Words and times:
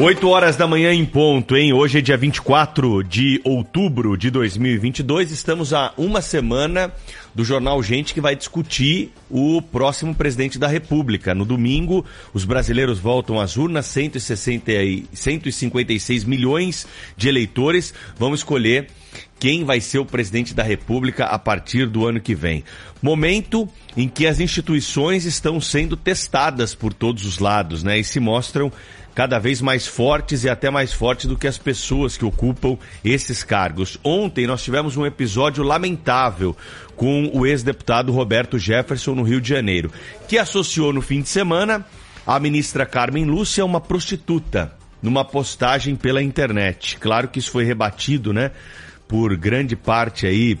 8 0.00 0.26
horas 0.30 0.56
da 0.56 0.66
manhã 0.66 0.94
em 0.94 1.04
ponto, 1.04 1.54
hein? 1.54 1.74
Hoje 1.74 1.98
é 1.98 2.00
dia 2.00 2.16
24 2.16 3.04
de 3.04 3.38
outubro 3.44 4.16
de 4.16 4.30
2022. 4.30 5.30
Estamos 5.30 5.74
a 5.74 5.92
uma 5.94 6.22
semana 6.22 6.90
do 7.34 7.44
Jornal 7.44 7.82
Gente 7.82 8.14
que 8.14 8.20
vai 8.20 8.34
discutir 8.34 9.12
o 9.28 9.60
próximo 9.60 10.14
presidente 10.14 10.58
da 10.58 10.66
República. 10.66 11.34
No 11.34 11.44
domingo, 11.44 12.02
os 12.32 12.46
brasileiros 12.46 12.98
voltam 12.98 13.38
às 13.38 13.58
urnas, 13.58 13.84
160 13.86 14.72
e 14.72 15.04
156 15.12 16.24
milhões 16.24 16.86
de 17.14 17.28
eleitores 17.28 17.92
vão 18.16 18.32
escolher 18.32 18.86
quem 19.38 19.64
vai 19.64 19.80
ser 19.80 19.98
o 19.98 20.06
presidente 20.06 20.54
da 20.54 20.62
República 20.62 21.24
a 21.24 21.38
partir 21.38 21.86
do 21.86 22.06
ano 22.06 22.20
que 22.20 22.34
vem. 22.34 22.64
Momento 23.02 23.68
em 23.96 24.08
que 24.08 24.26
as 24.26 24.38
instituições 24.38 25.24
estão 25.24 25.60
sendo 25.60 25.96
testadas 25.96 26.74
por 26.74 26.92
todos 26.92 27.24
os 27.24 27.38
lados, 27.38 27.82
né? 27.82 27.98
E 27.98 28.04
se 28.04 28.20
mostram 28.20 28.70
cada 29.20 29.38
vez 29.38 29.60
mais 29.60 29.86
fortes 29.86 30.44
e 30.44 30.48
até 30.48 30.70
mais 30.70 30.94
fortes 30.94 31.26
do 31.26 31.36
que 31.36 31.46
as 31.46 31.58
pessoas 31.58 32.16
que 32.16 32.24
ocupam 32.24 32.78
esses 33.04 33.42
cargos. 33.42 33.98
Ontem 34.02 34.46
nós 34.46 34.64
tivemos 34.64 34.96
um 34.96 35.04
episódio 35.04 35.62
lamentável 35.62 36.56
com 36.96 37.30
o 37.34 37.44
ex-deputado 37.44 38.12
Roberto 38.12 38.58
Jefferson 38.58 39.14
no 39.14 39.22
Rio 39.22 39.38
de 39.38 39.46
Janeiro, 39.50 39.92
que 40.26 40.38
associou 40.38 40.90
no 40.90 41.02
fim 41.02 41.20
de 41.20 41.28
semana 41.28 41.84
a 42.26 42.40
ministra 42.40 42.86
Carmen 42.86 43.26
Lúcia 43.26 43.62
a 43.62 43.66
uma 43.66 43.78
prostituta 43.78 44.72
numa 45.02 45.22
postagem 45.22 45.96
pela 45.96 46.22
internet. 46.22 46.96
Claro 46.98 47.28
que 47.28 47.40
isso 47.40 47.50
foi 47.50 47.64
rebatido, 47.64 48.32
né, 48.32 48.52
por 49.06 49.36
grande 49.36 49.76
parte 49.76 50.26
aí 50.26 50.58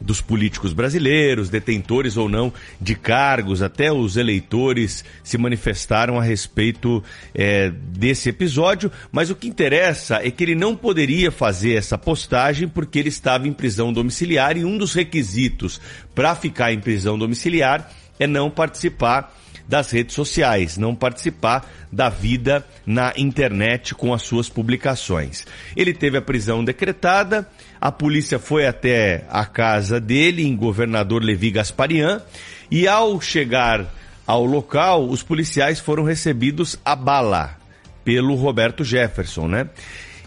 dos 0.00 0.20
políticos 0.20 0.72
brasileiros, 0.72 1.48
detentores 1.48 2.16
ou 2.16 2.28
não 2.28 2.52
de 2.80 2.94
cargos, 2.94 3.62
até 3.62 3.92
os 3.92 4.16
eleitores 4.16 5.04
se 5.22 5.38
manifestaram 5.38 6.18
a 6.18 6.22
respeito 6.22 7.02
é, 7.34 7.70
desse 7.70 8.28
episódio. 8.28 8.90
Mas 9.10 9.30
o 9.30 9.34
que 9.34 9.48
interessa 9.48 10.20
é 10.22 10.30
que 10.30 10.44
ele 10.44 10.54
não 10.54 10.76
poderia 10.76 11.30
fazer 11.30 11.74
essa 11.74 11.96
postagem 11.96 12.68
porque 12.68 12.98
ele 12.98 13.08
estava 13.08 13.48
em 13.48 13.52
prisão 13.52 13.92
domiciliar 13.92 14.56
e 14.56 14.64
um 14.64 14.76
dos 14.76 14.94
requisitos 14.94 15.80
para 16.14 16.34
ficar 16.34 16.72
em 16.72 16.80
prisão 16.80 17.18
domiciliar 17.18 17.90
é 18.18 18.26
não 18.26 18.50
participar 18.50 19.34
das 19.68 19.90
redes 19.90 20.14
sociais, 20.14 20.76
não 20.76 20.94
participar 20.94 21.68
da 21.90 22.08
vida 22.08 22.64
na 22.84 23.12
internet 23.16 23.94
com 23.94 24.14
as 24.14 24.22
suas 24.22 24.48
publicações. 24.48 25.44
Ele 25.76 25.92
teve 25.92 26.16
a 26.16 26.22
prisão 26.22 26.64
decretada, 26.64 27.48
a 27.80 27.90
polícia 27.90 28.38
foi 28.38 28.66
até 28.66 29.24
a 29.28 29.44
casa 29.44 30.00
dele, 30.00 30.46
em 30.46 30.56
governador 30.56 31.22
Levi 31.22 31.50
Gasparian, 31.50 32.22
e 32.70 32.86
ao 32.86 33.20
chegar 33.20 33.86
ao 34.26 34.44
local, 34.44 35.08
os 35.08 35.22
policiais 35.22 35.78
foram 35.78 36.02
recebidos 36.02 36.78
a 36.84 36.96
bala 36.96 37.56
pelo 38.04 38.34
Roberto 38.34 38.84
Jefferson, 38.84 39.46
né? 39.46 39.68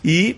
E 0.04 0.38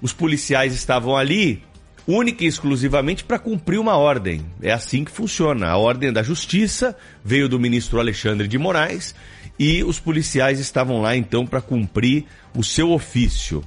os 0.00 0.12
policiais 0.12 0.72
estavam 0.72 1.16
ali 1.16 1.62
única 2.06 2.44
e 2.44 2.46
exclusivamente 2.46 3.24
para 3.24 3.38
cumprir 3.38 3.78
uma 3.78 3.96
ordem. 3.96 4.44
É 4.60 4.72
assim 4.72 5.04
que 5.04 5.10
funciona. 5.10 5.68
A 5.68 5.76
ordem 5.76 6.12
da 6.12 6.22
justiça 6.22 6.96
veio 7.24 7.48
do 7.48 7.60
ministro 7.60 7.98
Alexandre 7.98 8.48
de 8.48 8.58
Moraes 8.58 9.14
e 9.58 9.82
os 9.84 10.00
policiais 10.00 10.58
estavam 10.58 11.00
lá 11.00 11.16
então 11.16 11.46
para 11.46 11.60
cumprir 11.60 12.24
o 12.56 12.64
seu 12.64 12.90
ofício. 12.90 13.62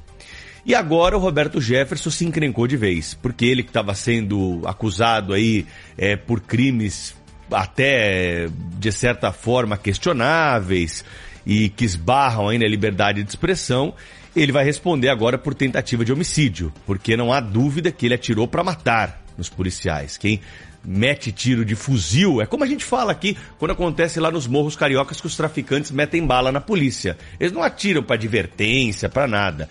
E 0.66 0.74
agora 0.74 1.16
o 1.16 1.20
Roberto 1.20 1.62
Jefferson 1.62 2.10
se 2.10 2.26
encrencou 2.26 2.66
de 2.66 2.76
vez, 2.76 3.14
porque 3.14 3.46
ele 3.46 3.62
que 3.62 3.70
estava 3.70 3.94
sendo 3.94 4.62
acusado 4.66 5.34
aí 5.34 5.66
é, 5.96 6.16
por 6.16 6.42
crimes 6.42 7.16
até 7.52 8.48
de 8.80 8.92
certa 8.92 9.32
forma 9.32 9.78
questionáveis 9.78 11.06
e 11.46 11.70
que 11.70 11.86
esbarram 11.86 12.50
aí 12.50 12.58
na 12.58 12.68
liberdade 12.68 13.24
de 13.24 13.30
expressão, 13.30 13.94
ele 14.36 14.52
vai 14.52 14.66
responder 14.66 15.10
agora 15.10 15.38
por 15.38 15.54
tentativa 15.54 16.04
de 16.04 16.12
homicídio, 16.12 16.74
porque 16.86 17.16
não 17.16 17.32
há 17.32 17.40
dúvida 17.40 17.92
que 17.92 18.06
ele 18.06 18.16
atirou 18.16 18.48
para 18.48 18.64
matar 18.64 19.24
nos 19.38 19.50
policiais. 19.50 20.18
Quem 20.18 20.42
mete 20.84 21.32
tiro 21.32 21.66
de 21.66 21.76
fuzil 21.76 22.42
é 22.42 22.46
como 22.46 22.64
a 22.64 22.68
gente 22.68 22.86
fala 22.86 23.12
aqui 23.12 23.36
quando 23.58 23.72
acontece 23.72 24.20
lá 24.20 24.30
nos 24.30 24.46
morros 24.46 24.76
cariocas 24.76 25.20
que 25.20 25.28
os 25.28 25.36
traficantes 25.36 25.92
metem 25.92 26.26
bala 26.26 26.52
na 26.52 26.62
polícia. 26.62 27.18
Eles 27.40 27.54
não 27.54 27.64
atiram 27.64 28.04
para 28.04 28.16
advertência, 28.16 29.10
para 29.10 29.28
nada. 29.28 29.70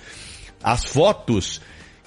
As 0.62 0.84
fotos 0.84 1.60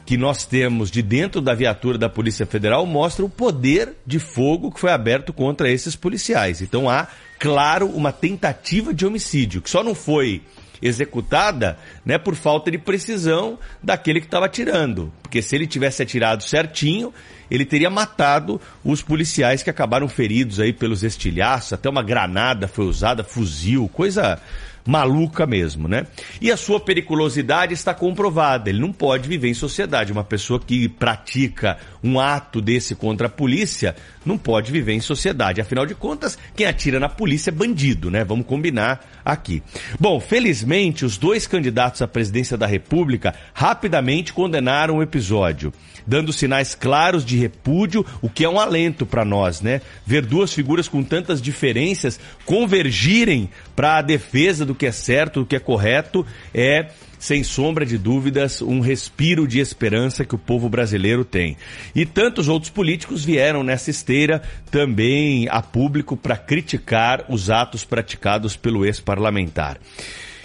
que 0.06 0.18
nós 0.18 0.45
temos 0.45 0.89
de 0.89 1.01
dentro 1.01 1.41
da 1.41 1.53
viatura 1.53 1.97
da 1.97 2.07
Polícia 2.07 2.45
Federal 2.45 2.85
mostram 2.85 3.25
o 3.25 3.29
poder 3.29 3.94
de 4.06 4.19
fogo 4.19 4.72
que 4.72 4.79
foi 4.79 4.91
aberto 4.91 5.34
contra 5.34 5.69
esses 5.69 5.97
policiais. 5.97 6.62
Então 6.62 6.89
há, 6.89 7.07
claro, 7.38 7.88
uma 7.88 8.12
tentativa 8.12 8.94
de 8.94 9.06
homicídio, 9.06 9.62
que 9.62 9.69
só 9.69 9.84
não 9.84 9.94
foi 9.94 10.41
executada, 10.81 11.77
né, 12.05 12.17
por 12.17 12.35
falta 12.35 12.69
de 12.71 12.77
precisão 12.77 13.57
daquele 13.81 14.19
que 14.19 14.27
estava 14.27 14.45
atirando. 14.45 15.11
Porque 15.21 15.41
se 15.41 15.55
ele 15.55 15.67
tivesse 15.67 16.01
atirado 16.01 16.43
certinho, 16.43 17.13
ele 17.49 17.65
teria 17.65 17.89
matado 17.89 18.59
os 18.83 19.01
policiais 19.01 19.63
que 19.63 19.69
acabaram 19.69 20.07
feridos 20.07 20.59
aí 20.59 20.73
pelos 20.73 21.03
estilhaços, 21.03 21.73
até 21.73 21.89
uma 21.89 22.03
granada 22.03 22.67
foi 22.67 22.85
usada, 22.85 23.23
fuzil, 23.23 23.89
coisa 23.93 24.41
maluca 24.88 25.46
mesmo, 25.46 25.88
né? 25.88 26.08
E 26.42 26.52
a 26.52 26.58
sua 26.58 26.80
periculosidade 26.80 27.74
está 27.74 27.94
comprovada. 27.94 28.70
Ele 28.70 28.80
não 28.80 28.94
pode 28.94 29.28
viver 29.28 29.50
em 29.50 29.53
sociedade. 29.53 30.12
Uma 30.12 30.24
pessoa 30.24 30.59
que 30.59 30.88
pratica 30.88 31.78
um 32.03 32.20
ato 32.20 32.62
desse 32.62 32.96
contra 32.96 33.28
a 33.28 33.30
polícia 33.30 33.96
não 34.25 34.38
pode 34.38 34.72
viver 34.72 34.94
em 34.94 35.02
sociedade. 35.02 35.62
Afinal 35.62 35.86
de 35.86 35.94
contas, 35.94 36.38
quem 36.56 36.66
atira 36.66 37.00
na 37.00 37.09
polícia 37.09 37.50
é 37.50 37.53
bandido, 37.53 38.09
né? 38.09 38.24
Vamos 38.24 38.46
combinar 38.46 39.06
aqui. 39.24 39.62
Bom, 40.00 40.20
felizmente, 40.20 41.06
os 41.06 41.18
dois 41.18 41.46
candidatos 41.46 42.02
à 42.02 42.08
presidência 42.08 42.58
da 42.58 42.66
República 42.66 43.36
rapidamente 43.54 44.31
condenaram 44.31 44.98
o 44.98 45.04
episódio 45.04 45.74
dando 46.08 46.31
sinais 46.31 46.74
claros 46.74 47.25
de 47.25 47.38
repúdio, 47.38 48.06
o 48.22 48.30
que 48.30 48.46
é 48.46 48.50
um 48.50 48.58
alento 48.58 49.06
para 49.06 49.25
nós, 49.25 49.59
né? 49.59 49.81
Ver 50.06 50.25
duas 50.25 50.54
figuras 50.54 50.88
com 50.88 51.04
tantas 51.04 51.42
diferenças 51.42 52.18
convergirem 52.45 53.50
para 53.75 53.98
a 53.98 54.01
defesa 54.01 54.66
do 54.66 54.74
que 54.77 54.85
é 54.85 54.91
certo, 54.91 55.41
do 55.41 55.45
que 55.45 55.56
é 55.56 55.59
correto, 55.59 56.25
é 56.53 56.88
sem 57.19 57.44
sombra 57.44 57.85
de 57.85 57.97
dúvidas, 57.97 58.62
um 58.62 58.79
respiro 58.79 59.47
de 59.47 59.59
esperança 59.59 60.24
que 60.24 60.35
o 60.35 60.38
povo 60.38 60.69
brasileiro 60.69 61.25
tem. 61.25 61.57
E 61.95 62.06
tantos 62.06 62.47
outros 62.47 62.69
políticos 62.69 63.25
vieram 63.25 63.63
nessa 63.63 63.89
esteira 63.89 64.41
também 64.69 65.47
a 65.50 65.62
público 65.62 66.15
para 66.15 66.38
criticar 66.38 67.25
os 67.29 67.50
atos 67.50 67.83
praticados 67.83 68.56
pelo 68.56 68.85
ex-parlamentar. 68.85 69.79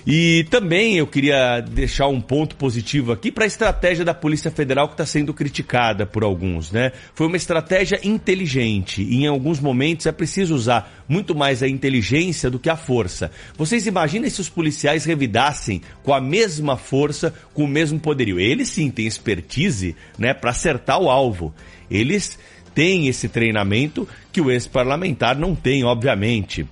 E 0.06 0.44
também 0.50 0.96
eu 0.96 1.06
queria 1.06 1.60
deixar 1.60 2.08
um 2.08 2.20
ponto 2.20 2.56
positivo 2.56 3.12
aqui 3.12 3.30
para 3.30 3.44
a 3.44 3.46
estratégia 3.46 4.04
da 4.04 4.12
Polícia 4.12 4.50
Federal 4.50 4.88
que 4.88 4.94
está 4.94 5.06
sendo 5.06 5.32
criticada 5.32 6.04
por 6.04 6.24
alguns, 6.24 6.72
né? 6.72 6.90
Foi 7.14 7.28
uma 7.28 7.36
estratégia 7.36 8.00
inteligente. 8.02 9.02
E 9.02 9.22
em 9.22 9.26
alguns 9.28 9.60
momentos 9.60 10.06
é 10.06 10.12
preciso 10.12 10.54
usar 10.54 11.04
muito 11.08 11.34
mais 11.34 11.62
a 11.62 11.68
inteligência 11.68 12.50
do 12.50 12.58
que 12.58 12.68
a 12.68 12.76
força. 12.76 13.30
Vocês 13.56 13.86
imaginem 13.86 14.28
se 14.28 14.40
os 14.40 14.48
policiais 14.48 15.04
revidassem 15.04 15.80
com 16.02 16.12
a 16.12 16.20
mesma 16.20 16.76
força, 16.76 17.32
com 17.54 17.64
o 17.64 17.68
mesmo 17.68 18.00
poderio. 18.00 18.40
Eles 18.40 18.70
sim 18.70 18.90
têm 18.90 19.06
expertise, 19.06 19.94
né, 20.18 20.34
para 20.34 20.50
acertar 20.50 21.00
o 21.00 21.08
alvo. 21.08 21.54
Eles 21.88 22.38
tem 22.74 23.06
esse 23.06 23.28
treinamento 23.28 24.08
que 24.32 24.40
o 24.40 24.50
ex-parlamentar 24.50 25.38
não 25.38 25.54
tem, 25.54 25.84
obviamente. 25.84 26.66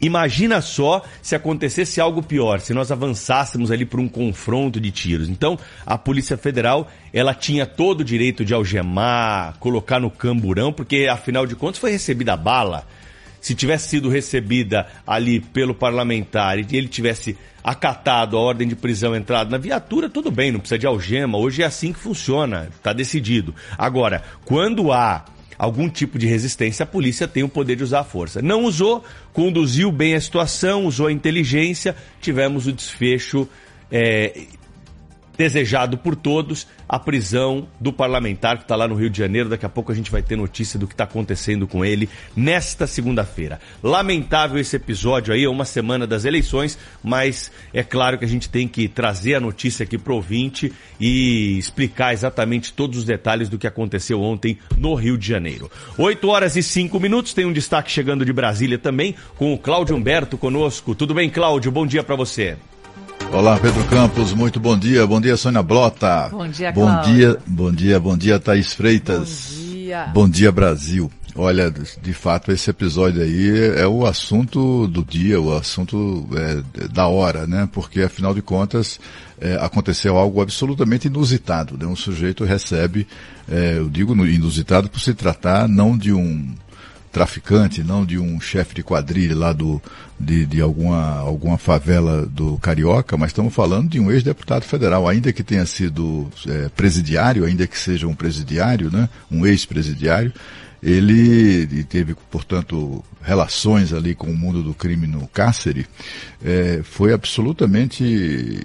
Imagina 0.00 0.62
só 0.62 1.02
se 1.20 1.34
acontecesse 1.34 2.00
algo 2.00 2.22
pior, 2.22 2.60
se 2.60 2.72
nós 2.72 2.90
avançássemos 2.90 3.70
ali 3.70 3.84
para 3.84 4.00
um 4.00 4.08
confronto 4.08 4.80
de 4.80 4.90
tiros. 4.90 5.28
Então, 5.28 5.58
a 5.84 5.98
Polícia 5.98 6.38
Federal, 6.38 6.90
ela 7.12 7.34
tinha 7.34 7.66
todo 7.66 8.00
o 8.00 8.04
direito 8.04 8.42
de 8.42 8.54
algemar, 8.54 9.58
colocar 9.58 10.00
no 10.00 10.10
camburão, 10.10 10.72
porque 10.72 11.06
afinal 11.10 11.46
de 11.46 11.54
contas 11.54 11.78
foi 11.78 11.90
recebida 11.90 12.32
a 12.32 12.36
bala. 12.36 12.86
Se 13.42 13.54
tivesse 13.54 13.88
sido 13.88 14.08
recebida 14.08 14.86
ali 15.06 15.40
pelo 15.40 15.74
parlamentar 15.74 16.58
e 16.58 16.66
ele 16.76 16.88
tivesse 16.88 17.36
acatado 17.62 18.36
a 18.36 18.40
ordem 18.40 18.68
de 18.68 18.76
prisão 18.76 19.14
entrado 19.14 19.50
na 19.50 19.58
viatura, 19.58 20.08
tudo 20.08 20.30
bem, 20.30 20.50
não 20.50 20.60
precisa 20.60 20.78
de 20.78 20.86
algema. 20.86 21.36
Hoje 21.36 21.62
é 21.62 21.66
assim 21.66 21.92
que 21.92 21.98
funciona, 21.98 22.68
está 22.74 22.92
decidido. 22.92 23.54
Agora, 23.76 24.22
quando 24.44 24.92
há 24.92 25.24
algum 25.60 25.90
tipo 25.90 26.18
de 26.18 26.26
resistência, 26.26 26.84
a 26.84 26.86
polícia 26.86 27.28
tem 27.28 27.42
o 27.42 27.48
poder 27.48 27.76
de 27.76 27.84
usar 27.84 28.00
a 28.00 28.04
força. 28.04 28.40
Não 28.40 28.64
usou, 28.64 29.04
conduziu 29.30 29.92
bem 29.92 30.14
a 30.14 30.20
situação, 30.20 30.86
usou 30.86 31.08
a 31.08 31.12
inteligência, 31.12 31.94
tivemos 32.18 32.66
o 32.66 32.72
desfecho 32.72 33.46
é, 33.92 34.46
desejado 35.40 35.96
por 35.96 36.14
todos, 36.14 36.66
a 36.86 36.98
prisão 36.98 37.66
do 37.80 37.90
parlamentar 37.90 38.58
que 38.58 38.64
está 38.64 38.76
lá 38.76 38.86
no 38.86 38.94
Rio 38.94 39.08
de 39.08 39.16
Janeiro. 39.16 39.48
Daqui 39.48 39.64
a 39.64 39.70
pouco 39.70 39.90
a 39.90 39.94
gente 39.94 40.10
vai 40.10 40.20
ter 40.20 40.36
notícia 40.36 40.78
do 40.78 40.86
que 40.86 40.92
está 40.92 41.04
acontecendo 41.04 41.66
com 41.66 41.82
ele 41.82 42.10
nesta 42.36 42.86
segunda-feira. 42.86 43.58
Lamentável 43.82 44.60
esse 44.60 44.76
episódio 44.76 45.32
aí, 45.32 45.44
é 45.44 45.48
uma 45.48 45.64
semana 45.64 46.06
das 46.06 46.26
eleições, 46.26 46.78
mas 47.02 47.50
é 47.72 47.82
claro 47.82 48.18
que 48.18 48.24
a 48.26 48.28
gente 48.28 48.50
tem 48.50 48.68
que 48.68 48.86
trazer 48.86 49.36
a 49.36 49.40
notícia 49.40 49.84
aqui 49.84 49.96
pro 49.96 50.16
ouvinte 50.16 50.70
e 51.00 51.56
explicar 51.56 52.12
exatamente 52.12 52.74
todos 52.74 52.98
os 52.98 53.04
detalhes 53.04 53.48
do 53.48 53.56
que 53.56 53.66
aconteceu 53.66 54.20
ontem 54.20 54.58
no 54.76 54.94
Rio 54.94 55.16
de 55.16 55.26
Janeiro. 55.26 55.70
8 55.96 56.28
horas 56.28 56.54
e 56.54 56.62
5 56.62 57.00
minutos, 57.00 57.32
tem 57.32 57.46
um 57.46 57.52
destaque 57.52 57.90
chegando 57.90 58.26
de 58.26 58.32
Brasília 58.34 58.76
também, 58.76 59.14
com 59.38 59.54
o 59.54 59.58
Cláudio 59.58 59.96
Humberto 59.96 60.36
conosco. 60.36 60.94
Tudo 60.94 61.14
bem, 61.14 61.30
Cláudio? 61.30 61.72
Bom 61.72 61.86
dia 61.86 62.02
para 62.02 62.14
você. 62.14 62.58
Olá, 63.32 63.56
Pedro 63.60 63.84
Campos, 63.84 64.34
muito 64.34 64.58
bom 64.58 64.76
dia. 64.76 65.06
Bom 65.06 65.20
dia, 65.20 65.36
Sônia 65.36 65.62
Blota. 65.62 66.28
Bom 66.30 66.48
dia, 66.48 66.72
Bom 66.72 67.00
dia, 67.02 67.38
bom 67.46 67.72
dia, 67.72 68.00
bom 68.00 68.16
dia, 68.16 68.40
Thaís 68.40 68.74
Freitas. 68.74 69.54
Bom 69.56 69.72
dia. 69.72 70.06
Bom 70.12 70.28
dia, 70.28 70.52
Brasil. 70.52 71.10
Olha, 71.36 71.70
de 71.70 72.12
fato, 72.12 72.50
esse 72.50 72.68
episódio 72.70 73.22
aí 73.22 73.78
é 73.78 73.86
o 73.86 74.04
assunto 74.04 74.88
do 74.88 75.04
dia, 75.04 75.40
o 75.40 75.56
assunto 75.56 76.28
é, 76.34 76.88
da 76.88 77.06
hora, 77.06 77.46
né? 77.46 77.68
Porque, 77.72 78.02
afinal 78.02 78.34
de 78.34 78.42
contas, 78.42 78.98
é, 79.40 79.54
aconteceu 79.54 80.16
algo 80.16 80.42
absolutamente 80.42 81.06
inusitado, 81.06 81.78
né? 81.78 81.86
Um 81.86 81.96
sujeito 81.96 82.44
recebe, 82.44 83.06
é, 83.48 83.78
eu 83.78 83.88
digo 83.88 84.12
inusitado 84.26 84.88
por 84.88 85.00
se 85.00 85.14
tratar 85.14 85.68
não 85.68 85.96
de 85.96 86.12
um 86.12 86.52
traficante, 87.10 87.82
não 87.82 88.04
de 88.04 88.18
um 88.18 88.40
chefe 88.40 88.74
de 88.74 88.82
quadrilha 88.82 89.36
lá 89.36 89.52
do, 89.52 89.82
de, 90.18 90.46
de 90.46 90.60
alguma, 90.60 91.18
alguma 91.18 91.58
favela 91.58 92.26
do 92.26 92.56
Carioca, 92.58 93.16
mas 93.16 93.30
estamos 93.30 93.52
falando 93.52 93.88
de 93.88 93.98
um 93.98 94.10
ex-deputado 94.10 94.62
federal, 94.62 95.08
ainda 95.08 95.32
que 95.32 95.42
tenha 95.42 95.66
sido 95.66 96.30
é, 96.46 96.68
presidiário, 96.68 97.44
ainda 97.44 97.66
que 97.66 97.78
seja 97.78 98.06
um 98.06 98.14
presidiário, 98.14 98.90
né, 98.90 99.08
um 99.30 99.44
ex-presidiário, 99.44 100.32
ele 100.82 101.84
teve, 101.84 102.14
portanto, 102.30 103.04
relações 103.22 103.92
ali 103.92 104.14
com 104.14 104.28
o 104.28 104.36
mundo 104.36 104.62
do 104.62 104.72
crime 104.72 105.06
no 105.06 105.26
cárcere, 105.28 105.86
é, 106.42 106.80
foi 106.82 107.12
absolutamente 107.12 108.58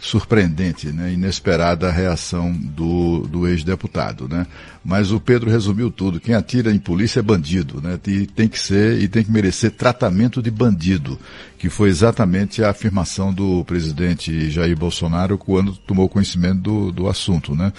surpreendente, 0.00 0.88
né, 0.88 1.12
inesperada 1.12 1.88
a 1.88 1.92
reação 1.92 2.52
do, 2.52 3.26
do 3.26 3.48
ex-deputado, 3.48 4.28
né. 4.28 4.46
Mas 4.84 5.10
o 5.10 5.18
Pedro 5.18 5.50
resumiu 5.50 5.90
tudo. 5.90 6.20
Quem 6.20 6.36
atira 6.36 6.72
em 6.72 6.78
polícia 6.78 7.18
é 7.18 7.22
bandido, 7.22 7.80
né, 7.80 7.98
e 8.06 8.26
tem 8.26 8.46
que 8.46 8.60
ser 8.60 9.02
e 9.02 9.08
tem 9.08 9.24
que 9.24 9.32
merecer 9.32 9.72
tratamento 9.72 10.40
de 10.40 10.52
bandido, 10.52 11.18
que 11.58 11.68
foi 11.68 11.88
exatamente 11.88 12.62
a 12.62 12.70
afirmação 12.70 13.34
do 13.34 13.64
presidente 13.64 14.48
Jair 14.50 14.76
Bolsonaro 14.78 15.36
quando 15.36 15.76
tomou 15.76 16.08
conhecimento 16.08 16.60
do, 16.60 16.92
do 16.92 17.08
assunto, 17.08 17.56
né. 17.56 17.72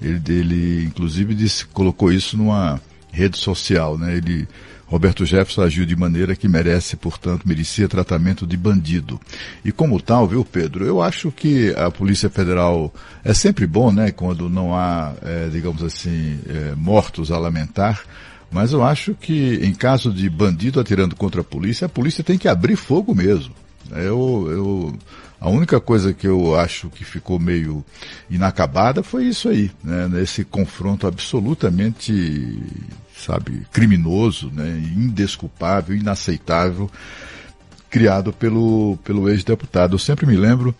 Ele, 0.00 0.22
ele 0.28 0.84
inclusive 0.84 1.34
disse, 1.34 1.66
colocou 1.66 2.10
isso 2.10 2.38
numa 2.38 2.80
rede 3.14 3.38
social, 3.38 3.96
né? 3.96 4.16
Ele, 4.16 4.46
Roberto 4.86 5.24
Jefferson 5.24 5.62
agiu 5.62 5.86
de 5.86 5.96
maneira 5.96 6.36
que 6.36 6.48
merece, 6.48 6.96
portanto, 6.96 7.48
merecia 7.48 7.88
tratamento 7.88 8.46
de 8.46 8.56
bandido. 8.56 9.20
E 9.64 9.72
como 9.72 10.00
tal, 10.00 10.26
viu, 10.26 10.44
Pedro, 10.44 10.84
eu 10.84 11.02
acho 11.02 11.32
que 11.32 11.74
a 11.76 11.90
Polícia 11.90 12.28
Federal 12.28 12.92
é 13.24 13.32
sempre 13.32 13.66
bom, 13.66 13.90
né, 13.90 14.10
quando 14.10 14.48
não 14.50 14.74
há, 14.74 15.14
é, 15.22 15.48
digamos 15.48 15.82
assim, 15.82 16.38
é, 16.46 16.74
mortos 16.74 17.30
a 17.30 17.38
lamentar, 17.38 18.02
mas 18.50 18.72
eu 18.72 18.84
acho 18.84 19.14
que 19.14 19.58
em 19.62 19.74
caso 19.74 20.12
de 20.12 20.28
bandido 20.28 20.78
atirando 20.78 21.16
contra 21.16 21.40
a 21.40 21.44
polícia, 21.44 21.86
a 21.86 21.88
polícia 21.88 22.22
tem 22.22 22.38
que 22.38 22.46
abrir 22.46 22.76
fogo 22.76 23.14
mesmo. 23.14 23.54
Eu, 23.90 24.46
eu, 24.50 24.94
a 25.40 25.48
única 25.48 25.80
coisa 25.80 26.14
que 26.14 26.26
eu 26.26 26.54
acho 26.54 26.88
que 26.88 27.04
ficou 27.04 27.38
meio 27.38 27.84
inacabada 28.30 29.02
foi 29.02 29.24
isso 29.24 29.48
aí, 29.48 29.70
né? 29.82 30.08
Nesse 30.08 30.44
confronto 30.44 31.06
absolutamente, 31.06 32.62
sabe, 33.24 33.66
criminoso, 33.72 34.50
né? 34.52 34.82
Indesculpável, 34.96 35.96
inaceitável, 35.96 36.90
criado 37.90 38.32
pelo, 38.32 38.98
pelo 39.04 39.28
ex-deputado. 39.28 39.94
Eu 39.94 39.98
sempre 39.98 40.26
me 40.26 40.36
lembro 40.36 40.74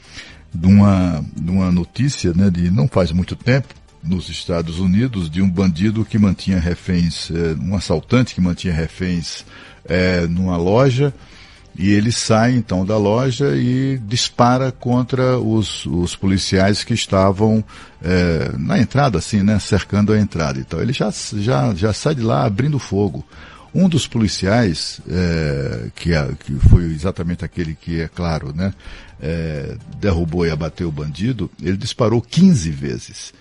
de 0.53 0.67
uma, 0.67 1.25
de 1.35 1.51
uma 1.51 1.71
notícia, 1.71 2.33
né? 2.35 2.51
De 2.51 2.71
não 2.71 2.87
faz 2.87 3.11
muito 3.13 3.35
tempo, 3.35 3.75
nos 4.03 4.29
Estados 4.29 4.79
Unidos, 4.79 5.31
de 5.31 5.41
um 5.41 5.51
bandido 5.51 6.05
que 6.05 6.19
mantinha 6.19 6.61
reféns, 6.61 7.31
eh, 7.31 7.57
um 7.59 7.75
assaltante 7.75 8.35
que 8.35 8.41
mantinha 8.41 8.75
reféns 8.75 9.45
eh, 9.87 10.27
numa 10.29 10.59
loja, 10.59 11.13
e 11.77 11.91
ele 11.91 12.13
sai 12.13 12.55
então 12.55 12.87
da 12.87 12.97
loja 12.97 13.57
e 13.57 13.99
dispara 13.99 14.71
contra 14.71 15.39
os, 15.39 15.85
os 15.87 16.15
policiais 16.15 16.85
que 16.85 16.95
estavam 16.95 17.65
é, 18.03 18.53
na 18.57 18.79
entrada, 18.79 19.19
assim, 19.19 19.43
né, 19.43 19.59
cercando 19.59 20.13
a 20.13 20.19
entrada. 20.19 20.61
Então 20.61 20.81
ele 20.81 20.93
já, 20.93 21.13
já, 21.35 21.75
já 21.75 21.93
sai 21.93 22.15
de 22.15 22.23
lá 22.23 22.45
abrindo 22.45 22.79
fogo. 22.79 23.27
Um 23.75 23.89
dos 23.89 24.07
policiais, 24.07 25.01
é, 25.09 25.89
que, 25.97 26.15
é, 26.15 26.31
que 26.39 26.55
foi 26.69 26.85
exatamente 26.85 27.45
aquele 27.45 27.75
que, 27.75 28.01
é 28.01 28.07
claro, 28.07 28.55
né, 28.55 28.73
é, 29.21 29.77
derrubou 29.99 30.47
e 30.47 30.51
abateu 30.51 30.89
o 30.89 30.93
bandido, 30.93 31.51
ele 31.61 31.77
disparou 31.77 32.23
15 32.23 32.71
vezes. 32.71 33.35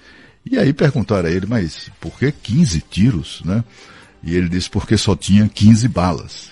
E 0.44 0.57
aí 0.57 0.74
perguntaram 0.74 1.29
a 1.29 1.31
ele, 1.31 1.45
mas 1.45 1.91
por 2.01 2.18
que 2.18 2.31
15 2.31 2.81
tiros, 2.89 3.41
né? 3.45 3.63
E 4.24 4.36
ele 4.36 4.50
disse 4.50 4.69
porque 4.69 4.97
só 4.97 5.15
tinha 5.15 5.47
15 5.47 5.88
balas. 5.88 6.50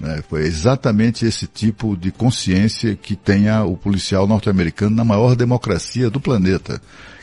Né? 0.00 0.22
Foi 0.28 0.42
exatamente 0.42 1.26
esse 1.26 1.46
tipo 1.46 1.96
de 1.96 2.10
consciência 2.10 2.96
que 2.96 3.14
tenha 3.14 3.64
o 3.64 3.76
policial 3.76 4.26
norte-americano 4.26 4.96
na 4.96 5.04
maior 5.04 5.36
democracia 5.36 6.08
do 6.08 6.18
planeta. 6.18 6.80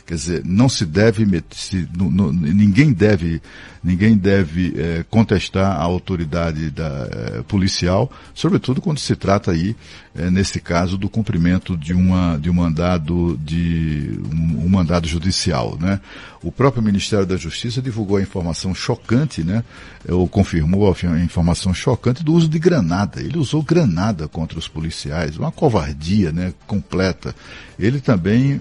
Quer 0.08 0.14
dizer, 0.14 0.42
não 0.42 0.70
se 0.70 0.86
deve, 0.86 1.26
se, 1.50 1.86
no, 1.94 2.10
no, 2.10 2.32
ninguém 2.32 2.94
deve, 2.94 3.42
ninguém 3.84 4.16
deve 4.16 4.72
é, 4.74 5.04
contestar 5.10 5.72
a 5.72 5.82
autoridade 5.82 6.70
da, 6.70 7.06
é, 7.10 7.42
policial, 7.42 8.10
sobretudo 8.32 8.80
quando 8.80 8.98
se 8.98 9.14
trata 9.14 9.50
aí, 9.50 9.76
é, 10.14 10.30
nesse 10.30 10.60
caso, 10.60 10.96
do 10.96 11.10
cumprimento 11.10 11.76
de 11.76 11.92
uma, 11.92 12.38
de 12.38 12.48
um 12.48 12.54
mandado 12.54 13.38
de, 13.44 14.18
um, 14.32 14.64
um, 14.64 14.68
mandado 14.70 15.06
judicial, 15.06 15.76
né? 15.78 16.00
O 16.42 16.52
próprio 16.52 16.82
Ministério 16.82 17.26
da 17.26 17.36
Justiça 17.36 17.82
divulgou 17.82 18.16
a 18.16 18.22
informação 18.22 18.74
chocante, 18.74 19.42
né? 19.42 19.64
Ou 20.08 20.28
confirmou 20.28 20.88
a 20.88 21.18
informação 21.18 21.74
chocante 21.74 22.24
do 22.24 22.32
uso 22.32 22.48
de 22.48 22.58
granada. 22.58 23.20
Ele 23.20 23.38
usou 23.38 23.62
granada 23.62 24.28
contra 24.28 24.58
os 24.58 24.68
policiais, 24.68 25.36
uma 25.36 25.50
covardia, 25.50 26.32
né? 26.32 26.54
Completa. 26.66 27.34
Ele 27.78 28.00
também 28.00 28.60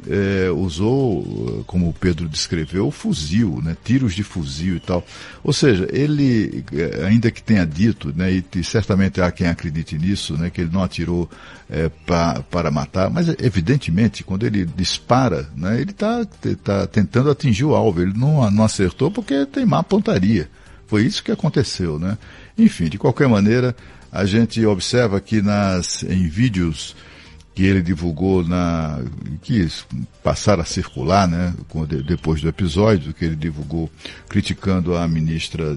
usou 0.55 1.63
como 1.65 1.89
o 1.89 1.93
Pedro 1.93 2.27
descreveu, 2.27 2.91
fuzil, 2.91 3.61
né? 3.63 3.75
tiros 3.83 4.13
de 4.13 4.23
fuzil 4.23 4.75
e 4.75 4.79
tal. 4.79 5.05
Ou 5.43 5.53
seja, 5.53 5.87
ele, 5.91 6.63
ainda 7.05 7.31
que 7.31 7.41
tenha 7.41 7.65
dito, 7.65 8.13
né? 8.15 8.31
e, 8.31 8.45
e 8.55 8.63
certamente 8.63 9.21
há 9.21 9.31
quem 9.31 9.47
acredite 9.47 9.97
nisso, 9.97 10.37
né? 10.37 10.49
que 10.49 10.61
ele 10.61 10.71
não 10.71 10.83
atirou 10.83 11.29
é, 11.69 11.89
pra, 12.05 12.41
para 12.49 12.71
matar, 12.71 13.09
mas 13.09 13.27
evidentemente, 13.41 14.23
quando 14.23 14.45
ele 14.45 14.65
dispara, 14.65 15.49
né? 15.55 15.81
ele 15.81 15.91
está 15.91 16.25
tá 16.63 16.87
tentando 16.87 17.29
atingir 17.29 17.65
o 17.67 17.75
alvo, 17.75 18.01
ele 18.01 18.13
não, 18.15 18.49
não 18.51 18.63
acertou 18.63 19.11
porque 19.11 19.45
tem 19.45 19.65
má 19.65 19.83
pontaria. 19.83 20.49
Foi 20.87 21.03
isso 21.03 21.23
que 21.23 21.31
aconteceu, 21.31 21.99
né? 21.99 22.17
Enfim, 22.57 22.85
de 22.85 22.97
qualquer 22.97 23.27
maneira, 23.27 23.75
a 24.11 24.25
gente 24.25 24.65
observa 24.65 25.19
que 25.19 25.41
nas, 25.41 26.03
em 26.03 26.27
vídeos 26.27 26.95
que 27.53 27.65
ele 27.65 27.81
divulgou 27.81 28.43
na 28.43 28.99
que 29.41 29.67
passaram 30.23 30.61
a 30.61 30.65
circular, 30.65 31.27
né, 31.27 31.53
depois 32.05 32.39
do 32.39 32.47
episódio 32.47 33.15
que 33.15 33.25
ele 33.25 33.35
divulgou 33.35 33.89
criticando 34.29 34.95
a 34.95 35.07
ministra 35.07 35.75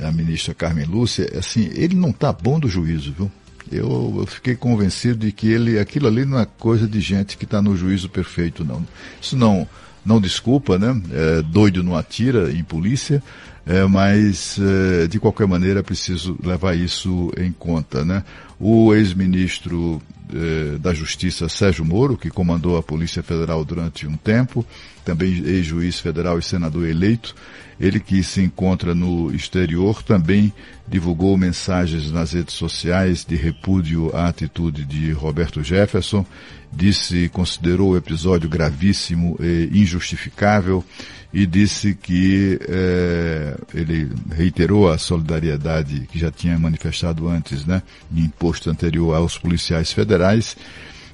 a 0.00 0.12
ministra 0.12 0.54
Carmen 0.54 0.84
Lúcia, 0.84 1.28
assim, 1.36 1.70
ele 1.74 1.96
não 1.96 2.10
está 2.10 2.32
bom 2.32 2.60
do 2.60 2.68
juízo, 2.68 3.12
viu? 3.12 3.30
Eu, 3.70 4.14
eu, 4.18 4.26
fiquei 4.26 4.54
convencido 4.54 5.26
de 5.26 5.32
que 5.32 5.48
ele, 5.48 5.78
aquilo 5.78 6.06
ali 6.06 6.24
não 6.24 6.38
é 6.38 6.46
coisa 6.46 6.86
de 6.86 7.00
gente 7.00 7.36
que 7.36 7.44
está 7.44 7.60
no 7.60 7.76
juízo 7.76 8.08
perfeito, 8.08 8.64
não. 8.64 8.86
Isso 9.20 9.36
não, 9.36 9.68
não 10.08 10.20
desculpa, 10.20 10.78
né? 10.78 11.00
É, 11.12 11.42
doido 11.42 11.82
não 11.82 11.94
atira 11.94 12.50
em 12.50 12.64
polícia, 12.64 13.22
é, 13.66 13.84
mas 13.84 14.58
é, 14.58 15.06
de 15.06 15.20
qualquer 15.20 15.46
maneira 15.46 15.80
é 15.80 15.82
preciso 15.82 16.38
levar 16.42 16.74
isso 16.74 17.30
em 17.36 17.52
conta. 17.52 18.06
Né? 18.06 18.24
O 18.58 18.94
ex-ministro 18.94 20.00
é, 20.32 20.78
da 20.78 20.94
Justiça 20.94 21.46
Sérgio 21.50 21.84
Moro, 21.84 22.16
que 22.16 22.30
comandou 22.30 22.78
a 22.78 22.82
Polícia 22.82 23.22
Federal 23.22 23.62
durante 23.66 24.06
um 24.06 24.16
tempo, 24.16 24.64
também 25.04 25.42
ex-juiz 25.44 26.00
federal 26.00 26.38
e 26.38 26.42
senador 26.42 26.88
eleito, 26.88 27.34
ele 27.80 28.00
que 28.00 28.22
se 28.22 28.40
encontra 28.42 28.94
no 28.94 29.32
exterior 29.32 30.02
também 30.02 30.52
divulgou 30.86 31.36
mensagens 31.36 32.10
nas 32.10 32.32
redes 32.32 32.54
sociais 32.54 33.24
de 33.24 33.36
repúdio 33.36 34.14
à 34.14 34.28
atitude 34.28 34.84
de 34.84 35.12
Roberto 35.12 35.62
Jefferson, 35.62 36.24
disse, 36.72 37.28
considerou 37.28 37.90
o 37.90 37.96
episódio 37.96 38.48
gravíssimo 38.48 39.36
e 39.40 39.80
injustificável 39.80 40.84
e 41.32 41.46
disse 41.46 41.94
que 41.94 42.58
eh, 42.68 43.56
ele 43.74 44.10
reiterou 44.34 44.90
a 44.90 44.96
solidariedade 44.96 46.06
que 46.10 46.18
já 46.18 46.30
tinha 46.30 46.58
manifestado 46.58 47.28
antes, 47.28 47.66
né, 47.66 47.82
em 48.14 48.28
posto 48.28 48.70
anterior 48.70 49.14
aos 49.14 49.36
policiais 49.36 49.92
federais 49.92 50.56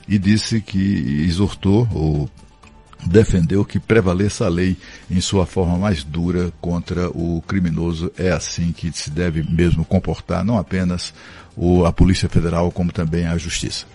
e 0.08 0.18
disse 0.18 0.60
que 0.60 1.24
exortou 1.26 1.88
ou 1.92 2.30
defendeu 3.06 3.64
que 3.64 3.78
prevaleça 3.78 4.46
a 4.46 4.48
lei 4.48 4.76
em 5.10 5.20
sua 5.20 5.46
forma 5.46 5.78
mais 5.78 6.02
dura 6.02 6.52
contra 6.60 7.08
o 7.10 7.42
criminoso. 7.46 8.10
É 8.16 8.30
assim 8.30 8.72
que 8.72 8.90
se 8.92 9.10
deve 9.10 9.42
mesmo 9.42 9.84
comportar, 9.84 10.44
não 10.44 10.58
apenas 10.58 11.12
a 11.86 11.92
Polícia 11.92 12.28
Federal, 12.28 12.70
como 12.72 12.92
também 12.92 13.26
a 13.26 13.38
Justiça. 13.38 13.86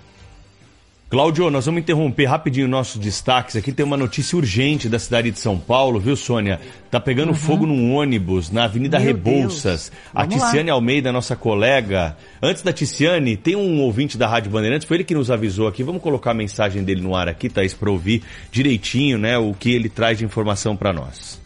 Cláudio, 1.09 1.49
nós 1.49 1.65
vamos 1.65 1.81
interromper 1.81 2.25
rapidinho 2.25 2.67
nossos 2.67 3.01
destaques. 3.01 3.55
Aqui 3.55 3.71
tem 3.71 3.83
uma 3.83 3.97
notícia 3.97 4.37
urgente 4.37 4.87
da 4.87 4.99
cidade 4.99 5.31
de 5.31 5.39
São 5.39 5.57
Paulo, 5.57 5.99
viu, 5.99 6.15
Sônia? 6.15 6.61
Tá 6.91 6.99
pegando 6.99 7.29
uhum. 7.29 7.33
fogo 7.33 7.65
num 7.65 7.95
ônibus 7.95 8.51
na 8.51 8.65
Avenida 8.65 8.99
Meu 8.99 9.07
Rebouças. 9.07 9.91
A 10.13 10.27
Ticiane 10.27 10.69
lá. 10.69 10.75
Almeida, 10.75 11.11
nossa 11.11 11.35
colega. 11.35 12.15
Antes 12.39 12.61
da 12.61 12.71
Ticiane, 12.71 13.35
tem 13.35 13.55
um 13.55 13.81
ouvinte 13.81 14.19
da 14.19 14.27
Rádio 14.27 14.51
Bandeirantes, 14.51 14.87
foi 14.87 14.97
ele 14.97 15.03
que 15.03 15.15
nos 15.15 15.31
avisou 15.31 15.67
aqui. 15.67 15.81
Vamos 15.81 16.03
colocar 16.03 16.29
a 16.29 16.35
mensagem 16.35 16.83
dele 16.83 17.01
no 17.01 17.15
ar 17.15 17.27
aqui, 17.27 17.49
Thaís, 17.49 17.73
para 17.73 17.89
ouvir 17.89 18.21
direitinho, 18.51 19.17
né, 19.17 19.35
o 19.35 19.55
que 19.55 19.71
ele 19.71 19.89
traz 19.89 20.19
de 20.19 20.25
informação 20.25 20.77
para 20.77 20.93
nós. 20.93 21.38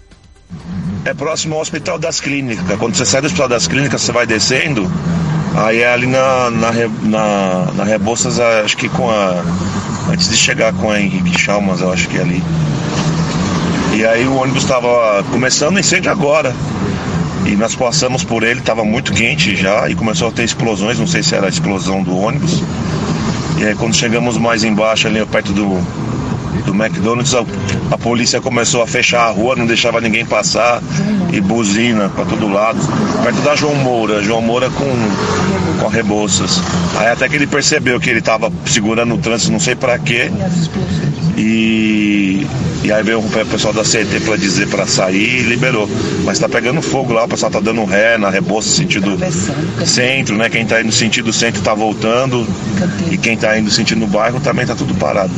É 1.06 1.14
próximo 1.14 1.56
ao 1.56 1.62
Hospital 1.62 2.00
das 2.00 2.20
Clínicas. 2.20 2.78
Quando 2.78 2.96
você 2.96 3.06
sai 3.06 3.22
do 3.22 3.26
Hospital 3.26 3.50
das 3.50 3.68
Clínicas, 3.68 4.02
você 4.02 4.12
vai 4.12 4.26
descendo, 4.26 4.90
Aí 5.56 5.82
é 5.82 5.94
ali 5.94 6.08
na, 6.08 6.50
na, 6.50 6.72
na, 7.04 7.72
na 7.74 7.84
Rebouças, 7.84 8.40
acho 8.40 8.76
que 8.76 8.90
com 8.90 9.10
a. 9.10 9.44
Antes 10.12 10.30
de 10.30 10.36
chegar 10.36 10.74
com 10.74 10.90
a 10.90 11.00
Henrique 11.00 11.40
Chalmas, 11.40 11.80
eu 11.80 11.94
acho 11.94 12.10
que 12.10 12.18
é 12.18 12.22
ali. 12.22 12.44
E 13.94 14.06
aí 14.06 14.28
o 14.28 14.36
ônibus 14.36 14.64
estava 14.64 15.24
começando 15.32 15.80
incêndio 15.80 16.12
agora. 16.12 16.54
E 17.46 17.56
nós 17.56 17.76
passamos 17.76 18.24
por 18.24 18.42
ele, 18.42 18.62
estava 18.62 18.84
muito 18.84 19.14
quente 19.14 19.56
já 19.56 19.88
e 19.90 19.96
começou 19.96 20.30
a 20.30 20.32
ter 20.32 20.44
explosões, 20.44 20.98
não 20.98 21.06
sei 21.06 21.22
se 21.22 21.36
era 21.36 21.46
a 21.46 21.50
explosão 21.50 22.02
do 22.02 22.18
ônibus. 22.18 22.64
E 23.60 23.66
aí 23.66 23.76
quando 23.76 23.96
chegamos 23.96 24.38
mais 24.38 24.64
embaixo 24.64 25.08
ali 25.08 25.24
perto 25.26 25.52
do, 25.52 25.78
do 26.62 26.74
McDonald's, 26.74 27.34
a, 27.34 27.44
a, 27.92 27.98
polícia 27.98 28.40
começou 28.42 28.82
a 28.82 28.88
fechar 28.88 29.22
a 29.22 29.30
rua, 29.30 29.56
não 29.56 29.66
deixava 29.66 30.00
ninguém 30.00 30.26
passar 30.26 30.82
e 31.32 31.42
buzina 31.42 32.10
para 32.10 32.26
todo 32.26 32.48
lado. 32.48 32.80
Perto 33.24 33.42
da 33.42 33.56
João 33.56 33.76
Moura, 33.76 34.22
João 34.22 34.42
Moura 34.42 34.70
com, 34.70 35.82
com 35.82 35.88
Rebouças. 35.88 36.62
Aí 36.98 37.08
até 37.08 37.28
que 37.28 37.36
ele 37.36 37.48
percebeu 37.48 38.00
que 38.00 38.10
ele 38.10 38.20
estava 38.20 38.52
segurando 38.66 39.16
o 39.16 39.18
trânsito, 39.18 39.52
não 39.52 39.60
sei 39.60 39.76
para 39.76 39.98
quê. 40.00 40.32
E, 41.36 42.46
e 42.84 42.92
aí 42.92 43.04
veio 43.04 43.20
o 43.20 43.46
pessoal 43.46 43.74
da 43.74 43.82
CT 43.82 44.22
para 44.24 44.36
dizer 44.36 44.68
para 44.68 44.86
sair 44.86 45.40
e 45.40 45.44
liberou. 45.44 45.90
Mas 46.24 46.34
está 46.38 46.48
pegando 46.48 46.82
fogo 46.82 47.14
lá, 47.14 47.24
o 47.24 47.28
pessoal 47.28 47.50
está 47.50 47.60
dando 47.60 47.84
ré 47.86 48.18
na 48.18 48.30
Rebouça, 48.30 48.70
sentido 48.70 49.18
centro, 49.86 50.38
né? 50.38 50.50
Quem 50.50 50.64
está 50.64 50.80
indo 50.80 50.88
no 50.88 50.92
sentido 50.92 51.34
centro 51.34 51.60
está 51.60 51.74
voltando. 51.74 52.48
E 53.10 53.18
quem 53.18 53.34
está 53.34 53.58
indo 53.58 53.66
no 53.66 53.72
sentido 53.72 54.06
bairro 54.06 54.40
também 54.40 54.64
está 54.64 54.76
tudo 54.76 54.94
parado. 54.96 55.32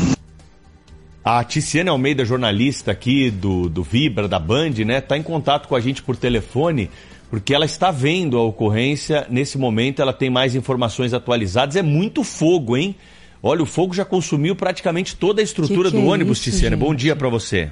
A 1.28 1.44
Ticiane 1.44 1.90
Almeida, 1.90 2.24
jornalista 2.24 2.92
aqui 2.92 3.32
do, 3.32 3.68
do 3.68 3.82
Vibra, 3.82 4.28
da 4.28 4.38
Band, 4.38 4.86
né, 4.86 5.00
está 5.00 5.18
em 5.18 5.24
contato 5.24 5.68
com 5.68 5.76
a 5.76 5.80
gente 5.80 6.04
por 6.04 6.16
telefone, 6.16 6.88
porque 7.32 7.52
ela 7.52 7.66
está 7.66 7.90
vendo 7.90 8.38
a 8.38 8.44
ocorrência. 8.44 9.26
Nesse 9.28 9.58
momento, 9.58 10.04
ela 10.04 10.14
tem 10.14 10.30
mais 10.30 10.54
informações 10.54 11.16
atualizadas. 11.16 11.76
É 11.76 11.82
muito 11.82 12.24
fogo, 12.24 12.78
hein? 12.78 12.96
Olha, 13.42 13.64
o 13.64 13.66
fogo 13.66 13.92
já 13.92 14.06
consumiu 14.06 14.56
praticamente 14.56 15.16
toda 15.16 15.42
a 15.42 15.44
estrutura 15.44 15.90
que 15.90 15.96
que 15.96 16.02
do 16.04 16.08
é 16.08 16.12
ônibus, 16.12 16.38
isso, 16.38 16.52
Ticiane. 16.52 16.76
Gente? 16.76 16.86
Bom 16.86 16.94
dia 16.94 17.16
para 17.16 17.28
você. 17.28 17.72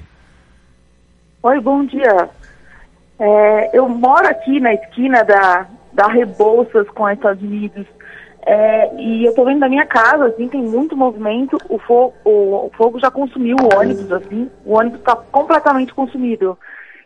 Oi, 1.40 1.60
bom 1.60 1.84
dia. 1.84 2.28
É, 3.20 3.78
eu 3.78 3.88
moro 3.88 4.26
aqui 4.26 4.58
na 4.58 4.74
esquina 4.74 5.22
da, 5.22 5.68
da 5.92 6.08
Rebouças 6.08 6.88
com 6.88 7.04
os 7.04 7.12
Estados 7.12 7.40
Unidos. 7.40 7.86
É, 8.46 8.94
e 8.96 9.24
eu 9.24 9.34
tô 9.34 9.44
vendo 9.44 9.60
da 9.60 9.68
minha 9.68 9.86
casa, 9.86 10.26
assim, 10.26 10.48
tem 10.48 10.60
muito 10.60 10.94
movimento, 10.94 11.56
o 11.68 11.78
fogo, 11.78 12.12
o, 12.24 12.66
o 12.66 12.70
fogo 12.76 13.00
já 13.00 13.10
consumiu 13.10 13.56
o 13.56 13.78
ônibus, 13.78 14.12
assim, 14.12 14.50
o 14.66 14.74
ônibus 14.74 14.98
está 14.98 15.16
completamente 15.16 15.94
consumido. 15.94 16.58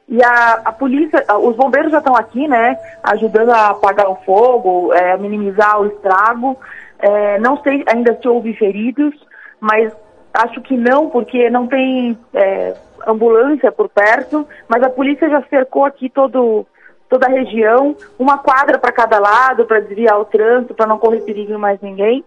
E 0.08 0.24
a, 0.24 0.62
a 0.64 0.72
polícia, 0.72 1.24
os 1.40 1.54
bombeiros 1.54 1.92
já 1.92 1.98
estão 1.98 2.16
aqui, 2.16 2.48
né, 2.48 2.76
ajudando 3.04 3.50
a 3.50 3.68
apagar 3.68 4.10
o 4.10 4.16
fogo, 4.24 4.92
é, 4.92 5.16
minimizar 5.16 5.80
o 5.80 5.86
estrago. 5.86 6.56
É, 6.98 7.38
não 7.38 7.62
sei 7.62 7.84
ainda 7.86 8.18
se 8.20 8.26
houve 8.26 8.54
feridos, 8.54 9.14
mas 9.60 9.92
acho 10.34 10.60
que 10.62 10.76
não, 10.76 11.08
porque 11.08 11.48
não 11.50 11.68
tem 11.68 12.18
é, 12.34 12.74
ambulância 13.06 13.70
por 13.70 13.88
perto, 13.88 14.46
mas 14.66 14.82
a 14.82 14.90
polícia 14.90 15.28
já 15.28 15.42
cercou 15.42 15.84
aqui 15.84 16.08
todo 16.08 16.66
toda 17.08 17.26
a 17.26 17.30
região, 17.30 17.96
uma 18.18 18.38
quadra 18.38 18.78
para 18.78 18.92
cada 18.92 19.18
lado 19.18 19.64
para 19.64 19.80
desviar 19.80 20.20
o 20.20 20.24
trânsito, 20.24 20.74
para 20.74 20.86
não 20.86 20.98
correr 20.98 21.22
perigo 21.22 21.52
em 21.52 21.58
mais 21.58 21.80
ninguém. 21.80 22.24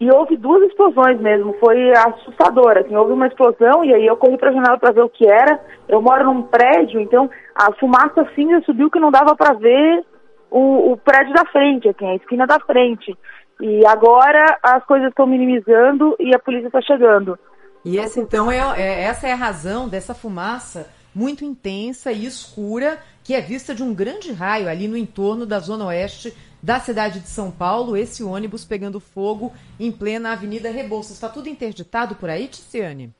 E 0.00 0.10
houve 0.10 0.34
duas 0.34 0.62
explosões 0.62 1.20
mesmo, 1.20 1.54
foi 1.60 1.92
assustador, 1.92 2.78
assim, 2.78 2.96
houve 2.96 3.12
uma 3.12 3.26
explosão 3.26 3.84
e 3.84 3.92
aí 3.92 4.06
eu 4.06 4.16
corri 4.16 4.38
para 4.38 4.48
a 4.48 4.52
janela 4.52 4.78
para 4.78 4.92
ver 4.92 5.02
o 5.02 5.10
que 5.10 5.26
era. 5.26 5.60
Eu 5.86 6.00
moro 6.00 6.24
num 6.24 6.42
prédio, 6.42 6.98
então 7.00 7.28
a 7.54 7.70
fumaça 7.72 8.26
cinza 8.34 8.62
subiu 8.64 8.90
que 8.90 8.98
não 8.98 9.10
dava 9.10 9.36
para 9.36 9.52
ver 9.52 10.02
o, 10.50 10.92
o, 10.92 10.96
prédio 10.96 11.34
da 11.34 11.44
frente, 11.44 11.86
assim, 11.86 12.06
a 12.06 12.16
esquina 12.16 12.46
da 12.46 12.58
frente. 12.60 13.14
E 13.60 13.84
agora 13.84 14.58
as 14.62 14.82
coisas 14.86 15.10
estão 15.10 15.26
minimizando 15.26 16.16
e 16.18 16.34
a 16.34 16.38
polícia 16.38 16.68
está 16.68 16.80
chegando. 16.80 17.38
E 17.84 17.98
essa 17.98 18.20
então 18.20 18.50
é, 18.50 18.58
é, 18.78 19.02
essa 19.02 19.28
é 19.28 19.32
a 19.32 19.36
razão 19.36 19.86
dessa 19.86 20.14
fumaça 20.14 20.88
muito 21.14 21.44
intensa 21.44 22.10
e 22.10 22.24
escura 22.24 22.98
que 23.30 23.34
é 23.36 23.40
vista 23.40 23.72
de 23.72 23.80
um 23.80 23.94
grande 23.94 24.32
raio 24.32 24.68
ali 24.68 24.88
no 24.88 24.96
entorno 24.96 25.46
da 25.46 25.60
zona 25.60 25.86
oeste 25.86 26.36
da 26.60 26.80
cidade 26.80 27.20
de 27.20 27.28
São 27.28 27.48
Paulo. 27.48 27.96
Esse 27.96 28.24
ônibus 28.24 28.64
pegando 28.64 28.98
fogo 28.98 29.52
em 29.78 29.92
plena 29.92 30.32
Avenida 30.32 30.68
Rebouças. 30.68 31.12
Está 31.12 31.28
tudo 31.28 31.48
interditado 31.48 32.16
por 32.16 32.28
aí, 32.28 32.48
Ticiane? 32.48 33.14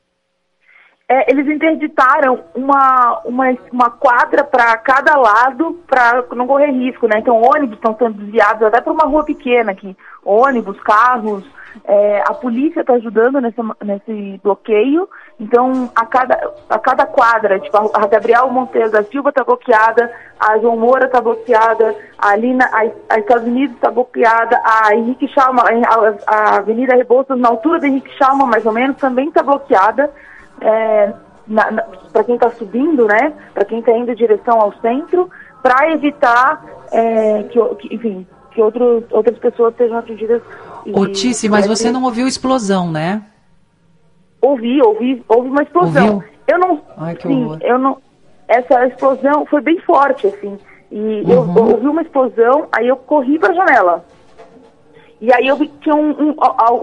É, 1.08 1.30
eles 1.30 1.46
interditaram 1.46 2.42
uma, 2.56 3.20
uma, 3.24 3.56
uma 3.70 3.90
quadra 3.90 4.42
para 4.42 4.76
cada 4.78 5.14
lado 5.14 5.80
para 5.86 6.24
não 6.34 6.48
correr 6.48 6.72
risco, 6.72 7.06
né? 7.06 7.20
Então 7.20 7.40
ônibus 7.40 7.76
estão 7.76 7.96
sendo 7.96 8.14
desviados 8.14 8.64
até 8.64 8.80
para 8.80 8.92
uma 8.92 9.04
rua 9.04 9.24
pequena 9.24 9.70
aqui. 9.70 9.96
Ônibus, 10.24 10.80
carros, 10.80 11.44
é, 11.84 12.22
a 12.26 12.34
polícia 12.34 12.80
está 12.80 12.94
ajudando 12.94 13.40
nesse, 13.40 13.60
nesse 13.82 14.40
bloqueio, 14.42 15.08
então 15.38 15.90
a 15.94 16.06
cada, 16.06 16.52
a 16.68 16.78
cada 16.78 17.06
quadra, 17.06 17.58
tipo, 17.58 17.76
a 17.76 18.06
Gabriel 18.06 18.50
Monteiro 18.50 18.90
da 18.90 19.02
Silva 19.04 19.30
está 19.30 19.44
bloqueada, 19.44 20.10
a 20.38 20.58
João 20.58 20.76
Moura 20.76 21.06
está 21.06 21.20
bloqueada, 21.20 21.94
a, 22.18 22.36
Lina, 22.36 22.64
a, 22.72 23.14
a 23.14 23.18
Estados 23.18 23.46
Unidos 23.46 23.76
está 23.76 23.90
bloqueada, 23.90 24.60
a 24.64 24.94
Henrique 24.94 25.28
Chalma, 25.28 25.62
a, 25.62 26.34
a 26.34 26.56
Avenida 26.56 26.94
Rebouças, 26.94 27.38
na 27.38 27.48
altura 27.48 27.80
da 27.80 27.88
Henrique 27.88 28.16
Chalma, 28.16 28.46
mais 28.46 28.64
ou 28.66 28.72
menos, 28.72 28.96
também 28.96 29.28
está 29.28 29.42
bloqueada. 29.42 30.10
É, 30.60 31.12
para 32.12 32.24
quem 32.24 32.36
está 32.36 32.50
subindo, 32.50 33.06
né? 33.06 33.32
Para 33.52 33.64
quem 33.64 33.80
está 33.80 33.92
indo 33.92 34.12
em 34.12 34.14
direção 34.14 34.60
ao 34.60 34.72
centro, 34.74 35.28
para 35.62 35.90
evitar 35.90 36.64
é, 36.92 37.42
que, 37.44 37.58
que, 37.76 37.94
enfim, 37.94 38.26
que 38.52 38.62
outros, 38.62 39.04
outras 39.10 39.38
pessoas 39.38 39.74
sejam 39.76 39.98
atingidas 39.98 40.42
Otice, 40.86 41.48
mas 41.48 41.66
você 41.66 41.90
não 41.90 42.04
ouviu 42.04 42.26
explosão, 42.26 42.90
né? 42.90 43.22
Ouvi, 44.40 44.80
ouvi, 44.82 45.22
houve 45.28 45.48
uma 45.48 45.62
explosão. 45.62 46.14
Ouviu? 46.14 46.30
Eu 46.46 46.58
não. 46.58 46.82
Ai, 46.96 47.14
que 47.14 47.28
sim, 47.28 47.44
horror. 47.44 47.58
eu 47.60 47.78
não. 47.78 47.98
Essa 48.48 48.86
explosão 48.86 49.46
foi 49.46 49.60
bem 49.60 49.78
forte, 49.80 50.26
assim. 50.26 50.58
E 50.90 50.98
uhum. 50.98 51.22
eu, 51.28 51.54
eu, 51.56 51.64
ouvi 51.74 51.86
uma 51.86 52.02
explosão, 52.02 52.66
aí 52.72 52.88
eu 52.88 52.96
corri 52.96 53.38
para 53.38 53.50
a 53.50 53.54
janela. 53.54 54.04
E 55.20 55.32
aí 55.32 55.46
eu 55.46 55.56
vi 55.56 55.68
que 55.68 55.78
tinha 55.80 55.94
um, 55.94 56.10
um, 56.10 56.34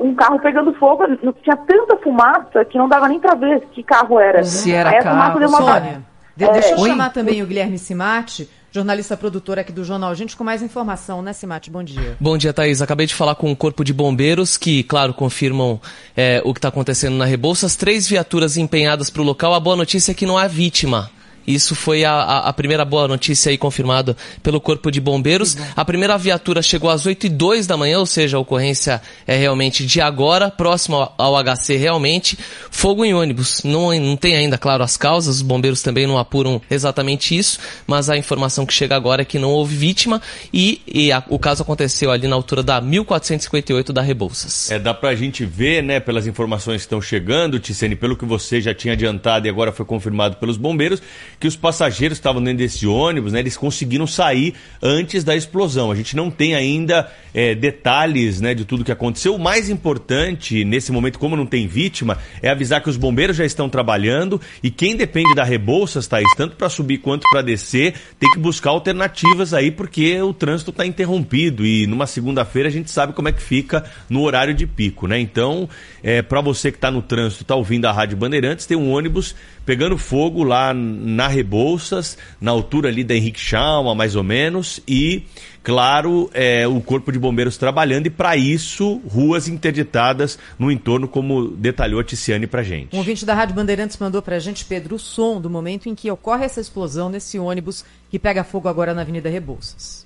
um, 0.04 0.16
carro 0.16 0.39
pegando 0.39 0.72
fogo, 0.75 1.04
tinha 1.42 1.58
tanta 1.58 1.98
fumaça 1.98 2.63
que 2.66 2.77
não 2.77 2.88
dava 2.88 3.08
nem 3.08 3.20
para 3.20 3.34
ver 3.34 3.62
que 3.72 3.82
carro 3.82 4.20
era. 4.20 4.44
Se 4.44 4.72
era 4.72 4.92
aí 4.92 5.00
carro, 5.01 5.39
uma... 5.39 5.48
Sônia, 5.48 6.04
é, 6.39 6.51
deixa 6.51 6.74
eu 6.74 6.77
chamar 6.77 7.12
também 7.12 7.42
o 7.42 7.48
Guilherme 7.48 7.80
Simati, 7.80 8.48
jornalista 8.72 9.16
produtor 9.16 9.60
aqui 9.60 9.72
do 9.72 9.84
Jornal 9.84 10.14
Gente, 10.16 10.36
com 10.36 10.44
mais 10.44 10.62
informação, 10.62 11.22
né, 11.22 11.34
Simate? 11.34 11.70
Bom 11.70 11.84
dia. 11.84 12.18
Bom 12.20 12.38
dia, 12.38 12.54
Thaís. 12.54 12.82
Acabei 12.82 13.06
de 13.06 13.16
falar 13.16 13.36
com 13.36 13.52
o 13.52 13.56
Corpo 13.56 13.84
de 13.84 13.94
Bombeiros, 13.94 14.58
que, 14.58 14.84
claro, 14.84 15.14
confirmam 15.14 15.80
é, 16.16 16.42
o 16.44 16.54
que 16.54 16.60
está 16.60 16.70
acontecendo 16.70 17.16
na 17.16 17.26
Rebouças. 17.26 17.76
Três 17.76 18.08
viaturas 18.08 18.58
empenhadas 18.58 19.10
para 19.10 19.22
o 19.22 19.26
local. 19.26 19.54
A 19.54 19.60
boa 19.60 19.76
notícia 19.76 20.12
é 20.12 20.16
que 20.16 20.26
não 20.26 20.38
há 20.38 20.48
vítima. 20.48 21.10
Isso 21.48 21.75
foi 21.75 22.04
a, 22.04 22.12
a, 22.12 22.50
a 22.50 22.54
primeira 22.54 22.84
boa 22.84 23.08
notícia 23.08 23.50
aí 23.50 23.58
confirmada 23.58 24.18
pelo 24.44 24.60
Corpo 24.60 24.92
de 24.92 25.00
Bombeiros. 25.00 25.56
A 25.75 25.86
primeira 25.86 26.18
viatura 26.18 26.62
chegou 26.62 26.89
às 26.89 27.06
8 27.06 27.27
e 27.27 27.30
2 27.30 27.66
da 27.66 27.77
manhã, 27.77 28.00
ou 28.00 28.06
seja, 28.06 28.36
a 28.36 28.39
ocorrência 28.39 29.01
é 29.25 29.38
realmente 29.38 29.86
de 29.86 30.01
agora, 30.01 30.51
próximo 30.51 30.98
ao, 30.98 31.16
ao 31.18 31.44
HC 31.44 31.77
realmente. 31.77 32.38
Fogo 32.70 33.06
em 33.06 33.13
ônibus. 33.13 33.63
Não, 33.63 33.98
não 33.98 34.18
tem 34.18 34.36
ainda, 34.36 34.58
claro, 34.58 34.84
as 34.84 34.98
causas, 34.98 35.38
os 35.38 35.42
bombeiros 35.42 35.82
também 35.82 36.06
não 36.06 36.18
apuram 36.18 36.62
exatamente 36.70 37.38
isso, 37.38 37.60
mas 37.86 38.10
a 38.10 38.18
informação 38.18 38.66
que 38.66 38.74
chega 38.74 38.96
agora 38.96 39.22
é 39.22 39.25
que 39.25 39.39
não 39.39 39.51
houve 39.51 39.75
vítima 39.75 40.22
e, 40.54 40.82
e 40.86 41.12
a, 41.12 41.24
o 41.30 41.39
caso 41.39 41.63
aconteceu 41.63 42.12
ali 42.12 42.27
na 42.27 42.36
altura 42.36 42.62
da 42.62 42.82
1458 42.82 43.94
da 43.94 44.01
Rebouças. 44.01 44.70
É, 44.70 44.77
dá 44.77 44.94
pra 44.94 45.16
gente 45.16 45.46
ver, 45.46 45.82
né, 45.82 46.00
pelas 46.00 46.27
informações 46.27 46.82
que 46.82 46.86
estão 46.86 47.01
chegando, 47.01 47.60
Ticene, 47.60 47.96
pelo 47.96 48.18
que 48.18 48.25
você 48.25 48.60
já 48.60 48.74
tinha 48.74 48.94
adiantado 48.94 49.48
e 49.48 49.50
agora 49.50 49.72
foi 49.72 49.86
confirmado 49.86 50.38
pelos 50.38 50.58
bombeiros, 50.58 51.01
que 51.39 51.48
os 51.48 51.56
passageiros 51.56 52.17
estavam 52.17 52.44
dentro 52.44 52.60
desse 52.60 52.88
ônibus, 52.88 53.34
né, 53.34 53.39
eles 53.39 53.58
conseguiram 53.58 54.08
sair 54.08 54.53
antes 54.82 55.24
da 55.24 55.36
explosão. 55.36 55.91
A 55.91 55.96
gente 55.96 56.15
não 56.15 56.32
tem 56.32 56.56
ainda 56.56 57.12
é, 57.34 57.53
detalhes, 57.53 58.41
né, 58.41 58.53
de 58.53 58.65
tudo 58.65 58.84
que 58.84 58.91
aconteceu. 58.91 59.36
O 59.36 59.39
mais 59.39 59.70
importante 59.70 60.65
nesse 60.65 60.91
momento, 60.91 61.20
como 61.20 61.36
não 61.36 61.46
tem 61.46 61.67
vítima, 61.67 62.17
é 62.41 62.50
avisar 62.50 62.82
que 62.82 62.89
os 62.89 62.98
bombeiros 62.98 63.38
já 63.38 63.46
estão 63.46 63.70
trabalhando 63.70 64.41
e 64.63 64.72
quem 64.72 64.96
depende 64.96 65.36
da 65.36 65.44
Rebouças, 65.44 66.08
Thaís, 66.08 66.34
tanto 66.36 66.56
para 66.56 66.70
subir 66.70 66.98
quanto 67.00 67.29
para 67.29 67.41
descer, 67.41 67.94
tem 68.20 68.32
que 68.32 68.39
buscar 68.39 68.72
alternativas 68.72 69.53
aí, 69.53 69.70
porque 69.70 70.20
o 70.22 70.34
trânsito 70.34 70.72
está 70.72 70.86
interrompido 70.86 71.65
e 71.65 71.86
numa 71.86 72.08
segunda-feira 72.08 72.70
a 72.70 72.72
gente 72.72 72.89
sabe 72.89 73.13
como 73.13 73.27
é 73.27 73.32
que 73.32 73.41
fica 73.41 73.84
no 74.10 74.24
horário 74.24 74.53
de 74.53 74.65
pico, 74.65 75.08
né? 75.08 75.20
Então, 75.20 75.70
é, 76.03 76.22
para 76.22 76.41
você 76.41 76.72
que 76.72 76.77
está 76.77 76.89
no 76.89 77.01
trânsito, 77.01 77.44
está 77.44 77.56
ouvindo 77.56 77.86
a 77.86 77.91
Rádio 77.91 78.17
Bandeirantes, 78.17 78.65
tem 78.65 78.77
um 78.77 78.91
ônibus 78.91 79.36
pegando 79.68 79.98
fogo 79.98 80.44
lá 80.44 80.74
na 80.74 81.28
Rebouças, 81.28 82.18
na 82.40 82.52
altura 82.52 82.88
ali 82.88 83.04
da 83.04 83.14
Henrique 83.14 83.38
Chalma, 83.40 83.94
mais 83.94 84.16
ou 84.16 84.24
menos, 84.24 84.80
e, 84.88 85.24
claro, 85.62 86.32
é, 86.34 86.66
o 86.66 86.80
Corpo 86.80 87.12
de 87.12 87.20
Bombeiros 87.20 87.58
trabalhando, 87.58 88.08
e 88.08 88.10
para 88.10 88.38
isso, 88.38 89.02
ruas 89.06 89.50
interditadas 89.50 90.40
no 90.58 90.72
entorno, 90.72 91.06
como 91.06 91.50
detalhou 91.50 92.00
a 92.00 92.04
Ticiane 92.06 92.48
pra 92.48 92.64
gente. 92.64 92.96
Um 92.96 93.00
ouvinte 93.00 93.26
da 93.26 93.34
Rádio 93.34 93.56
Bandeirantes 93.56 93.98
mandou 93.98 94.22
pra 94.22 94.40
gente, 94.40 94.64
Pedro, 94.64 94.96
o 94.96 95.00
som 95.00 95.42
do 95.42 95.50
momento 95.50 95.90
em 95.90 95.96
que 95.96 96.10
ocorre 96.10 96.46
essa 96.46 96.62
explosão 96.62 97.10
nesse 97.10 97.38
ônibus 97.38 97.84
que 98.10 98.18
pega 98.18 98.46
fogo 98.46 98.70
agora 98.70 98.94
na 98.94 99.02
Avenida 99.02 99.30
Rebouças. 99.30 100.06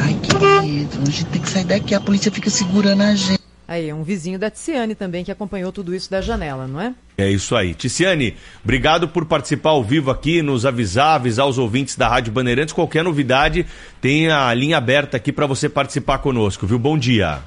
Ai, 0.00 0.14
querido, 0.22 0.98
a 1.02 1.04
gente 1.04 1.24
tem 1.26 1.42
que 1.42 1.50
sair 1.50 1.64
daqui, 1.64 1.94
a 1.94 2.00
polícia 2.00 2.32
fica 2.32 2.48
segurando 2.48 3.02
a 3.02 3.14
gente. 3.14 3.49
Aí, 3.70 3.92
um 3.92 4.02
vizinho 4.02 4.36
da 4.36 4.50
Tiziane 4.50 4.96
também 4.96 5.22
que 5.22 5.30
acompanhou 5.30 5.70
tudo 5.70 5.94
isso 5.94 6.10
da 6.10 6.20
janela, 6.20 6.66
não 6.66 6.80
é? 6.80 6.92
É 7.16 7.30
isso 7.30 7.54
aí. 7.54 7.72
Ticiane, 7.72 8.36
obrigado 8.64 9.06
por 9.06 9.24
participar 9.24 9.70
ao 9.70 9.84
vivo 9.84 10.10
aqui, 10.10 10.42
nos 10.42 10.66
avisar, 10.66 11.14
avisar 11.14 11.46
os 11.46 11.56
ouvintes 11.56 11.94
da 11.94 12.08
Rádio 12.08 12.32
Bandeirantes. 12.32 12.74
Qualquer 12.74 13.04
novidade, 13.04 13.64
tem 14.00 14.28
a 14.28 14.52
linha 14.52 14.76
aberta 14.76 15.16
aqui 15.16 15.30
para 15.30 15.46
você 15.46 15.68
participar 15.68 16.18
conosco, 16.18 16.66
viu? 16.66 16.80
Bom 16.80 16.98
dia. 16.98 17.38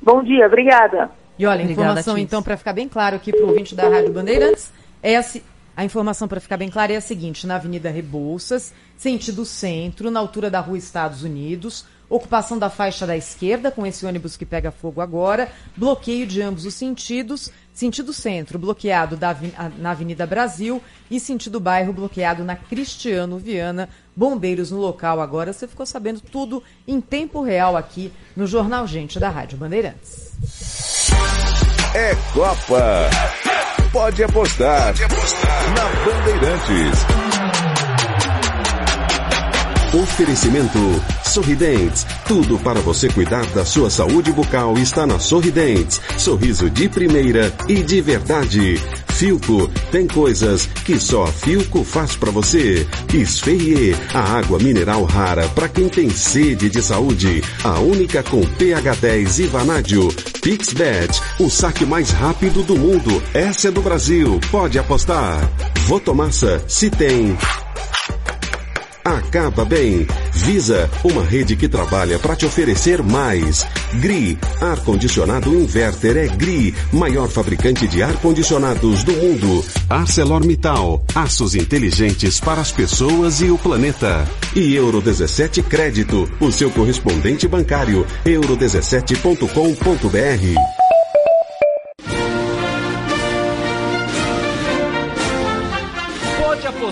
Bom 0.00 0.22
dia, 0.22 0.46
obrigada. 0.46 1.10
E 1.36 1.44
olha, 1.44 1.62
a 1.62 1.64
Obrigada, 1.64 1.72
informação 1.72 2.14
Tis. 2.14 2.22
então 2.22 2.40
para 2.40 2.56
ficar 2.56 2.72
bem 2.72 2.88
claro 2.88 3.16
aqui 3.16 3.32
para 3.32 3.44
o 3.44 3.48
ouvinte 3.48 3.74
da 3.74 3.88
Rádio 3.88 4.12
Bandeirantes 4.12 4.72
é 5.02 5.16
a, 5.16 5.24
a 5.76 5.84
informação 5.84 6.28
para 6.28 6.38
ficar 6.38 6.56
bem 6.58 6.70
clara 6.70 6.92
é 6.92 6.96
a 6.96 7.00
seguinte: 7.00 7.44
na 7.44 7.56
Avenida 7.56 7.90
Rebouças, 7.90 8.72
sentido 8.96 9.44
centro, 9.44 10.12
na 10.12 10.20
altura 10.20 10.48
da 10.48 10.60
Rua 10.60 10.78
Estados 10.78 11.24
Unidos, 11.24 11.84
ocupação 12.08 12.58
da 12.58 12.70
faixa 12.70 13.06
da 13.06 13.16
esquerda 13.16 13.70
com 13.70 13.86
esse 13.86 14.06
ônibus 14.06 14.36
que 14.36 14.46
pega 14.46 14.70
fogo 14.70 15.00
agora, 15.00 15.50
bloqueio 15.76 16.26
de 16.26 16.40
ambos 16.40 16.64
os 16.64 16.74
sentidos, 16.74 17.50
sentido 17.72 18.12
centro 18.12 18.58
bloqueado 18.58 19.16
da 19.16 19.36
na 19.76 19.90
Avenida 19.90 20.26
Brasil 20.26 20.82
e 21.10 21.20
sentido 21.20 21.60
bairro 21.60 21.92
bloqueado 21.92 22.42
na 22.42 22.56
Cristiano 22.56 23.38
Viana. 23.38 23.88
Bombeiros 24.16 24.72
no 24.72 24.78
local 24.78 25.20
agora. 25.20 25.52
Você 25.52 25.68
ficou 25.68 25.86
sabendo 25.86 26.20
tudo 26.20 26.62
em 26.86 27.00
tempo 27.00 27.40
real 27.40 27.76
aqui 27.76 28.12
no 28.34 28.46
Jornal 28.46 28.86
Gente 28.86 29.20
da 29.20 29.28
Rádio 29.28 29.58
Bandeirantes. 29.58 30.32
É 31.94 32.14
Copa. 32.34 33.10
Pode 33.92 34.22
apostar. 34.22 34.94
Na 35.74 35.88
Bandeirantes. 36.04 37.87
Oferecimento 39.92 40.78
Sorridentes. 41.24 42.06
Tudo 42.26 42.58
para 42.58 42.78
você 42.80 43.08
cuidar 43.08 43.46
da 43.46 43.64
sua 43.64 43.88
saúde 43.88 44.30
bucal 44.32 44.76
está 44.76 45.06
na 45.06 45.18
Sorridentes. 45.18 45.98
Sorriso 46.18 46.68
de 46.68 46.90
primeira 46.90 47.52
e 47.66 47.76
de 47.82 48.00
verdade. 48.02 48.76
Filco 49.08 49.66
tem 49.90 50.06
coisas 50.06 50.66
que 50.84 51.00
só 51.00 51.24
a 51.24 51.28
Filco 51.28 51.82
faz 51.84 52.14
para 52.16 52.30
você. 52.30 52.86
Esferrier, 53.14 53.96
a 54.14 54.38
água 54.38 54.58
mineral 54.58 55.04
rara 55.04 55.48
para 55.48 55.68
quem 55.68 55.88
tem 55.88 56.10
sede 56.10 56.68
de 56.68 56.82
saúde. 56.82 57.42
A 57.64 57.80
única 57.80 58.22
com 58.22 58.42
pH 58.42 58.94
10 58.94 59.38
e 59.38 59.46
vanádio. 59.46 60.08
Pixbet, 60.42 61.20
o 61.40 61.48
saque 61.48 61.86
mais 61.86 62.10
rápido 62.10 62.62
do 62.62 62.76
mundo. 62.76 63.22
Essa 63.32 63.68
é 63.68 63.70
do 63.70 63.80
Brasil. 63.80 64.38
Pode 64.50 64.78
apostar. 64.78 65.50
Votomassa, 65.86 66.62
se 66.68 66.90
tem. 66.90 67.36
Acaba 69.08 69.64
bem. 69.64 70.06
Visa, 70.34 70.90
uma 71.02 71.24
rede 71.24 71.56
que 71.56 71.66
trabalha 71.66 72.18
para 72.18 72.36
te 72.36 72.44
oferecer 72.44 73.02
mais. 73.02 73.66
GRI, 73.94 74.38
ar-condicionado 74.60 75.54
inverter 75.54 76.18
é 76.18 76.28
GRI, 76.28 76.74
maior 76.92 77.30
fabricante 77.30 77.88
de 77.88 78.02
ar-condicionados 78.02 79.02
do 79.04 79.12
mundo. 79.12 79.64
ArcelorMittal, 79.88 81.02
aços 81.14 81.54
inteligentes 81.54 82.38
para 82.38 82.60
as 82.60 82.70
pessoas 82.70 83.40
e 83.40 83.50
o 83.50 83.56
planeta. 83.56 84.28
E 84.54 84.74
Euro 84.74 85.00
17 85.00 85.62
Crédito, 85.62 86.30
o 86.38 86.52
seu 86.52 86.70
correspondente 86.70 87.48
bancário. 87.48 88.06
euro17.com.br. 88.26 90.77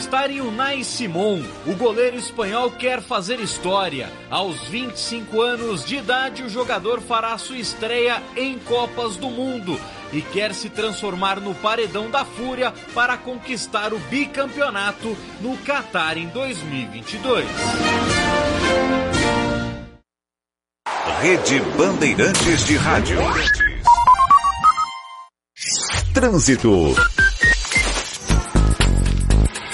apostar 0.07 0.31
em 0.31 0.41
Unai 0.41 0.85
Simon. 0.85 1.43
O 1.67 1.75
goleiro 1.75 2.17
espanhol 2.17 2.71
quer 2.71 3.03
fazer 3.03 3.41
história. 3.41 4.09
Aos 4.31 4.57
25 4.69 5.41
anos 5.41 5.85
de 5.85 5.97
idade, 5.97 6.43
o 6.45 6.49
jogador 6.49 7.01
fará 7.01 7.37
sua 7.37 7.59
estreia 7.59 8.23
em 8.37 8.59
Copas 8.59 9.17
do 9.17 9.29
Mundo 9.29 9.79
e 10.13 10.23
quer 10.23 10.55
se 10.55 10.71
transformar 10.71 11.41
no 11.41 11.55
paredão 11.57 12.09
da 12.09 12.25
Fúria 12.25 12.73
para 12.95 13.17
conquistar 13.17 13.93
o 13.93 13.99
bicampeonato 13.99 15.17
no 15.41 15.57
Catar 15.59 16.17
em 16.17 16.29
2022. 16.29 17.45
Rede 21.21 21.61
Bandeirantes 21.77 22.65
de 22.65 22.77
Rádio. 22.77 23.19
Trânsito. 26.15 26.95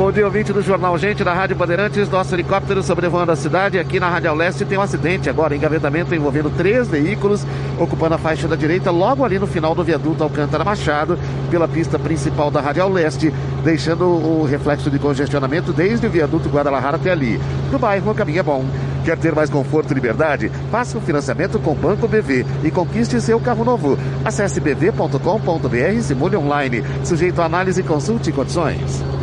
Bom 0.00 0.10
dia, 0.10 0.24
ouvinte 0.24 0.50
do 0.50 0.62
Jornal 0.62 0.96
Gente 0.96 1.22
da 1.22 1.34
Rádio 1.34 1.54
Bandeirantes. 1.54 2.08
Nosso 2.08 2.34
helicóptero 2.34 2.82
sobrevoando 2.82 3.32
a 3.32 3.36
cidade. 3.36 3.78
Aqui 3.78 4.00
na 4.00 4.08
Rádio 4.08 4.32
Leste 4.32 4.64
tem 4.64 4.78
um 4.78 4.80
acidente 4.80 5.28
agora, 5.28 5.54
engavetamento 5.54 6.14
envolvendo 6.14 6.48
três 6.48 6.88
veículos, 6.88 7.44
ocupando 7.78 8.14
a 8.14 8.18
faixa 8.18 8.48
da 8.48 8.56
direita, 8.56 8.90
logo 8.90 9.26
ali 9.26 9.38
no 9.38 9.46
final 9.46 9.74
do 9.74 9.84
viaduto 9.84 10.24
Alcântara 10.24 10.64
Machado, 10.64 11.18
pela 11.50 11.68
pista 11.68 11.98
principal 11.98 12.50
da 12.50 12.62
Rádio 12.62 12.88
Leste, 12.88 13.30
deixando 13.62 14.06
o 14.06 14.46
reflexo 14.46 14.90
de 14.90 14.98
congestionamento 14.98 15.70
desde 15.70 16.06
o 16.06 16.10
viaduto 16.10 16.48
Guadalajara 16.48 16.96
até 16.96 17.10
ali. 17.10 17.38
No 17.70 17.78
bairro, 17.78 18.10
o 18.10 18.14
caminho 18.14 18.40
é 18.40 18.42
bom. 18.42 18.64
Quer 19.04 19.18
ter 19.18 19.34
mais 19.34 19.50
conforto 19.50 19.92
e 19.92 19.94
liberdade? 19.94 20.50
Faça 20.70 20.96
um 20.96 21.02
financiamento 21.02 21.58
com 21.58 21.72
o 21.72 21.76
Banco 21.76 22.08
BV 22.08 22.46
e 22.64 22.70
conquiste 22.70 23.20
seu 23.20 23.38
carro 23.38 23.66
novo. 23.66 23.98
Acesse 24.24 24.60
bv.com.br 24.60 25.76
e 25.94 26.02
simule 26.02 26.38
online. 26.38 26.82
Sujeito 27.04 27.42
a 27.42 27.44
análise, 27.44 27.82
consulte 27.82 28.32
condições. 28.32 29.19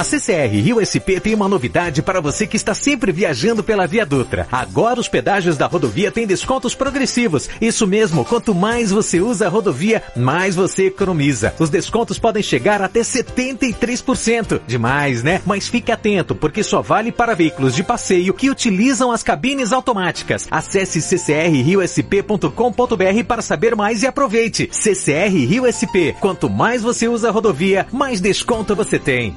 A 0.00 0.02
CCR 0.02 0.48
Rio 0.48 0.80
SP 0.80 1.20
tem 1.20 1.34
uma 1.34 1.46
novidade 1.46 2.00
para 2.00 2.22
você 2.22 2.46
que 2.46 2.56
está 2.56 2.72
sempre 2.72 3.12
viajando 3.12 3.62
pela 3.62 3.86
Via 3.86 4.06
Dutra. 4.06 4.48
Agora 4.50 4.98
os 4.98 5.08
pedágios 5.08 5.58
da 5.58 5.66
rodovia 5.66 6.10
têm 6.10 6.26
descontos 6.26 6.74
progressivos. 6.74 7.50
Isso 7.60 7.86
mesmo, 7.86 8.24
quanto 8.24 8.54
mais 8.54 8.90
você 8.90 9.20
usa 9.20 9.44
a 9.44 9.50
rodovia, 9.50 10.02
mais 10.16 10.56
você 10.56 10.86
economiza. 10.86 11.54
Os 11.58 11.68
descontos 11.68 12.18
podem 12.18 12.42
chegar 12.42 12.80
até 12.80 13.00
73%. 13.00 14.62
Demais, 14.66 15.22
né? 15.22 15.42
Mas 15.44 15.68
fique 15.68 15.92
atento, 15.92 16.34
porque 16.34 16.62
só 16.62 16.80
vale 16.80 17.12
para 17.12 17.34
veículos 17.34 17.76
de 17.76 17.84
passeio 17.84 18.32
que 18.32 18.48
utilizam 18.48 19.12
as 19.12 19.22
cabines 19.22 19.70
automáticas. 19.70 20.48
Acesse 20.50 21.02
ccrriosp.com.br 21.02 23.24
para 23.28 23.42
saber 23.42 23.76
mais 23.76 24.02
e 24.02 24.06
aproveite. 24.06 24.70
CCR 24.72 25.44
Rio 25.46 25.64
SP. 25.68 26.16
Quanto 26.20 26.48
mais 26.48 26.80
você 26.80 27.06
usa 27.06 27.28
a 27.28 27.30
rodovia, 27.30 27.86
mais 27.92 28.18
desconto 28.18 28.74
você 28.74 28.98
tem. 28.98 29.36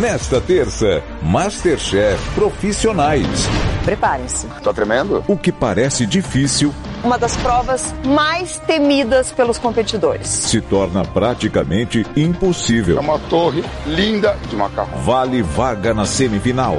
Nesta 0.00 0.38
terça, 0.38 1.02
Masterchef 1.22 2.22
Profissionais. 2.34 3.48
Preparem-se. 3.86 4.46
Tá 4.62 4.70
tremendo? 4.72 5.24
O 5.26 5.34
que 5.34 5.50
parece 5.50 6.04
difícil 6.04 6.74
Uma 7.04 7.18
das 7.18 7.36
provas 7.36 7.94
mais 8.04 8.58
temidas 8.66 9.30
pelos 9.32 9.58
competidores. 9.58 10.26
se 10.28 10.60
torna 10.60 11.04
praticamente 11.04 12.04
impossível. 12.16 12.96
É 12.98 13.00
uma 13.00 13.18
torre 13.18 13.64
linda 13.86 14.36
de 14.48 14.56
macarrão. 14.56 14.98
Vale 15.02 15.42
vaga 15.42 15.94
na 15.94 16.04
semifinal. 16.04 16.76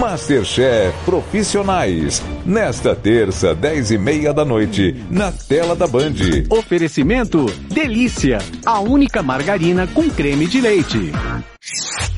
Masterchef 0.00 0.92
Profissionais. 1.04 2.22
Nesta 2.44 2.94
terça, 2.94 3.54
10 3.54 3.92
e 3.92 3.98
meia 3.98 4.32
da 4.34 4.44
noite, 4.44 4.94
na 5.10 5.32
tela 5.32 5.74
da 5.74 5.86
Band. 5.86 6.14
Oferecimento 6.50 7.46
Delícia, 7.70 8.38
a 8.66 8.80
única 8.80 9.22
margarina 9.22 9.86
com 9.86 10.08
creme 10.10 10.46
de 10.46 10.60
leite. 10.60 11.12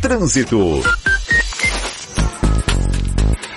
Trânsito. 0.01 0.81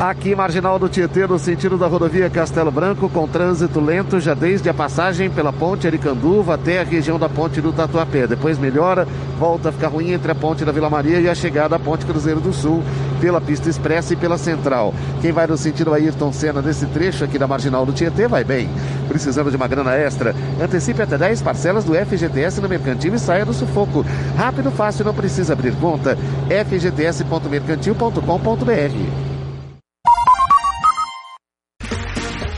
Aqui, 0.00 0.34
marginal 0.34 0.78
do 0.78 0.88
Tietê, 0.88 1.26
no 1.26 1.38
sentido 1.38 1.76
da 1.76 1.86
rodovia 1.86 2.30
Castelo 2.30 2.70
Branco, 2.70 3.06
com 3.10 3.28
trânsito 3.28 3.80
lento 3.80 4.18
já 4.18 4.32
desde 4.32 4.66
a 4.70 4.72
passagem 4.72 5.28
pela 5.28 5.52
ponte 5.52 5.86
Aricanduva 5.86 6.54
até 6.54 6.80
a 6.80 6.84
região 6.84 7.18
da 7.18 7.28
ponte 7.28 7.60
do 7.60 7.70
Tatuapé. 7.70 8.26
Depois 8.26 8.58
melhora, 8.58 9.06
volta 9.38 9.68
a 9.68 9.72
ficar 9.72 9.88
ruim 9.88 10.12
entre 10.12 10.32
a 10.32 10.34
ponte 10.34 10.64
da 10.64 10.72
Vila 10.72 10.88
Maria 10.88 11.20
e 11.20 11.28
a 11.28 11.34
chegada 11.34 11.76
à 11.76 11.78
ponte 11.78 12.06
Cruzeiro 12.06 12.40
do 12.40 12.50
Sul, 12.50 12.82
pela 13.20 13.42
pista 13.42 13.68
expressa 13.68 14.14
e 14.14 14.16
pela 14.16 14.38
central. 14.38 14.94
Quem 15.20 15.32
vai 15.32 15.46
no 15.46 15.58
sentido 15.58 15.92
Ayrton 15.92 16.32
Senna 16.32 16.62
nesse 16.62 16.86
trecho 16.86 17.22
aqui 17.22 17.38
da 17.38 17.46
marginal 17.46 17.84
do 17.84 17.92
Tietê 17.92 18.26
vai 18.26 18.42
bem. 18.42 18.70
Precisando 19.06 19.50
de 19.50 19.56
uma 19.56 19.68
grana 19.68 19.94
extra? 19.94 20.34
Antecipe 20.58 21.02
até 21.02 21.18
10 21.18 21.42
parcelas 21.42 21.84
do 21.84 21.92
FGTS 21.92 22.62
no 22.62 22.70
Mercantil 22.70 23.14
e 23.14 23.18
saia 23.18 23.44
do 23.44 23.52
sufoco. 23.52 24.02
Rápido, 24.34 24.70
fácil, 24.70 25.04
não 25.04 25.12
precisa 25.12 25.52
abrir 25.52 25.76
conta. 25.76 26.16
fgts.mercantil.com.br 26.48 29.29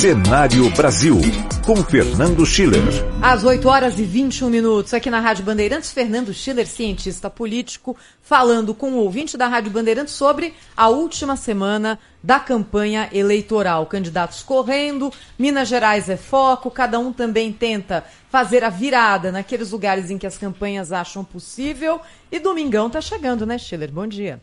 Cenário 0.00 0.70
Brasil, 0.70 1.18
com 1.66 1.76
Fernando 1.76 2.46
Schiller. 2.46 2.80
Às 3.20 3.44
8 3.44 3.68
horas 3.68 3.98
e 3.98 4.02
21 4.02 4.48
minutos, 4.48 4.94
aqui 4.94 5.10
na 5.10 5.20
Rádio 5.20 5.44
Bandeirantes, 5.44 5.92
Fernando 5.92 6.32
Schiller, 6.32 6.66
cientista 6.66 7.28
político, 7.28 7.94
falando 8.22 8.72
com 8.72 8.92
o 8.92 8.96
ouvinte 8.96 9.36
da 9.36 9.46
Rádio 9.46 9.70
Bandeirantes 9.70 10.14
sobre 10.14 10.54
a 10.74 10.88
última 10.88 11.36
semana 11.36 11.98
da 12.22 12.40
campanha 12.40 13.10
eleitoral. 13.12 13.84
Candidatos 13.84 14.42
correndo, 14.42 15.12
Minas 15.38 15.68
Gerais 15.68 16.08
é 16.08 16.16
foco, 16.16 16.70
cada 16.70 16.98
um 16.98 17.12
também 17.12 17.52
tenta 17.52 18.02
fazer 18.30 18.64
a 18.64 18.70
virada 18.70 19.30
naqueles 19.30 19.70
lugares 19.70 20.10
em 20.10 20.16
que 20.16 20.26
as 20.26 20.38
campanhas 20.38 20.92
acham 20.92 21.22
possível. 21.22 22.00
E 22.32 22.38
domingão 22.38 22.88
tá 22.88 23.02
chegando, 23.02 23.44
né, 23.44 23.58
Schiller? 23.58 23.92
Bom 23.92 24.06
dia. 24.06 24.40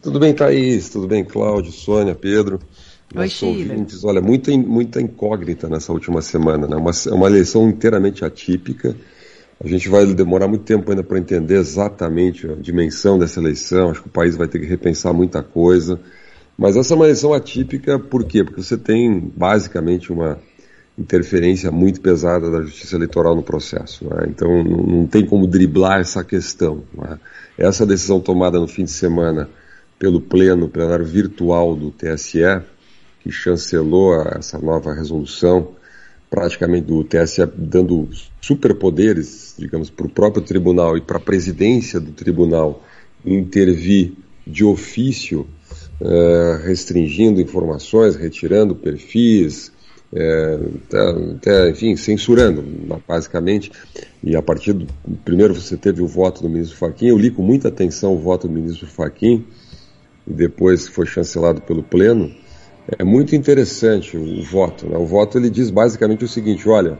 Tudo 0.00 0.18
bem, 0.18 0.32
Thaís? 0.32 0.88
Tudo 0.88 1.06
bem, 1.06 1.22
Cláudio, 1.22 1.70
Sônia, 1.70 2.14
Pedro? 2.14 2.58
Oi, 3.14 3.24
Nossos 3.24 3.42
ouvintes. 3.42 4.04
Olha, 4.04 4.20
muita, 4.20 4.50
muita 4.56 5.00
incógnita 5.00 5.68
nessa 5.68 5.92
última 5.92 6.22
semana, 6.22 6.66
né? 6.66 6.76
Uma, 6.76 6.90
é 6.90 7.14
uma 7.14 7.26
eleição 7.26 7.68
inteiramente 7.68 8.24
atípica. 8.24 8.96
A 9.62 9.68
gente 9.68 9.88
vai 9.88 10.04
demorar 10.06 10.48
muito 10.48 10.64
tempo 10.64 10.90
ainda 10.90 11.02
para 11.04 11.18
entender 11.18 11.56
exatamente 11.56 12.50
a 12.50 12.54
dimensão 12.54 13.18
dessa 13.18 13.38
eleição. 13.38 13.90
Acho 13.90 14.02
que 14.02 14.08
o 14.08 14.12
país 14.12 14.36
vai 14.36 14.48
ter 14.48 14.58
que 14.58 14.66
repensar 14.66 15.12
muita 15.12 15.42
coisa. 15.42 16.00
Mas 16.56 16.76
essa 16.76 16.94
é 16.94 16.96
uma 16.96 17.04
eleição 17.04 17.32
atípica 17.32 17.98
por 17.98 18.24
quê? 18.24 18.44
Porque 18.44 18.62
você 18.62 18.76
tem 18.76 19.20
basicamente 19.36 20.12
uma 20.12 20.38
interferência 20.98 21.70
muito 21.70 22.00
pesada 22.00 22.50
da 22.50 22.60
justiça 22.62 22.96
eleitoral 22.96 23.34
no 23.34 23.42
processo. 23.42 24.04
né? 24.08 24.26
Então 24.28 24.62
não, 24.62 24.82
não 24.82 25.06
tem 25.06 25.24
como 25.24 25.46
driblar 25.46 26.00
essa 26.00 26.22
questão. 26.24 26.82
né? 26.96 27.18
Essa 27.56 27.86
decisão 27.86 28.20
tomada 28.20 28.58
no 28.58 28.68
fim 28.68 28.84
de 28.84 28.90
semana 28.90 29.48
pelo 29.98 30.20
pleno, 30.20 30.68
plenário 30.68 31.04
virtual 31.04 31.76
do 31.76 31.90
TSE, 31.90 32.40
que 33.22 33.30
chancelou 33.30 34.14
essa 34.22 34.58
nova 34.58 34.92
resolução, 34.92 35.68
praticamente 36.28 36.86
do 36.86 37.04
TSE 37.04 37.46
dando 37.56 38.08
superpoderes, 38.40 39.54
digamos, 39.58 39.90
para 39.90 40.06
o 40.06 40.10
próprio 40.10 40.42
tribunal 40.42 40.96
e 40.96 41.00
para 41.00 41.18
a 41.18 41.20
presidência 41.20 42.00
do 42.00 42.10
tribunal 42.12 42.82
intervir 43.24 44.14
de 44.46 44.64
ofício, 44.64 45.46
eh, 46.00 46.60
restringindo 46.64 47.40
informações, 47.40 48.16
retirando 48.16 48.74
perfis, 48.74 49.70
eh, 50.14 50.58
até, 51.36 51.70
enfim, 51.70 51.96
censurando, 51.96 52.62
basicamente. 53.06 53.70
E 54.22 54.34
a 54.34 54.42
partir 54.42 54.72
do. 54.72 54.86
Primeiro 55.24 55.54
você 55.54 55.76
teve 55.76 56.02
o 56.02 56.06
voto 56.06 56.42
do 56.42 56.48
ministro 56.48 56.76
Fachin, 56.76 57.08
eu 57.08 57.18
li 57.18 57.30
com 57.30 57.42
muita 57.42 57.68
atenção 57.68 58.14
o 58.14 58.18
voto 58.18 58.48
do 58.48 58.54
ministro 58.54 58.86
Fachin, 58.86 59.44
e 60.26 60.32
depois 60.32 60.88
foi 60.88 61.06
chancelado 61.06 61.60
pelo 61.62 61.82
Pleno. 61.82 62.32
É 62.98 63.04
muito 63.04 63.34
interessante 63.34 64.16
o, 64.16 64.42
voto. 64.42 64.86
Né? 64.86 64.96
O 64.96 65.06
voto 65.06 65.38
ele 65.38 65.48
diz 65.48 65.70
basicamente 65.70 66.24
o 66.24 66.28
seguinte: 66.28 66.68
olha, 66.68 66.98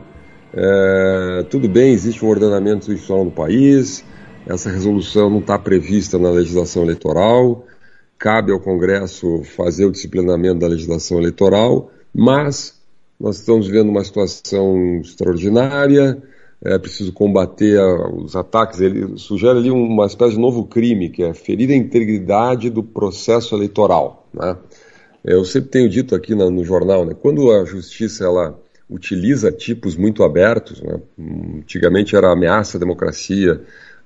é, 0.53 1.45
tudo 1.49 1.67
bem, 1.67 1.93
existe 1.93 2.23
um 2.25 2.29
ordenamento 2.29 2.91
institucional 2.91 3.25
no 3.25 3.31
país, 3.31 4.03
essa 4.47 4.69
resolução 4.69 5.29
não 5.29 5.39
está 5.39 5.57
prevista 5.57 6.17
na 6.17 6.29
legislação 6.29 6.83
eleitoral, 6.83 7.65
cabe 8.17 8.51
ao 8.51 8.59
Congresso 8.59 9.43
fazer 9.55 9.85
o 9.85 9.91
disciplinamento 9.91 10.59
da 10.59 10.67
legislação 10.67 11.19
eleitoral, 11.19 11.91
mas 12.13 12.81
nós 13.19 13.37
estamos 13.37 13.67
vivendo 13.67 13.89
uma 13.89 14.03
situação 14.03 14.99
extraordinária, 15.01 16.21
é 16.65 16.77
preciso 16.79 17.11
combater 17.11 17.79
os 18.13 18.35
ataques. 18.35 18.79
Ele 18.79 19.17
sugere 19.17 19.59
ali 19.59 19.69
uma 19.69 20.05
espécie 20.05 20.35
de 20.35 20.39
novo 20.39 20.65
crime, 20.65 21.09
que 21.09 21.21
é 21.21 21.33
ferir 21.33 21.69
a 21.71 21.75
integridade 21.75 22.69
do 22.69 22.81
processo 22.81 23.53
eleitoral. 23.55 24.27
Né? 24.33 24.57
Eu 25.23 25.45
sempre 25.45 25.69
tenho 25.69 25.89
dito 25.89 26.15
aqui 26.15 26.35
no 26.35 26.63
jornal, 26.65 27.05
né, 27.05 27.15
quando 27.19 27.51
a 27.51 27.63
justiça 27.63 28.25
ela 28.25 28.59
utiliza 28.89 29.51
tipos 29.51 29.95
muito 29.95 30.21
abertos, 30.21 30.81
né, 30.81 30.99
antigamente 31.59 32.15
era 32.15 32.31
ameaça 32.31 32.77
à 32.77 32.79
democracia, 32.79 33.61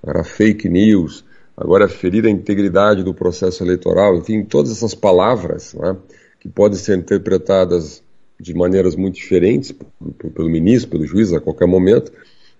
era 0.05 0.23
fake 0.23 0.69
news, 0.69 1.25
agora 1.55 1.87
ferir 1.87 2.25
a 2.25 2.29
integridade 2.29 3.03
do 3.03 3.15
processo 3.15 3.63
eleitoral, 3.63 4.15
enfim, 4.17 4.43
todas 4.43 4.71
essas 4.71 4.93
palavras 4.93 5.73
né, 5.73 5.97
que 6.39 6.47
podem 6.47 6.77
ser 6.77 6.97
interpretadas 6.97 8.03
de 8.39 8.53
maneiras 8.53 8.95
muito 8.95 9.15
diferentes 9.15 9.73
pelo 10.35 10.49
ministro, 10.49 10.91
pelo 10.91 11.07
juiz 11.07 11.33
a 11.33 11.39
qualquer 11.39 11.67
momento, 11.67 12.11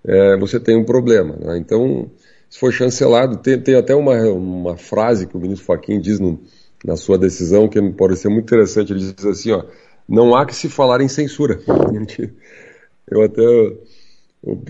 é, 0.04 0.36
você 0.36 0.58
tem 0.58 0.76
um 0.76 0.84
problema. 0.84 1.36
Né? 1.36 1.58
Então, 1.58 2.10
isso 2.50 2.58
foi 2.58 2.72
chancelado. 2.72 3.36
Tem, 3.36 3.60
tem 3.60 3.76
até 3.76 3.94
uma, 3.94 4.20
uma 4.30 4.76
frase 4.76 5.26
que 5.26 5.36
o 5.36 5.40
ministro 5.40 5.66
Fachin 5.66 6.00
diz 6.00 6.18
no, 6.18 6.40
na 6.84 6.96
sua 6.96 7.18
decisão 7.18 7.68
que 7.68 7.80
me 7.80 7.92
pareceu 7.92 8.30
muito 8.30 8.44
interessante. 8.44 8.92
Ele 8.92 9.00
diz 9.00 9.24
assim: 9.24 9.52
ó, 9.52 9.64
não 10.08 10.34
há 10.34 10.46
que 10.46 10.54
se 10.54 10.68
falar 10.68 11.00
em 11.00 11.08
censura. 11.08 11.60
Eu 13.10 13.22
até, 13.22 13.42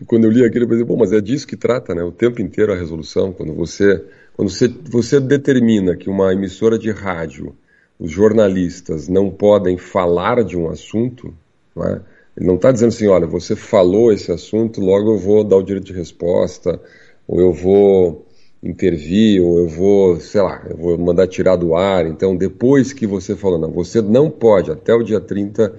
quando 0.07 0.27
eu 0.27 0.31
li 0.31 0.45
aquilo, 0.45 0.65
eu 0.65 0.69
pensei, 0.69 0.85
bom, 0.85 0.97
mas 0.97 1.13
é 1.13 1.21
disso 1.21 1.45
que 1.45 1.57
trata, 1.57 1.93
né? 1.93 2.05
O 2.05 2.13
tempo 2.13 2.41
inteiro 2.41 2.73
a 2.73 2.77
resolução. 2.77 3.33
Quando 3.33 3.53
você, 3.53 4.05
quando 4.37 4.49
você, 4.49 4.69
você 4.69 5.19
determina 5.19 5.97
que 5.97 6.09
uma 6.09 6.33
emissora 6.33 6.79
de 6.79 6.89
rádio, 6.93 7.57
os 7.99 8.13
jornalistas 8.13 9.09
não 9.09 9.29
podem 9.29 9.77
falar 9.77 10.45
de 10.45 10.57
um 10.57 10.71
assunto, 10.71 11.35
é? 11.79 12.01
ele 12.37 12.47
não 12.47 12.55
está 12.55 12.71
dizendo 12.71 12.91
assim, 12.91 13.09
olha, 13.09 13.27
você 13.27 13.57
falou 13.57 14.13
esse 14.13 14.31
assunto, 14.31 14.81
logo 14.81 15.15
eu 15.15 15.19
vou 15.19 15.43
dar 15.43 15.57
o 15.57 15.63
direito 15.65 15.87
de 15.87 15.93
resposta, 15.93 16.81
ou 17.27 17.41
eu 17.41 17.53
vou 17.53 18.28
intervir, 18.63 19.43
ou 19.43 19.59
eu 19.59 19.69
vou, 19.69 20.21
sei 20.21 20.41
lá, 20.41 20.63
eu 20.69 20.77
vou 20.77 20.99
mandar 20.99 21.27
tirar 21.27 21.57
do 21.57 21.75
ar. 21.75 22.07
Então, 22.07 22.37
depois 22.37 22.93
que 22.93 23.07
você 23.07 23.37
falou, 23.37 23.59
não, 23.59 23.71
você 23.71 24.03
não 24.03 24.31
pode, 24.31 24.71
até 24.71 24.95
o 24.95 25.03
dia 25.03 25.21
30 25.21 25.75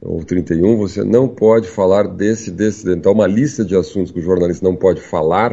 ou 0.00 0.24
31, 0.24 0.76
você 0.76 1.04
não 1.04 1.28
pode 1.28 1.68
falar 1.68 2.08
desse, 2.08 2.50
desse. 2.50 2.90
Então, 2.90 3.12
uma 3.12 3.26
lista 3.26 3.64
de 3.64 3.76
assuntos 3.76 4.10
que 4.10 4.18
o 4.18 4.22
jornalista 4.22 4.64
não 4.64 4.74
pode 4.74 5.00
falar, 5.00 5.52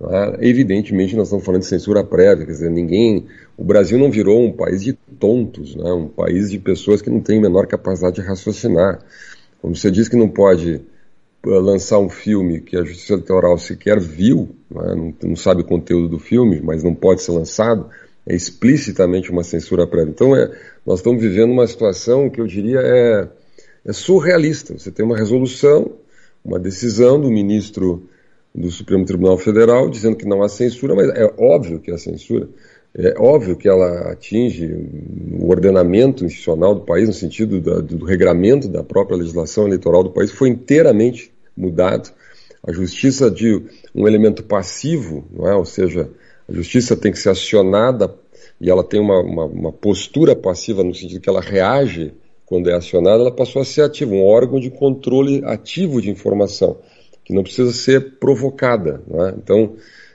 né? 0.00 0.36
evidentemente 0.40 1.16
nós 1.16 1.28
estamos 1.28 1.44
falando 1.44 1.62
de 1.62 1.66
censura 1.66 2.02
prévia, 2.02 2.46
quer 2.46 2.52
dizer, 2.52 2.70
ninguém. 2.70 3.26
O 3.56 3.64
Brasil 3.64 3.98
não 3.98 4.10
virou 4.10 4.42
um 4.42 4.52
país 4.52 4.82
de 4.82 4.92
tontos, 5.18 5.74
né? 5.74 5.92
um 5.92 6.08
país 6.08 6.50
de 6.50 6.58
pessoas 6.58 7.02
que 7.02 7.10
não 7.10 7.20
têm 7.20 7.38
a 7.38 7.42
menor 7.42 7.66
capacidade 7.66 8.16
de 8.16 8.22
raciocinar. 8.22 9.00
Como 9.60 9.74
você 9.74 9.90
diz 9.90 10.08
que 10.08 10.16
não 10.16 10.28
pode 10.28 10.80
lançar 11.46 11.98
um 11.98 12.08
filme 12.08 12.60
que 12.60 12.76
a 12.76 12.84
Justiça 12.84 13.14
Eleitoral 13.14 13.56
sequer 13.58 14.00
viu, 14.00 14.50
né, 14.70 14.94
não, 14.94 15.14
não, 15.22 15.36
sabe 15.36 15.62
o 15.62 15.64
conteúdo 15.64 16.08
do 16.08 16.18
filme, 16.18 16.60
mas 16.60 16.82
não 16.82 16.94
pode 16.94 17.22
ser 17.22 17.32
lançado, 17.32 17.88
é 18.26 18.34
explicitamente 18.34 19.30
uma 19.30 19.44
censura 19.44 19.86
prévia. 19.86 20.10
Então, 20.10 20.34
é, 20.34 20.50
nós 20.84 20.98
estamos 20.98 21.22
vivendo 21.22 21.52
uma 21.52 21.66
situação 21.66 22.28
que 22.28 22.40
eu 22.40 22.46
diria 22.46 22.80
é, 22.80 23.28
é 23.84 23.92
surrealista. 23.92 24.76
Você 24.76 24.90
tem 24.90 25.04
uma 25.04 25.16
resolução, 25.16 25.92
uma 26.44 26.58
decisão 26.58 27.20
do 27.20 27.30
ministro 27.30 28.08
do 28.52 28.70
Supremo 28.70 29.04
Tribunal 29.04 29.38
Federal 29.38 29.88
dizendo 29.88 30.16
que 30.16 30.26
não 30.26 30.42
há 30.42 30.48
censura, 30.48 30.94
mas 30.94 31.08
é 31.10 31.32
óbvio 31.38 31.78
que 31.78 31.90
há 31.90 31.98
censura. 31.98 32.48
É 32.98 33.14
óbvio 33.18 33.56
que 33.56 33.68
ela 33.68 34.10
atinge 34.10 34.66
o 35.38 35.50
ordenamento 35.50 36.24
institucional 36.24 36.74
do 36.74 36.80
país, 36.80 37.06
no 37.06 37.12
sentido 37.12 37.60
da, 37.60 37.78
do 37.80 38.06
regramento 38.06 38.68
da 38.68 38.82
própria 38.82 39.18
legislação 39.18 39.66
eleitoral 39.66 40.02
do 40.02 40.10
país, 40.10 40.30
foi 40.30 40.48
inteiramente 40.48 41.30
mudado. 41.56 42.10
A 42.66 42.72
justiça 42.72 43.30
de 43.30 43.62
um 43.94 44.06
elemento 44.06 44.42
passivo, 44.42 45.24
não 45.30 45.48
é? 45.48 45.54
ou 45.54 45.64
seja, 45.64 46.10
a 46.48 46.52
justiça 46.52 46.96
tem 46.96 47.12
que 47.12 47.18
ser 47.18 47.30
acionada 47.30 48.14
e 48.60 48.70
ela 48.70 48.82
tem 48.84 49.00
uma, 49.00 49.20
uma, 49.20 49.44
uma 49.44 49.72
postura 49.72 50.34
passiva 50.34 50.82
no 50.82 50.94
sentido 50.94 51.20
que 51.20 51.28
ela 51.28 51.40
reage 51.40 52.12
quando 52.46 52.70
é 52.70 52.74
acionada, 52.74 53.22
ela 53.22 53.32
passou 53.32 53.60
a 53.60 53.64
ser 53.64 53.82
ativa, 53.82 54.14
um 54.14 54.24
órgão 54.24 54.60
de 54.60 54.70
controle 54.70 55.42
ativo 55.44 56.00
de 56.00 56.10
informação, 56.10 56.78
que 57.24 57.34
não 57.34 57.42
precisa 57.42 57.72
ser 57.72 58.18
provocada. 58.18 59.02
É? 59.10 59.34
Então, 59.36 59.74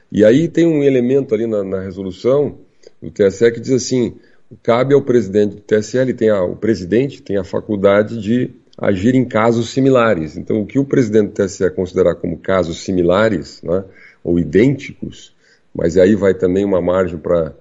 e 0.10 0.24
aí 0.24 0.48
tem 0.48 0.66
um 0.66 0.82
elemento 0.82 1.36
ali 1.36 1.46
na, 1.46 1.62
na, 1.62 1.82
resolução 1.82 2.58
do 3.02 3.12
TSE 3.12 3.52
que 3.52 3.60
diz 3.60 3.72
assim: 3.72 4.16
cabe 4.64 4.94
ao 4.94 5.02
presidente 5.02 5.56
do 5.56 5.62
TSE, 5.62 5.98
ele 5.98 6.14
tem 6.14 6.30
a, 6.30 6.42
o 6.42 6.56
presidente 6.56 7.22
tem 7.22 7.38
a 7.38 7.44
faculdade 7.44 8.20
de 8.22 8.50
agir 8.82 9.14
em 9.14 9.24
casos 9.24 9.70
similares. 9.70 10.36
Então, 10.36 10.60
o 10.60 10.66
que 10.66 10.80
o 10.80 10.84
presidente 10.84 11.34
TSE 11.34 11.70
considerar 11.70 12.16
como 12.16 12.36
casos 12.36 12.84
similares, 12.84 13.62
né, 13.62 13.84
ou 14.24 14.40
idênticos, 14.40 15.36
mas 15.74 15.98
aí 15.98 16.16
vai 16.16 16.34
também 16.34 16.66
uma 16.66 16.82
margem 16.82 17.20
para 17.20 17.54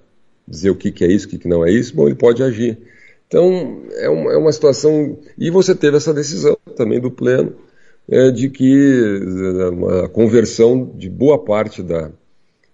dizer 0.47 0.71
o 0.71 0.75
que, 0.75 0.91
que 0.91 1.05
é 1.05 1.07
isso, 1.07 1.27
o 1.27 1.29
que, 1.29 1.37
que 1.37 1.47
não 1.47 1.63
é 1.63 1.71
isso, 1.71 1.95
bom, 1.95 2.07
ele 2.07 2.15
pode 2.15 2.41
agir. 2.41 2.79
Então, 3.27 3.83
é 3.97 4.09
uma, 4.09 4.33
é 4.33 4.37
uma 4.37 4.51
situação. 4.51 5.17
E 5.37 5.49
você 5.49 5.75
teve 5.75 5.95
essa 5.95 6.13
decisão 6.13 6.57
também 6.75 6.99
do 6.99 7.11
Pleno 7.11 7.53
é, 8.09 8.31
de 8.31 8.49
que 8.49 9.21
a 10.03 10.09
conversão 10.09 10.91
de 10.95 11.09
boa 11.09 11.37
parte 11.37 11.81
da, 11.81 12.11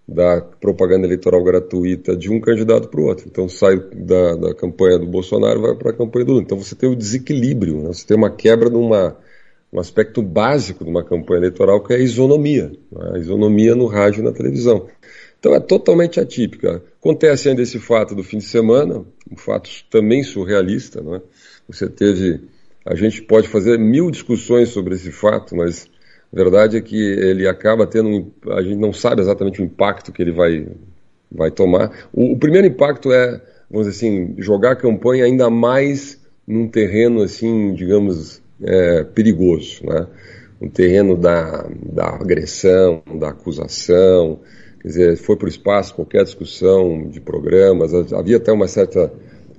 da 0.07 0.39
propaganda 0.39 1.05
eleitoral 1.05 1.43
gratuita 1.43 2.15
de 2.15 2.31
um 2.31 2.39
candidato 2.39 2.87
para 2.87 3.01
o 3.01 3.05
outro. 3.05 3.27
Então 3.27 3.49
sai 3.49 3.77
da, 3.93 4.35
da 4.35 4.55
campanha 4.55 4.97
do 4.97 5.05
Bolsonaro 5.05 5.59
e 5.59 5.61
vai 5.61 5.75
para 5.75 5.89
a 5.91 5.93
campanha 5.93 6.25
do 6.25 6.31
Lula. 6.31 6.43
Então 6.43 6.57
você 6.57 6.75
tem 6.75 6.89
o 6.89 6.95
desequilíbrio, 6.95 7.81
né? 7.81 7.87
você 7.87 8.07
tem 8.07 8.15
uma 8.15 8.29
quebra 8.29 8.69
de 8.69 8.77
uma, 8.77 9.17
um 9.73 9.79
aspecto 9.79 10.21
básico 10.21 10.85
de 10.85 10.89
uma 10.89 11.03
campanha 11.03 11.39
eleitoral 11.39 11.83
que 11.83 11.91
é 11.91 11.97
a 11.97 11.99
isonomia, 11.99 12.71
né? 12.89 13.11
a 13.15 13.17
isonomia 13.17 13.75
no 13.75 13.85
rádio 13.85 14.21
e 14.21 14.23
na 14.23 14.31
televisão. 14.31 14.87
Então 15.39 15.53
é 15.53 15.59
totalmente 15.59 16.19
atípica. 16.19 16.81
Acontece 16.99 17.49
ainda 17.49 17.61
esse 17.61 17.77
fato 17.77 18.15
do 18.15 18.23
fim 18.23 18.37
de 18.37 18.45
semana, 18.45 19.05
um 19.29 19.35
fato 19.35 19.69
também 19.89 20.23
surrealista. 20.23 21.01
Não 21.01 21.15
é? 21.15 21.21
Você 21.67 21.89
teve. 21.89 22.41
A 22.85 22.95
gente 22.95 23.21
pode 23.21 23.47
fazer 23.49 23.77
mil 23.77 24.09
discussões 24.09 24.69
sobre 24.69 24.95
esse 24.95 25.11
fato, 25.11 25.55
mas 25.55 25.87
a 26.31 26.35
verdade 26.35 26.77
é 26.77 26.81
que 26.81 26.95
ele 26.95 27.47
acaba 27.47 27.87
tendo 27.87 28.09
um, 28.09 28.31
a 28.51 28.61
gente 28.61 28.75
não 28.75 28.91
sabe 28.91 29.21
exatamente 29.21 29.61
o 29.61 29.65
impacto 29.65 30.11
que 30.11 30.21
ele 30.21 30.31
vai, 30.31 30.67
vai 31.31 31.51
tomar. 31.51 32.07
O, 32.13 32.33
o 32.33 32.37
primeiro 32.37 32.67
impacto 32.67 33.11
é, 33.11 33.41
vamos 33.69 33.87
dizer 33.87 34.05
assim, 34.05 34.35
jogar 34.37 34.71
a 34.71 34.75
campanha 34.75 35.25
ainda 35.25 35.49
mais 35.49 36.19
num 36.45 36.67
terreno 36.67 37.21
assim, 37.21 37.73
digamos, 37.73 38.41
é, 38.61 39.03
perigoso, 39.03 39.85
né? 39.85 40.07
Um 40.59 40.69
terreno 40.69 41.15
da, 41.15 41.69
da 41.83 42.07
agressão, 42.15 43.03
da 43.19 43.29
acusação, 43.29 44.39
quer 44.81 44.87
dizer, 44.87 45.17
foi 45.17 45.35
para 45.35 45.45
o 45.45 45.49
espaço 45.49 45.93
qualquer 45.93 46.23
discussão 46.23 47.07
de 47.09 47.21
programas, 47.21 47.93
havia 47.93 48.37
até 48.37 48.51
uma 48.51 48.67
certa 48.67 49.11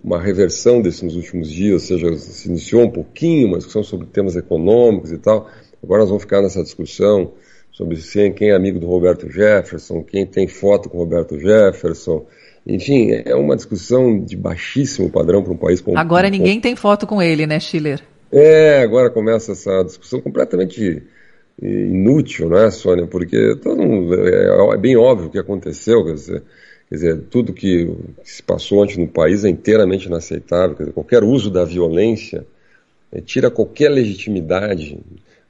uma 0.02 0.20
reversão 0.20 0.81
desses 0.81 1.02
nos 1.02 1.16
últimos 1.16 1.50
dias, 1.50 1.90
ou 1.90 1.98
seja, 1.98 2.16
se 2.16 2.48
iniciou 2.48 2.85
um 2.85 2.90
pouquinho 2.90 3.48
uma 3.48 3.59
discussão 3.59 3.83
sobre 3.83 4.07
temas 4.07 4.37
econômicos 4.37 5.12
e 5.12 5.18
tal, 5.18 5.48
Agora 5.83 6.01
nós 6.01 6.09
vamos 6.09 6.23
ficar 6.23 6.43
nessa 6.43 6.62
discussão 6.62 7.33
sobre 7.73 7.97
quem 8.33 8.51
é 8.51 8.55
amigo 8.55 8.81
do 8.81 8.87
Roberto 8.87 9.31
Jefferson, 9.31 10.03
quem 10.03 10.27
tem 10.27 10.49
foto 10.49 10.88
com 10.88 10.99
o 10.99 11.01
Roberto 11.01 11.38
Jefferson. 11.38 12.27
Enfim, 12.67 13.11
é 13.25 13.35
uma 13.35 13.55
discussão 13.55 14.19
de 14.19 14.37
baixíssimo 14.37 15.09
padrão 15.09 15.43
para 15.43 15.53
um 15.53 15.57
país 15.57 15.81
como. 15.81 15.97
Agora 15.97 16.29
ninguém 16.29 16.61
tem 16.61 16.75
foto 16.75 17.07
com 17.07 17.23
ele, 17.23 17.47
né, 17.47 17.61
Schiller? 17.61 18.01
É, 18.31 18.83
agora 18.83 19.09
começa 19.09 19.53
essa 19.53 19.83
discussão 19.85 20.21
completamente 20.21 21.03
inútil, 21.62 22.49
não 22.49 22.59
é, 22.59 22.71
Sônia? 22.71 23.07
Porque 23.07 23.57
todo 23.57 23.83
mundo, 23.83 24.14
é, 24.14 24.75
é, 24.75 24.77
bem 24.77 24.97
óbvio 24.97 25.29
o 25.29 25.31
que 25.31 25.38
aconteceu, 25.38 26.05
quer 26.05 26.14
dizer, 26.14 26.43
quer 26.88 26.95
dizer 26.95 27.21
tudo 27.31 27.53
que, 27.53 27.87
que, 28.23 28.31
se 28.31 28.43
passou 28.43 28.83
ontem 28.83 28.99
no 28.99 29.09
país 29.09 29.45
é 29.45 29.49
inteiramente 29.49 30.07
inaceitável. 30.07 30.77
Dizer, 30.77 30.93
qualquer 30.93 31.25
uso 31.25 31.51
da 31.51 31.64
violência 31.64 32.47
é, 33.11 33.21
tira 33.21 33.51
qualquer 33.51 33.88
legitimidade 33.88 34.99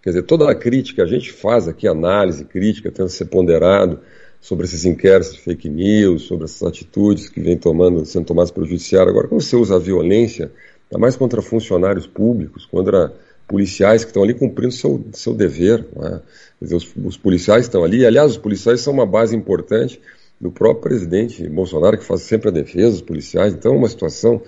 Quer 0.09 0.13
dizer, 0.13 0.23
toda 0.23 0.51
a 0.51 0.55
crítica, 0.55 1.03
a 1.03 1.07
gente 1.07 1.31
faz 1.31 1.69
aqui 1.69 1.87
análise 1.87 2.43
crítica, 2.43 2.91
tenta 2.91 3.11
ser 3.11 3.27
ponderado 3.27 4.01
sobre 4.41 4.65
esses 4.65 4.87
inquéritos 4.87 5.35
de 5.35 5.41
fake 5.41 5.69
news, 5.69 6.23
sobre 6.23 6.47
essas 6.47 6.67
atitudes 6.67 7.29
que 7.29 7.43
vêm 7.43 7.59
tomando, 7.59 8.07
sendo 8.07 8.25
tomadas 8.25 8.51
pelo 8.51 8.65
judiciário. 8.65 9.11
Agora, 9.11 9.29
quando 9.29 9.43
você 9.43 9.55
usa 9.55 9.77
a 9.77 9.79
violência, 9.79 10.51
ainda 10.91 10.99
mais 10.99 11.15
contra 11.15 11.43
funcionários 11.43 12.07
públicos, 12.07 12.65
contra 12.65 13.13
policiais 13.47 14.03
que 14.03 14.09
estão 14.09 14.23
ali 14.23 14.33
cumprindo 14.33 14.73
seu, 14.73 15.05
seu 15.13 15.35
dever. 15.35 15.87
É? 16.01 16.21
Dizer, 16.63 16.77
os, 16.77 16.89
os, 17.05 17.19
policiais 17.19 17.67
estão 17.67 17.85
ali, 17.85 18.07
aliás, 18.07 18.31
os 18.31 18.39
policiais 18.39 18.81
são 18.81 18.95
uma 18.95 19.05
base 19.05 19.37
importante 19.37 20.01
do 20.41 20.51
próprio 20.51 20.85
presidente 20.85 21.47
Bolsonaro, 21.51 21.99
que 21.99 22.05
faz 22.05 22.23
sempre 22.23 22.49
a 22.49 22.53
defesa 22.53 22.93
dos 22.93 23.03
policiais, 23.03 23.53
então 23.53 23.75
é 23.75 23.77
uma 23.77 23.91
situação 23.91 24.41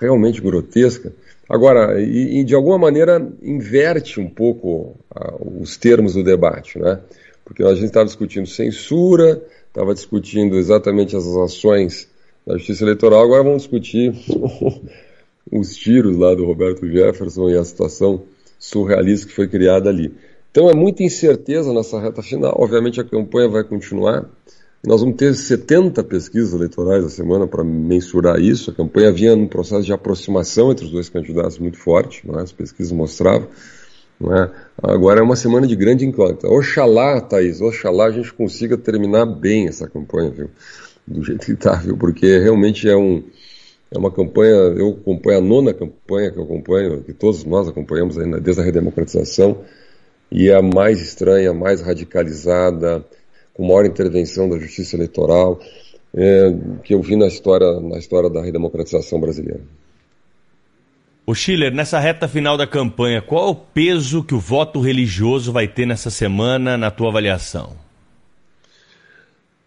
realmente 0.00 0.40
grotesca. 0.40 1.12
Agora, 1.48 2.00
e, 2.00 2.40
e, 2.40 2.44
de 2.44 2.54
alguma 2.54 2.76
maneira 2.76 3.26
inverte 3.42 4.20
um 4.20 4.28
pouco 4.28 4.96
uh, 5.14 5.60
os 5.62 5.76
termos 5.76 6.14
do 6.14 6.22
debate, 6.22 6.78
né? 6.78 7.00
Porque 7.44 7.62
a 7.62 7.74
gente 7.74 7.86
estava 7.86 8.04
discutindo 8.04 8.46
censura, 8.46 9.42
estava 9.68 9.94
discutindo 9.94 10.56
exatamente 10.56 11.16
as 11.16 11.26
ações 11.26 12.06
da 12.46 12.58
justiça 12.58 12.84
eleitoral, 12.84 13.22
agora 13.22 13.42
vamos 13.42 13.62
discutir 13.62 14.12
os 15.50 15.74
tiros 15.74 16.16
lá 16.18 16.34
do 16.34 16.44
Roberto 16.44 16.86
Jefferson 16.86 17.48
e 17.48 17.56
a 17.56 17.64
situação 17.64 18.22
surrealista 18.58 19.26
que 19.26 19.34
foi 19.34 19.48
criada 19.48 19.88
ali. 19.88 20.12
Então 20.50 20.68
é 20.68 20.74
muita 20.74 21.02
incerteza 21.02 21.72
nessa 21.72 22.00
reta 22.00 22.22
final. 22.22 22.54
Obviamente 22.58 23.00
a 23.00 23.04
campanha 23.04 23.48
vai 23.48 23.64
continuar. 23.64 24.28
Nós 24.84 25.00
vamos 25.00 25.16
ter 25.16 25.34
70 25.34 26.04
pesquisas 26.04 26.54
eleitorais 26.54 27.04
a 27.04 27.08
semana 27.08 27.46
para 27.46 27.64
mensurar 27.64 28.38
isso. 28.40 28.70
A 28.70 28.74
campanha 28.74 29.10
vinha 29.10 29.34
num 29.34 29.48
processo 29.48 29.82
de 29.82 29.92
aproximação 29.92 30.70
entre 30.70 30.84
os 30.84 30.90
dois 30.90 31.08
candidatos 31.08 31.58
muito 31.58 31.78
forte, 31.78 32.22
é? 32.28 32.40
as 32.40 32.52
pesquisas 32.52 32.92
mostravam. 32.92 33.48
É? 34.20 34.50
Agora 34.82 35.20
é 35.20 35.22
uma 35.22 35.36
semana 35.36 35.66
de 35.66 35.76
grande 35.76 36.04
incógnita. 36.04 36.48
Oxalá, 36.48 37.20
Thaís, 37.20 37.60
oxalá 37.60 38.06
a 38.06 38.10
gente 38.10 38.32
consiga 38.32 38.76
terminar 38.76 39.26
bem 39.26 39.68
essa 39.68 39.88
campanha, 39.88 40.30
viu? 40.30 40.50
do 41.08 41.24
jeito 41.24 41.46
que 41.46 41.52
está, 41.52 41.74
viu? 41.76 41.96
Porque 41.96 42.38
realmente 42.38 42.88
é 42.88 42.96
um 42.96 43.22
é 43.90 43.96
uma 43.96 44.10
campanha, 44.10 44.52
eu 44.52 44.98
acompanho 45.00 45.38
a 45.38 45.40
nona 45.40 45.72
campanha 45.72 46.30
que 46.30 46.38
eu 46.38 46.42
acompanho, 46.42 47.02
que 47.02 47.14
todos 47.14 47.42
nós 47.44 47.66
acompanhamos 47.66 48.18
ainda 48.18 48.38
desde 48.38 48.60
a 48.60 48.64
redemocratização, 48.64 49.62
e 50.30 50.50
é 50.50 50.54
a 50.54 50.60
mais 50.60 51.00
estranha, 51.00 51.52
a 51.52 51.54
mais 51.54 51.80
radicalizada, 51.80 53.02
com 53.58 53.66
maior 53.66 53.84
intervenção 53.84 54.48
da 54.48 54.56
justiça 54.56 54.94
eleitoral, 54.94 55.58
é, 56.14 56.54
que 56.84 56.94
eu 56.94 57.02
vi 57.02 57.16
na 57.16 57.26
história, 57.26 57.80
na 57.80 57.98
história 57.98 58.30
da 58.30 58.40
redemocratização 58.40 59.20
brasileira. 59.20 59.60
O 61.26 61.34
Schiller, 61.34 61.74
nessa 61.74 61.98
reta 61.98 62.28
final 62.28 62.56
da 62.56 62.68
campanha, 62.68 63.20
qual 63.20 63.48
é 63.48 63.50
o 63.50 63.54
peso 63.56 64.22
que 64.22 64.32
o 64.32 64.38
voto 64.38 64.80
religioso 64.80 65.52
vai 65.52 65.66
ter 65.66 65.86
nessa 65.86 66.08
semana, 66.08 66.78
na 66.78 66.88
tua 66.88 67.08
avaliação? 67.08 67.76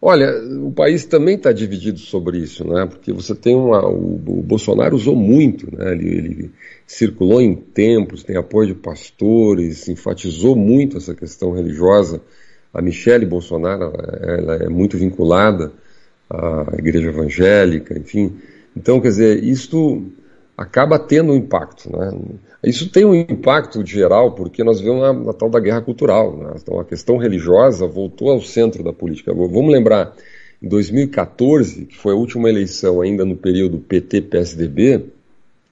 Olha, 0.02 0.32
o 0.66 0.72
país 0.72 1.06
também 1.06 1.36
está 1.36 1.52
dividido 1.52 2.00
sobre 2.00 2.40
isso, 2.40 2.66
né? 2.66 2.88
Porque 2.88 3.12
você 3.12 3.36
tem 3.36 3.56
uma, 3.56 3.86
o, 3.86 4.16
o 4.16 4.42
Bolsonaro 4.42 4.96
usou 4.96 5.16
muito, 5.16 5.70
né? 5.76 5.92
Ele, 5.92 6.08
ele, 6.08 6.52
circulou 6.88 7.42
em 7.42 7.54
templos, 7.54 8.24
tem 8.24 8.38
apoio 8.38 8.70
de 8.70 8.74
pastores, 8.74 9.88
enfatizou 9.88 10.56
muito 10.56 10.98
essa 10.98 11.14
questão 11.14 11.52
religiosa. 11.52 12.22
A 12.74 12.82
Michelle 12.82 13.26
Bolsonaro, 13.26 13.94
ela, 14.22 14.56
é 14.56 14.70
muito 14.70 14.98
vinculada 14.98 15.72
à 16.30 16.76
igreja 16.78 17.10
evangélica, 17.10 17.98
enfim. 17.98 18.38
Então, 18.76 19.02
quer 19.02 19.10
dizer, 19.10 19.44
isto 19.44 20.04
acaba 20.58 20.98
tendo 20.98 21.34
um 21.34 21.36
impacto, 21.36 21.92
né? 21.92 22.12
Isso 22.64 22.90
tem 22.92 23.04
um 23.04 23.16
impacto 23.16 23.84
geral, 23.84 24.34
porque 24.34 24.64
nós 24.64 24.80
vemos 24.80 25.04
a, 25.04 25.32
a 25.32 25.34
tal 25.34 25.50
da 25.50 25.60
guerra 25.60 25.82
cultural. 25.82 26.38
Né? 26.38 26.54
Então, 26.62 26.80
a 26.80 26.86
questão 26.86 27.18
religiosa 27.18 27.88
voltou 27.88 28.30
ao 28.30 28.40
centro 28.40 28.84
da 28.84 28.94
política. 28.94 29.34
Vamos 29.34 29.72
lembrar, 29.72 30.16
em 30.62 30.68
2014, 30.68 31.86
que 31.86 31.98
foi 31.98 32.14
a 32.14 32.16
última 32.16 32.48
eleição 32.50 33.02
ainda 33.02 33.26
no 33.26 33.36
período 33.36 33.80
PT-PSDB, 33.80 35.06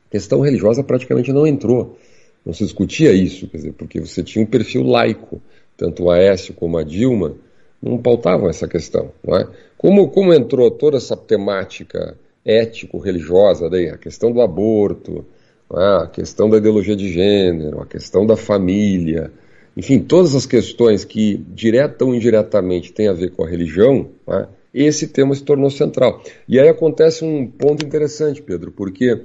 a 0.10 0.12
questão 0.12 0.42
religiosa 0.42 0.84
praticamente 0.84 1.32
não 1.32 1.46
entrou. 1.46 2.00
Não 2.44 2.54
se 2.54 2.64
discutia 2.64 3.12
isso, 3.12 3.48
quer 3.48 3.58
dizer, 3.58 3.74
porque 3.74 4.00
você 4.00 4.24
tinha 4.24 4.44
um 4.44 4.48
perfil 4.48 4.82
laico. 4.84 5.40
Tanto 5.80 6.04
o 6.04 6.12
Aécio 6.12 6.54
como 6.54 6.78
a 6.78 6.84
Dilma 6.84 7.36
não 7.82 7.98
pautavam 7.98 8.50
essa 8.50 8.68
questão. 8.68 9.14
É? 9.30 9.48
como, 9.78 10.10
como 10.10 10.34
entrou 10.34 10.70
toda 10.70 10.98
essa 10.98 11.16
temática 11.16 12.18
ético-religiosa, 12.44 13.68
a 13.68 13.98
questão 13.98 14.30
do 14.30 14.42
aborto, 14.42 15.26
a 15.72 16.08
questão 16.12 16.50
da 16.50 16.58
ideologia 16.58 16.98
de 16.98 17.10
gênero, 17.10 17.80
a 17.80 17.86
questão 17.86 18.28
da 18.28 18.36
família, 18.36 19.32
enfim, 19.78 20.00
todas 20.00 20.36
as 20.36 20.46
questões 20.46 21.06
que 21.06 21.38
direta 21.54 22.04
ou 22.04 22.14
indiretamente 22.14 22.92
têm 22.92 23.08
a 23.08 23.14
ver 23.14 23.32
com 23.32 23.46
a 23.46 23.48
religião, 23.48 24.10
né, 24.28 24.48
esse 24.74 25.08
tema 25.08 25.34
se 25.34 25.44
tornou 25.44 25.70
central. 25.70 26.22
E 26.48 26.60
aí 26.60 26.68
acontece 26.68 27.24
um 27.24 27.48
ponto 27.48 27.86
interessante, 27.86 28.42
Pedro, 28.42 28.72
porque 28.72 29.22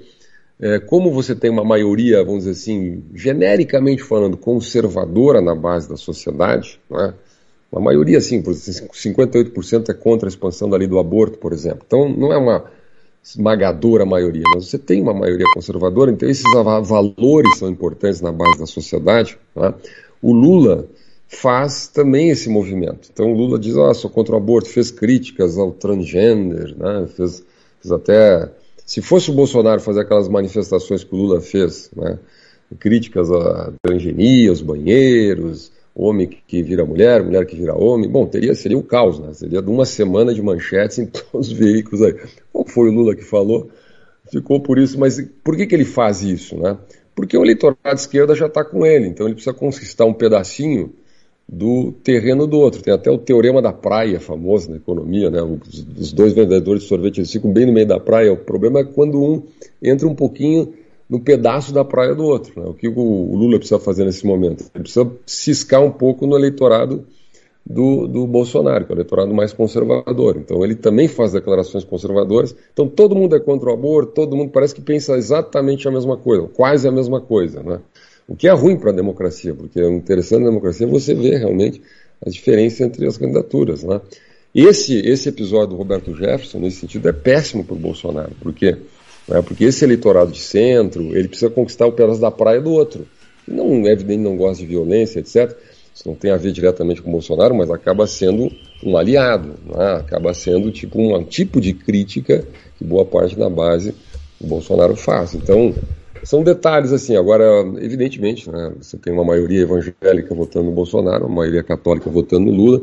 é, 0.61 0.79
como 0.79 1.11
você 1.11 1.35
tem 1.35 1.51
uma 1.51 1.64
maioria, 1.64 2.25
vamos 2.25 2.45
dizer 2.45 2.53
assim, 2.53 3.03
genericamente 3.14 4.03
falando, 4.03 4.37
conservadora 4.37 5.40
na 5.40 5.55
base 5.55 5.88
da 5.88 5.97
sociedade, 5.97 6.81
né, 6.90 7.14
uma 7.71 7.81
maioria, 7.81 8.19
assim, 8.19 8.40
58% 8.40 9.88
é 9.88 9.95
contra 9.95 10.29
a 10.29 10.31
expansão 10.31 10.71
da 10.71 10.77
lei 10.77 10.87
do 10.87 10.99
aborto, 10.99 11.38
por 11.38 11.53
exemplo. 11.53 11.83
Então, 11.85 12.09
não 12.09 12.33
é 12.33 12.37
uma 12.37 12.67
esmagadora 13.25 14.05
maioria, 14.05 14.45
mas 14.55 14.69
você 14.69 14.79
tem 14.79 15.01
uma 15.01 15.12
maioria 15.12 15.47
conservadora, 15.53 16.12
então 16.12 16.29
esses 16.29 16.45
valores 16.53 17.59
são 17.59 17.69
importantes 17.69 18.21
na 18.21 18.31
base 18.31 18.59
da 18.61 18.67
sociedade. 18.67 19.38
Né? 19.57 19.75
O 20.23 20.33
Lula 20.33 20.87
faz 21.27 21.88
também 21.88 22.29
esse 22.29 22.49
movimento. 22.49 23.09
Então 23.12 23.33
o 23.33 23.37
Lula 23.37 23.59
diz, 23.59 23.77
ah, 23.77 23.93
sou 23.93 24.11
contra 24.11 24.35
o 24.35 24.38
aborto, 24.38 24.69
fez 24.69 24.90
críticas 24.90 25.59
ao 25.59 25.73
transgênero, 25.73 26.79
né? 26.79 27.09
fez, 27.09 27.43
fez 27.81 27.93
até... 27.93 28.51
Se 28.85 29.01
fosse 29.01 29.31
o 29.31 29.35
Bolsonaro 29.35 29.81
fazer 29.81 30.01
aquelas 30.01 30.29
manifestações 30.29 31.03
que 31.03 31.14
o 31.14 31.18
Lula 31.18 31.40
fez, 31.40 31.90
né? 31.97 32.18
críticas 32.79 33.31
à 33.31 33.73
transgenia, 33.83 34.51
aos 34.51 34.61
banheiros, 34.61 35.73
homem 35.94 36.29
que 36.47 36.62
vira 36.62 36.85
mulher, 36.85 37.23
mulher 37.23 37.47
que 37.47 37.57
vira 37.57 37.75
homem. 37.75 38.09
Bom, 38.09 38.27
teria, 38.27 38.55
seria 38.55 38.77
o 38.77 38.83
caos, 38.83 39.18
né? 39.18 39.33
Seria 39.33 39.61
uma 39.61 39.87
semana 39.87 40.35
de 40.35 40.42
manchetes 40.42 40.99
em 40.99 41.07
todos 41.07 41.49
os 41.49 41.53
veículos 41.53 42.03
aí. 42.03 42.14
Qual 42.53 42.66
foi 42.66 42.88
o 42.88 42.92
Lula 42.92 43.14
que 43.14 43.25
falou? 43.25 43.70
Ficou 44.31 44.61
por 44.61 44.79
isso, 44.79 44.99
mas 44.99 45.20
por 45.42 45.57
que, 45.57 45.66
que 45.66 45.75
ele 45.75 45.85
faz 45.85 46.23
isso, 46.23 46.57
né? 46.57 46.77
Porque 47.14 47.37
o 47.37 47.44
eleitorado 47.44 47.79
de 47.94 48.01
esquerda 48.01 48.35
já 48.35 48.47
está 48.47 48.64
com 48.64 48.85
ele, 48.85 49.07
então 49.07 49.27
ele 49.27 49.35
precisa 49.35 49.55
conquistar 49.55 50.05
um 50.05 50.14
pedacinho 50.14 50.92
do 51.55 51.93
terreno 52.03 52.47
do 52.47 52.59
outro. 52.59 52.83
Tem 52.83 52.93
até 52.93 53.11
o 53.11 53.19
teorema 53.19 53.62
da 53.62 53.73
praia, 53.73 54.19
famoso 54.19 54.71
na 54.71 54.77
economia, 54.77 55.31
né? 55.31 55.40
Os, 55.43 56.12
dois 56.12 56.33
vendedores 56.33 56.83
de 56.83 56.88
sorvete 56.88 57.19
eles 57.19 57.31
ficam 57.31 57.53
bem 57.53 57.67
no 57.67 57.73
meio 57.73 57.87
da 57.87 58.01
praia. 58.01 58.33
O 58.33 58.37
problema 58.37 58.81
é 58.81 58.85
quando 58.85 59.23
um 59.23 59.43
entra 59.83 60.09
um 60.09 60.14
pouquinho 60.14 60.75
no 61.09 61.21
pedaço 61.21 61.73
da 61.73 61.85
praia 61.85 62.14
do 62.14 62.25
outro. 62.25 62.61
Né? 62.61 62.67
O 62.67 62.75
que 62.75 62.88
o 62.88 63.37
Lula 63.37 63.59
precisa 63.59 63.79
fazer 63.79 64.05
nesse 64.05 64.27
momento? 64.27 64.64
Ele 64.75 64.83
precisa 64.83 65.11
ciscar 65.25 65.83
um 65.83 65.90
pouco 65.90 66.27
no 66.27 66.37
eleitorado 66.37 67.07
do, 67.64 68.07
do 68.07 68.27
Bolsonaro, 68.27 68.85
que 68.85 68.93
é 68.93 68.95
o 68.95 68.97
eleitorado 68.97 69.33
mais 69.33 69.53
conservador. 69.53 70.37
Então 70.37 70.64
ele 70.64 70.75
também 70.75 71.07
faz 71.07 71.33
declarações 71.33 71.85
conservadoras. 71.85 72.55
Então 72.73 72.88
todo 72.88 73.14
mundo 73.14 73.37
é 73.37 73.40
contra 73.40 73.71
o 73.71 73.73
aborto, 73.73 74.12
todo 74.12 74.37
mundo 74.37 74.51
parece 74.51 74.75
que 74.75 74.83
pensa 74.83 75.17
exatamente 75.17 75.87
a 75.87 75.90
mesma 75.90 76.17
coisa, 76.17 76.49
quase 76.49 76.88
a 76.88 76.93
mesma 76.93 77.21
coisa. 77.21 77.62
Né? 77.62 77.81
O 78.26 78.34
que 78.34 78.48
é 78.48 78.52
ruim 78.52 78.76
para 78.76 78.90
a 78.90 78.94
democracia, 78.94 79.54
porque 79.54 79.80
o 79.80 79.92
interessante 79.92 80.40
da 80.40 80.48
democracia 80.48 80.87
é 80.87 80.90
você 80.90 81.14
ver 81.14 81.38
realmente 81.38 81.82
a 82.24 82.30
diferença 82.30 82.84
entre 82.84 83.06
as 83.06 83.18
candidaturas. 83.18 83.82
Né? 83.82 84.00
Esse, 84.54 84.98
esse 85.00 85.28
episódio 85.28 85.70
do 85.70 85.76
Roberto 85.76 86.14
Jefferson, 86.14 86.58
nesse 86.58 86.78
sentido, 86.78 87.08
é 87.08 87.12
péssimo 87.12 87.64
para 87.64 87.74
o 87.74 87.78
Bolsonaro, 87.78 88.32
porque 88.40 88.78
né? 89.28 89.42
porque 89.42 89.64
esse 89.64 89.84
eleitorado 89.84 90.30
de 90.30 90.40
centro, 90.40 91.16
ele 91.16 91.28
precisa 91.28 91.50
conquistar 91.50 91.87
o 91.87 91.92
pedaço 91.92 92.20
da 92.20 92.30
praia 92.30 92.60
do 92.60 92.70
outro. 92.70 93.06
Não, 93.46 93.87
é 93.87 93.92
evidente, 93.92 94.22
não 94.22 94.37
gosta 94.37 94.62
de 94.62 94.68
violência, 94.68 95.20
etc. 95.20 95.56
Isso 95.94 96.08
não 96.08 96.14
tem 96.14 96.30
a 96.30 96.37
ver 96.37 96.52
diretamente 96.52 97.00
com 97.02 97.08
o 97.08 97.12
Bolsonaro, 97.12 97.54
mas 97.54 97.70
acaba 97.70 98.06
sendo 98.06 98.50
um 98.82 98.96
aliado, 98.96 99.54
né? 99.66 99.96
acaba 99.96 100.34
sendo 100.34 100.70
tipo 100.70 101.00
um, 101.00 101.14
um 101.16 101.24
tipo 101.24 101.60
de 101.60 101.72
crítica 101.72 102.44
que 102.76 102.84
boa 102.84 103.04
parte 103.04 103.37
da 103.37 103.48
base 103.48 103.94
do 104.40 104.46
Bolsonaro 104.46 104.96
faz. 104.96 105.34
Então, 105.34 105.74
são 106.24 106.42
detalhes 106.42 106.92
assim. 106.92 107.16
Agora, 107.16 107.44
evidentemente, 107.80 108.50
né, 108.50 108.72
você 108.80 108.96
tem 108.96 109.12
uma 109.12 109.24
maioria 109.24 109.62
evangélica 109.62 110.34
votando 110.34 110.66
no 110.66 110.72
Bolsonaro, 110.72 111.26
uma 111.26 111.37
maioria 111.37 111.62
católica 111.62 112.10
votando 112.10 112.50
no 112.50 112.52
Lula 112.52 112.82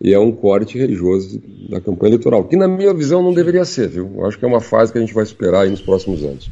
e 0.00 0.12
é 0.12 0.18
um 0.18 0.30
corte 0.30 0.78
religioso 0.78 1.40
da 1.70 1.80
campanha 1.80 2.10
eleitoral, 2.10 2.44
que 2.44 2.56
na 2.56 2.68
minha 2.68 2.92
visão 2.92 3.22
não 3.22 3.32
deveria 3.32 3.64
ser, 3.64 3.88
viu? 3.88 4.12
Eu 4.16 4.26
acho 4.26 4.38
que 4.38 4.44
é 4.44 4.48
uma 4.48 4.60
fase 4.60 4.92
que 4.92 4.98
a 4.98 5.00
gente 5.00 5.14
vai 5.14 5.24
esperar 5.24 5.62
aí 5.62 5.70
nos 5.70 5.80
próximos 5.80 6.22
anos. 6.22 6.50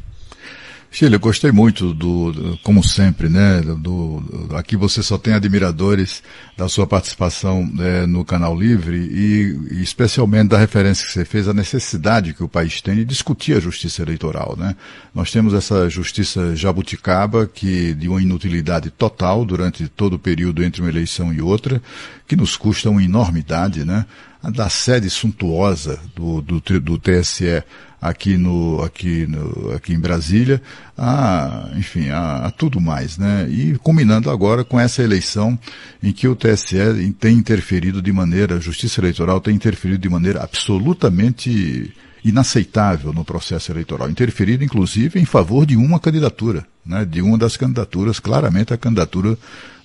Chile, 0.95 1.15
eu 1.15 1.19
gostei 1.19 1.51
muito 1.51 1.93
do, 1.93 2.57
como 2.63 2.81
sempre, 2.81 3.27
né? 3.27 3.59
Do, 3.59 4.47
aqui 4.55 4.77
você 4.77 5.03
só 5.03 5.17
tem 5.17 5.33
admiradores 5.33 6.23
da 6.55 6.69
sua 6.69 6.87
participação 6.87 7.69
é, 7.79 8.05
no 8.05 8.23
Canal 8.23 8.57
Livre 8.57 8.95
e, 8.95 9.75
e, 9.75 9.83
especialmente 9.83 10.47
da 10.47 10.57
referência 10.57 11.05
que 11.05 11.11
você 11.11 11.25
fez 11.25 11.49
à 11.49 11.53
necessidade 11.53 12.33
que 12.33 12.41
o 12.41 12.47
país 12.47 12.79
tem 12.79 12.95
de 12.95 13.03
discutir 13.03 13.57
a 13.57 13.59
justiça 13.59 14.03
eleitoral, 14.03 14.55
né? 14.57 14.73
Nós 15.13 15.29
temos 15.31 15.53
essa 15.53 15.89
justiça 15.89 16.55
jabuticaba 16.55 17.45
que 17.45 17.93
de 17.93 18.07
uma 18.07 18.21
inutilidade 18.21 18.89
total 18.89 19.43
durante 19.43 19.89
todo 19.89 20.13
o 20.13 20.19
período 20.19 20.63
entre 20.63 20.79
uma 20.79 20.89
eleição 20.89 21.33
e 21.33 21.41
outra, 21.41 21.81
que 22.25 22.37
nos 22.37 22.55
custa 22.55 22.89
uma 22.89 23.03
enormidade, 23.03 23.83
né? 23.83 24.05
Da 24.53 24.69
sede 24.69 25.09
suntuosa 25.09 25.99
do, 26.15 26.41
do, 26.41 26.61
do 26.79 26.97
TSE 26.99 27.63
aqui 28.01 28.37
no 28.37 28.83
aqui 28.83 29.25
no, 29.25 29.71
aqui 29.71 29.93
em 29.93 29.99
Brasília, 29.99 30.61
a, 30.97 31.69
enfim, 31.75 32.09
a, 32.09 32.45
a, 32.45 32.51
tudo 32.51 32.79
mais, 32.79 33.17
né? 33.17 33.47
E 33.49 33.77
combinando 33.79 34.29
agora 34.29 34.63
com 34.63 34.79
essa 34.79 35.01
eleição 35.01 35.57
em 36.03 36.11
que 36.11 36.27
o 36.27 36.35
TSE 36.35 36.77
tem 37.19 37.35
interferido 37.35 38.01
de 38.01 38.11
maneira, 38.11 38.55
a 38.55 38.59
Justiça 38.59 39.01
Eleitoral 39.01 39.41
tem 39.41 39.55
interferido 39.55 39.99
de 39.99 40.09
maneira 40.09 40.43
absolutamente 40.43 41.93
inaceitável 42.23 43.13
no 43.13 43.23
processo 43.23 43.71
eleitoral, 43.71 44.09
interferido 44.09 44.63
inclusive 44.63 45.19
em 45.19 45.25
favor 45.25 45.65
de 45.65 45.75
uma 45.75 45.99
candidatura, 45.99 46.65
né, 46.85 47.03
de 47.05 47.21
uma 47.21 47.37
das 47.37 47.57
candidaturas, 47.57 48.19
claramente 48.19 48.73
a 48.73 48.77
candidatura 48.77 49.37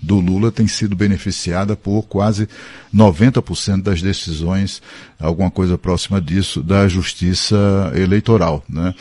do 0.02 0.18
Lula 0.18 0.50
tem 0.50 0.66
sido 0.66 0.96
beneficiada 0.96 1.76
por 1.76 2.02
quase 2.02 2.48
90% 2.94 3.82
das 3.82 4.00
decisões, 4.00 4.80
alguma 5.18 5.50
coisa 5.50 5.76
próxima 5.76 6.20
disso, 6.20 6.62
da 6.62 6.88
justiça 6.88 7.56
eleitoral. 7.94 8.64
Né? 8.68 8.94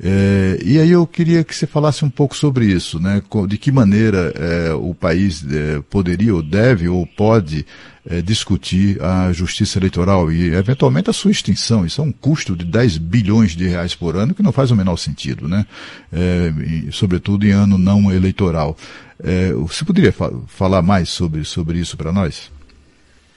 É, 0.00 0.58
e 0.64 0.78
aí 0.78 0.90
eu 0.90 1.06
queria 1.06 1.42
que 1.44 1.54
você 1.54 1.66
falasse 1.66 2.04
um 2.04 2.10
pouco 2.10 2.36
sobre 2.36 2.66
isso, 2.66 3.00
né? 3.00 3.22
de 3.48 3.58
que 3.58 3.72
maneira 3.72 4.32
é, 4.36 4.74
o 4.74 4.94
país 4.94 5.44
é, 5.48 5.80
poderia 5.90 6.34
ou 6.34 6.42
deve 6.42 6.88
ou 6.88 7.06
pode 7.06 7.66
é, 8.06 8.20
discutir 8.20 9.00
a 9.02 9.32
justiça 9.32 9.78
eleitoral 9.78 10.30
e, 10.30 10.54
eventualmente, 10.54 11.08
a 11.08 11.12
sua 11.12 11.30
extinção. 11.30 11.86
Isso 11.86 12.00
é 12.00 12.04
um 12.04 12.12
custo 12.12 12.54
de 12.54 12.64
10 12.64 12.98
bilhões 12.98 13.52
de 13.52 13.66
reais 13.66 13.94
por 13.94 14.16
ano 14.16 14.34
que 14.34 14.42
não 14.42 14.52
faz 14.52 14.70
o 14.70 14.76
menor 14.76 14.96
sentido, 14.96 15.48
né? 15.48 15.64
É, 16.12 16.52
sobretudo 16.90 17.43
em 17.46 17.52
ano 17.52 17.78
não 17.78 18.12
eleitoral. 18.12 18.76
É, 19.22 19.52
você 19.52 19.84
poderia 19.84 20.12
fa 20.12 20.30
falar 20.46 20.82
mais 20.82 21.08
sobre, 21.08 21.44
sobre 21.44 21.78
isso 21.78 21.96
para 21.96 22.12
nós? 22.12 22.50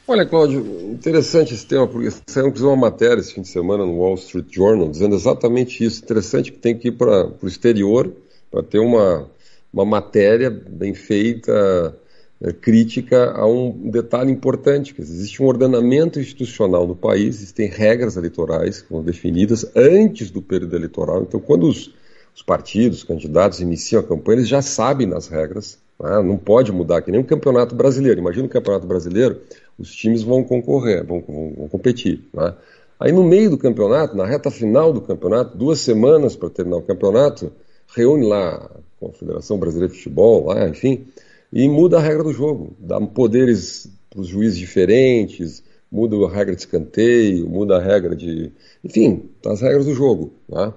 Olha, 0.08 0.26
Cláudio, 0.26 0.66
interessante 0.92 1.54
esse 1.54 1.66
tema, 1.66 1.86
porque 1.86 2.10
saiu 2.28 2.54
uma 2.62 2.78
matéria 2.78 3.20
esse 3.20 3.34
fim 3.34 3.42
de 3.42 3.50
semana 3.50 3.86
no 3.86 3.98
Wall 3.98 4.16
Street 4.16 4.48
Journal 4.50 4.90
dizendo 4.90 5.16
exatamente 5.16 5.84
isso. 5.84 6.02
Interessante 6.02 6.52
que 6.52 6.58
tem 6.58 6.78
que 6.78 6.88
ir 6.88 6.94
para 6.94 7.30
o 7.42 7.48
exterior 7.48 8.12
para 8.50 8.64
ter 8.64 8.80
uma, 8.80 9.30
uma 9.72 9.84
matéria 9.84 10.50
bem 10.50 10.94
feita, 10.94 11.94
é, 12.42 12.54
crítica 12.54 13.32
a 13.32 13.46
um 13.46 13.90
detalhe 13.90 14.32
importante, 14.32 14.94
que 14.94 15.02
existe 15.02 15.42
um 15.42 15.46
ordenamento 15.46 16.20
institucional 16.20 16.88
no 16.88 16.96
país, 16.96 17.38
existem 17.38 17.68
regras 17.68 18.16
eleitorais 18.16 18.82
que 18.82 18.88
foram 18.88 19.04
definidas 19.04 19.66
antes 19.76 20.30
do 20.30 20.42
período 20.42 20.76
eleitoral. 20.76 21.24
Então, 21.24 21.40
quando 21.40 21.68
os, 21.68 21.94
os 22.38 22.44
partidos, 22.44 23.00
os 23.00 23.04
candidatos 23.04 23.62
iniciam 23.62 24.00
a 24.00 24.04
campanha, 24.04 24.38
eles 24.38 24.48
já 24.48 24.62
sabem 24.62 25.10
das 25.10 25.28
regras, 25.28 25.80
né? 26.00 26.22
não 26.22 26.38
pode 26.38 26.72
mudar, 26.72 27.02
que 27.02 27.10
nem 27.10 27.20
um 27.20 27.24
campeonato 27.24 27.74
brasileiro. 27.74 28.20
Imagina 28.20 28.46
o 28.46 28.50
campeonato 28.50 28.86
brasileiro, 28.86 29.42
os 29.76 29.92
times 29.92 30.22
vão 30.22 30.44
concorrer, 30.44 31.04
vão, 31.04 31.20
vão, 31.28 31.54
vão 31.58 31.68
competir. 31.68 32.24
Né? 32.32 32.54
Aí 33.00 33.12
no 33.12 33.24
meio 33.24 33.50
do 33.50 33.58
campeonato, 33.58 34.16
na 34.16 34.24
reta 34.24 34.52
final 34.52 34.94
do 34.94 35.02
campeonato, 35.02 35.58
duas 35.58 35.80
semanas 35.80 36.36
para 36.36 36.52
terminar 36.52 36.78
o 36.78 36.84
campeonato, 36.84 37.52
reúne 37.96 38.28
lá 38.28 38.54
a 38.56 38.70
Confederação 39.00 39.58
Brasileira 39.58 39.92
de 39.92 39.98
Futebol, 39.98 40.46
lá, 40.46 40.70
enfim, 40.70 41.08
e 41.52 41.68
muda 41.68 41.98
a 41.98 42.02
regra 42.02 42.24
do 42.24 42.34
jogo, 42.34 42.76
dá 42.78 43.02
poderes 43.02 43.90
para 44.12 44.22
os 44.22 44.28
juízes 44.28 44.60
diferentes, 44.60 45.64
muda 45.92 46.16
a 46.26 46.30
regra 46.30 46.56
de 46.56 46.62
escanteio, 46.62 47.50
muda 47.50 47.78
a 47.78 47.82
regra 47.82 48.16
de. 48.16 48.52
Enfim, 48.84 49.30
as 49.46 49.62
regras 49.62 49.86
do 49.86 49.94
jogo. 49.94 50.34
Né? 50.48 50.74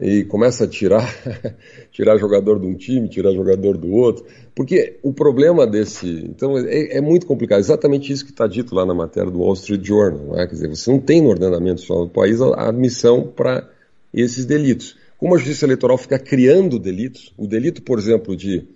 E 0.00 0.24
começa 0.24 0.64
a 0.64 0.68
tirar, 0.68 1.06
tirar 1.92 2.18
jogador 2.18 2.58
de 2.58 2.66
um 2.66 2.74
time, 2.74 3.08
tirar 3.08 3.32
jogador 3.32 3.76
do 3.76 3.92
outro. 3.92 4.24
Porque 4.54 4.98
o 5.02 5.12
problema 5.12 5.66
desse. 5.66 6.08
Então, 6.24 6.58
é, 6.58 6.96
é 6.96 7.00
muito 7.00 7.26
complicado. 7.26 7.60
Exatamente 7.60 8.12
isso 8.12 8.24
que 8.24 8.30
está 8.30 8.46
dito 8.46 8.74
lá 8.74 8.86
na 8.86 8.94
matéria 8.94 9.30
do 9.30 9.40
Wall 9.40 9.54
Street 9.54 9.84
Journal. 9.84 10.36
Né? 10.36 10.46
Quer 10.46 10.54
dizer, 10.54 10.68
você 10.68 10.90
não 10.90 10.98
tem 10.98 11.20
no 11.20 11.28
ordenamento 11.28 11.80
social 11.80 12.06
do 12.06 12.12
país 12.12 12.40
a 12.40 12.68
admissão 12.68 13.26
para 13.26 13.68
esses 14.12 14.46
delitos. 14.46 14.96
Como 15.18 15.34
a 15.34 15.38
justiça 15.38 15.64
eleitoral 15.64 15.96
fica 15.96 16.18
criando 16.18 16.78
delitos, 16.78 17.32
o 17.36 17.46
delito, 17.46 17.82
por 17.82 17.98
exemplo, 17.98 18.36
de 18.36 18.66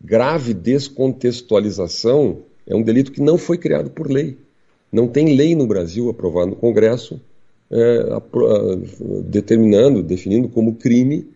grave 0.00 0.54
descontextualização 0.54 2.42
é 2.66 2.74
um 2.74 2.82
delito 2.82 3.10
que 3.10 3.20
não 3.20 3.38
foi 3.38 3.58
criado 3.58 3.90
por 3.90 4.10
lei. 4.10 4.38
Não 4.90 5.06
tem 5.06 5.34
lei 5.34 5.54
no 5.54 5.66
Brasil 5.66 6.08
aprovada 6.08 6.46
no 6.46 6.56
Congresso 6.56 7.20
é, 7.70 8.20
determinando, 9.24 10.02
definindo 10.02 10.48
como 10.48 10.74
crime 10.74 11.26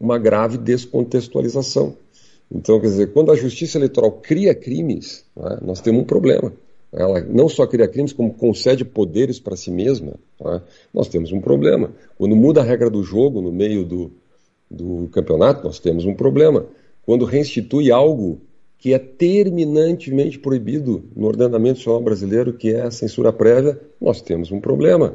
uma 0.00 0.18
grave 0.18 0.58
descontextualização. 0.58 1.96
Então, 2.50 2.80
quer 2.80 2.86
dizer, 2.86 3.12
quando 3.12 3.30
a 3.30 3.36
justiça 3.36 3.78
eleitoral 3.78 4.12
cria 4.12 4.54
crimes, 4.54 5.24
né, 5.36 5.58
nós 5.62 5.80
temos 5.80 6.02
um 6.02 6.04
problema. 6.04 6.52
Ela 6.92 7.20
não 7.20 7.48
só 7.48 7.66
cria 7.66 7.86
crimes, 7.86 8.12
como 8.12 8.32
concede 8.32 8.84
poderes 8.84 9.38
para 9.38 9.56
si 9.56 9.70
mesma. 9.70 10.14
Né, 10.40 10.62
nós 10.92 11.08
temos 11.08 11.30
um 11.30 11.40
problema. 11.40 11.92
Quando 12.16 12.34
muda 12.34 12.60
a 12.60 12.64
regra 12.64 12.88
do 12.88 13.02
jogo 13.02 13.42
no 13.42 13.52
meio 13.52 13.84
do, 13.84 14.10
do 14.70 15.08
campeonato, 15.12 15.64
nós 15.64 15.78
temos 15.78 16.06
um 16.06 16.14
problema. 16.14 16.66
Quando 17.04 17.24
reinstitui 17.24 17.90
algo 17.90 18.40
que 18.78 18.94
é 18.94 18.98
terminantemente 18.98 20.38
proibido 20.38 21.04
no 21.14 21.26
ordenamento 21.26 21.78
nacional 21.78 22.00
brasileiro, 22.00 22.52
que 22.52 22.72
é 22.72 22.82
a 22.82 22.90
censura 22.90 23.32
prévia, 23.32 23.78
nós 24.00 24.22
temos 24.22 24.52
um 24.52 24.60
problema. 24.60 25.14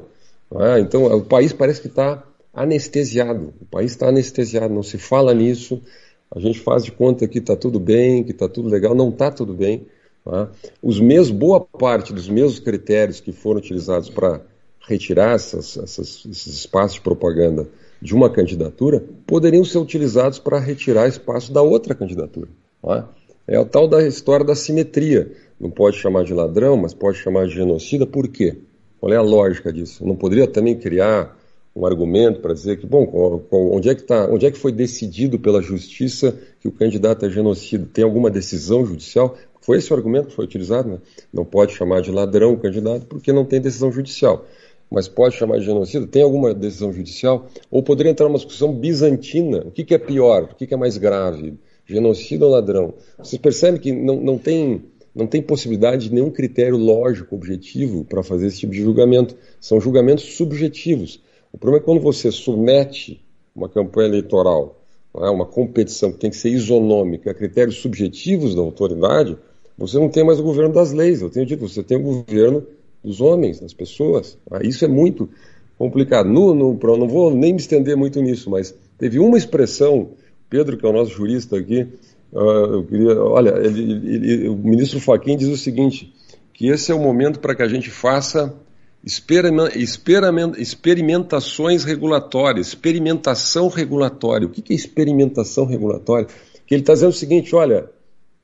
É? 0.60 0.80
Então, 0.80 1.06
o 1.06 1.24
país 1.24 1.54
parece 1.54 1.82
que 1.82 1.88
está 1.88 2.24
anestesiado. 2.54 3.54
O 3.62 3.66
país 3.66 3.92
está 3.92 4.10
anestesiado, 4.10 4.74
não 4.74 4.84
se 4.84 4.98
fala 4.98 5.34
nisso. 5.34 5.82
A 6.30 6.40
gente 6.40 6.60
faz 6.60 6.84
de 6.84 6.92
conta 6.92 7.28
que 7.28 7.40
está 7.40 7.56
tudo 7.56 7.80
bem, 7.80 8.24
que 8.24 8.32
está 8.32 8.50
tudo 8.50 8.68
legal. 8.68 8.94
Não 8.94 9.10
está 9.10 9.32
tudo 9.32 9.54
bem. 9.54 9.88
É? 10.28 10.48
Os 10.82 11.00
mesmos, 11.00 11.32
boa 11.32 11.60
parte 11.60 12.14
dos 12.14 12.28
mesmos 12.28 12.60
critérios 12.60 13.20
que 13.20 13.32
foram 13.32 13.60
utilizados 13.60 14.10
para 14.10 14.42
retirar 14.88 15.36
essas, 15.36 15.78
essas, 15.78 16.26
esses 16.30 16.54
espaços 16.54 16.96
de 16.96 17.02
propaganda 17.02 17.68
de 18.02 18.14
uma 18.14 18.30
candidatura 18.30 19.04
poderiam 19.26 19.64
ser 19.64 19.78
utilizados 19.78 20.38
para 20.38 20.60
retirar 20.60 21.08
espaço 21.08 21.54
da 21.54 21.62
outra 21.62 21.96
candidatura. 21.96 22.50
É? 22.86 23.04
É 23.48 23.58
a 23.58 23.66
tal 23.66 23.88
da 23.88 24.06
história 24.06 24.46
da 24.46 24.56
simetria. 24.56 25.32
Não 25.60 25.70
pode 25.70 25.98
chamar 25.98 26.24
de 26.24 26.34
ladrão, 26.34 26.78
mas 26.78 26.94
pode 26.94 27.18
chamar 27.18 27.48
de 27.48 27.54
genocida. 27.54 28.06
Por 28.06 28.28
quê? 28.28 28.58
Qual 29.00 29.12
é 29.12 29.18
a 29.18 29.22
lógica 29.22 29.72
disso? 29.72 30.06
Não 30.06 30.16
poderia 30.16 30.48
também 30.48 30.78
criar 30.78 31.38
um 31.76 31.86
argumento 31.86 32.40
para 32.40 32.54
dizer 32.54 32.78
que, 32.78 32.86
bom, 32.86 33.10
onde 33.52 33.90
é 33.90 33.96
que, 33.96 34.04
tá, 34.04 34.28
onde 34.32 34.46
é 34.46 34.52
que 34.52 34.58
foi 34.58 34.72
decidido 34.72 35.40
pela 35.40 35.62
justiça 35.62 36.38
que 36.60 36.68
o 36.68 36.72
candidato 36.72 37.26
é 37.26 37.30
genocida? 37.30 37.88
Tem 37.92 38.04
alguma 38.04 38.30
decisão 38.30 38.86
judicial? 38.86 39.36
Foi 39.62 39.78
esse 39.78 39.92
o 39.92 39.96
argumento 39.96 40.28
que 40.28 40.36
foi 40.36 40.46
utilizado, 40.46 40.90
né? 40.90 40.98
Não 41.34 41.44
pode 41.44 41.74
chamar 41.74 42.02
de 42.02 42.12
ladrão 42.12 42.54
o 42.54 42.58
candidato 42.58 43.06
porque 43.08 43.32
não 43.32 43.46
tem 43.46 43.60
decisão 43.60 43.92
judicial. 43.92 44.46
Mas 44.92 45.08
pode 45.08 45.36
chamar 45.36 45.58
de 45.58 45.66
genocida? 45.66 46.06
Tem 46.06 46.22
alguma 46.22 46.54
decisão 46.54 46.94
judicial? 46.94 47.48
Ou 47.72 47.82
poderia 47.82 48.12
entrar 48.12 48.28
numa 48.28 48.38
discussão 48.38 48.74
bizantina? 48.74 49.64
O 49.66 49.72
que, 49.72 49.84
que 49.84 49.94
é 49.94 49.98
pior? 49.98 50.44
O 50.44 50.56
que, 50.56 50.68
que 50.68 50.74
é 50.74 50.78
mais 50.78 50.98
grave? 50.98 51.58
Genocida 51.94 52.46
ou 52.46 52.52
ladrão. 52.52 52.94
Vocês 53.18 53.42
percebem 53.42 53.80
que 53.80 53.92
não, 53.92 54.16
não, 54.20 54.38
tem, 54.38 54.84
não 55.16 55.28
tem 55.28 55.42
possibilidade 55.42 56.10
de 56.10 56.16
nenhum 56.16 56.32
critério 56.32 56.78
lógico, 56.78 57.36
objetivo, 57.36 58.04
para 58.04 58.24
fazer 58.24 58.48
esse 58.48 58.60
tipo 58.60 58.74
de 58.74 58.82
julgamento. 58.82 59.36
São 59.60 59.80
julgamentos 59.80 60.36
subjetivos. 60.36 61.22
O 61.52 61.58
problema 61.58 61.84
é 61.84 61.86
quando 61.86 62.02
você 62.02 62.32
submete 62.32 63.24
uma 63.56 63.70
campanha 63.70 64.10
eleitoral, 64.10 64.82
é, 65.16 65.30
uma 65.30 65.46
competição 65.46 66.12
que 66.12 66.18
tem 66.18 66.30
que 66.32 66.38
ser 66.38 66.50
isonômica, 66.50 67.32
a 67.32 67.34
critérios 67.34 67.76
subjetivos 67.76 68.56
da 68.56 68.62
autoridade, 68.62 69.38
você 69.78 69.98
não 69.98 70.10
tem 70.10 70.24
mais 70.24 70.40
o 70.40 70.44
governo 70.44 70.74
das 70.74 70.92
leis. 70.92 71.22
Eu 71.22 71.30
tenho 71.30 71.46
dito, 71.46 71.68
você 71.68 71.84
tem 71.84 71.98
o 71.98 72.02
governo 72.02 72.66
dos 73.04 73.22
homens, 73.22 73.60
das 73.60 73.74
pessoas. 73.74 74.38
É, 74.52 74.66
isso 74.66 74.84
é 74.84 74.88
muito 74.88 75.30
complicado. 75.78 76.30
No, 76.30 76.54
no, 76.54 76.80
não 76.98 77.08
vou 77.08 77.30
nem 77.30 77.54
me 77.54 77.60
estender 77.60 77.96
muito 77.96 78.22
nisso, 78.22 78.50
mas 78.50 78.74
teve 78.98 79.20
uma 79.20 79.38
expressão 79.38 80.12
Pedro, 80.54 80.78
que 80.78 80.86
é 80.86 80.90
o 80.90 80.94
nosso 80.94 81.10
jurista 81.10 81.58
aqui, 81.58 81.88
uh, 82.32 82.76
eu 82.76 82.86
queria, 82.86 83.20
olha, 83.20 83.58
ele, 83.58 83.94
ele, 84.08 84.48
o 84.48 84.56
ministro 84.56 85.00
Faquim 85.00 85.36
diz 85.36 85.48
o 85.48 85.58
seguinte, 85.58 86.14
que 86.54 86.68
esse 86.68 86.92
é 86.92 86.96
o 86.96 87.00
momento 87.00 87.40
para 87.40 87.56
que 87.56 87.64
a 87.64 87.68
gente 87.68 87.90
faça 87.90 88.56
experimentações 89.04 91.84
regulatórias, 91.84 92.68
experimentação 92.68 93.68
regulatória. 93.68 94.46
O 94.46 94.52
que 94.52 94.72
é 94.72 94.76
experimentação 94.76 95.66
regulatória? 95.66 96.28
Que 96.68 96.76
ele 96.76 96.84
está 96.84 96.94
dizendo 96.94 97.10
o 97.10 97.14
seguinte, 97.14 97.56
olha, 97.56 97.90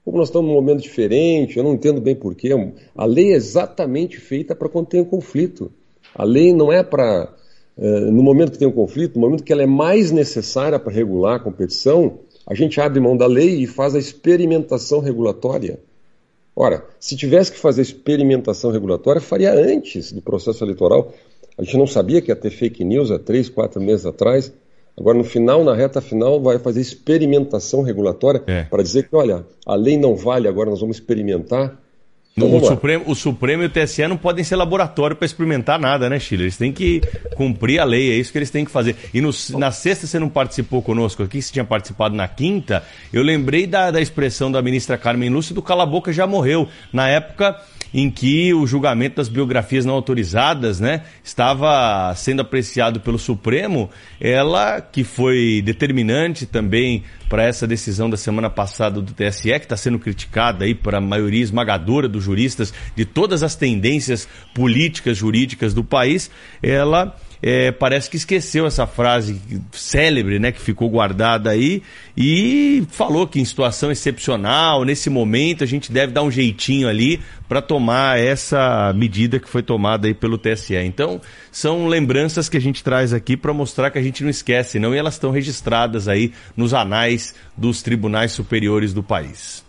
como 0.03 0.17
nós 0.17 0.29
estamos 0.29 0.49
num 0.49 0.55
momento 0.55 0.81
diferente, 0.81 1.57
eu 1.57 1.63
não 1.63 1.75
entendo 1.75 2.01
bem 2.01 2.15
porquê, 2.15 2.49
a 2.95 3.05
lei 3.05 3.33
é 3.33 3.35
exatamente 3.35 4.19
feita 4.19 4.55
para 4.55 4.67
conter 4.67 4.99
um 4.99 5.05
conflito. 5.05 5.71
A 6.15 6.23
lei 6.23 6.55
não 6.55 6.73
é 6.73 6.81
para 6.81 7.31
no 8.11 8.21
momento 8.21 8.51
que 8.51 8.57
tem 8.57 8.67
um 8.67 8.71
conflito, 8.71 9.15
no 9.15 9.21
momento 9.21 9.43
que 9.43 9.53
ela 9.53 9.63
é 9.63 9.67
mais 9.67 10.11
necessária 10.11 10.77
para 10.77 10.91
regular 10.91 11.35
a 11.35 11.39
competição, 11.39 12.19
a 12.45 12.53
gente 12.53 12.81
abre 12.81 12.99
mão 12.99 13.15
da 13.15 13.25
lei 13.25 13.61
e 13.63 13.67
faz 13.67 13.95
a 13.95 13.99
experimentação 13.99 14.99
regulatória. 14.99 15.79
Ora, 16.55 16.83
se 16.99 17.15
tivesse 17.15 17.51
que 17.53 17.57
fazer 17.57 17.81
experimentação 17.81 18.69
regulatória, 18.69 19.21
faria 19.21 19.53
antes 19.53 20.11
do 20.11 20.21
processo 20.21 20.61
eleitoral. 20.63 21.13
A 21.57 21.63
gente 21.63 21.77
não 21.77 21.87
sabia 21.87 22.21
que 22.21 22.31
ia 22.31 22.35
ter 22.35 22.49
fake 22.49 22.83
news 22.83 23.11
há 23.11 23.19
três, 23.19 23.47
quatro 23.47 23.79
meses 23.79 24.05
atrás. 24.05 24.51
Agora, 24.97 25.17
no 25.17 25.23
final, 25.23 25.63
na 25.63 25.73
reta 25.73 26.01
final, 26.01 26.41
vai 26.41 26.59
fazer 26.59 26.81
experimentação 26.81 27.81
regulatória 27.81 28.43
é. 28.45 28.63
para 28.63 28.83
dizer 28.83 29.07
que, 29.07 29.15
olha, 29.15 29.45
a 29.65 29.75
lei 29.75 29.97
não 29.97 30.17
vale, 30.17 30.49
agora 30.49 30.69
nós 30.69 30.81
vamos 30.81 30.97
experimentar. 30.97 31.81
O, 32.45 32.65
Supremo, 32.65 33.03
o 33.07 33.15
Supremo 33.15 33.63
e 33.63 33.65
o 33.65 33.69
TSE 33.69 34.07
não 34.07 34.17
podem 34.17 34.43
ser 34.43 34.55
laboratório 34.55 35.15
para 35.15 35.25
experimentar 35.25 35.79
nada, 35.79 36.09
né, 36.09 36.19
Chile? 36.19 36.43
Eles 36.43 36.57
têm 36.57 36.71
que 36.71 37.01
cumprir 37.35 37.79
a 37.79 37.83
lei, 37.83 38.11
é 38.11 38.15
isso 38.15 38.31
que 38.31 38.37
eles 38.37 38.49
têm 38.49 38.65
que 38.65 38.71
fazer. 38.71 38.95
E 39.13 39.21
no, 39.21 39.31
na 39.57 39.71
sexta 39.71 40.07
você 40.07 40.19
não 40.19 40.29
participou 40.29 40.81
conosco 40.81 41.23
aqui, 41.23 41.41
você 41.41 41.51
tinha 41.51 41.65
participado 41.65 42.15
na 42.15 42.27
quinta. 42.27 42.83
Eu 43.11 43.23
lembrei 43.23 43.65
da, 43.67 43.91
da 43.91 44.01
expressão 44.01 44.51
da 44.51 44.61
ministra 44.61 44.97
Carmen 44.97 45.29
Lúcia 45.29 45.53
do 45.53 45.61
Cala 45.61 45.85
Boca 45.85 46.13
já 46.13 46.25
morreu. 46.27 46.67
Na 46.93 47.07
época 47.07 47.59
em 47.93 48.09
que 48.09 48.53
o 48.53 48.65
julgamento 48.67 49.17
das 49.17 49.29
biografias 49.29 49.85
não 49.85 49.93
autorizadas, 49.93 50.79
né, 50.79 51.03
estava 51.23 52.13
sendo 52.15 52.41
apreciado 52.41 52.99
pelo 52.99 53.17
Supremo, 53.19 53.89
ela 54.19 54.81
que 54.81 55.03
foi 55.03 55.61
determinante 55.63 56.45
também 56.45 57.03
para 57.27 57.43
essa 57.43 57.67
decisão 57.67 58.09
da 58.09 58.17
semana 58.17 58.49
passada 58.49 59.01
do 59.01 59.13
TSE, 59.13 59.51
que 59.59 59.65
está 59.65 59.77
sendo 59.77 59.99
criticada 59.99 60.65
aí 60.65 60.73
para 60.73 60.97
a 60.97 61.01
maioria 61.01 61.43
esmagadora 61.43 62.07
dos 62.07 62.23
juristas 62.23 62.73
de 62.95 63.05
todas 63.05 63.43
as 63.43 63.55
tendências 63.55 64.27
políticas, 64.53 65.17
jurídicas 65.17 65.73
do 65.73 65.83
país, 65.83 66.31
ela 66.61 67.15
é, 67.41 67.71
parece 67.71 68.09
que 68.09 68.17
esqueceu 68.17 68.65
essa 68.65 68.85
frase 68.85 69.41
célebre, 69.71 70.39
né, 70.39 70.51
que 70.51 70.61
ficou 70.61 70.89
guardada 70.89 71.49
aí, 71.49 71.81
e 72.15 72.83
falou 72.89 73.25
que 73.25 73.39
em 73.39 73.45
situação 73.45 73.91
excepcional, 73.91 74.83
nesse 74.83 75.09
momento, 75.09 75.63
a 75.63 75.67
gente 75.67 75.91
deve 75.91 76.11
dar 76.11 76.23
um 76.23 76.31
jeitinho 76.31 76.87
ali 76.87 77.19
para 77.47 77.61
tomar 77.61 78.19
essa 78.19 78.93
medida 78.93 79.39
que 79.39 79.49
foi 79.49 79.63
tomada 79.63 80.07
aí 80.07 80.13
pelo 80.13 80.37
TSE. 80.37 80.75
Então, 80.75 81.21
são 81.51 81.87
lembranças 81.87 82.49
que 82.49 82.57
a 82.57 82.61
gente 82.61 82.83
traz 82.83 83.13
aqui 83.13 83.37
para 83.37 83.53
mostrar 83.53 83.89
que 83.89 83.97
a 83.97 84.03
gente 84.03 84.23
não 84.23 84.29
esquece, 84.29 84.79
não, 84.79 84.93
e 84.93 84.97
elas 84.97 85.15
estão 85.15 85.31
registradas 85.31 86.07
aí 86.07 86.33
nos 86.55 86.73
anais 86.73 87.33
dos 87.55 87.81
tribunais 87.81 88.31
superiores 88.33 88.93
do 88.93 89.01
país. 89.01 89.68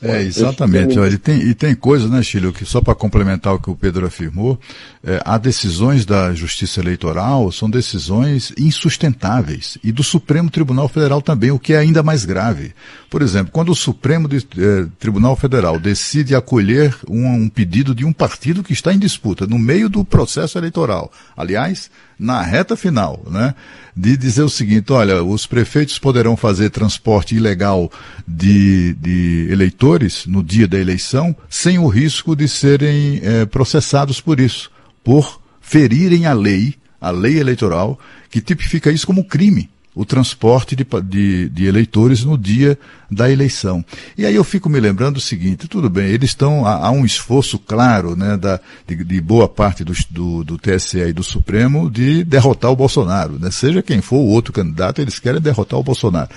É, 0.00 0.22
exatamente. 0.22 0.96
Olha, 0.98 1.14
e, 1.14 1.18
tem, 1.18 1.40
e 1.42 1.54
tem 1.54 1.74
coisa, 1.74 2.08
né, 2.08 2.22
Chile, 2.22 2.52
que 2.52 2.64
só 2.64 2.80
para 2.80 2.94
complementar 2.94 3.54
o 3.54 3.58
que 3.58 3.68
o 3.68 3.74
Pedro 3.74 4.06
afirmou, 4.06 4.58
é, 5.02 5.20
há 5.24 5.36
decisões 5.38 6.06
da 6.06 6.32
Justiça 6.32 6.80
Eleitoral, 6.80 7.50
são 7.50 7.68
decisões 7.68 8.52
insustentáveis, 8.56 9.76
e 9.82 9.90
do 9.90 10.04
Supremo 10.04 10.50
Tribunal 10.50 10.88
Federal 10.88 11.20
também, 11.20 11.50
o 11.50 11.58
que 11.58 11.72
é 11.72 11.78
ainda 11.78 12.02
mais 12.02 12.24
grave. 12.24 12.72
Por 13.10 13.22
exemplo, 13.22 13.50
quando 13.52 13.72
o 13.72 13.74
Supremo 13.74 14.28
de, 14.28 14.36
eh, 14.36 14.86
Tribunal 15.00 15.34
Federal 15.34 15.80
decide 15.80 16.34
acolher 16.34 16.94
um, 17.08 17.26
um 17.26 17.48
pedido 17.48 17.94
de 17.94 18.04
um 18.04 18.12
partido 18.12 18.62
que 18.62 18.72
está 18.72 18.92
em 18.92 18.98
disputa, 18.98 19.46
no 19.46 19.58
meio 19.58 19.88
do 19.88 20.04
processo 20.04 20.58
eleitoral, 20.58 21.10
aliás, 21.36 21.90
na 22.18 22.42
reta 22.42 22.76
final, 22.76 23.22
né, 23.30 23.54
de 23.96 24.16
dizer 24.16 24.42
o 24.42 24.48
seguinte, 24.48 24.92
olha, 24.92 25.22
os 25.22 25.46
prefeitos 25.46 25.98
poderão 25.98 26.36
fazer 26.36 26.70
transporte 26.70 27.34
ilegal 27.34 27.90
de, 28.26 28.94
de 28.94 29.48
eleitores 29.50 30.26
no 30.26 30.42
dia 30.42 30.66
da 30.66 30.78
eleição 30.78 31.34
sem 31.48 31.78
o 31.78 31.86
risco 31.86 32.34
de 32.34 32.48
serem 32.48 33.20
eh, 33.22 33.46
processados 33.46 34.20
por 34.20 34.40
isso, 34.40 34.70
por 35.04 35.40
ferirem 35.60 36.26
a 36.26 36.32
lei, 36.32 36.74
a 37.00 37.10
lei 37.10 37.38
eleitoral, 37.38 37.98
que 38.30 38.40
tipifica 38.40 38.90
isso 38.90 39.06
como 39.06 39.24
crime 39.24 39.70
o 39.98 40.04
transporte 40.04 40.76
de, 40.76 40.86
de, 41.02 41.48
de, 41.48 41.66
eleitores 41.66 42.22
no 42.22 42.38
dia 42.38 42.78
da 43.10 43.28
eleição. 43.28 43.84
E 44.16 44.24
aí 44.24 44.32
eu 44.32 44.44
fico 44.44 44.68
me 44.68 44.78
lembrando 44.78 45.16
o 45.16 45.20
seguinte, 45.20 45.66
tudo 45.66 45.90
bem, 45.90 46.06
eles 46.06 46.30
estão, 46.30 46.64
há, 46.64 46.86
há 46.86 46.90
um 46.92 47.04
esforço 47.04 47.58
claro 47.58 48.14
né, 48.14 48.36
da, 48.36 48.60
de, 48.86 49.02
de 49.02 49.20
boa 49.20 49.48
parte 49.48 49.82
do, 49.82 49.92
do, 50.08 50.44
do, 50.44 50.56
TSE 50.56 51.00
e 51.00 51.12
do 51.12 51.24
Supremo 51.24 51.90
de 51.90 52.22
derrotar 52.22 52.70
o 52.70 52.76
Bolsonaro. 52.76 53.40
Né? 53.40 53.50
Seja 53.50 53.82
quem 53.82 54.00
for 54.00 54.18
o 54.18 54.28
outro 54.28 54.52
candidato, 54.52 55.00
eles 55.00 55.18
querem 55.18 55.40
derrotar 55.40 55.80
o 55.80 55.82
Bolsonaro. 55.82 56.30